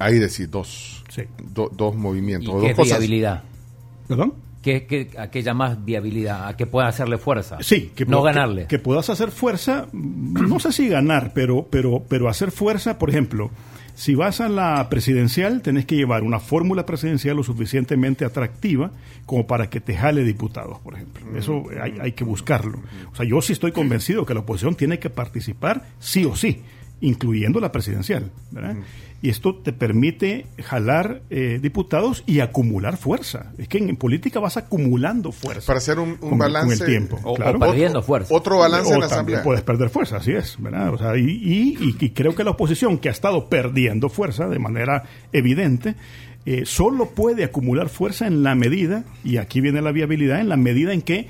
Ahí 0.00 0.18
decís 0.18 0.50
dos, 0.50 1.04
Sí. 1.08 1.22
do- 1.54 1.70
dos 1.72 1.94
movimientos, 1.94 2.48
¿Y 2.48 2.52
dos 2.56 2.64
qué 2.66 2.74
cosas. 2.74 2.98
viabilidad? 2.98 3.42
¿Perdón? 4.08 4.34
¿Qué, 4.62 4.86
qué, 4.86 5.10
¿A 5.18 5.30
qué 5.30 5.42
llamas 5.42 5.82
viabilidad? 5.84 6.48
¿A 6.48 6.56
que 6.56 6.66
pueda 6.66 6.88
hacerle 6.88 7.16
fuerza? 7.18 7.58
Sí, 7.60 7.92
que 7.94 8.04
no 8.04 8.20
ganarle. 8.22 8.62
Que, 8.62 8.68
que 8.68 8.78
puedas 8.78 9.08
hacer 9.08 9.30
fuerza, 9.30 9.86
mm, 9.92 10.48
no 10.48 10.58
sé 10.60 10.72
si 10.72 10.88
ganar, 10.88 11.32
pero, 11.34 11.66
pero, 11.70 12.02
pero 12.08 12.28
hacer 12.28 12.50
fuerza, 12.50 12.98
por 12.98 13.08
ejemplo, 13.08 13.50
si 13.94 14.14
vas 14.14 14.40
a 14.42 14.48
la 14.50 14.86
presidencial, 14.90 15.62
tenés 15.62 15.86
que 15.86 15.96
llevar 15.96 16.22
una 16.22 16.40
fórmula 16.40 16.84
presidencial 16.86 17.36
lo 17.36 17.42
suficientemente 17.42 18.24
atractiva 18.24 18.90
como 19.26 19.46
para 19.46 19.70
que 19.70 19.80
te 19.80 19.94
jale 19.96 20.24
diputados, 20.24 20.78
por 20.80 20.94
ejemplo. 20.94 21.22
Eso 21.38 21.64
hay, 21.82 21.98
hay 22.00 22.12
que 22.12 22.24
buscarlo. 22.24 22.80
O 23.12 23.16
sea, 23.16 23.24
yo 23.26 23.40
sí 23.42 23.52
estoy 23.54 23.72
convencido 23.72 24.26
que 24.26 24.34
la 24.34 24.40
oposición 24.40 24.74
tiene 24.74 24.98
que 24.98 25.08
participar 25.10 25.86
sí 25.98 26.24
o 26.26 26.36
sí, 26.36 26.62
incluyendo 27.00 27.60
la 27.60 27.72
presidencial. 27.72 28.30
¿verdad? 28.50 28.76
Y 29.22 29.28
esto 29.28 29.54
te 29.54 29.74
permite 29.74 30.46
jalar 30.62 31.20
eh, 31.28 31.58
diputados 31.62 32.24
y 32.26 32.40
acumular 32.40 32.96
fuerza. 32.96 33.52
Es 33.58 33.68
que 33.68 33.76
en, 33.76 33.90
en 33.90 33.96
política 33.96 34.40
vas 34.40 34.56
acumulando 34.56 35.30
fuerza. 35.30 35.66
Para 35.66 35.76
hacer 35.78 35.98
un- 35.98 36.10
un 36.10 36.16
con- 36.16 36.28
con 36.30 36.38
balance- 36.38 36.82
el 36.84 36.88
tiempo. 36.90 37.18
O- 37.24 37.34
perdiendo 37.34 38.00
fuerza. 38.02 38.34
Otro 38.34 38.58
balance 38.58 38.90
O 38.90 38.94
en 38.94 39.00
la 39.00 39.08
también 39.08 39.38
Asamblea. 39.40 39.42
puedes 39.42 39.62
perder 39.62 39.90
fuerza, 39.90 40.16
así 40.16 40.32
es, 40.32 40.56
¿verdad? 40.58 40.94
O 40.94 40.96
sea, 40.98 41.18
y, 41.18 41.24
y- 41.26 41.76
y- 41.80 41.96
y 42.04 42.10
creo 42.10 42.34
que 42.34 42.44
la 42.44 42.52
oposición, 42.52 42.96
que 42.98 43.10
ha 43.10 43.12
estado 43.12 43.48
perdiendo 43.50 44.08
fuerza 44.08 44.48
de 44.48 44.58
manera 44.58 45.04
evidente, 45.32 45.96
eh, 46.46 46.62
solo 46.64 47.10
puede 47.10 47.44
acumular 47.44 47.90
fuerza 47.90 48.26
en 48.26 48.42
la 48.42 48.54
medida, 48.54 49.04
y 49.22 49.36
aquí 49.36 49.60
viene 49.60 49.82
la 49.82 49.92
viabilidad, 49.92 50.40
en 50.40 50.48
la 50.48 50.56
medida 50.56 50.94
en 50.94 51.02
que 51.02 51.28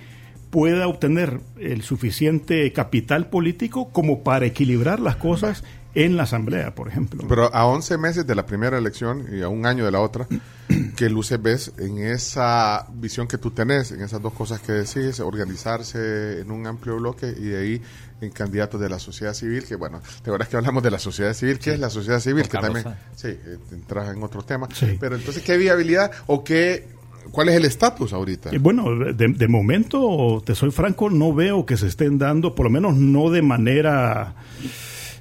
pueda 0.50 0.86
obtener 0.86 1.40
el 1.60 1.82
suficiente 1.82 2.72
capital 2.72 3.28
político 3.30 3.88
como 3.92 4.22
para 4.22 4.46
equilibrar 4.46 5.00
las 5.00 5.16
cosas 5.16 5.64
en 5.94 6.16
la 6.16 6.24
Asamblea, 6.24 6.74
por 6.74 6.88
ejemplo. 6.88 7.24
Pero 7.28 7.54
a 7.54 7.66
11 7.66 7.98
meses 7.98 8.26
de 8.26 8.34
la 8.34 8.46
primera 8.46 8.78
elección 8.78 9.26
y 9.32 9.42
a 9.42 9.48
un 9.48 9.66
año 9.66 9.84
de 9.84 9.90
la 9.90 10.00
otra, 10.00 10.26
¿qué 10.96 11.08
luces 11.10 11.40
ves 11.42 11.72
en 11.78 11.98
esa 11.98 12.86
visión 12.94 13.26
que 13.26 13.38
tú 13.38 13.50
tenés, 13.50 13.90
en 13.92 14.02
esas 14.02 14.22
dos 14.22 14.32
cosas 14.32 14.60
que 14.60 14.72
decís, 14.72 15.20
organizarse 15.20 16.40
en 16.40 16.50
un 16.50 16.66
amplio 16.66 16.96
bloque 16.96 17.26
y 17.26 17.44
de 17.44 17.58
ahí 17.60 17.82
en 18.20 18.30
candidatos 18.30 18.80
de 18.80 18.88
la 18.88 18.98
sociedad 18.98 19.34
civil? 19.34 19.64
Que 19.64 19.76
bueno, 19.76 20.00
de 20.24 20.30
verdad 20.30 20.46
es 20.46 20.50
que 20.50 20.56
hablamos 20.56 20.82
de 20.82 20.90
la 20.90 20.98
sociedad 20.98 21.34
civil, 21.34 21.58
¿qué 21.58 21.72
es 21.72 21.80
la 21.80 21.90
sociedad 21.90 22.20
civil? 22.20 22.42
Con 22.42 22.50
que 22.50 22.58
Carlos 22.58 22.82
también, 22.82 23.04
sí, 23.16 23.28
eh, 23.28 23.58
entras 23.72 24.14
en 24.14 24.22
otro 24.22 24.42
tema. 24.42 24.68
Sí. 24.72 24.96
Pero 25.00 25.16
entonces, 25.16 25.42
¿qué 25.42 25.56
viabilidad 25.56 26.12
o 26.26 26.44
qué, 26.44 26.88
cuál 27.32 27.48
es 27.48 27.56
el 27.56 27.64
estatus 27.64 28.12
ahorita? 28.12 28.50
Eh, 28.50 28.58
Bueno, 28.58 29.12
de, 29.12 29.28
de 29.28 29.48
momento, 29.48 30.40
te 30.44 30.54
soy 30.54 30.70
franco, 30.70 31.10
no 31.10 31.34
veo 31.34 31.66
que 31.66 31.76
se 31.76 31.88
estén 31.88 32.18
dando, 32.18 32.54
por 32.54 32.66
lo 32.66 32.70
menos 32.70 32.94
no 32.96 33.30
de 33.30 33.42
manera 33.42 34.34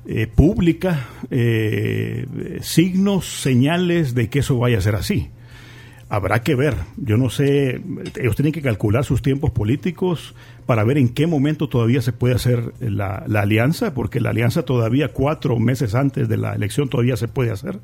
eh, 0.06 0.28
pública, 0.28 1.08
eh, 1.30 2.26
signos, 2.62 3.41
señales 3.41 4.16
de 4.16 4.30
que 4.30 4.39
eso 4.39 4.58
vaya 4.58 4.78
a 4.78 4.82
ser 4.82 4.95
así. 4.95 5.30
Habrá 6.10 6.41
que 6.41 6.56
ver, 6.56 6.74
yo 6.97 7.18
no 7.18 7.30
sé, 7.30 7.82
ellos 8.20 8.36
tienen 8.36 8.52
que 8.52 8.64
calcular 8.64 9.06
sus 9.06 9.22
tiempos 9.22 9.52
políticos 9.52 10.34
para 10.66 10.84
ver 10.84 10.97
en 10.97 11.10
qué 11.10 11.28
momento 11.28 11.70
todavía 11.70 12.02
se 12.02 12.14
puede 12.14 12.34
hacer 12.34 12.74
la, 12.80 13.24
la 13.28 13.41
alianza, 13.41 13.93
porque 13.93 14.20
la 14.20 14.32
alianza 14.32 14.64
todavía 14.64 15.10
cuatro 15.10 15.60
meses 15.60 15.93
antes 15.93 16.28
de 16.28 16.38
la 16.38 16.56
elección 16.56 16.89
todavía 16.89 17.16
se 17.16 17.28
puede 17.28 17.52
hacer. 17.52 17.80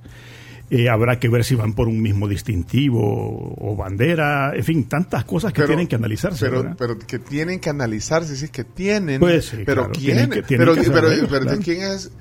Eh, 0.72 0.90
habrá 0.90 1.20
que 1.20 1.30
ver 1.30 1.44
si 1.46 1.54
van 1.54 1.74
por 1.74 1.88
un 1.88 2.02
mismo 2.02 2.28
distintivo 2.28 3.56
o 3.58 3.76
bandera, 3.76 4.52
en 4.56 4.64
fin, 4.64 4.86
tantas 4.90 5.24
cosas 5.26 5.54
que 5.54 5.64
tienen 5.64 5.88
que 5.88 5.96
analizarse. 5.96 6.46
Pero, 6.46 6.62
¿verdad? 6.64 6.76
pero 6.80 6.98
que 6.98 7.20
tienen 7.20 7.60
que 7.60 7.70
analizarse, 7.70 8.36
sí, 8.36 8.50
que 8.50 8.64
tienen. 8.64 9.20
Pues 9.20 9.46
sí, 9.46 9.58
pero 9.66 9.84
claro, 9.84 9.92
quién, 9.94 10.06
tienen 10.18 10.30
que- 10.32 10.42
tienen 10.44 10.68
pero, 10.68 10.76
que 10.82 10.90
pero, 10.90 11.08
pero 11.10 11.28
claro. 11.28 11.58
¿de 11.58 11.58
quién 11.64 11.82
es, 11.84 12.12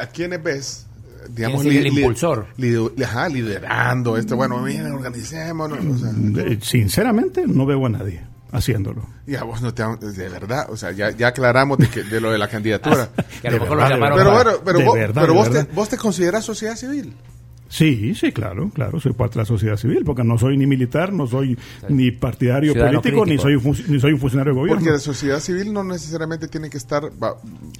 a 0.00 0.06
quiénes 0.06 0.42
ves? 0.42 0.86
Digamos, 1.30 1.62
¿Quién 1.62 1.76
es 1.86 1.92
el 1.92 1.98
impulsor? 1.98 2.46
li- 2.58 3.02
ajá, 3.02 3.28
liderando 3.28 4.16
esto. 4.16 4.36
Bueno, 4.36 4.60
miren, 4.60 4.92
organicémonos. 4.92 5.78
o 5.84 5.98
sea, 5.98 6.10
Eh, 6.46 6.58
Sinceramente, 6.62 7.44
no 7.46 7.64
veo 7.66 7.84
a 7.86 7.88
nadie 7.88 8.22
haciéndolo. 8.52 9.06
y 9.26 9.34
a 9.34 9.42
vos 9.42 9.60
no 9.62 9.72
te 9.74 9.82
de 9.84 10.28
verdad, 10.28 10.66
o 10.70 10.76
sea, 10.76 10.92
ya, 10.92 11.10
ya 11.10 11.28
aclaramos 11.28 11.78
de, 11.78 11.88
que, 11.88 12.02
de 12.04 12.20
lo 12.20 12.30
de 12.30 12.38
la 12.38 12.48
candidatura. 12.48 13.08
Que 13.42 13.48
a 13.48 13.50
lo 13.50 13.56
De 13.56 13.60
mejor 13.62 13.76
verdad, 13.78 13.88
lo 13.90 13.94
llamaron 13.96 14.18
pero 14.18 14.32
bueno, 14.32 14.50
pero, 14.64 14.78
de 14.78 14.84
vos, 14.84 14.94
verdad, 14.94 15.22
pero 15.22 15.32
de 15.34 15.38
vos, 15.38 15.50
te, 15.50 15.62
vos 15.74 15.88
te 15.90 15.96
consideras 15.98 16.44
sociedad 16.44 16.76
civil. 16.76 17.14
Sí, 17.76 18.14
sí, 18.14 18.30
claro, 18.30 18.70
claro, 18.72 19.00
soy 19.00 19.14
parte 19.14 19.34
de 19.34 19.40
la 19.40 19.46
sociedad 19.46 19.76
civil, 19.76 20.04
porque 20.04 20.22
no 20.22 20.38
soy 20.38 20.56
ni 20.56 20.64
militar, 20.64 21.12
no 21.12 21.26
soy 21.26 21.58
ni 21.88 22.12
partidario 22.12 22.70
Ciudadano 22.72 23.02
político, 23.02 23.26
ni 23.26 23.36
soy, 23.36 23.56
un 23.56 23.76
ni 23.88 23.98
soy 23.98 24.12
un 24.12 24.20
funcionario 24.20 24.52
de 24.52 24.60
gobierno. 24.60 24.78
Porque 24.80 24.92
la 24.92 25.00
sociedad 25.00 25.40
civil 25.40 25.72
no 25.72 25.82
necesariamente 25.82 26.46
tiene 26.46 26.70
que 26.70 26.76
estar 26.76 27.10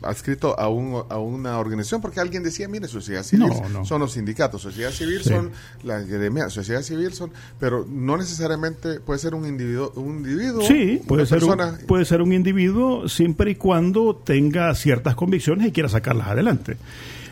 adscrito 0.03 0.59
a, 0.59 0.69
un, 0.69 1.05
a 1.09 1.19
una 1.19 1.61
organización, 1.61 2.01
porque 2.01 2.19
alguien 2.19 2.43
decía, 2.43 2.67
mire, 2.67 2.89
sociedad 2.89 3.23
civil 3.23 3.47
No, 3.47 3.69
no. 3.69 3.85
son 3.85 4.01
los 4.01 4.15
sindicatos, 4.15 4.63
sociedad 4.63 4.91
civil 4.91 5.21
Sí. 5.23 5.29
son 5.29 5.53
la 5.85 6.01
gremia, 6.01 6.51
sociedad 6.51 6.83
civil 6.83 7.13
son, 7.13 7.31
pero 7.61 7.87
no 7.89 8.17
necesariamente 8.17 8.99
puede 8.99 9.21
ser 9.21 9.37
un 9.37 9.47
individuo, 9.47 9.93
un 9.95 10.17
individuo, 10.27 10.63
Sí, 10.63 11.01
puede 11.07 11.25
ser, 11.25 11.45
un, 11.45 11.57
puede 11.87 12.05
ser 12.05 12.21
un 12.21 12.33
individuo 12.33 13.09
siempre 13.09 13.53
y 13.53 13.55
cuando 13.55 14.17
tenga 14.17 14.75
ciertas 14.75 15.15
convicciones 15.15 15.69
y 15.69 15.71
quiera 15.71 15.89
sacarlas 15.89 16.27
adelante. 16.27 16.79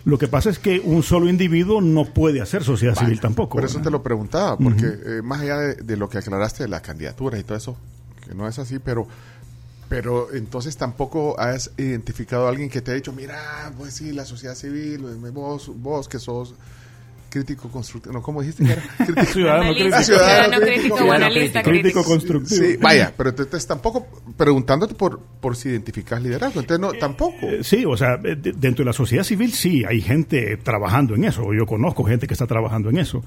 Lo 0.04 0.18
que 0.18 0.28
pasa 0.28 0.50
es 0.50 0.58
que 0.58 0.80
un 0.80 1.02
solo 1.02 1.28
individuo 1.28 1.80
no 1.80 2.06
puede 2.06 2.40
hacer 2.40 2.64
sociedad 2.64 2.94
civil 2.96 3.20
tampoco. 3.20 3.56
Por 3.56 3.64
eso 3.64 3.74
¿verdad? 3.74 3.84
te 3.84 3.90
lo 3.92 4.02
preguntaba, 4.02 4.58
porque 4.58 4.86
eh, 4.86 5.22
más 5.22 5.42
allá 5.42 5.58
de, 5.58 5.74
de 5.74 5.96
lo 5.96 6.08
que 6.08 6.18
aclaraste 6.18 6.64
de 6.64 6.68
las 6.68 6.82
candidaturas 6.82 7.38
y 7.38 7.44
todo 7.44 7.56
eso, 7.56 7.76
que 8.26 8.34
no 8.34 8.48
es 8.48 8.58
así, 8.58 8.78
pero 8.78 9.06
pero 9.92 10.32
entonces 10.32 10.74
tampoco 10.78 11.38
has 11.38 11.70
identificado 11.76 12.46
a 12.46 12.48
alguien 12.48 12.70
que 12.70 12.80
te 12.80 12.92
ha 12.92 12.94
dicho, 12.94 13.12
mira, 13.12 13.70
pues 13.76 13.92
sí, 13.92 14.12
la 14.12 14.24
sociedad 14.24 14.54
civil, 14.54 15.02
vos, 15.34 15.70
vos 15.82 16.08
que 16.08 16.18
sos 16.18 16.54
crítico 17.32 17.68
constructivo. 17.70 18.12
No, 18.12 18.22
¿cómo 18.22 18.42
dijiste 18.42 18.64
que 18.64 18.72
era? 18.72 18.82
Crítico- 18.98 19.24
Ciudadano 19.32 19.62
Analista, 19.64 19.96
crítico. 19.96 20.04
Ciudadano 20.04 20.60
ciudadano 20.60 20.64
crítico. 20.64 20.98
crítico 20.98 21.70
crítico. 21.70 22.04
constructivo. 22.04 22.62
Sí, 22.66 22.76
vaya, 22.80 23.14
pero 23.16 23.30
entonces 23.30 23.66
tampoco 23.66 24.06
preguntándote 24.36 24.94
por, 24.94 25.20
por 25.40 25.56
si 25.56 25.70
identificas 25.70 26.22
liderazgo. 26.22 26.60
Entonces, 26.60 26.80
no, 26.80 26.92
tampoco. 26.92 27.38
Eh, 27.46 27.64
Sí, 27.64 27.84
o 27.86 27.96
sea, 27.96 28.14
eh, 28.22 28.36
de- 28.36 28.52
dentro 28.52 28.84
de 28.84 28.86
la 28.90 28.92
sociedad 28.92 29.24
civil 29.24 29.52
sí, 29.52 29.82
hay 29.88 30.00
gente 30.02 30.56
trabajando 30.58 31.14
en 31.14 31.24
eso. 31.24 31.52
Yo 31.54 31.64
conozco 31.66 32.04
gente 32.04 32.26
que 32.26 32.34
está 32.34 32.46
trabajando 32.46 32.90
en 32.90 32.98
eso. 32.98 33.24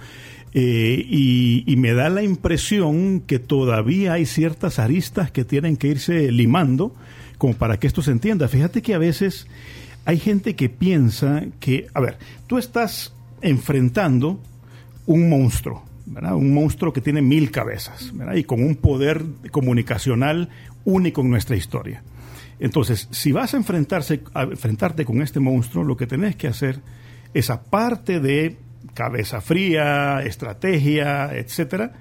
Eh, 0.54 1.04
y, 1.10 1.64
y 1.68 1.76
me 1.76 1.94
da 1.94 2.10
la 2.10 2.22
impresión 2.24 3.22
que 3.22 3.40
todavía 3.40 4.14
hay 4.14 4.26
ciertas 4.26 4.80
aristas 4.80 5.32
que 5.32 5.44
tienen 5.44 5.76
que 5.76 5.88
irse 5.88 6.32
limando 6.32 6.96
como 7.38 7.56
para 7.56 7.78
que 7.78 7.88
esto 7.88 8.02
se 8.02 8.12
entienda. 8.12 8.48
Fíjate 8.48 8.82
que 8.82 8.94
a 8.94 8.98
veces 8.98 9.48
hay 10.06 10.18
gente 10.20 10.56
que 10.56 10.70
piensa 10.70 11.44
que, 11.60 11.88
a 11.94 12.00
ver, 12.00 12.18
tú 12.48 12.58
estás 12.58 13.12
enfrentando 13.42 14.40
un 15.06 15.30
monstruo. 15.30 15.84
Un 16.06 16.54
monstruo 16.54 16.94
que 16.94 17.02
tiene 17.02 17.22
mil 17.22 17.50
cabezas, 17.50 18.12
¿verdad? 18.14 18.36
Y 18.36 18.44
con 18.44 18.64
un 18.64 18.76
poder 18.76 19.26
comunicacional 19.50 20.50
único 20.84 21.22
en 21.22 21.32
nuestra 21.32 21.56
historia. 21.56 22.04
Entonces, 22.60 23.08
si 23.12 23.32
vas 23.32 23.54
a, 23.54 23.58
enfrentarse, 23.58 24.22
a 24.34 24.44
enfrentarte 24.44 25.04
con 25.04 25.22
este 25.22 25.40
monstruo, 25.40 25.84
lo 25.84 25.98
que 25.98 26.08
tenés 26.08 26.36
que 26.36 26.48
hacer 26.48 26.80
es, 27.34 27.50
aparte 27.50 28.20
de 28.20 28.58
cabeza 28.94 29.42
fría, 29.42 30.22
estrategia, 30.24 31.36
etcétera, 31.36 31.94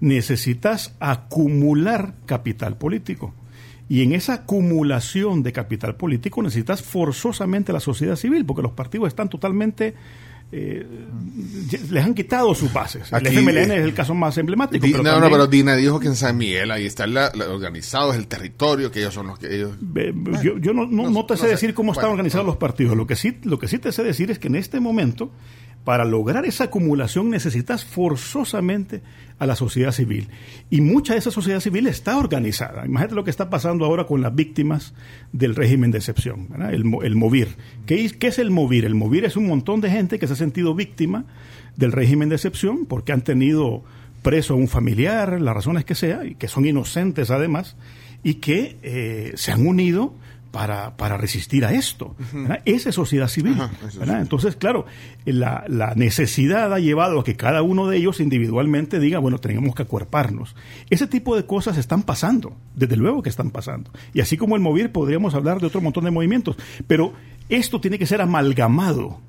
necesitas 0.00 0.94
acumular 1.00 2.14
capital 2.26 2.76
político. 2.76 3.34
Y 3.88 4.02
en 4.02 4.12
esa 4.12 4.34
acumulación 4.34 5.42
de 5.42 5.52
capital 5.52 5.96
político 5.96 6.42
necesitas 6.42 6.82
forzosamente 6.82 7.72
la 7.72 7.80
sociedad 7.80 8.16
civil, 8.16 8.44
porque 8.44 8.62
los 8.62 8.72
partidos 8.72 9.08
están 9.08 9.28
totalmente... 9.28 9.94
eh, 10.52 10.86
les 11.90 12.04
han 12.04 12.14
quitado 12.14 12.54
sus 12.54 12.72
bases. 12.72 13.12
El 13.12 13.26
FMLN 13.26 13.56
eh, 13.58 13.62
es 13.78 13.84
el 13.84 13.94
caso 13.94 14.14
más 14.14 14.38
emblemático. 14.38 14.86
Di- 14.86 14.92
pero 14.92 15.02
no, 15.02 15.18
no, 15.20 15.30
pero 15.30 15.46
Dina 15.46 15.74
dijo 15.76 15.98
que 15.98 16.06
en 16.06 16.16
San 16.16 16.36
Miguel 16.36 16.70
ahí 16.70 16.86
está 16.86 17.06
la, 17.06 17.32
la- 17.34 17.48
organizado, 17.48 18.12
es 18.12 18.18
el 18.18 18.26
territorio, 18.28 18.90
que 18.90 19.00
ellos 19.00 19.12
son 19.14 19.26
los 19.26 19.38
que 19.38 19.54
ellos... 19.54 19.72
Yo, 20.42 20.58
yo 20.58 20.72
no, 20.72 20.86
no- 20.86 21.04
no- 21.04 21.10
no 21.10 21.26
te 21.26 21.36
sé 21.36 21.42
sé. 21.42 21.48
decir 21.48 21.74
cómo 21.74 21.92
están 21.92 22.04
Bueno, 22.04 22.12
organizados 22.14 22.44
no. 22.46 22.52
los 22.52 22.58
partidos. 22.58 22.96
Lo 22.96 23.06
que, 23.06 23.16
sí, 23.16 23.38
lo 23.42 23.58
que 23.58 23.68
sí 23.68 23.78
te 23.78 23.90
sé 23.92 24.02
decir 24.04 24.30
es 24.30 24.38
que 24.38 24.48
en 24.48 24.54
este 24.56 24.78
momento, 24.80 25.32
para 25.86 26.04
lograr 26.04 26.44
esa 26.46 26.64
acumulación, 26.64 27.30
necesitas 27.30 27.84
forzosamente 27.84 29.02
a 29.38 29.46
la 29.46 29.54
sociedad 29.54 29.92
civil. 29.92 30.26
Y 30.68 30.80
mucha 30.80 31.12
de 31.12 31.20
esa 31.20 31.30
sociedad 31.30 31.60
civil 31.60 31.86
está 31.86 32.18
organizada. 32.18 32.84
Imagínate 32.84 33.14
lo 33.14 33.22
que 33.22 33.30
está 33.30 33.48
pasando 33.50 33.84
ahora 33.84 34.04
con 34.04 34.20
las 34.20 34.34
víctimas 34.34 34.94
del 35.32 35.54
régimen 35.54 35.92
de 35.92 35.98
excepción, 35.98 36.48
el, 36.72 36.84
mo- 36.84 37.04
el 37.04 37.14
MOVIR. 37.14 37.48
¿Qué, 37.86 38.04
es- 38.04 38.14
¿Qué 38.14 38.26
es 38.26 38.40
el 38.40 38.50
MOVIR? 38.50 38.84
El 38.84 38.96
MOVIR 38.96 39.26
es 39.26 39.36
un 39.36 39.46
montón 39.46 39.80
de 39.80 39.90
gente 39.90 40.18
que 40.18 40.26
se 40.26 40.32
ha 40.32 40.36
sentido 40.36 40.74
víctima 40.74 41.24
del 41.76 41.92
régimen 41.92 42.30
de 42.30 42.34
excepción 42.34 42.84
porque 42.86 43.12
han 43.12 43.22
tenido 43.22 43.84
preso 44.22 44.54
a 44.54 44.56
un 44.56 44.66
familiar, 44.66 45.40
las 45.40 45.54
razones 45.54 45.84
que 45.84 45.94
sea, 45.94 46.24
y 46.24 46.34
que 46.34 46.48
son 46.48 46.66
inocentes 46.66 47.30
además, 47.30 47.76
y 48.24 48.34
que 48.34 48.76
eh, 48.82 49.32
se 49.36 49.52
han 49.52 49.64
unido 49.64 50.14
para, 50.56 50.96
para 50.96 51.18
resistir 51.18 51.66
a 51.66 51.74
esto. 51.74 52.16
Esa 52.64 52.88
es 52.88 52.94
sociedad 52.94 53.28
civil. 53.28 53.58
Entonces, 54.08 54.56
claro, 54.56 54.86
la, 55.26 55.66
la 55.68 55.94
necesidad 55.94 56.72
ha 56.72 56.78
llevado 56.78 57.20
a 57.20 57.24
que 57.24 57.36
cada 57.36 57.60
uno 57.60 57.88
de 57.88 57.98
ellos 57.98 58.20
individualmente 58.20 58.98
diga, 58.98 59.18
bueno, 59.18 59.36
tenemos 59.36 59.74
que 59.74 59.82
acuerparnos. 59.82 60.56
Ese 60.88 61.06
tipo 61.08 61.36
de 61.36 61.44
cosas 61.44 61.76
están 61.76 62.04
pasando, 62.04 62.56
desde 62.74 62.96
luego 62.96 63.22
que 63.22 63.28
están 63.28 63.50
pasando. 63.50 63.90
Y 64.14 64.22
así 64.22 64.38
como 64.38 64.56
el 64.56 64.62
MOVIR, 64.62 64.92
podríamos 64.92 65.34
hablar 65.34 65.60
de 65.60 65.66
otro 65.66 65.82
montón 65.82 66.04
de 66.04 66.10
movimientos. 66.10 66.56
Pero 66.86 67.12
esto 67.50 67.78
tiene 67.78 67.98
que 67.98 68.06
ser 68.06 68.22
amalgamado 68.22 69.20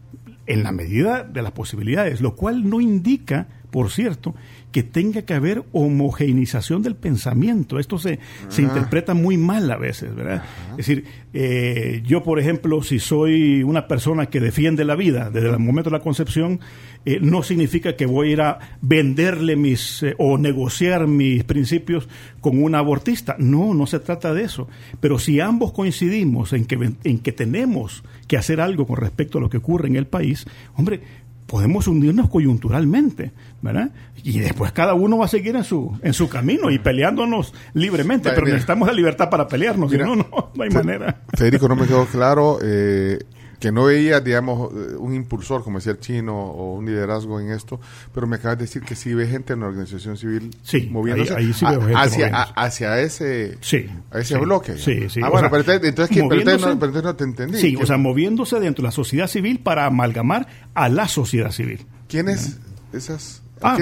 en 0.45 0.63
la 0.63 0.71
medida 0.71 1.23
de 1.23 1.41
las 1.41 1.51
posibilidades, 1.51 2.21
lo 2.21 2.37
cual 2.37 2.69
no 2.69 2.79
indica, 2.79 3.49
por 3.71 3.91
cierto, 3.91 4.33
que 4.71 4.83
tenga 4.83 5.23
que 5.23 5.33
haber 5.33 5.63
homogeneización 5.71 6.81
del 6.81 6.95
pensamiento. 6.95 7.79
Esto 7.79 7.97
se, 7.97 8.19
se 8.49 8.61
interpreta 8.61 9.13
muy 9.13 9.37
mal 9.37 9.69
a 9.71 9.77
veces, 9.77 10.13
¿verdad? 10.15 10.43
Es 10.71 10.77
decir, 10.77 11.05
eh, 11.33 12.01
yo, 12.05 12.23
por 12.23 12.39
ejemplo, 12.39 12.81
si 12.83 12.99
soy 12.99 13.63
una 13.63 13.87
persona 13.87 14.27
que 14.27 14.39
defiende 14.39 14.85
la 14.85 14.95
vida 14.95 15.29
desde 15.29 15.49
el 15.49 15.59
momento 15.59 15.89
de 15.89 15.97
la 15.97 16.03
concepción, 16.03 16.59
eh, 17.05 17.19
no 17.21 17.43
significa 17.43 17.95
que 17.95 18.05
voy 18.05 18.29
a 18.29 18.31
ir 18.31 18.41
a 18.41 18.59
venderle 18.81 19.55
mis 19.55 20.03
eh, 20.03 20.15
o 20.17 20.37
negociar 20.37 21.07
mis 21.07 21.43
principios 21.43 22.09
con 22.41 22.61
una 22.61 22.79
abortista. 22.79 23.35
No, 23.39 23.73
no 23.73 23.87
se 23.87 23.99
trata 23.99 24.33
de 24.33 24.43
eso. 24.43 24.67
Pero 24.99 25.17
si 25.17 25.39
ambos 25.39 25.71
coincidimos 25.71 26.53
en 26.53 26.65
que, 26.65 26.93
en 27.03 27.19
que 27.19 27.31
tenemos 27.31 28.03
que 28.27 28.37
hacer 28.37 28.59
algo 28.59 28.85
con 28.85 28.97
respecto 28.97 29.37
a 29.37 29.41
lo 29.41 29.49
que 29.49 29.57
ocurre 29.57 29.87
en 29.87 29.95
el 29.95 30.07
país, 30.07 30.45
hombre, 30.75 31.01
podemos 31.47 31.87
hundirnos 31.87 32.29
coyunturalmente, 32.29 33.31
¿verdad? 33.61 33.89
Y 34.23 34.39
después 34.39 34.71
cada 34.73 34.93
uno 34.93 35.17
va 35.17 35.25
a 35.25 35.29
seguir 35.29 35.55
en 35.55 35.63
su 35.63 35.97
en 36.03 36.13
su 36.13 36.29
camino 36.29 36.69
y 36.69 36.77
peleándonos 36.77 37.53
libremente, 37.73 38.29
Vale, 38.29 38.35
pero 38.35 38.45
mira. 38.45 38.55
necesitamos 38.55 38.87
la 38.87 38.93
libertad 38.93 39.29
para 39.29 39.47
pelearnos, 39.47 39.89
si 39.89 39.97
no, 39.97 40.15
no, 40.15 40.27
no 40.53 40.63
hay 40.63 40.69
manera. 40.69 41.21
Federico, 41.33 41.67
no 41.67 41.75
me 41.75 41.87
quedó 41.87 42.05
claro 42.05 42.59
eh, 42.61 43.17
que 43.59 43.71
no 43.71 43.85
veía, 43.85 44.19
digamos, 44.19 44.71
eh, 44.71 44.95
un 44.97 45.15
impulsor, 45.15 45.63
como 45.63 45.79
decía 45.79 45.93
el 45.93 45.99
chino, 45.99 46.35
o 46.39 46.75
un 46.75 46.85
liderazgo 46.85 47.39
en 47.39 47.49
esto, 47.51 47.79
pero 48.13 48.27
me 48.27 48.35
acabas 48.35 48.59
de 48.59 48.65
decir 48.65 48.83
que 48.83 48.95
sí 48.95 49.13
ve 49.15 49.25
gente 49.27 49.53
en 49.53 49.61
la 49.61 49.65
organización 49.67 50.15
civil 50.15 50.55
Sí, 50.61 50.87
moviéndose 50.91 51.33
ahí- 51.35 51.45
ahí 51.47 51.53
sí 51.53 51.65
veo 51.65 51.81
gente 51.81 51.95
hacia, 51.95 52.17
moviéndose. 52.27 52.53
a- 52.55 52.63
hacia 52.65 53.01
ese, 53.01 53.57
Sí. 53.61 53.87
a 54.11 54.19
ese 54.19 54.35
sí, 54.35 54.39
bloque. 54.41 54.77
Sí, 54.77 55.09
sí. 55.09 55.19
Ah, 55.23 55.29
bueno, 55.29 55.49
sea, 55.49 55.63
pero 55.63 55.83
entonces, 55.87 56.15
¿qué? 56.15 56.23
pero 56.29 56.39
entonces 56.41 56.61
no, 56.61 56.79
pero 56.79 56.85
entonces 56.91 57.03
no 57.03 57.15
te 57.15 57.23
entendí. 57.23 57.57
Sí, 57.57 57.75
¿Qué- 57.75 57.83
o 57.83 57.85
sea, 57.87 57.97
moviéndose 57.97 58.59
dentro 58.59 58.83
de 58.83 58.87
la 58.89 58.91
sociedad 58.91 59.27
civil 59.27 59.59
para 59.59 59.85
amalgamar 59.87 60.47
a 60.75 60.87
la 60.89 61.07
sociedad 61.07 61.51
civil. 61.51 61.85
¿Quiénes 62.07 62.59
esas? 62.93 63.41
¿a 63.61 63.71
Ah, 63.73 63.75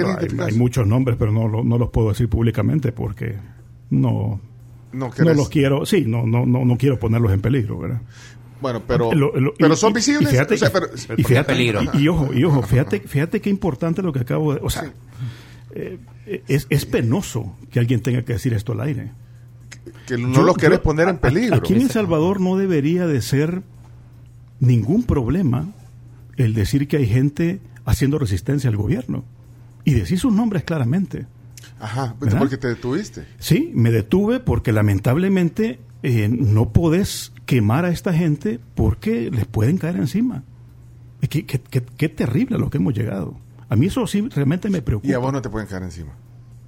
hay, 0.46 0.54
muchos 0.54 0.86
nombres, 0.86 1.18
pero 1.18 1.32
no, 1.32 1.48
lo- 1.48 1.62
no 1.62 1.76
los 1.76 1.90
puedo 1.90 2.08
decir 2.08 2.30
públicamente 2.30 2.92
porque 2.92 3.34
no, 3.90 4.40
No, 4.92 5.10
no 5.18 5.34
los 5.34 5.48
quiero, 5.50 5.84
sí, 5.84 6.04
no, 6.06 6.24
no, 6.26 6.46
no, 6.46 6.64
no 6.64 6.78
quiero 6.78 6.98
ponerlos 6.98 7.30
en 7.32 7.42
peligro, 7.42 7.78
¿verdad? 7.78 8.00
Bueno, 8.60 8.82
pero, 8.86 9.12
Lo- 9.14 9.34
lo- 9.38 9.52
pero 9.58 9.74
y- 9.74 9.76
son 9.76 9.92
visibles. 9.92 10.28
Y 10.30 10.32
fíjate, 10.32 10.54
o 10.54 10.56
sea, 10.58 10.68
y- 10.68 10.72
pero- 10.72 10.86
y 11.18 11.22
fíjate- 11.24 11.52
peligro. 11.52 11.80
y- 11.92 11.98
y 11.98 12.08
ojo, 12.08 12.32
y 12.32 12.44
ojo, 12.44 12.62
fíjate, 12.62 13.00
fíjate 13.00 13.40
qué 13.40 13.50
importante 13.50 14.02
lo 14.02 14.12
que 14.12 14.20
acabo 14.20 14.54
de, 14.54 14.60
o 14.62 14.70
sea, 14.70 14.90
eh, 15.74 15.98
es, 16.48 16.66
es 16.70 16.86
penoso 16.86 17.54
que 17.70 17.78
alguien 17.78 18.00
tenga 18.00 18.22
que 18.22 18.32
decir 18.34 18.54
esto 18.54 18.72
al 18.72 18.80
aire. 18.80 19.10
que 20.06 20.16
no 20.18 20.32
Yo- 20.32 20.42
los 20.42 20.56
querés 20.56 20.78
yo- 20.78 20.82
poner 20.84 21.08
en 21.08 21.18
peligro. 21.18 21.56
Aquí 21.56 21.74
en 21.74 21.82
El 21.82 21.90
Salvador 21.90 22.40
no 22.40 22.56
debería 22.56 23.06
de 23.06 23.20
ser 23.22 23.62
ningún 24.60 25.02
problema 25.04 25.68
el 26.36 26.54
decir 26.54 26.86
que 26.88 26.96
hay 26.98 27.06
gente 27.06 27.60
haciendo 27.84 28.18
resistencia 28.18 28.70
al 28.70 28.76
gobierno 28.76 29.24
y 29.84 29.94
decir 29.94 30.18
sus 30.18 30.32
nombres 30.32 30.64
claramente. 30.64 31.26
Ajá, 31.80 32.14
¿Verdad? 32.20 32.38
porque 32.38 32.56
te 32.56 32.68
detuviste. 32.68 33.26
Sí, 33.38 33.70
me 33.74 33.90
detuve 33.90 34.40
porque 34.40 34.72
lamentablemente 34.72 35.78
eh, 36.02 36.28
no 36.30 36.70
podés 36.72 37.32
quemar 37.46 37.84
a 37.84 37.90
esta 37.90 38.12
gente 38.12 38.60
porque 38.74 39.30
les 39.30 39.46
pueden 39.46 39.78
caer 39.78 39.96
encima. 39.96 40.42
Qué, 41.30 41.46
qué- 41.46 41.60
qué- 41.60 41.82
qué 41.96 42.08
terrible 42.08 42.56
a 42.56 42.58
lo 42.58 42.68
que 42.70 42.76
hemos 42.78 42.92
llegado. 42.94 43.36
A 43.68 43.74
mí 43.76 43.86
eso 43.86 44.06
sí 44.06 44.28
realmente 44.28 44.68
me 44.70 44.82
preocupa. 44.82 45.08
Y 45.08 45.14
a 45.14 45.18
vos 45.18 45.32
no 45.32 45.40
te 45.42 45.48
pueden 45.48 45.66
caer 45.68 45.82
encima. 45.84 46.12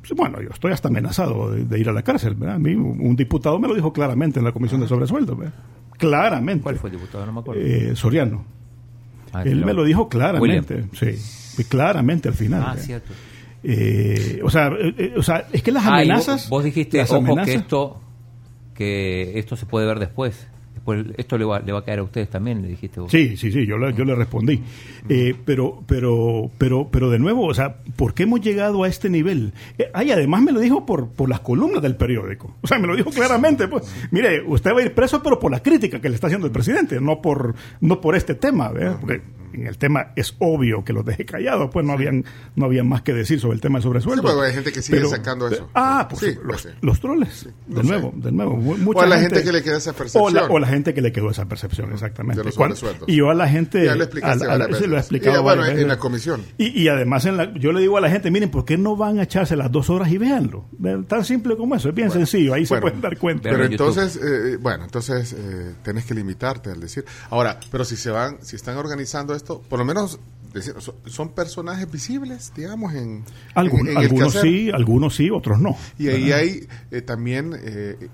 Sí, 0.03 0.14
Bueno, 0.14 0.41
yo 0.41 0.49
estoy 0.51 0.72
hasta 0.72 0.89
amenazado 0.89 1.51
de, 1.53 1.64
de 1.64 1.79
ir 1.79 1.89
a 1.89 1.93
la 1.93 2.03
cárcel. 2.03 2.35
¿verdad? 2.35 2.57
A 2.57 2.59
mí 2.59 2.74
un, 2.74 3.14
diputado 3.14 3.59
me 3.59 3.68
lo 3.68 3.74
dijo 3.74 3.93
claramente 3.93 4.39
en 4.39 4.45
la 4.45 4.53
comisión 4.53 4.81
de 4.81 4.89
sobresueldo. 4.89 5.37
¿verdad? 5.37 5.55
Claramente. 5.99 6.62
¿Cuál 6.62 6.76
fue 6.76 6.91
el 6.91 6.97
diputado? 6.97 7.26
No 7.26 7.33
me 7.33 7.41
acuerdo. 7.41 7.61
Eh, 7.62 7.95
Soriano. 7.95 8.45
Ah, 9.33 9.43
Él 9.43 9.61
lo- 9.61 9.66
me 9.66 9.74
lo 9.74 9.85
dijo 9.85 10.09
William. 10.11 10.64
claramente. 10.64 10.85
Sí, 10.95 11.64
claramente 11.64 12.29
al 12.29 12.35
final. 12.35 12.62
Ah, 12.64 12.68
¿verdad? 12.70 12.83
cierto. 12.85 13.12
Eh, 13.64 14.41
o, 14.43 14.49
sea, 14.51 14.68
eh, 14.68 14.95
eh, 14.97 15.14
o 15.16 15.22
sea, 15.22 15.47
es 15.53 15.62
que 15.62 15.72
las 15.72 15.83
Ah, 15.85 16.03
y 16.03 16.09
vos- 16.09 16.29
amenazas. 16.29 16.49
vos, 16.49 16.64
dijiste, 16.64 16.99
las 16.99 17.11
ojo, 17.11 17.24
que 17.24 17.31
amenazas- 17.33 17.55
esto, 17.57 18.01
que 18.74 19.39
esto 19.39 19.57
se 19.57 19.66
puede 19.66 19.87
ver 19.87 19.99
después. 19.99 20.47
Esto 20.95 21.39
le 21.39 21.45
va, 21.45 21.61
le 21.61 21.72
va 21.72 21.80
a 21.80 21.84
caer 21.84 22.01
a 22.01 22.03
ustedes 22.03 22.28
también, 22.28 22.62
le 22.62 22.68
dijiste 22.68 23.01
vos. 23.01 23.11
Sí, 23.11 23.36
sí, 23.36 23.51
sí, 23.51 23.66
yo 23.66 23.78
le, 23.78 23.93
yo 23.95 24.05
le 24.05 24.14
respondí. 24.14 24.61
Eh, 25.09 25.34
pero, 25.45 25.82
pero, 25.86 26.51
pero, 26.59 26.89
pero 26.91 27.11
de 27.11 27.18
nuevo, 27.18 27.47
o 27.47 27.55
sea, 27.55 27.76
¿por 27.97 28.14
qué 28.14 28.24
hemos 28.24 28.41
llegado 28.41 28.84
a 28.84 28.89
este 28.89 29.11
nivel? 29.11 29.53
Eh, 29.78 29.91
ay, 29.93 30.11
además 30.11 30.43
me 30.43 30.53
lo 30.53 30.61
dijo 30.61 30.84
por, 30.86 31.09
por 31.09 31.28
las 31.28 31.41
columnas 31.41 31.82
del 31.82 31.97
periódico. 31.97 32.57
O 32.62 32.66
sea, 32.66 32.78
me 32.78 32.86
lo 32.86 32.97
dijo 32.97 33.11
claramente. 33.11 33.68
Pues, 33.68 33.84
mire, 34.11 34.43
usted 34.47 34.72
va 34.72 34.80
a 34.80 34.82
ir 34.82 34.95
preso, 34.95 35.22
pero 35.22 35.39
por 35.39 35.51
la 35.51 35.62
crítica 35.62 36.01
que 36.01 36.09
le 36.09 36.14
está 36.14 36.26
haciendo 36.26 36.47
el 36.47 36.53
presidente, 36.53 37.01
no 37.01 37.20
por, 37.20 37.55
no 37.80 38.01
por 38.01 38.16
este 38.16 38.34
tema, 38.34 38.70
¿verdad? 38.70 38.99
Porque 39.01 39.20
en 39.61 39.67
el 39.67 39.79
tema 39.79 40.13
es 40.17 40.35
obvio 40.39 40.85
que 40.85 40.93
los 40.93 41.05
dejé 41.05 41.25
callados, 41.25 41.71
pues 41.73 41.85
no 41.85 41.93
habían, 41.93 42.25
no 42.57 42.67
habían 42.67 42.89
más 42.89 43.03
que 43.03 43.13
decir 43.13 43.41
sobre 43.41 43.55
el 43.55 43.61
tema 43.61 43.79
de 43.79 43.83
sobresueldo. 43.83 44.23
Sí, 44.23 44.29
pero 44.29 44.43
hay 44.43 44.53
gente 44.53 44.73
que 44.73 44.83
sigue 44.83 45.07
sacando 45.07 45.49
eso. 45.49 45.69
Ah, 45.75 46.07
pues 46.09 46.21
Sí, 46.23 46.39
los, 46.45 46.63
sí. 46.63 46.69
los 46.81 47.01
troles, 47.01 47.49
no 47.67 47.77
de 47.77 47.83
sé. 47.83 47.89
nuevo, 47.89 48.13
de 48.17 48.33
nuevo. 48.33 48.57
mucha 48.57 49.01
O 49.01 49.03
a 49.03 49.07
la 49.07 49.19
gente 49.21 49.43
que 49.43 49.53
le 49.53 49.63
queda 49.63 49.79
esa 49.79 49.93
percepción. 49.93 50.25
O 50.25 50.31
la, 50.31 50.47
o 50.47 50.59
la 50.59 50.67
gente 50.67 50.95
que 50.95 51.01
le 51.03 51.13
quedó 51.13 51.31
esa 51.31 51.47
percepción, 51.47 51.93
exactamente. 51.93 52.43
De 52.43 52.45
los 52.45 52.85
y 53.07 53.17
yo 53.17 53.31
a 53.31 53.35
la 53.35 53.49
gente... 53.49 53.85
Ya 53.85 53.95
lo 53.95 54.05
explicaste 54.05 54.45
a 54.47 54.53
a 54.55 54.57
he 54.99 54.99
explicado 54.99 55.41
Y, 55.41 55.43
bueno, 55.43 55.63
varias 55.63 55.79
en 55.81 55.89
la 55.89 55.99
comisión. 55.99 56.43
Y, 56.59 56.83
y 56.83 56.89
además 56.89 57.25
en 57.27 57.37
la- 57.37 57.53
yo 57.55 57.73
le 57.73 57.81
digo 57.81 57.97
a 57.97 58.01
la 58.01 58.11
gente, 58.11 58.31
miren, 58.31 58.51
¿por 58.51 58.65
qué 58.65 58.77
no 58.77 58.97
van 58.97 59.18
a 59.18 59.22
echarse 59.25 59.57
las 59.57 59.71
dos 59.71 59.91
horas 59.91 60.11
y 60.11 60.18
véanlo? 60.18 60.67
Tan 61.07 61.25
simple 61.25 61.57
como 61.57 61.75
eso, 61.75 61.89
es 61.89 61.95
bien 61.95 62.11
sencillo, 62.11 62.55
ahí 62.55 62.67
se 62.67 62.79
pueden 62.80 63.01
dar 63.01 63.17
cuenta. 63.18 63.45
Pero 63.45 63.57
Pero 63.57 63.67
en 63.67 63.72
YouTube. 63.72 63.89
entonces, 63.89 64.21
eh, 64.22 64.57
bueno, 64.61 64.85
entonces 64.85 65.33
eh, 65.33 65.75
tenés 65.83 66.05
que 66.05 66.14
limitarte 66.14 66.71
al 66.71 66.80
decir. 66.80 67.05
Ahora, 67.30 67.59
pero 67.71 67.85
si 67.85 67.97
se 67.97 68.11
van, 68.11 68.39
si 68.43 68.57
están 68.57 68.76
organizando 68.76 69.35
esto, 69.35 69.47
cierto, 69.49 69.68
por 69.68 69.79
lo 69.79 69.84
menos 69.84 70.18
decir, 70.53 70.75
son, 70.79 70.95
son 71.07 71.30
personajes 71.30 71.91
visibles, 71.91 72.53
digamos, 72.57 72.95
en, 72.95 73.25
Algun- 73.54 73.80
en- 73.80 73.88
en 73.88 73.91
el 73.92 73.96
algunos 73.99 74.33
sí, 74.34 74.70
algunos 74.72 75.14
sí, 75.16 75.30
otros 75.30 75.58
no. 75.61 75.76
Y 75.99 76.08
ahí 76.08 76.22
¿verdad? 76.25 76.38
hay 76.38 76.68
eh, 76.91 77.03
también, 77.03 77.54
eh, 77.61 78.08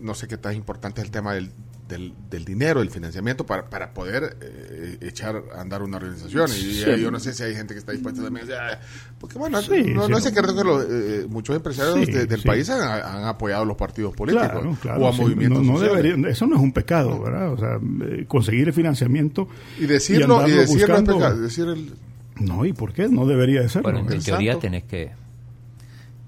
no 0.00 0.14
sé 0.14 0.28
qué 0.28 0.36
tan 0.36 0.54
importante 0.54 1.00
es 1.00 1.06
el 1.06 1.10
tema 1.10 1.34
del, 1.34 1.50
del, 1.90 2.14
del 2.30 2.44
dinero, 2.46 2.80
el 2.80 2.88
financiamiento 2.90 3.44
para, 3.44 3.68
para 3.68 3.92
poder 3.92 4.36
eh, 4.40 4.96
echar 5.02 5.42
a 5.54 5.60
andar 5.60 5.82
una 5.82 5.98
organización. 5.98 6.48
Y 6.50 6.54
Sí. 6.54 6.84
eh, 6.86 6.98
yo 7.00 7.10
no 7.10 7.20
sé 7.20 7.34
si 7.34 7.42
hay 7.42 7.54
gente 7.54 7.74
que 7.74 7.80
está 7.80 7.92
dispuesta 7.92 8.22
también. 8.22 8.46
a- 8.52 8.78
porque 9.18 9.36
bueno, 9.38 9.60
Sí, 9.60 9.68
no, 9.70 9.76
sí, 9.76 9.92
no 9.94 10.02
es 10.04 10.08
no. 10.10 10.20
secreto 10.20 10.54
que 10.56 10.64
los, 10.64 10.84
eh, 10.88 11.26
muchos 11.28 11.54
empresarios 11.56 12.06
Sí, 12.06 12.12
de- 12.12 12.24
del 12.26 12.40
sí. 12.40 12.46
país 12.46 12.70
han, 12.70 12.80
han 12.80 13.24
apoyado 13.24 13.64
a 13.64 13.66
los 13.66 13.76
partidos 13.76 14.14
políticos 14.14 14.48
Claro, 14.50 14.76
claro, 14.80 15.00
o 15.02 15.08
a 15.08 15.12
sí, 15.12 15.20
movimientos 15.20 15.62
no, 15.62 15.72
no 15.72 15.78
sociales. 15.78 16.02
debería- 16.04 16.30
eso 16.30 16.46
no 16.46 16.56
es 16.56 16.62
un 16.62 16.72
pecado, 16.72 17.20
¿verdad? 17.20 17.52
O 17.52 17.58
sea, 17.58 17.78
eh, 18.08 18.24
conseguir 18.26 18.68
el 18.68 18.72
financiamiento 18.74 19.48
Y 19.78 19.86
decirlo, 19.86 20.46
y, 20.48 20.52
decirlo 20.52 20.96
es 20.96 21.02
pecado, 21.02 21.40
decir 21.40 21.66
el, 21.68 21.92
No, 22.40 22.64
¿y 22.64 22.72
por 22.72 22.92
qué? 22.94 23.08
No 23.08 23.26
debería 23.26 23.60
de 23.60 23.68
ser. 23.68 23.82
Bueno, 23.82 23.98
en 24.08 24.22
teoría 24.22 24.58
tenés 24.58 24.84
que 24.84 25.10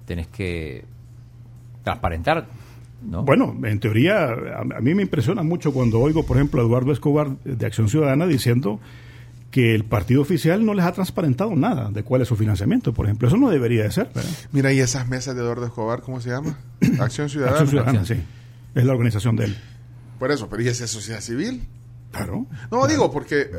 tenés 0.05 0.27
que 0.27 0.85
transparentar, 1.85 2.47
¿no? 3.05 3.23
Bueno, 3.25 3.57
en 3.65 3.81
teoría, 3.81 4.25
a, 4.25 4.61
a 4.61 4.81
mí 4.81 4.95
me 4.95 5.03
impresiona 5.03 5.43
mucho 5.43 5.73
cuando 5.73 6.01
oigo, 6.01 6.25
por 6.25 6.37
ejemplo, 6.37 6.61
a 6.61 6.65
Eduardo 6.65 6.93
Escobar 6.93 7.37
de 7.45 7.67
Acción 7.67 7.89
Ciudadana 7.89 8.27
diciendo 8.27 8.81
que 9.53 9.75
el 9.75 9.85
partido 9.85 10.23
oficial 10.23 10.65
no 10.65 10.73
les 10.73 10.85
ha 10.87 10.93
transparentado 10.93 11.55
nada 11.55 11.91
de 11.91 12.03
cuál 12.03 12.23
es 12.23 12.29
su 12.29 12.37
financiamiento, 12.37 12.95
por 12.95 13.07
ejemplo. 13.07 13.29
Eso 13.29 13.37
no 13.37 13.51
debería 13.51 13.83
de 13.85 13.93
ser. 13.93 14.09
¿verdad? 14.15 14.31
Mira, 14.51 14.73
y 14.73 14.81
esas 14.81 15.07
mesas 15.09 15.35
de 15.37 15.43
Eduardo 15.43 15.67
Escobar, 15.67 16.01
¿cómo 16.01 16.21
se 16.21 16.31
llama? 16.31 16.59
Acción 17.01 17.29
Ciudadana. 17.29 17.59
Acción 17.59 17.69
Ciudadana, 17.69 18.05
sí. 18.05 18.15
Es 18.75 18.85
la 18.85 18.93
organización 18.93 19.37
de 19.37 19.45
él. 19.45 19.57
Por 20.19 20.33
eso, 20.33 20.49
pero 20.49 20.63
¿y 20.63 20.69
esa 20.69 20.87
sociedad 20.87 21.21
civil? 21.21 21.63
Claro. 22.13 22.47
No, 22.71 22.87
digo, 22.87 23.11
porque 23.13 23.51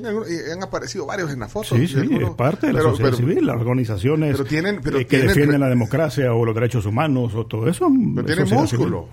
tienen, 0.00 0.16
y 0.28 0.50
han 0.50 0.62
aparecido 0.62 1.06
varios 1.06 1.30
en 1.32 1.40
la 1.40 1.48
foto. 1.48 1.76
Sí, 1.76 1.86
sí, 1.86 1.98
algunos- 1.98 2.30
es 2.30 2.36
parte 2.36 2.66
de 2.66 2.72
la 2.72 2.78
pero- 2.80 2.90
sociedad 2.90 3.10
pero- 3.16 3.28
civil, 3.28 3.46
las 3.46 3.56
organizaciones 3.56 4.32
pero 4.32 4.44
tienen- 4.44 4.80
pero 4.82 4.98
que 4.98 5.04
tienen- 5.04 5.28
defienden 5.28 5.60
la 5.60 5.68
democracia 5.68 6.32
o 6.34 6.44
los 6.44 6.54
derechos 6.54 6.84
humanos 6.86 7.34
o 7.34 7.46
todo 7.46 7.68
eso. 7.68 7.88
Pero 8.14 8.20
es 8.20 8.26
tienen 8.26 8.46
civil. 8.46 8.60
músculo. 8.60 9.08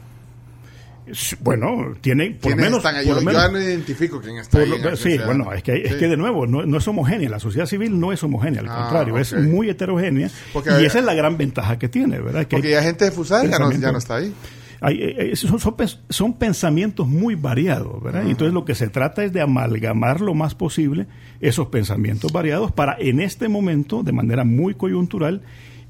Bueno, 1.41 1.95
tiene, 1.99 2.25
por 2.31 2.35
lo 2.35 2.39
¿Quiénes 2.41 2.65
menos... 2.65 2.77
están 2.77 2.95
ahí? 2.95 3.05
por 3.05 3.15
Yo, 3.15 3.15
lo 3.15 3.19
yo 3.21 3.25
menos- 3.25 3.41
ya 3.43 3.51
no 3.51 3.61
identifico 3.61 4.21
quién 4.21 4.37
está 4.37 4.59
ahí. 4.59 4.69
lo- 4.69 4.75
Acción 4.75 4.97
sí, 4.97 5.17
bueno, 5.25 5.51
es 5.51 5.61
que, 5.63 5.73
es 5.83 5.95
que 5.95 6.07
de 6.07 6.15
nuevo, 6.15 6.47
no, 6.47 6.65
no 6.65 6.77
es 6.77 6.87
homogénea. 6.87 7.29
La 7.29 7.39
sociedad 7.39 7.65
civil 7.65 7.99
no 7.99 8.13
es 8.13 8.23
homogénea, 8.23 8.61
al 8.61 8.69
Ah, 8.69 8.77
contrario, 8.83 9.17
es 9.17 9.33
muy 9.33 9.69
heterogénea. 9.69 10.29
Porque, 10.53 10.69
y 10.81 10.85
esa 10.85 10.99
es 10.99 11.05
la 11.05 11.13
gran 11.13 11.37
ventaja 11.37 11.77
que 11.77 11.89
tiene, 11.89 12.19
¿verdad? 12.21 12.45
Que 12.45 12.55
Porque 12.57 12.67
hay- 12.69 12.73
ya 12.75 12.83
gente 12.83 13.05
de 13.05 13.11
Fusada 13.11 13.43
ya 13.45 13.59
no, 13.59 13.71
ya 13.71 13.91
no 13.91 13.97
está 13.97 14.17
ahí. 14.17 14.33
Hay- 14.81 14.97
eh, 15.01 15.31
eh, 15.31 15.35
son, 15.35 15.59
son 15.59 15.75
son 16.09 16.33
pensamientos 16.33 17.07
muy 17.07 17.35
variados, 17.35 18.01
¿verdad? 18.03 18.23
Y 18.25 18.31
entonces 18.31 18.53
lo 18.53 18.65
que 18.65 18.75
se 18.75 18.89
trata 18.89 19.23
es 19.23 19.31
de 19.31 19.39
amalgamar 19.41 20.19
lo 20.21 20.33
más 20.33 20.55
posible 20.55 21.07
esos 21.39 21.67
pensamientos 21.67 22.31
variados 22.33 22.71
para 22.71 22.97
en 22.99 23.19
este 23.21 23.47
momento, 23.47 24.03
de 24.03 24.11
manera 24.11 24.43
muy 24.43 24.73
coyuntural, 24.75 25.41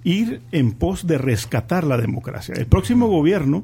ir 0.03 0.41
en 0.51 0.71
pos 0.73 1.07
de 1.07 1.17
rescatar 1.17 1.83
la 1.83 1.97
democracia. 1.97 2.53
El 2.57 2.65
próximo 2.67 3.07
gobierno, 3.07 3.63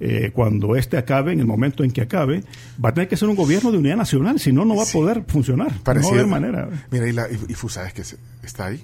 eh, 0.00 0.30
cuando 0.32 0.74
este 0.76 0.96
acabe, 0.96 1.32
en 1.32 1.40
el 1.40 1.46
momento 1.46 1.84
en 1.84 1.90
que 1.90 2.00
acabe, 2.02 2.42
va 2.84 2.88
a 2.88 2.94
tener 2.94 3.08
que 3.08 3.16
ser 3.16 3.28
un 3.28 3.36
gobierno 3.36 3.70
de 3.72 3.78
unidad 3.78 3.96
nacional, 3.96 4.38
si 4.40 4.52
no, 4.52 4.64
no 4.64 4.74
va 4.76 4.82
a 4.84 4.92
poder 4.92 5.24
funcionar. 5.28 5.68
no 5.68 5.72
va 5.74 5.80
a 5.80 5.84
Parecido. 5.84 6.12
haber 6.14 6.26
manera. 6.26 6.68
Mira, 6.90 7.08
y, 7.08 7.12
la, 7.12 7.28
y, 7.30 7.34
y 7.48 7.54
que 7.92 8.04
se- 8.04 8.16
está 8.42 8.66
ahí. 8.66 8.80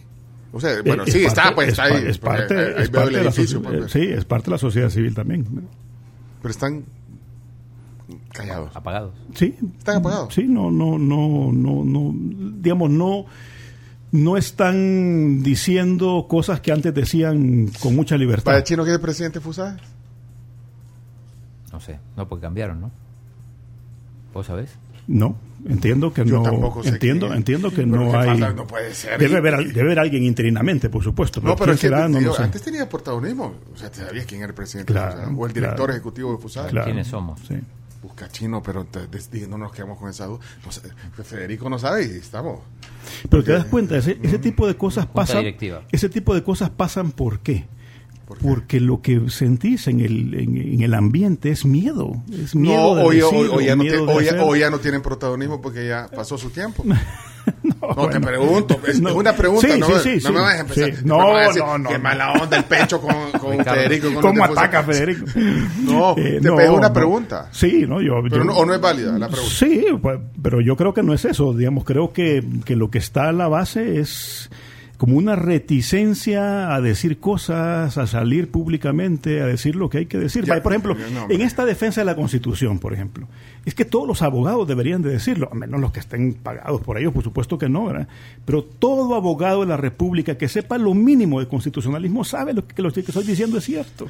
O 0.52 0.60
sea, 0.60 0.80
bueno, 0.82 1.04
Eh, 1.04 1.10
sí, 1.10 1.18
es 1.20 1.26
está, 1.26 1.42
parte- 1.42 1.54
pues 1.56 1.66
es 1.68 1.72
está 1.72 1.84
ahí. 1.84 2.04
Es 2.06 2.18
parte, 2.18 2.54
ahí- 2.54 2.88
parte 2.88 3.08
el 3.08 3.14
de 3.16 3.24
la 3.24 3.30
edificio, 3.30 3.62
pues, 3.62 3.74
eh, 3.84 3.88
sí, 3.88 4.00
es 4.12 4.24
parte 4.24 4.46
de 4.46 4.50
la 4.52 4.58
sociedad 4.58 4.88
civil 4.90 5.14
también. 5.14 5.46
Pero 6.40 6.50
están 6.50 6.84
callados. 8.32 8.74
apagados. 8.74 9.12
Sí. 9.34 9.54
Están 9.78 9.96
apagados. 9.98 10.32
Sí, 10.34 10.44
no, 10.44 10.70
no, 10.70 10.98
no, 10.98 11.50
no, 11.52 11.84
no, 11.84 12.14
digamos, 12.62 12.90
no, 12.90 13.26
no 14.12 14.36
están 14.38 15.42
diciendo 15.42 16.26
cosas 16.28 16.60
que 16.62 16.72
antes 16.72 16.94
decían 16.94 17.68
con 17.80 17.94
mucha 17.94 18.14
¿Para 18.14 18.18
libertad. 18.20 18.56
el 18.56 18.64
chino 18.64 18.84
que 18.84 18.90
es 18.90 18.96
el 18.96 19.02
presidente 19.02 19.40
de 19.40 19.44
Fusada? 19.44 19.76
No 21.72 21.80
sé, 21.80 21.98
no 22.16 22.26
porque 22.26 22.42
cambiaron, 22.42 22.80
¿no? 22.80 22.90
¿Vos 24.32 24.46
sabés? 24.46 24.70
No, 25.09 25.36
entiendo 25.66 26.12
que 26.12 26.24
Yo 26.24 26.36
no, 26.36 26.43
tampoco 26.43 26.82
sé 26.82 26.90
entiendo, 26.90 27.26
es. 27.28 27.36
entiendo 27.36 27.70
que 27.72 27.85
no 27.86 28.10
que 28.10 28.16
hay. 28.18 28.26
falta- 28.28 28.52
no 28.52 28.66
puede 28.66 28.94
ser. 28.94 29.18
Debe 29.18 29.39
haber, 29.39 29.56
debe 29.68 29.80
haber 29.80 29.98
alguien 29.98 30.22
interinamente, 30.24 30.89
por 30.90 31.02
supuesto. 31.02 31.40
No, 31.40 31.56
pero 31.56 31.72
es 31.72 31.80
que 31.80 31.89
será, 31.89 32.09
no 32.09 32.18
digo, 32.18 32.30
lo 32.32 32.36
sé. 32.36 32.43
antes 32.44 32.62
tenía 32.62 32.89
protagonismo. 32.89 33.55
O 33.74 33.76
sea, 33.76 33.90
te 33.90 34.01
sabías 34.01 34.26
quién 34.26 34.40
era 34.43 34.48
el 34.51 34.55
presidente 34.55 34.93
Claro, 34.93 35.09
de 35.09 35.12
Fusada. 35.24 35.36
O 35.39 35.47
el 35.47 35.52
director 35.52 35.76
claro. 35.78 35.93
ejecutivo 35.93 36.32
de 36.32 36.39
Fusada. 36.39 36.68
Claro. 36.68 36.85
¿Quiénes 36.86 37.06
somos? 37.09 37.40
Sí. 37.48 37.56
Busca 38.02 38.28
chino, 38.28 38.62
pero 38.62 38.85
te- 38.85 39.06
des- 39.09 39.48
no 39.48 39.59
nos 39.59 39.72
quedamos 39.72 39.98
con 39.98 40.09
esa 40.10 40.26
duda. 40.26 40.39
No 40.64 40.70
sé, 40.70 40.82
Federico 41.24 41.68
no 41.68 41.78
sabe 41.78 42.05
y 42.05 42.10
estamos. 42.18 42.60
Pero 43.28 43.43
te 43.43 43.52
das 43.52 43.64
cuenta, 43.64 43.97
ese, 43.97 44.18
ese 44.22 44.39
tipo 44.39 44.66
de 44.68 44.76
cosas 44.76 45.06
pasan. 45.06 45.39
directiva. 45.39 45.82
Ese 45.90 46.09
tipo 46.09 46.35
de 46.35 46.43
cosas 46.44 46.70
pasan 46.70 47.10
¿por 47.12 47.40
qué? 47.40 47.66
¿Por? 48.28 48.38
Porque 48.38 48.78
lo 48.78 49.00
que 49.00 49.30
sentís 49.30 49.88
en 49.88 50.00
el, 50.00 50.34
en, 50.34 50.56
en 50.56 50.82
el 50.82 50.92
ambiente 50.92 51.50
es 51.50 51.64
miedo. 51.64 52.22
Es 52.30 52.55
miedo 52.55 52.94
no, 52.94 52.96
de 52.96 53.02
hoy, 53.05 53.16
decir, 53.16 53.34
hoy- 53.38 53.48
hoy 53.50 53.64
ya 53.64 53.74
no 53.76 53.82
miedo 53.84 54.06
te- 54.06 54.12
de 54.12 54.40
hoy 54.40 54.59
ya- 54.60 54.70
no 54.70 54.78
tienen 54.80 55.00
protagonismo 55.00 55.62
porque 55.62 55.88
ya 55.88 56.09
pasó 56.14 56.36
su 56.38 56.50
tiempo. 56.50 56.84
No, 57.62 57.94
te 57.94 58.18
bueno. 58.18 58.20
pregunto, 58.26 58.78
es, 58.86 59.00
No. 59.00 59.14
una 59.14 59.34
pregunta, 59.34 59.66
Sí, 59.72 59.80
no, 59.80 59.86
sí, 59.86 59.92
no 59.92 59.98
sí, 60.00 60.10
me 60.10 60.20
sí. 60.20 60.32
vas 60.32 60.55
a 60.55 60.60
empezar. 60.60 60.90
No, 61.06 61.18
me 61.18 61.24
vas 61.24 61.34
a 61.34 61.46
decir, 61.48 61.62
no, 61.64 61.78
no, 61.78 61.88
Qué 61.88 61.96
no. 61.96 62.05
mala 62.05 62.32
onda 62.32 62.56
el 62.59 62.64
pecho 62.64 63.00
con, 63.00 63.14
con 63.40 63.64
Federico. 63.64 64.12
con 64.12 64.20
¿Cómo 64.22 64.44
ataca. 64.44 64.82
Federico? 64.82 65.24
No, 65.82 66.14
te 66.14 66.40
pego 66.42 66.76
una 66.76 66.92
pregunta. 66.92 67.48
Sí, 67.52 67.86
no, 67.88 68.02
yo, 68.02 68.16
Pero 68.24 68.36
yo- 68.38 68.44
no, 68.44 68.52
o 68.55 68.66
no 68.66 68.74
es 68.74 68.80
válida 68.82 69.18
la 69.18 69.28
pregunta. 69.28 69.55
Sí, 69.55 69.86
pues, 70.02 70.18
pero 70.42 70.60
yo 70.60 70.76
creo 70.76 70.92
que 70.92 71.02
no 71.02 71.14
es 71.14 71.24
eso. 71.24 71.55
Digamos, 71.55 71.84
creo 71.84 72.12
que, 72.12 72.44
que 72.66 72.76
lo 72.76 72.90
que 72.90 72.98
está 72.98 73.30
a 73.30 73.32
la 73.32 73.48
base 73.48 73.98
es 73.98 74.50
como 74.98 75.16
una 75.16 75.36
reticencia 75.36 76.74
a 76.74 76.80
decir 76.80 77.20
cosas, 77.20 77.96
a 77.96 78.06
salir 78.08 78.50
públicamente, 78.50 79.40
a 79.40 79.46
decir 79.46 79.76
lo 79.76 79.88
que 79.88 79.98
hay 79.98 80.06
que 80.06 80.18
decir. 80.18 80.44
Ya, 80.44 80.60
por 80.60 80.72
ejemplo, 80.72 80.96
no, 81.12 81.28
en 81.30 81.40
esta 81.40 81.64
defensa 81.64 82.00
de 82.00 82.04
la 82.04 82.16
Constitución, 82.16 82.80
por 82.80 82.92
ejemplo, 82.92 83.28
es 83.69 83.74
que 83.74 83.85
todos 83.85 84.07
los 84.09 84.23
abogados 84.23 84.66
deberían 84.66 85.03
de 85.03 85.11
decirlo, 85.11 85.49
a 85.53 85.55
menos 85.55 85.81
los 85.81 85.93
que 85.93 86.01
estén 86.01 86.35
pagados 86.35 86.81
por 86.81 86.99
ellos, 86.99 87.12
por 87.12 87.23
supuesto 87.23 87.59
que 87.59 87.69
no, 87.69 87.86
¿verdad? 87.86 88.09
Pero 88.45 88.62
todo 88.65 89.15
abogado 89.15 89.61
de 89.61 89.66
la 89.66 89.77
República 89.77 90.36
que 90.36 90.49
sepa 90.49 90.78
lo 90.78 90.95
mínimo 90.95 91.40
de 91.40 91.49
constitucionalismo 91.49 92.24
sabe 92.24 92.53
lo 92.55 92.66
que, 92.66 92.81
lo 92.82 92.90
que 92.90 93.01
estoy 93.01 93.24
diciendo 93.24 93.59
es 93.59 93.65
cierto. 93.65 94.07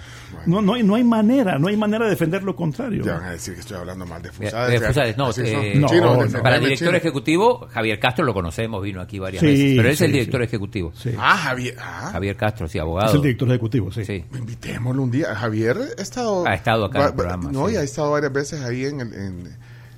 No, 0.47 0.63
no, 0.63 0.75
hay, 0.75 0.83
no 0.83 0.95
hay 0.95 1.05
manera, 1.05 1.59
no 1.59 1.69
hay 1.69 1.77
manera 1.77 2.05
de 2.05 2.11
defender 2.11 2.43
lo 2.43 2.55
contrario. 2.57 3.05
Ya 3.05 3.15
van 3.15 3.25
a 3.25 3.31
decir 3.33 3.55
que 3.55 3.61
estoy 3.61 3.77
hablando 3.77 4.07
mal 4.07 4.23
de 4.23 4.31
Fusada. 4.33 4.69
de 4.69 4.81
Fusades, 4.81 5.17
no, 5.17 5.31
eh. 5.37 5.75
No, 5.77 5.89
Chino, 5.89 6.25
no. 6.27 6.43
Para 6.43 6.59
director 6.59 6.89
chino. 6.89 6.97
ejecutivo, 6.97 7.67
Javier 7.71 7.99
Castro 7.99 8.25
lo 8.25 8.33
conocemos, 8.35 8.83
vino 8.83 9.01
aquí 9.01 9.19
varias 9.19 9.41
Sí, 9.41 9.47
veces, 9.47 9.73
pero 9.77 9.89
él 9.89 9.93
es 9.93 9.99
sí, 9.99 10.05
el 10.05 10.11
sí. 10.11 10.13
director 10.19 10.43
ejecutivo. 10.43 10.93
Sí. 10.95 11.11
Ah, 11.19 11.37
Javier. 11.37 11.75
Ah, 11.81 12.11
Javier 12.13 12.37
Castro, 12.37 12.69
sí, 12.69 12.79
abogado. 12.79 13.09
Es 13.11 13.15
el 13.17 13.23
director 13.23 13.49
ejecutivo, 13.49 13.91
sí. 13.93 14.05
Sí. 14.05 14.25
Invitémoslo 14.39 15.03
un 15.03 15.11
día. 15.11 15.35
Javier 15.35 15.77
ha 15.99 16.03
estado. 16.03 16.47
Ha 16.47 16.55
estado 16.55 16.85
acá 16.87 17.01
en 17.01 17.07
el 17.07 17.15
programa, 17.15 17.51
No, 17.51 17.67
sí. 17.69 17.75
y 17.75 17.77
ha 17.77 17.83
estado 17.83 18.13
varias 18.13 18.33
veces 18.33 18.63
ahí 18.63 18.85
en, 18.85 19.01
el- 19.01 19.13
en, 19.15 19.48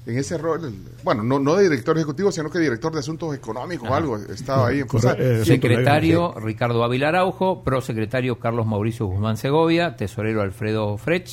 en 0.07 0.19
ese 0.19 0.39
rol. 0.39 0.75
bueno, 1.05 1.23
no, 1.23 1.39
no 1.39 1.57
de 1.57 1.65
director 1.65 1.97
ejecutivo, 1.97 2.33
sino 2.33 2.51
que 2.51 2.59
director 2.59 2.93
de 2.93 3.01
asuntos 3.01 3.35
económicos 3.35 3.89
o 3.89 3.95
algo. 3.95 4.17
Estaba 4.17 4.69
ahí 4.69 4.81
en 4.81 4.87
eh, 5.19 5.45
Secretario 5.45 6.35
Ricardo 6.35 6.83
Ávila 6.83 7.09
Araujo, 7.09 7.63
prosecretario 7.63 8.39
Carlos 8.39 8.67
Mauricio 8.67 9.07
Guzmán 9.07 9.37
Segovia, 9.37 9.97
tesorero 9.97 10.43
Alfredo 10.43 10.97
Frech, 10.97 11.31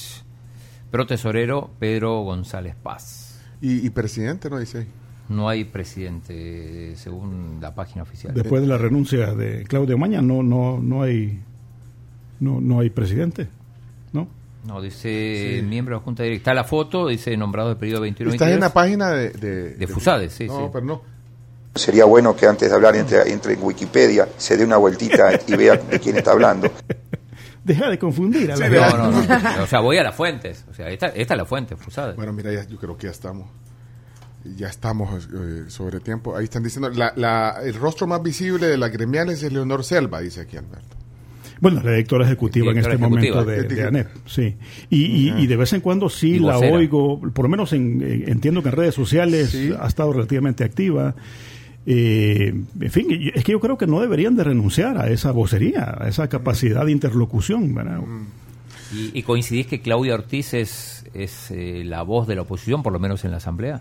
protesorero 0.92 1.70
Pedro 1.80 2.22
González 2.22 2.76
Paz. 2.76 3.42
Y, 3.62 3.86
y 3.86 3.90
presidente, 3.90 4.50
¿no? 4.50 4.60
Dice 4.60 4.80
ahí. 4.80 4.88
No 5.30 5.50
hay 5.50 5.66
presidente 5.66 6.96
según 6.96 7.58
la 7.62 7.76
página 7.76 8.04
oficial. 8.04 8.34
Después 8.34 8.62
de 8.62 8.68
la 8.68 8.78
renuncia 8.78 9.34
de 9.34 9.64
Claudio 9.66 9.98
Maña, 9.98 10.22
no, 10.22 10.42
no, 10.42 10.80
no 10.80 11.02
hay, 11.02 11.42
no, 12.40 12.62
no 12.62 12.80
hay 12.80 12.90
presidente, 12.90 13.50
¿no? 14.68 14.82
Dice 14.82 15.64
miembro 15.66 15.96
de 15.96 16.00
la 16.02 16.04
Junta 16.06 16.24
Directiva. 16.24 16.52
Está 16.52 16.54
la 16.54 16.64
foto, 16.68 17.08
dice 17.08 17.36
nombrado 17.38 17.70
del 17.70 17.78
periodo 17.78 18.02
21 18.02 18.34
Estás 18.34 18.52
en 18.52 18.60
la 18.60 18.74
página 18.74 19.10
de. 19.12 19.30
De, 19.32 19.70
De 19.76 19.88
Fusades, 19.88 20.34
sí, 20.34 20.48
No, 20.48 20.58
sí. 20.60 20.64
pero 20.72 20.86
no. 20.86 21.02
Sería 21.74 22.06
bueno 22.06 22.36
que 22.36 22.46
antes 22.48 22.70
de 22.70 22.76
hablar 22.76 22.96
entre, 22.96 23.32
entre 23.32 23.54
en 23.54 23.64
Wikipedia 23.64 24.28
se 24.38 24.58
dé 24.58 24.66
una 24.66 24.78
vueltita 24.78 25.30
y 25.48 25.56
vea 25.56 25.78
de 25.78 26.00
quién 26.00 26.18
está 26.18 26.32
hablando. 26.32 26.72
Deja 27.64 27.90
de 27.90 28.00
confundir 28.00 28.52
a 28.52 28.56
la 28.56 28.68
Sí. 28.68 28.74
No, 28.74 29.12
no, 29.12 29.12
no. 29.12 29.64
O 29.64 29.68
sea, 29.68 29.82
voy 29.82 29.98
a 29.98 30.04
las 30.04 30.16
fuentes. 30.16 30.64
O 30.70 30.74
sea, 30.74 30.90
esta, 30.90 31.08
esta 31.08 31.34
es 31.34 31.38
la 31.38 31.46
fuente, 31.46 31.76
Fusades. 31.76 32.16
Bueno, 32.16 32.32
mira, 32.34 32.52
ya, 32.52 32.64
yo 32.66 32.78
creo 32.78 32.98
que 32.98 33.08
ya 33.08 33.12
estamos. 33.12 33.50
Ya 34.56 34.68
estamos 34.70 35.28
eh, 35.34 35.66
sobre 35.68 36.00
tiempo. 36.00 36.36
Ahí 36.38 36.46
están 36.46 36.64
diciendo. 36.64 36.90
La, 36.90 37.12
la, 37.18 37.60
el 37.64 37.74
rostro 37.74 38.08
más 38.08 38.24
visible 38.24 38.68
de 38.68 38.78
las 38.78 38.90
gremiales 38.92 39.44
es 39.44 39.52
Leonor 39.52 39.84
Selva, 39.84 40.22
dice 40.22 40.42
aquí 40.42 40.56
Alberto. 40.56 40.96
Bueno, 41.60 41.82
la 41.84 41.92
directora 41.92 42.26
ejecutiva 42.26 42.68
Directora 42.72 42.96
en 42.96 43.02
este 43.04 43.06
ejecutiva. 43.08 43.42
momento 43.44 43.68
de, 43.70 43.76
de. 43.76 43.88
ANEP, 43.88 44.08
sí. 44.26 44.56
Y, 44.90 45.06
y- 45.06 45.34
y 45.40 45.48
de 45.48 45.56
vez 45.56 45.74
en 45.74 45.82
cuando 45.82 46.10
sí 46.10 46.40
la 46.40 46.58
oigo, 46.60 47.20
por 47.20 47.46
lo 47.46 47.50
menos 47.50 47.74
en- 47.74 48.02
en- 48.02 48.30
entiendo 48.30 48.62
que 48.62 48.70
en 48.70 48.76
redes 48.76 48.96
sociales 48.96 49.50
Sí. 49.50 49.72
ha 49.80 49.88
estado 49.88 50.14
relativamente 50.14 50.64
activa. 50.64 51.16
Eh, 51.86 52.54
en 52.82 52.92
fin, 52.92 53.08
y- 53.10 53.30
es 53.34 53.44
que 53.44 53.54
yo 53.54 53.60
creo 53.60 53.78
que 53.78 53.88
no 53.88 54.00
deberían 54.02 54.36
de 54.36 54.44
renunciar 54.44 54.98
a 54.98 55.10
esa 55.10 55.32
vocería, 55.32 55.96
a 56.00 56.08
esa 56.10 56.28
capacidad 56.28 56.86
de 56.86 56.92
interlocución. 56.92 57.74
¿verdad? 57.74 58.02
¿Y, 58.94 59.18
y 59.20 59.24
coincidís 59.24 59.68
que 59.68 59.82
Claudia 59.82 60.14
Ortiz 60.16 60.54
es, 60.54 61.06
es 61.14 61.50
eh, 61.52 61.84
la 61.86 62.02
voz 62.04 62.28
de 62.28 62.36
la 62.36 62.42
oposición, 62.42 62.84
por 62.84 62.94
lo 62.94 63.00
menos 63.00 63.24
en 63.26 63.32
la 63.32 63.38
Asamblea? 63.38 63.78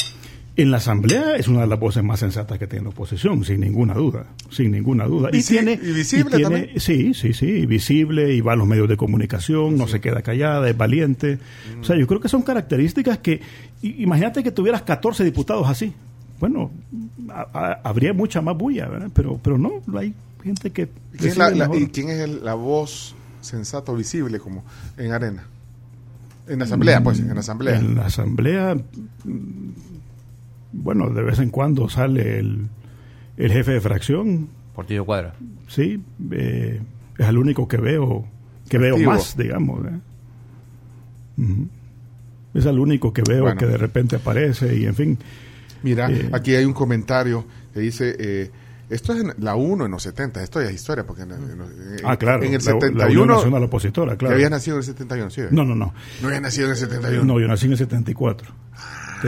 En 0.59 0.71
la 0.71 0.79
Asamblea 0.79 1.37
es 1.37 1.49
una 1.49 1.61
de 1.61 1.67
las 1.67 1.79
voces 1.79 2.03
más 2.03 2.21
sensatas 2.21 2.59
que 2.59 2.67
tiene 2.67 2.85
la 2.85 2.89
oposición, 2.91 3.45
sin 3.45 3.61
ninguna 3.61 3.93
duda, 3.93 4.25
sin 4.51 4.71
ninguna 4.71 5.05
duda. 5.05 5.29
Visi- 5.31 5.49
tiene, 5.49 5.73
y 5.75 5.93
visible 5.93 6.37
tiene- 6.37 6.43
también. 6.61 6.81
Sí, 6.81 7.13
sí, 7.13 7.35
sí, 7.35 7.67
visible 7.67 8.33
y 8.33 8.41
va 8.41 8.55
a 8.55 8.57
los 8.57 8.67
medios 8.67 8.89
de 8.89 8.97
comunicación, 8.97 9.77
no 9.77 9.87
se 9.87 10.01
queda 10.01 10.23
callada, 10.23 10.67
es 10.71 10.77
valiente. 10.77 11.39
O 11.81 11.85
sea, 11.85 11.97
yo 11.97 12.07
creo 12.07 12.21
que 12.21 12.29
son 12.31 12.41
características 12.41 13.19
que, 13.19 13.43
imagínate 13.83 14.43
que 14.43 14.51
tuvieras 14.51 14.81
14 14.83 15.25
diputados 15.25 15.69
así. 15.69 15.93
Bueno, 16.41 16.71
a- 17.29 17.49
a- 17.53 17.81
habría 17.85 18.15
mucha 18.15 18.41
más 18.41 18.57
bulla, 18.57 18.89
¿verdad? 18.89 19.11
Pero, 19.13 19.39
pero 19.43 19.59
no, 19.59 19.83
hay 19.99 20.15
gente 20.43 20.71
que... 20.71 20.89
¿Y 21.15 21.19
¿Quién 21.19 21.31
es, 21.33 21.37
la, 21.37 21.51
la- 21.51 21.77
y 21.77 21.87
quién 21.89 22.09
es 22.09 22.21
el- 22.21 22.43
la 22.43 22.55
voz 22.55 23.15
sensata 23.43 23.93
o 23.93 23.97
visible 23.97 24.39
como 24.39 24.65
en 24.97 25.13
arena? 25.13 25.45
En 26.49 26.61
la 26.61 26.65
asamblea, 26.65 27.03
pues, 27.03 27.19
en 27.19 27.35
la 27.35 27.41
asamblea. 27.41 27.77
En 27.79 27.95
la 27.97 28.07
asamblea, 28.07 28.77
bueno, 30.83 31.11
de 31.11 31.23
vez 31.23 31.39
en 31.39 31.51
cuando 31.51 31.89
sale 31.89 32.39
el, 32.39 32.69
el 33.37 33.53
jefe 33.53 33.73
de 33.73 33.81
fracción, 33.81 34.49
Portillo 34.75 35.05
Cuadra. 35.05 35.35
sí, 35.69 36.03
eh, 36.33 36.81
es 37.19 37.27
el 37.27 37.39
único 37.39 37.67
que 37.67 37.77
veo, 37.79 38.27
que 38.69 38.79
veo 38.79 38.95
Activo. 38.95 39.11
más, 39.13 39.37
digamos. 39.37 39.87
¿eh? 39.87 39.99
Ujú. 41.39 41.69
Es 42.55 42.65
el 42.67 42.79
único 42.79 43.13
que 43.13 43.23
veo 43.27 43.43
Bueno. 43.43 43.59
que 43.59 43.67
de 43.67 43.77
repente 43.77 44.17
aparece 44.17 44.75
y 44.77 44.87
en 44.87 44.95
fin. 44.95 45.19
Mira, 45.83 46.11
Eh, 46.11 46.29
aquí 46.33 46.55
hay 46.55 46.65
un 46.65 46.73
comentario 46.73 47.45
que 47.75 47.81
dice, 47.81 48.17
eh, 48.19 48.51
esto 48.89 49.13
es 49.13 49.21
en 49.21 49.33
la 49.39 49.57
1 49.57 49.85
en 49.87 49.91
los 49.91 50.03
70, 50.03 50.43
esto 50.43 50.61
ya 50.63 50.69
es 50.69 50.75
historia, 50.75 51.05
porque 51.07 51.23
en, 51.23 51.33
en- 51.33 51.61
Ah, 52.05 52.17
claro, 52.17 52.43
en 52.45 52.55
el 52.55 52.61
la, 52.65 52.71
la 52.71 52.77
Unión 52.77 52.93
71... 52.95 53.35
Nacional 53.35 53.63
Opositora, 53.65 54.13
¿Ya 54.13 54.19
claro. 54.19 54.35
habías 54.37 54.51
nacido 54.51 54.77
en 54.77 54.81
el 54.81 54.85
71, 54.87 55.31
sí? 55.31 55.41
No, 55.51 55.65
no, 55.65 55.75
no. 55.75 55.93
No 56.23 56.29
había 56.29 56.41
nacido 56.41 56.67
en 56.67 56.71
el 56.73 56.77
71. 56.79 57.25
No, 57.25 57.41
yo 57.41 57.47
nací 57.49 57.67
en 57.67 57.73
el 57.73 57.79
74. 57.79 58.49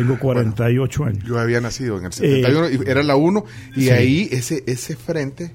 Tengo 0.01 0.19
48 0.19 1.05
años. 1.05 1.25
Yo 1.25 1.39
había 1.39 1.61
nacido 1.61 1.99
en 1.99 2.07
el 2.07 2.13
71, 2.13 2.71
y 2.71 2.89
era 2.89 3.03
la 3.03 3.17
1, 3.17 3.45
y 3.77 3.81
Eh, 3.81 3.83
sí. 3.85 3.91
ahí 3.91 4.29
ese 4.33 4.63
ese 4.67 4.97
frente, 4.97 5.53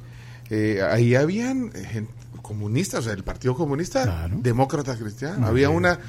eh, 0.49 0.79
ahí 0.89 1.15
habían 1.15 1.71
eh, 1.75 2.05
comunistas, 2.41 2.99
o 3.01 3.03
sea, 3.03 3.13
el 3.13 3.23
Partido 3.23 3.55
Comunista, 3.55 4.03
Claro. 4.03 4.37
demócratas 4.41 4.97
cristianos, 4.97 5.39
Así 5.39 5.49
había 5.49 5.69
una 5.69 5.99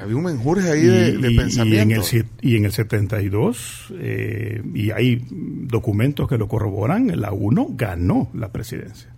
había 0.00 0.14
un 0.16 0.24
menjurje 0.24 0.70
ahí 0.70 0.82
de, 0.82 1.16
de 1.16 1.32
y, 1.32 1.36
pensamiento. 1.36 1.76
y 1.76 1.78
en 1.78 1.90
el, 1.92 2.26
y 2.42 2.56
en 2.56 2.64
el 2.66 2.72
72, 2.72 3.92
eh, 3.98 4.62
y 4.74 4.90
hay 4.90 5.26
documentos 5.30 6.28
que 6.28 6.36
lo 6.36 6.48
corroboran, 6.48 7.18
la 7.18 7.32
1 7.32 7.68
ganó 7.76 8.30
la 8.34 8.52
presidencia. 8.52 9.08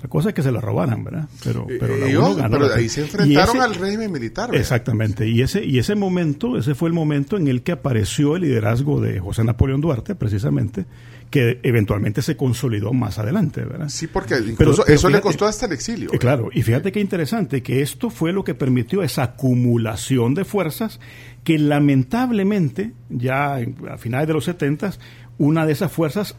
Otra 0.00 0.08
cosa 0.08 0.28
es 0.30 0.34
que 0.34 0.42
se 0.42 0.50
la 0.50 0.62
robaran, 0.62 1.04
¿verdad? 1.04 1.28
Pero, 1.44 1.66
pero 1.78 1.94
la 1.94 2.06
Ellos- 2.08 2.24
1 2.30 2.34
ganó. 2.36 2.58
pero 2.58 2.72
ahí 2.74 2.88
se 2.88 3.02
enfrentaron 3.02 3.56
ese- 3.56 3.64
al 3.66 3.74
régimen 3.74 4.10
militar. 4.10 4.46
¿verdad? 4.48 4.58
Exactamente, 4.62 5.28
y 5.28 5.42
ese, 5.42 5.62
y 5.62 5.78
ese 5.78 5.94
momento, 5.94 6.56
ese 6.56 6.74
fue 6.74 6.88
el 6.88 6.94
momento 6.94 7.36
en 7.36 7.48
el 7.48 7.60
que 7.62 7.72
apareció 7.72 8.36
el 8.36 8.42
liderazgo 8.42 8.98
de 9.02 9.20
José 9.20 9.44
Napoleón 9.44 9.82
Duarte, 9.82 10.14
precisamente, 10.14 10.86
que 11.28 11.60
eventualmente 11.64 12.22
se 12.22 12.34
consolidó 12.34 12.94
más 12.94 13.18
adelante, 13.18 13.62
¿verdad? 13.62 13.90
Sí, 13.90 14.06
porque 14.06 14.36
incluso 14.38 14.84
pero 14.86 14.94
eso 14.96 15.08
le 15.08 15.16
fíjate- 15.18 15.22
costó 15.22 15.44
hasta 15.46 15.66
el 15.66 15.72
exilio. 15.72 16.10
Eh, 16.14 16.18
Claro, 16.18 16.48
y 16.50 16.62
fíjate 16.62 16.92
qué 16.92 17.00
interesante, 17.00 17.62
que 17.62 17.82
esto 17.82 18.08
fue 18.08 18.32
lo 18.32 18.42
que 18.42 18.54
permitió 18.54 19.02
esa 19.02 19.24
acumulación 19.24 20.32
de 20.34 20.46
fuerzas 20.46 20.98
que 21.44 21.58
lamentablemente, 21.58 22.92
ya 23.10 23.56
a 23.56 23.98
finales 23.98 24.26
de 24.28 24.32
los 24.34 24.44
70, 24.44 24.92
una 25.38 25.66
de 25.66 25.72
esas 25.72 25.92
fuerzas, 25.92 26.36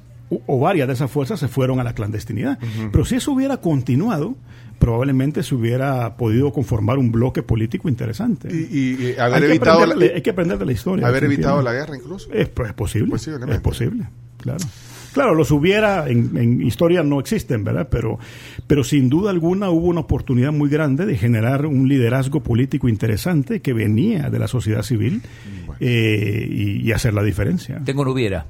o, 0.48 0.60
varias 0.60 0.88
de 0.88 0.94
esas 0.94 1.12
fuerzas, 1.12 1.40
se 1.40 1.48
fueron 1.48 1.80
a 1.80 1.84
la 1.84 1.94
clandestinidad. 1.94 2.58
Pero 2.92 3.06
si 3.06 3.16
eso 3.16 3.32
hubiera 3.34 3.58
continuado, 3.58 4.36
probablemente 4.80 5.44
se 5.44 5.54
hubiera 5.54 6.16
podido 6.18 6.52
conformar 6.54 6.98
un 6.98 7.12
bloque 7.12 7.44
político 7.44 7.88
interesante. 7.90 8.48
Y, 8.52 8.78
y- 8.80 8.98
y 9.02 9.06
hay, 9.12 9.20
haber 9.20 9.42
que 9.42 9.46
evitado, 9.48 9.80
aprender, 9.84 10.10
la, 10.10 10.16
hay 10.16 10.22
que 10.22 10.30
aprender 10.32 10.58
de 10.58 10.66
la 10.66 10.72
historia. 10.72 11.08
haber 11.08 11.24
evitado 11.26 11.62
la 11.62 11.74
guerra 11.74 11.96
incluso. 11.96 12.32
Es, 12.34 12.50
pues, 12.50 12.70
es 12.70 12.74
posible. 12.76 13.12
Posiblemente. 13.12 13.56
Es 13.56 13.62
posible, 13.62 14.06
claro. 14.38 14.60
Claro, 15.14 15.36
los 15.36 15.52
hubiera, 15.52 16.08
en, 16.08 16.38
en 16.38 16.62
historia 16.62 17.04
no 17.04 17.20
existen, 17.20 17.66
¿verdad? 17.66 17.90
Pero, 17.92 18.18
pero 18.66 18.82
sin 18.86 19.10
duda 19.10 19.30
alguna 19.30 19.70
hubo 19.70 19.88
una 19.88 20.00
oportunidad 20.00 20.54
muy 20.54 20.70
grande 20.70 21.06
de 21.06 21.18
generar 21.18 21.66
un 21.66 21.90
liderazgo 21.90 22.42
político 22.42 22.88
interesante 22.88 23.60
que 23.60 23.74
venía 23.74 24.30
de 24.30 24.40
la 24.40 24.48
sociedad 24.48 24.84
civil 24.84 25.22
eh, 25.82 26.48
y, 26.50 26.88
y 26.88 26.92
hacer 26.94 27.14
la 27.14 27.24
diferencia. 27.24 27.82
Tengo 27.84 28.04
un 28.04 28.08
hubiera. 28.08 28.46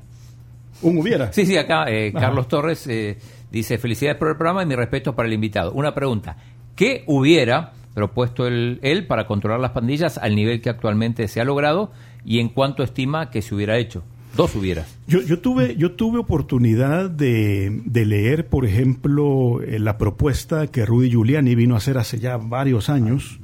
Un 0.82 0.98
hubiera. 0.98 1.32
Sí, 1.34 1.46
sí, 1.46 1.58
acá 1.58 1.86
eh. 1.90 2.12
Carlos 2.14 2.48
Torres 2.48 2.86
eh, 2.88 3.18
dice, 3.52 3.78
felicidades 3.78 4.18
por 4.18 4.30
el 4.30 4.36
programa 4.36 4.64
y 4.64 4.66
mi 4.66 4.76
respeto 4.76 5.16
para 5.16 5.28
el 5.28 5.34
invitado. 5.34 5.72
Una 5.74 5.94
pregunta, 5.94 6.38
¿qué 6.76 7.04
hubiera 7.08 7.74
propuesto 7.94 8.48
el- 8.48 8.80
él 8.82 9.06
para 9.06 9.28
controlar 9.28 9.60
las 9.60 9.72
pandillas 9.72 10.18
al 10.18 10.36
nivel 10.36 10.62
que 10.62 10.70
actualmente 10.70 11.28
se 11.28 11.42
ha 11.42 11.44
logrado 11.46 11.92
y 12.26 12.40
en 12.40 12.50
cuánto 12.50 12.84
estima 12.84 13.30
que 13.30 13.42
se 13.42 13.54
hubiera 13.54 13.78
hecho? 13.78 14.04
Dos 14.38 14.56
hubieras. 14.56 14.98
Yo, 15.08 15.22
yo 15.22 15.40
tuve 15.40 15.76
yo 15.76 15.92
tuve 15.92 16.18
oportunidad 16.20 17.10
de, 17.10 17.82
de 17.84 18.06
leer, 18.06 18.48
por 18.48 18.66
ejemplo, 18.66 19.62
eh, 19.62 19.78
la 19.78 19.98
propuesta 19.98 20.68
que 20.68 20.86
Rudy 20.86 21.10
Giuliani 21.10 21.54
vino 21.54 21.76
a 21.76 21.80
hacer 21.80 21.98
hace 21.98 22.18
ya 22.18 22.38
varios 22.38 22.90
años. 22.90 23.40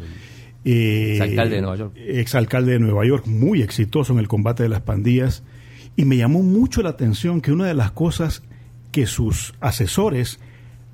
Eh, 0.64 1.12
Exalcalde 1.14 1.56
de 1.56 1.62
Nueva 1.62 1.76
York. 1.78 1.94
Exalcalde 1.98 2.72
de 2.74 2.80
Nueva 2.80 3.06
York, 3.06 3.28
muy 3.28 3.62
exitoso 3.62 4.14
en 4.14 4.20
el 4.20 4.30
combate 4.30 4.64
de 4.64 4.70
las 4.70 4.80
pandillas. 4.82 5.44
Y 5.98 6.06
me 6.06 6.16
llamó 6.16 6.44
mucho 6.44 6.82
la 6.82 6.92
atención 6.92 7.42
que 7.42 7.52
una 7.52 7.66
de 7.66 7.74
las 7.74 7.92
cosas 7.92 8.44
que 8.92 9.06
sus 9.06 9.54
asesores 9.60 10.40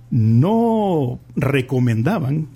no 0.10 1.20
recomendaban 1.36 2.48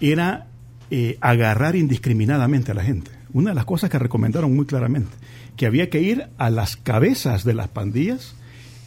era 0.00 0.48
eh, 0.90 1.16
agarrar 1.20 1.76
indiscriminadamente 1.76 2.72
a 2.72 2.74
la 2.74 2.82
gente. 2.82 3.12
Una 3.32 3.50
de 3.50 3.54
las 3.54 3.64
cosas 3.64 3.88
que 3.88 3.98
recomendaron 3.98 4.54
muy 4.54 4.66
claramente, 4.66 5.12
que 5.56 5.66
había 5.66 5.88
que 5.88 6.00
ir 6.02 6.26
a 6.36 6.50
las 6.50 6.76
cabezas 6.76 7.44
de 7.44 7.54
las 7.54 7.68
pandillas, 7.68 8.34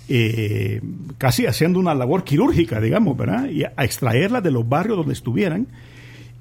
eh, 0.09 0.81
casi 1.17 1.45
haciendo 1.45 1.79
una 1.79 1.95
labor 1.95 2.25
quirúrgica, 2.25 2.81
digamos, 2.81 3.15
¿verdad? 3.15 3.49
Y 3.49 3.63
a, 3.63 3.73
extraerlas 3.77 4.43
de 4.43 4.51
los 4.51 4.67
barrios 4.67 4.97
donde 4.97 5.13
estuvieran 5.13 5.67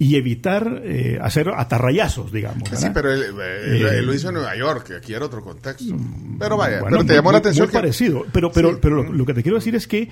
y 0.03 0.17
evitar 0.17 0.83
eh, 0.85 1.19
hacer 1.23 1.49
atarrayazos, 1.55 2.33
digamos. 2.33 2.69
Sí, 2.75 2.87
pero 2.93 3.13
él, 3.13 3.23
él- 3.23 3.87
Eh, 3.87 3.99
él 3.99 4.07
lo 4.07 4.13
hizo 4.15 4.29
en 4.29 4.35
Nueva 4.35 4.57
York, 4.57 4.87
que 4.89 4.97
aquí 4.97 5.15
era 5.15 5.27
otro 5.27 5.43
contexto. 5.43 5.97
Pero 6.39 6.57
vaya, 6.57 6.81
Bueno, 6.81 6.97
pero 6.97 7.07
te 7.07 7.13
muy- 7.13 7.17
llamó 7.17 7.33
la 7.33 7.39
atención 7.39 7.67
muy 7.67 7.71
que- 7.73 7.79
parecido. 7.79 8.25
Pero, 8.33 8.51
pero, 8.51 8.71
Sí. 8.73 8.79
pero 8.83 9.03
lo, 9.03 9.13
lo 9.13 9.25
que 9.27 9.35
te 9.35 9.43
quiero 9.43 9.59
decir 9.59 9.75
es 9.77 9.87
que 9.87 10.09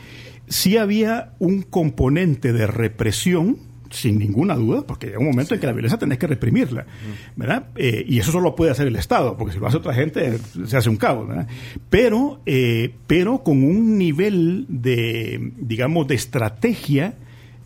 sí 0.49 0.77
había 0.77 1.33
un 1.39 1.62
componente 1.62 2.53
de 2.53 2.67
represión, 2.67 3.57
sin 3.91 4.21
ninguna 4.21 4.55
duda, 4.55 4.83
porque 4.87 5.07
llega 5.09 5.19
un 5.19 5.27
momento 5.27 5.55
en 5.55 5.61
que 5.61 5.67
la 5.67 5.73
violencia 5.73 5.99
tenés 5.99 6.17
que 6.19 6.29
reprimirla, 6.29 6.87
¿verdad? 7.35 7.65
Eh, 7.75 8.05
y 8.07 8.21
eso 8.21 8.31
solo 8.31 8.55
puede 8.55 8.71
hacer 8.71 8.87
el 8.87 8.95
Estado, 8.95 9.37
porque 9.37 9.55
si 9.55 9.59
lo 9.59 9.67
hace 9.67 9.79
otra 9.79 9.93
gente 9.95 10.39
se 10.67 10.77
hace 10.77 10.89
un 10.89 10.97
caos, 10.97 11.27
¿verdad? 11.27 11.49
Pero, 11.91 12.41
eh, 12.47 12.95
pero 13.09 13.43
con 13.43 13.65
un 13.65 13.99
nivel 13.99 14.67
de, 14.69 15.53
digamos, 15.59 16.07
de 16.07 16.15
estrategia 16.15 17.15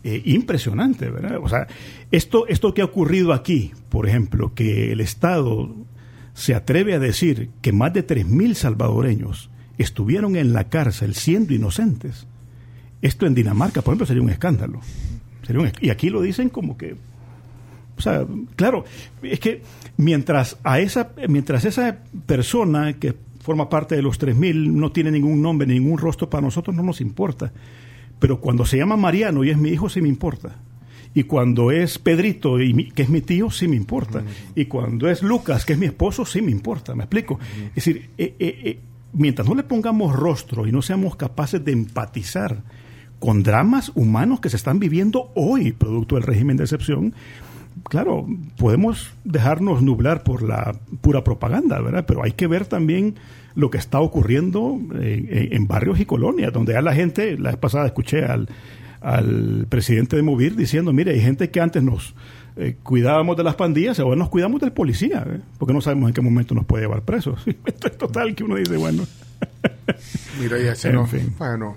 eh, 0.07 0.21
impresionante, 0.25 1.09
¿verdad? 1.09 1.39
O 1.41 1.49
sea, 1.49 1.65
esto, 2.15 2.47
esto 2.47 2.73
que 2.73 2.81
ha 2.81 2.85
ocurrido 2.85 3.33
aquí, 3.33 3.71
por 3.89 4.07
ejemplo, 4.07 4.53
que 4.53 4.91
el 4.91 5.01
Estado 5.01 5.73
se 6.33 6.53
atreve 6.53 6.93
a 6.93 6.99
decir 6.99 7.49
que 7.61 7.71
más 7.71 7.93
de 7.93 8.05
3.000 8.05 8.53
salvadoreños 8.53 9.49
estuvieron 9.77 10.35
en 10.35 10.53
la 10.53 10.65
cárcel 10.65 11.15
siendo 11.15 11.53
inocentes, 11.53 12.27
esto 13.01 13.25
en 13.25 13.35
Dinamarca, 13.35 13.81
por 13.81 13.91
ejemplo, 13.91 14.07
sería 14.07 14.23
un 14.23 14.29
escándalo. 14.29 14.79
Sería 15.45 15.61
un 15.61 15.71
y 15.79 15.89
aquí 15.89 16.09
lo 16.09 16.21
dicen 16.21 16.49
como 16.49 16.77
que... 16.77 16.95
O 17.97 18.01
sea, 18.01 18.25
claro, 18.55 18.83
es 19.21 19.39
que 19.39 19.61
mientras 19.95 20.57
a 20.63 20.79
esa, 20.79 21.11
mientras 21.29 21.63
esa 21.63 21.99
persona 22.25 22.93
que 22.93 23.15
forma 23.39 23.69
parte 23.69 23.95
de 23.95 24.01
los 24.01 24.19
3.000 24.19 24.71
no 24.71 24.91
tiene 24.91 25.11
ningún 25.11 25.41
nombre, 25.41 25.67
ningún 25.67 25.97
rostro, 25.97 26.29
para 26.29 26.41
nosotros 26.41 26.75
no 26.75 26.83
nos 26.83 26.99
importa. 26.99 27.53
Pero 28.19 28.41
cuando 28.41 28.65
se 28.65 28.77
llama 28.77 28.97
Mariano 28.97 29.43
y 29.43 29.49
es 29.49 29.57
mi 29.57 29.69
hijo, 29.69 29.87
sí 29.87 30.01
me 30.01 30.09
importa. 30.09 30.55
Y 31.15 31.23
cuando 31.23 31.71
es 31.71 31.97
Pedrito, 31.97 32.59
y 32.61 32.73
mi- 32.73 32.91
que 32.91 33.01
es 33.03 33.09
mi 33.09 33.21
tío, 33.21 33.49
sí 33.49 33.67
me 33.67 33.75
importa. 33.75 34.21
Y 34.53 34.65
cuando 34.65 35.09
es 35.09 35.23
Lucas, 35.23 35.65
que 35.65 35.73
es 35.73 35.79
mi 35.79 35.87
esposo, 35.87 36.25
sí 36.25 36.41
me 36.41 36.51
importa. 36.51 36.93
¿Me 36.93 37.03
explico? 37.05 37.39
Es 37.69 37.75
decir, 37.75 38.09
eh, 38.17 38.35
eh, 38.37 38.59
eh, 38.65 38.79
mientras 39.13 39.47
no 39.47 39.55
le 39.55 39.63
pongamos 39.63 40.13
rostro 40.15 40.67
y 40.67 40.71
no 40.73 40.81
seamos 40.83 41.15
capaces 41.15 41.63
de 41.65 41.71
empatizar 41.71 42.61
con 43.19 43.41
dramas 43.43 43.91
humanos 43.95 44.41
que 44.41 44.49
se 44.49 44.57
están 44.57 44.77
viviendo 44.77 45.31
hoy, 45.35 45.71
producto 45.71 46.15
del 46.15 46.25
régimen 46.25 46.57
de 46.57 46.65
excepción, 46.65 47.13
claro, 47.85 48.27
podemos 48.57 49.11
dejarnos 49.23 49.81
nublar 49.81 50.23
por 50.23 50.43
la 50.43 50.75
pura 51.01 51.23
propaganda, 51.23 51.79
¿verdad? 51.79 52.05
Pero 52.05 52.23
hay 52.23 52.33
que 52.33 52.47
ver 52.47 52.65
también 52.65 53.15
lo 53.55 53.69
que 53.69 53.77
está 53.77 54.01
ocurriendo 54.01 54.77
en, 54.95 55.27
en- 55.31 55.53
en 55.53 55.67
barrios 55.67 55.97
y 56.01 56.05
colonias, 56.05 56.51
donde 56.51 56.73
ya 56.73 56.81
la 56.81 56.93
gente, 56.93 57.37
la 57.37 57.51
vez 57.51 57.57
pasada 57.57 57.85
escuché 57.85 58.25
al, 58.25 58.49
al 59.01 59.67
presidente 59.69 60.15
de 60.15 60.21
Movir 60.21 60.55
diciendo, 60.55 60.93
mire, 60.93 61.11
hay 61.11 61.21
gente 61.21 61.49
que 61.49 61.59
antes 61.59 61.83
nos 61.83 62.15
eh, 62.55 62.77
cuidábamos 62.83 63.37
de 63.37 63.43
las 63.43 63.55
pandillas, 63.55 63.99
ahora 63.99 64.15
nos 64.15 64.29
cuidamos 64.29 64.61
del 64.61 64.71
policía, 64.71 65.25
¿eh? 65.27 65.41
porque 65.57 65.73
no 65.73 65.81
sabemos 65.81 66.09
en 66.09 66.13
qué 66.13 66.21
momento 66.21 66.55
nos 66.55 66.65
puede 66.65 66.83
llevar 66.83 67.03
presos. 67.03 67.41
Esto 67.65 67.87
es 67.87 67.97
total 67.97 68.35
que 68.35 68.43
uno 68.43 68.55
dice, 68.55 68.77
bueno, 68.77 69.05
Mira, 70.39 70.59
y 70.59 70.67
así 70.67 70.87
En 70.87 70.95
no. 70.95 71.07
fin. 71.07 71.33
Bueno, 71.37 71.75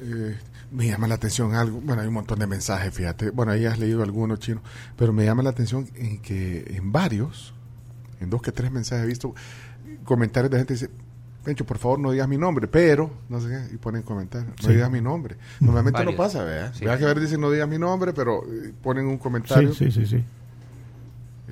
eh, 0.00 0.36
me 0.70 0.86
llama 0.86 1.06
la 1.08 1.14
atención 1.14 1.54
algo. 1.54 1.80
Bueno, 1.80 2.02
hay 2.02 2.08
un 2.08 2.14
montón 2.14 2.38
de 2.38 2.46
mensajes, 2.46 2.92
fíjate. 2.92 3.30
Bueno, 3.30 3.52
ahí 3.52 3.64
has 3.66 3.78
leído 3.78 4.02
algunos 4.02 4.40
chinos, 4.40 4.62
pero 4.96 5.12
me 5.12 5.24
llama 5.24 5.42
la 5.42 5.50
atención 5.50 5.88
en 5.94 6.20
que 6.20 6.64
en 6.76 6.92
varios 6.92 7.54
en 8.20 8.30
dos 8.30 8.42
que 8.42 8.52
tres 8.52 8.70
mensajes 8.70 9.04
he 9.04 9.08
visto 9.08 9.34
comentarios 10.04 10.50
de 10.50 10.58
gente 10.58 10.74
que 10.74 10.80
dice, 10.80 10.90
Pencho, 11.46 11.64
por 11.64 11.78
favor 11.78 12.00
no 12.00 12.10
digas 12.10 12.26
mi 12.26 12.36
nombre, 12.36 12.66
pero, 12.66 13.08
no 13.28 13.40
sé 13.40 13.46
qué, 13.48 13.74
y 13.74 13.76
ponen 13.78 14.02
comentarios, 14.02 14.48
no 14.60 14.66
Sí. 14.68 14.74
digas 14.74 14.90
mi 14.90 15.00
nombre. 15.00 15.36
Normalmente 15.60 15.98
Varios. 16.00 16.14
no 16.14 16.18
pasa, 16.18 16.42
¿verdad? 16.42 16.74
Sí. 16.74 16.84
Vea 16.84 16.98
que 16.98 17.04
a 17.04 17.06
ver, 17.06 17.20
dicen 17.20 17.40
no 17.40 17.52
digas 17.52 17.68
mi 17.68 17.78
nombre, 17.78 18.12
pero 18.12 18.42
eh, 18.52 18.72
ponen 18.82 19.06
un 19.06 19.16
comentario. 19.16 19.72
Sí, 19.72 19.92
sí, 19.92 20.04
sí, 20.04 20.06
sí. 20.06 20.24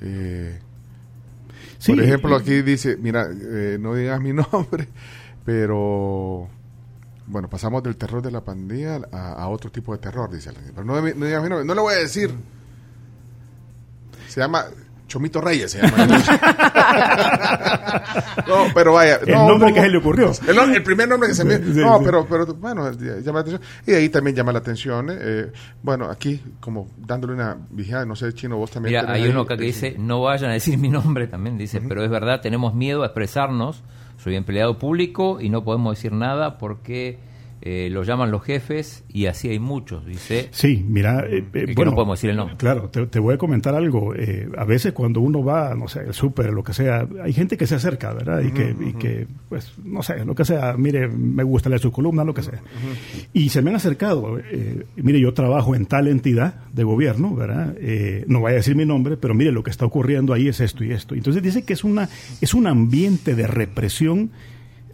Eh, 0.01 0.59
Sí, 1.77 1.93
por 1.93 2.03
ejemplo, 2.03 2.35
eh, 2.37 2.41
aquí 2.41 2.61
dice, 2.61 2.97
mira, 2.97 3.25
eh, 3.31 3.77
no 3.79 3.95
digas 3.95 4.19
mi 4.19 4.33
nombre, 4.51 4.87
pero 5.45 6.49
bueno, 7.27 7.49
pasamos 7.49 7.81
del 7.81 7.95
terror 7.95 8.21
de 8.21 8.31
la 8.31 8.41
pandilla 8.43 8.99
a, 9.13 9.31
a 9.33 9.47
otro 9.47 9.71
tipo 9.71 9.93
de 9.93 9.99
terror, 9.99 10.29
dice 10.29 10.49
alguien. 10.49 10.71
Pero 10.75 10.83
no, 10.85 10.95
no 10.95 11.25
digas 11.25 11.41
mi 11.41 11.47
nombre, 11.49 11.63
no 11.65 11.73
le 11.73 11.79
voy 11.81 11.93
a 11.93 11.97
decir. 11.99 12.33
Se 14.27 14.41
llama 14.41 14.65
Chomito 15.07 15.39
Reyes, 15.39 15.71
se 15.71 15.81
llama. 15.81 16.05
no, 18.47 18.65
pero 18.73 18.93
vaya. 18.93 19.19
El 19.25 19.33
no, 19.33 19.49
nombre 19.49 19.69
no, 19.69 19.75
que 19.75 19.81
se 19.81 19.89
le 19.89 19.97
ocurrió. 19.97 20.31
El, 20.47 20.83
primer 20.83 21.07
nombre 21.07 21.29
que 21.29 21.35
se 21.35 21.43
me... 21.43 21.59
No, 21.85 22.01
pero, 22.01 22.25
pero 22.27 22.45
bueno, 22.55 22.91
llama 22.91 23.39
la 23.39 23.41
atención. 23.41 23.61
Y 23.85 23.91
de 23.91 23.97
ahí 23.97 24.09
también 24.09 24.35
llama 24.35 24.51
la 24.51 24.59
atención. 24.59 25.09
eh, 25.11 25.35
eh, 25.35 25.51
bueno, 25.81 26.09
aquí 26.09 26.41
como 26.59 26.87
dándole 26.97 27.33
una 27.33 27.57
vigilada, 27.69 28.05
no 28.05 28.15
sé, 28.15 28.33
Chino, 28.33 28.57
vos 28.57 28.71
también... 28.71 29.01
Mira, 29.01 29.13
hay 29.13 29.23
ahí, 29.23 29.29
uno 29.29 29.41
acá 29.41 29.57
que 29.57 29.65
dice, 29.65 29.95
no 29.97 30.21
vayan 30.21 30.49
a 30.49 30.53
decir 30.53 30.77
mi 30.77 30.89
nombre 30.89 31.27
también, 31.27 31.57
dice, 31.57 31.81
pero 31.81 32.03
es 32.03 32.09
verdad, 32.09 32.41
tenemos 32.41 32.73
miedo 32.73 33.03
a 33.03 33.07
expresarnos, 33.07 33.83
soy 34.17 34.35
empleado 34.35 34.79
público 34.79 35.39
y 35.41 35.49
no 35.49 35.63
podemos 35.63 35.95
decir 35.95 36.11
nada 36.11 36.57
porque 36.57 37.19
eh, 37.65 37.89
lo 37.89 38.03
llaman 38.03 38.29
los 38.29 38.43
jefes 38.43 39.03
y 39.11 39.25
así 39.25 39.49
hay 39.49 39.57
muchos, 39.57 40.05
dice. 40.05 40.49
Sí, 40.51 40.85
mira, 40.87 41.25
eh, 41.27 41.43
eh, 41.53 41.73
bueno, 41.75 41.91
no 41.91 41.95
podemos 41.95 42.19
decir 42.19 42.29
el 42.29 42.37
nombre. 42.37 42.55
Claro, 42.57 42.89
te, 42.89 43.07
te 43.07 43.19
voy 43.19 43.33
a 43.33 43.37
comentar 43.39 43.73
algo. 43.73 44.13
eh, 44.15 44.47
a 44.55 44.65
veces 44.65 44.93
cuando 44.93 45.19
uno 45.19 45.43
va, 45.43 45.73
no 45.73 45.87
sé, 45.87 46.01
al 46.01 46.13
súper, 46.13 46.51
lo 46.53 46.63
que 46.63 46.73
sea, 46.73 47.07
hay 47.23 47.33
gente 47.33 47.57
que 47.57 47.65
se 47.65 47.73
acerca, 47.75 48.13
¿verdad? 48.13 48.41
Y, 48.41 48.51
que, 48.51 48.75
y 48.79 48.93
que, 48.93 49.25
pues, 49.49 49.73
no 49.83 50.03
sé, 50.03 50.23
lo 50.23 50.35
que 50.35 50.45
sea, 50.45 50.75
mire, 50.77 51.07
me 51.07 51.43
gusta 51.43 51.67
leer 51.69 51.81
su 51.81 51.91
columna, 51.91 52.23
lo 52.23 52.33
que 52.35 52.43
sea. 52.43 52.61
Y 53.33 53.49
se 53.49 53.63
me 53.63 53.71
han 53.71 53.77
acercado, 53.77 54.37
eh, 54.37 54.85
mire, 54.97 55.19
yo 55.19 55.33
trabajo 55.33 55.73
en 55.75 55.87
tal 55.87 56.07
entidad 56.07 56.63
de 56.71 56.83
gobierno, 56.83 57.33
¿verdad? 57.35 57.75
Eh, 57.79 58.25
no 58.27 58.41
voy 58.41 58.51
a 58.51 58.55
decir 58.55 58.75
mi 58.75 58.85
nombre, 58.85 59.17
pero 59.17 59.33
mire, 59.33 59.51
lo 59.51 59.63
que 59.63 59.71
está 59.71 59.85
ocurriendo 59.85 60.33
ahí 60.33 60.47
es 60.49 60.59
esto 60.59 60.83
y 60.83 60.91
esto. 60.91 61.15
Entonces 61.15 61.41
dice 61.41 61.63
que 61.63 61.73
es, 61.73 61.83
una, 61.83 62.09
es 62.41 62.53
un 62.53 62.67
ambiente 62.67 63.33
de 63.33 63.47
represión 63.47 64.29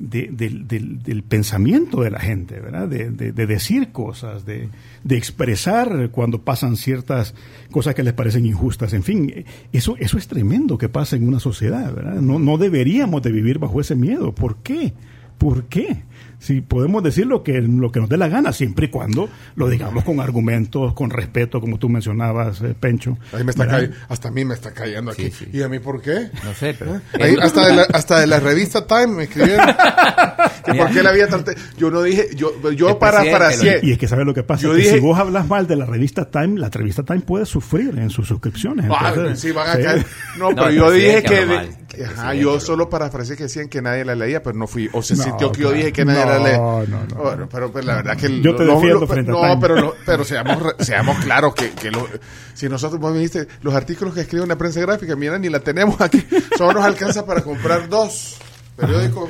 de- 0.09 0.29
del, 0.31 0.67
del- 0.67 1.01
del 1.03 1.23
pensamiento 1.23 2.01
de 2.01 2.11
la 2.11 2.19
gente, 2.19 2.59
¿verdad? 2.59 2.87
De, 2.87 3.09
de- 3.11 3.31
de 3.31 3.47
decir 3.47 3.91
cosas, 3.91 4.45
de, 4.45 4.69
expresar 5.09 6.09
cuando 6.11 6.41
pasan 6.43 6.75
ciertas 6.75 7.33
cosas 7.71 7.95
que 7.95 8.03
les 8.03 8.13
parecen 8.13 8.45
injustas. 8.45 8.93
En 8.93 9.03
fin, 9.03 9.45
eso, 9.71 9.95
eso 9.99 10.17
es 10.17 10.27
tremendo 10.27 10.77
que 10.77 10.89
pasa 10.89 11.15
en 11.15 11.27
una 11.27 11.39
sociedad, 11.39 11.93
¿verdad? 11.93 12.21
No, 12.21 12.39
no 12.39 12.57
deberíamos 12.57 13.21
de 13.21 13.31
vivir 13.31 13.59
bajo 13.59 13.79
ese 13.79 13.95
miedo. 13.95 14.33
¿Por 14.33 14.57
qué? 14.57 14.93
¿Por 15.37 15.65
qué? 15.65 16.03
Si 16.41 16.59
podemos 16.61 17.03
decir 17.03 17.27
lo 17.27 17.43
que, 17.43 17.61
lo 17.61 17.91
que 17.91 17.99
nos 17.99 18.09
dé 18.09 18.17
la 18.17 18.27
gana, 18.27 18.51
siempre 18.51 18.87
y 18.87 18.89
cuando 18.89 19.29
lo 19.55 19.69
digamos 19.69 20.03
con 20.03 20.19
argumentos, 20.19 20.93
con 20.95 21.11
respeto, 21.11 21.61
como 21.61 21.77
tú 21.77 21.87
mencionabas, 21.87 22.61
eh, 22.61 22.73
Pencho. 22.79 23.15
Ahí 23.31 23.43
me 23.43 23.51
está 23.51 23.63
¿verdad? 23.65 23.77
cayendo, 23.79 23.97
hasta 24.09 24.27
a 24.27 24.31
mí 24.31 24.43
me 24.43 24.55
está 24.55 24.73
cayendo 24.73 25.11
aquí. 25.11 25.29
Sí, 25.29 25.45
sí. 25.45 25.57
¿Y 25.57 25.61
a 25.61 25.69
mí 25.69 25.77
por 25.77 26.01
qué? 26.01 26.31
No 26.43 26.53
sé, 26.55 26.75
pero... 26.77 26.99
Ahí, 27.19 27.35
hasta, 27.39 27.67
de 27.67 27.75
la, 27.75 27.83
hasta 27.83 28.19
de 28.19 28.25
la 28.25 28.39
revista 28.39 28.87
Time 28.87 29.07
me 29.07 29.23
escribieron 29.25 29.67
que 30.65 30.73
por 30.73 30.89
qué 30.91 31.03
la 31.03 31.11
había 31.11 31.27
tratado. 31.27 31.55
Yo 31.77 31.91
no 31.91 32.01
dije, 32.01 32.29
yo, 32.35 32.51
yo 32.71 32.97
parafraseé. 32.97 33.37
presidente 33.37 33.87
Y 33.87 33.91
es 33.91 33.97
que 33.99 34.07
sabes 34.07 34.25
lo 34.25 34.33
que 34.33 34.41
pasa, 34.43 34.63
Yo 34.63 34.71
que 34.71 34.77
dije- 34.77 34.93
si 34.95 34.99
vos 34.99 35.19
hablas 35.19 35.47
mal 35.47 35.67
de 35.67 35.75
la 35.75 35.85
revista 35.85 36.29
Time, 36.31 36.59
la 36.59 36.69
revista 36.69 37.03
Time 37.03 37.21
puede 37.21 37.45
sufrir 37.45 37.97
en 37.99 38.09
sus 38.09 38.27
suscripciones. 38.27 38.87
Ah, 38.89 39.09
Entonces, 39.09 39.39
sí, 39.39 39.51
van 39.51 39.69
a 39.69 39.73
caer. 39.81 40.05
No, 40.39 40.49
No, 40.55 40.55
pero 40.55 40.71
yo 40.71 40.91
dije 40.91 41.21
que. 41.23 41.45
de- 41.45 41.80
Ajá, 42.05 42.33
yo 42.33 42.59
solo 42.59 42.89
parafraseé 42.89 43.35
que 43.35 43.43
decían 43.43 43.67
que 43.67 43.81
nadie 43.81 44.05
la 44.05 44.15
leía, 44.15 44.41
pero 44.41 44.57
no 44.57 44.67
fui. 44.67 44.89
O 44.93 45.01
se 45.01 45.15
No, 45.15 45.23
sintió 45.23 45.51
que 45.51 45.61
yo 45.61 45.67
claro. 45.69 45.77
dije 45.77 45.91
que 45.93 46.05
nadie 46.05 46.25
la 46.25 46.37
No, 46.39 46.43
leía. 46.45 46.57
no, 46.57 46.85
no. 47.05 47.15
Bueno, 47.23 47.49
pero, 47.51 47.71
pues, 47.71 47.83
la 47.85 47.95
verdad 47.95 48.17
que. 48.17 48.41
Yo 48.41 48.55
te 48.55 48.63
defiendo 48.65 49.05
frente 49.07 49.31
a 49.31 49.33
No, 49.33 49.41
Time. 49.41 49.57
pero, 49.59 49.75
lo- 49.75 49.95
pero 50.05 50.23
seamos, 50.23 50.57
seamos 50.79 51.17
claros 51.23 51.53
que, 51.55 51.71
que 51.71 51.91
lo- 51.91 52.07
si 52.53 52.69
nosotros, 52.69 52.99
vos 53.01 53.11
me 53.11 53.17
dijiste, 53.19 53.47
los 53.61 53.73
artículos 53.73 54.13
que 54.13 54.21
escribe 54.21 54.43
una 54.43 54.57
prensa 54.57 54.79
gráfica, 54.81 55.15
mira, 55.15 55.37
ni 55.37 55.49
la 55.49 55.59
tenemos 55.59 55.99
aquí. 56.01 56.25
Solo 56.57 56.73
nos 56.73 56.85
alcanza 56.85 57.25
para 57.25 57.41
comprar 57.41 57.89
dos 57.89 58.37
periódicos 58.77 59.29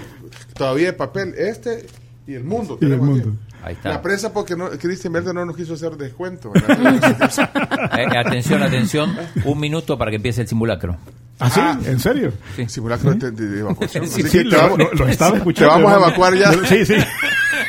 todavía 0.54 0.88
de 0.88 0.94
papel. 0.94 1.34
Este 1.38 1.86
y 2.28 2.36
El 2.36 2.44
Mundo. 2.44 2.78
Y 2.80 2.86
El. 2.86 2.98
Mundo. 2.98 3.34
Ahí 3.64 3.74
está. 3.74 3.90
La 3.90 4.02
prensa 4.02 4.34
porque 4.34 4.56
no, 4.56 4.70
Cristian 4.72 5.14
Verde 5.14 5.34
no 5.36 5.46
nos 5.46 5.56
quiso 5.56 5.76
hacer 5.76 5.92
descuento. 5.96 6.52
¿verdad? 6.54 8.00
Eh, 8.00 8.18
atención, 8.18 8.64
atención, 8.64 9.16
un 9.46 9.60
minuto 9.60 9.98
para 9.98 10.10
que 10.12 10.16
empiece 10.18 10.42
el 10.42 10.48
simulacro. 10.48 10.98
¿Ah, 11.42 11.50
sí? 11.50 11.60
Ah. 11.62 11.80
¿En 11.86 12.00
serio? 12.00 12.32
Simulacro 12.68 13.14
de, 13.16 13.32
de- 13.32 13.48
de 13.48 13.60
evacuación. 13.60 14.08
Sí, 14.08 14.22
Así 14.22 14.30
Sí, 14.30 14.38
que 14.44 14.50
te 14.50 14.56
lo, 14.56 14.58
vamos, 14.62 14.78
lo- 14.80 14.94
lo 14.94 15.08
estaba 15.08 15.32
te 15.32 15.38
escuchando. 15.40 15.74
vamos 15.74 15.92
a 15.92 15.96
evacuar 15.98 16.36
ya. 16.36 16.52
Sí, 16.68 16.86
sí. 16.86 16.96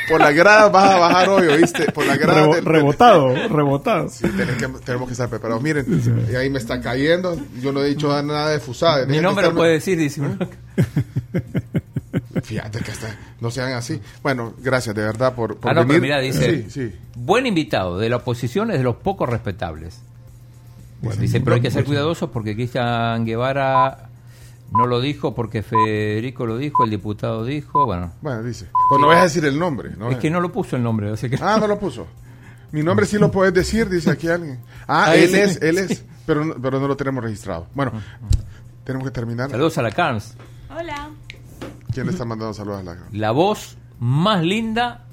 Por 0.08 0.20
la 0.20 0.30
grada 0.32 0.68
vas 0.68 0.90
a 0.90 0.98
bajar 0.98 1.28
hoy, 1.28 1.46
¿oíste? 1.48 1.90
Por 1.92 2.04
la 2.06 2.16
grada. 2.16 2.42
Rebo- 2.44 2.54
del- 2.54 2.64
rebotado, 2.64 3.34
rebotado. 3.48 4.08
Sí, 4.08 4.26
tenés 4.28 4.56
que- 4.56 4.68
tenemos 4.84 5.08
que 5.08 5.12
estar 5.12 5.28
preparados. 5.28 5.62
Miren, 5.62 5.86
y 6.30 6.34
ahí 6.36 6.50
me 6.50 6.58
está 6.58 6.80
cayendo. 6.80 7.36
Yo 7.60 7.72
no 7.72 7.82
he 7.82 7.88
dicho 7.88 8.08
nada 8.22 8.50
de 8.50 8.60
fusada. 8.60 9.06
Mi 9.06 9.20
nombre 9.20 9.46
lo 9.46 9.54
puede 9.54 9.72
decir, 9.72 9.96
dice. 9.98 10.20
Fíjate 12.42 12.80
que 12.80 12.90
hasta 12.90 13.16
no 13.40 13.50
sean 13.50 13.72
así. 13.72 14.00
Bueno, 14.22 14.54
gracias 14.58 14.94
de 14.94 15.02
verdad 15.02 15.34
por, 15.34 15.56
por 15.56 15.70
Ah, 15.70 15.74
no, 15.74 15.80
venir. 15.82 16.00
pero 16.00 16.02
mira, 16.02 16.18
dice, 16.20 16.64
Sí, 16.68 16.70
sí. 16.90 16.92
buen 17.14 17.46
invitado, 17.46 17.98
de 17.98 18.08
la 18.08 18.16
oposición 18.16 18.70
es 18.70 18.78
de 18.78 18.84
los 18.84 18.96
pocos 18.96 19.28
respetables. 19.28 20.00
Dice, 21.18 21.40
pero 21.40 21.56
hay 21.56 21.60
que 21.62 21.70
ser 21.70 21.84
cuidadosos 21.84 22.30
porque 22.30 22.54
Cristian 22.54 23.24
Guevara 23.24 24.08
no 24.72 24.86
lo 24.86 25.00
dijo, 25.00 25.34
porque 25.34 25.62
Federico 25.62 26.46
lo 26.46 26.56
dijo, 26.56 26.84
el 26.84 26.90
diputado 26.90 27.44
dijo, 27.44 27.84
bueno, 27.86 28.12
Bueno, 28.22 28.42
dice. 28.42 28.68
Pues 28.88 29.00
no 29.00 29.06
vas 29.08 29.18
a 29.18 29.22
decir 29.24 29.44
el 29.44 29.58
nombre. 29.58 29.90
¿no? 29.96 30.08
es 30.10 30.16
que 30.18 30.30
no 30.30 30.40
lo 30.40 30.50
puso 30.52 30.76
el 30.76 30.82
nombre, 30.82 31.10
así 31.10 31.28
que... 31.28 31.36
Ah, 31.40 31.58
no 31.60 31.66
lo 31.66 31.78
puso. 31.78 32.06
Mi 32.70 32.82
nombre 32.82 33.04
sí 33.04 33.18
lo 33.18 33.30
puedes 33.30 33.52
decir, 33.52 33.88
dice 33.90 34.10
aquí 34.10 34.28
alguien. 34.28 34.60
Ah, 34.88 35.06
Ah, 35.08 35.16
él 35.16 35.34
es, 35.34 35.60
él 35.60 35.76
es. 35.78 36.04
Pero, 36.24 36.44
no- 36.44 36.54
pero 36.54 36.80
no 36.80 36.88
lo 36.88 36.96
tenemos 36.96 37.22
registrado. 37.22 37.66
Bueno, 37.74 37.92
tenemos 38.84 39.06
que 39.06 39.10
terminar. 39.12 39.50
Saludos 39.50 39.76
a 39.76 39.82
la 39.82 39.90
Carms, 39.90 40.34
Hola. 40.70 41.10
¿Quién 41.92 42.06
le 42.06 42.12
está 42.12 42.24
mandando 42.24 42.54
saludos 42.54 42.80
a 42.80 42.82
la 42.84 42.96
la 43.12 43.30
voz 43.32 43.76
más 44.00 44.42
linda 44.42 45.04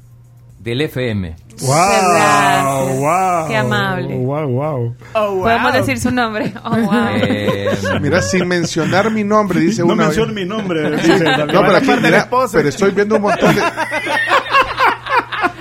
del 0.60 0.82
FM. 0.82 1.36
¡Wow! 1.62 1.76
gracias. 1.78 3.00
¡Wow! 3.00 3.48
Qué 3.48 3.56
amable. 3.58 4.16
¡Wow, 4.18 4.48
wow! 4.50 4.96
Podemos 5.42 5.74
decir 5.74 6.00
su 6.00 6.12
nombre. 6.12 6.54
Oh, 6.64 6.70
wow. 6.78 6.94
Eh, 7.16 7.70
Mira, 8.02 8.22
sin 8.22 8.48
mencionar 8.48 9.10
mi 9.12 9.24
nombre, 9.24 9.60
dice 9.60 9.82
No 9.82 9.94
una. 9.94 10.06
mencione 10.06 10.34
mi 10.34 10.46
nombre. 10.46 10.92
dice 10.98 11.24
David. 11.24 11.54
No, 11.54 11.62
pero 11.62 11.78
aquí, 11.78 11.92
mira, 12.02 12.30
pero 12.52 12.70
estoy 12.70 12.92
viendo 12.92 13.16
un 13.16 13.22
montón 13.24 13.56
de. 13.56 13.62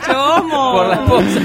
¿Cómo? 0.07 0.73
por 0.73 0.87
la 0.89 0.95
esposa. 0.95 1.41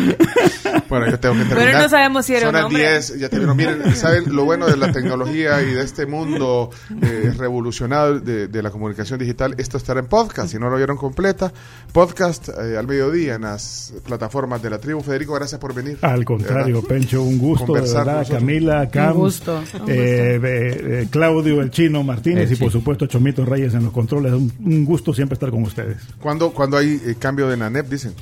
Bueno, 0.89 1.09
yo 1.09 1.19
tengo 1.19 1.35
que 1.35 1.41
terminar. 1.45 1.65
Pero 1.67 1.79
no 1.83 1.89
sabemos 1.89 2.25
si 2.25 2.33
era 2.35 2.41
Son 2.47 2.49
un 2.49 2.55
las 2.55 2.65
hombre. 2.65 2.81
10, 2.81 3.19
ya 3.19 3.29
terminó. 3.29 3.55
Miren, 3.55 3.95
¿saben 3.95 4.35
lo 4.35 4.45
bueno 4.45 4.67
de 4.67 4.77
la 4.77 4.91
tecnología 4.91 5.61
y 5.61 5.73
de 5.73 5.81
este 5.83 6.05
mundo 6.05 6.69
eh, 7.01 7.33
revolucionado 7.37 8.19
de, 8.19 8.47
de 8.47 8.61
la 8.63 8.71
comunicación 8.71 9.19
digital? 9.19 9.55
Esto 9.57 9.77
estará 9.77 9.99
en 9.99 10.07
podcast. 10.07 10.51
Si 10.51 10.59
no 10.59 10.69
lo 10.69 10.77
vieron 10.77 10.97
completa, 10.97 11.51
podcast 11.91 12.49
eh, 12.49 12.77
al 12.77 12.87
mediodía 12.87 13.35
en 13.35 13.41
las 13.43 13.93
plataformas 14.05 14.61
de 14.61 14.69
la 14.69 14.79
tribu. 14.79 15.01
Federico, 15.01 15.33
gracias 15.33 15.59
por 15.59 15.73
venir. 15.73 15.97
Al 16.01 16.23
contrario, 16.25 16.65
De 16.77 16.81
verdad. 16.81 16.87
Pencho, 16.89 17.23
un 17.23 17.37
gusto, 17.39 17.63
de 17.65 17.67
Conversar 17.67 18.05
verdad. 18.05 18.19
nosotros. 18.19 18.39
Camila, 18.39 18.89
Cam, 18.89 19.13
gusto, 19.13 19.57
un 19.81 19.89
eh, 19.89 19.93
eh, 19.93 20.39
eh, 20.43 21.07
Claudio, 21.09 21.61
el 21.61 21.71
chino 21.71 22.03
Martínez 22.03 22.47
El 22.47 22.53
y 22.53 22.55
por 22.55 22.69
chino. 22.69 22.71
supuesto 22.79 23.05
Chomito 23.07 23.45
Reyes 23.45 23.73
en 23.73 23.83
los 23.85 23.93
controles. 23.93 24.33
Un, 24.33 24.51
un 24.65 24.85
gusto 24.85 25.13
siempre 25.13 25.33
estar 25.33 25.49
con 25.49 25.63
ustedes. 25.63 25.97
¿Cuándo, 26.21 26.51
cuando 26.51 26.77
hay 26.77 27.01
eh, 27.05 27.15
cambio 27.19 27.47
de 27.47 27.57
NANEP, 27.57 27.87
dicen? 27.87 28.13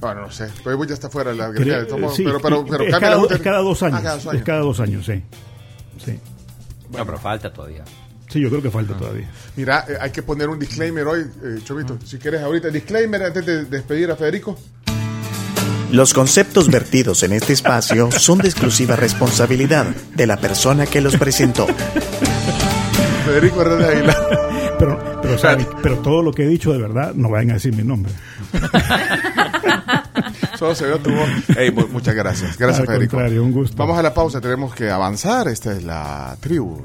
Bueno, 0.00 0.20
no 0.22 0.30
sé. 0.30 0.48
Pero 0.62 0.84
ya 0.84 0.94
está 0.94 1.10
fuera 1.10 1.30
de 1.30 1.36
la 1.36 1.48
grilla. 1.48 1.78
de 1.80 1.84
todos 1.86 2.00
modos, 2.00 2.16
sí, 2.16 2.22
pero, 2.24 2.40
pero, 2.40 2.64
pero 2.64 2.84
es, 2.84 2.90
cambia 2.90 3.08
cada, 3.10 3.22
la 3.28 3.34
es 3.34 3.40
cada 3.42 3.58
dos 3.58 3.82
años. 3.82 3.98
Ah, 3.98 4.02
cada 4.02 4.14
dos 4.16 4.24
Es 4.24 4.30
años. 4.32 4.44
cada 4.44 4.60
dos 4.60 4.80
años, 4.80 5.06
sí. 5.06 5.22
Sí, 6.04 6.20
No, 6.96 7.04
pero 7.04 7.18
falta 7.18 7.52
todavía. 7.52 7.84
sí 8.28 8.40
yo 8.40 8.48
creo 8.48 8.62
que 8.62 8.68
Ah. 8.68 8.72
falta 8.72 8.96
todavía. 8.96 9.28
Mira, 9.56 9.84
eh, 9.88 9.96
hay 10.00 10.10
que 10.10 10.22
poner 10.22 10.48
un 10.48 10.58
disclaimer 10.58 11.06
hoy, 11.06 11.20
eh, 11.42 11.58
Chovito. 11.64 11.98
Si 12.04 12.18
quieres 12.18 12.42
ahorita, 12.42 12.68
disclaimer 12.68 13.22
antes 13.24 13.44
de 13.44 13.64
despedir 13.64 14.10
a 14.10 14.16
Federico. 14.16 14.56
Los 15.90 16.12
conceptos 16.14 16.70
vertidos 16.70 17.22
en 17.22 17.32
este 17.32 17.54
espacio 17.54 18.10
son 18.12 18.38
de 18.38 18.48
exclusiva 18.48 18.94
responsabilidad 18.94 19.86
de 20.14 20.26
la 20.26 20.36
persona 20.36 20.84
que 20.86 21.00
los 21.00 21.16
presentó. 21.16 21.66
Federico 23.26 23.62
Hernández 23.62 23.88
Aguilar. 23.96 24.16
Pero, 24.78 25.20
pero, 25.20 25.36
pero 25.82 25.98
todo 25.98 26.22
lo 26.22 26.32
que 26.32 26.44
he 26.44 26.46
dicho, 26.46 26.72
de 26.72 26.78
verdad, 26.78 27.12
no 27.12 27.28
vayan 27.30 27.50
a 27.50 27.54
decir 27.54 27.74
mi 27.74 27.82
nombre. 27.82 28.12
Solo 30.58 30.74
se 30.74 30.86
vio 30.86 30.98
tu 30.98 31.10
voz. 31.12 31.28
Ey, 31.56 31.70
mu- 31.70 31.86
muchas 31.88 32.14
gracias. 32.14 32.58
Gracias, 32.58 32.80
Al 32.80 32.86
Federico. 32.86 33.12
contrario, 33.12 33.44
un 33.44 33.52
gusto. 33.52 33.76
Vamos 33.76 33.96
a 33.98 34.02
la 34.02 34.12
pausa, 34.12 34.40
tenemos 34.40 34.74
que 34.74 34.90
avanzar. 34.90 35.46
Esta 35.48 35.72
es 35.72 35.84
la 35.84 36.36
tribu. 36.40 36.82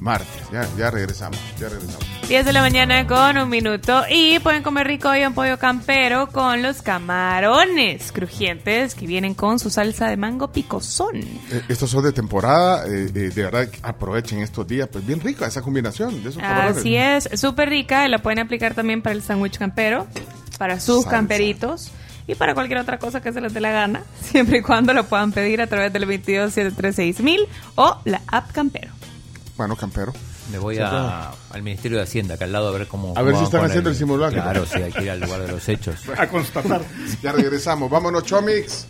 martes. 0.00 0.28
Ya, 0.52 0.64
ya 0.78 0.90
regresamos, 0.92 1.36
ya 1.58 1.68
regresamos. 1.68 2.06
10 2.28 2.46
de 2.46 2.52
la 2.52 2.60
mañana 2.60 3.04
con 3.08 3.36
un 3.36 3.48
minuto 3.48 4.04
y 4.08 4.38
pueden 4.38 4.62
comer 4.62 4.86
rico 4.86 5.08
hoy 5.08 5.24
un 5.24 5.34
pollo 5.34 5.58
campero 5.58 6.28
con 6.28 6.62
los 6.62 6.82
camarones 6.82 8.12
crujientes 8.12 8.94
que 8.94 9.08
vienen 9.08 9.34
con 9.34 9.58
su 9.58 9.70
salsa 9.70 10.06
de 10.08 10.16
mango 10.16 10.52
picosón. 10.52 11.16
Eh, 11.16 11.62
estos 11.68 11.90
son 11.90 12.04
de 12.04 12.12
temporada, 12.12 12.86
eh, 12.86 13.06
eh, 13.12 13.30
de 13.34 13.42
verdad 13.42 13.68
aprovechen 13.82 14.38
estos 14.40 14.68
días, 14.68 14.88
pues 14.92 15.04
bien 15.04 15.18
rica 15.20 15.46
esa 15.48 15.62
combinación 15.62 16.22
de 16.22 16.30
esos 16.30 16.40
camarones. 16.42 16.78
Así 16.78 16.94
es, 16.96 17.28
súper 17.34 17.68
rica 17.68 18.06
la 18.06 18.18
pueden 18.18 18.38
aplicar 18.38 18.74
también 18.74 19.02
para 19.02 19.14
el 19.16 19.22
sándwich 19.22 19.58
campero, 19.58 20.06
para 20.58 20.78
sus 20.78 21.02
Salsa. 21.02 21.10
camperitos 21.10 21.90
y 22.28 22.36
para 22.36 22.54
cualquier 22.54 22.78
otra 22.78 22.98
cosa 23.00 23.20
que 23.20 23.32
se 23.32 23.40
les 23.40 23.52
dé 23.52 23.60
la 23.60 23.72
gana, 23.72 24.02
siempre 24.22 24.58
y 24.58 24.62
cuando 24.62 24.94
lo 24.94 25.02
puedan 25.04 25.32
pedir 25.32 25.60
a 25.60 25.66
través 25.66 25.92
del 25.92 26.04
22736 26.06 27.40
o 27.74 28.00
la 28.04 28.20
app 28.28 28.52
campero. 28.52 28.92
Bueno, 29.56 29.74
campero. 29.74 30.12
Me 30.52 30.58
voy 30.58 30.78
a- 30.78 31.32
al 31.50 31.62
Ministerio 31.62 31.98
de 31.98 32.04
Hacienda, 32.04 32.34
acá 32.34 32.44
al 32.46 32.52
lado, 32.52 32.68
a 32.68 32.70
ver 32.70 32.86
cómo. 32.86 33.12
A 33.16 33.22
ver 33.22 33.36
si 33.36 33.44
están 33.44 33.64
haciendo 33.64 33.90
el 33.90 33.96
simulacro. 33.96 34.40
Claro, 34.42 34.64
sí, 34.64 34.80
hay 34.80 34.92
que 34.92 35.02
ir 35.02 35.10
al 35.10 35.20
lugar 35.20 35.42
de 35.42 35.48
los 35.48 35.68
hechos. 35.68 35.96
A 36.16 36.26
constatar. 36.28 36.80
Ya 37.22 37.32
regresamos. 37.32 37.90
Vámonos, 37.90 38.22
Chomix. 38.24 38.86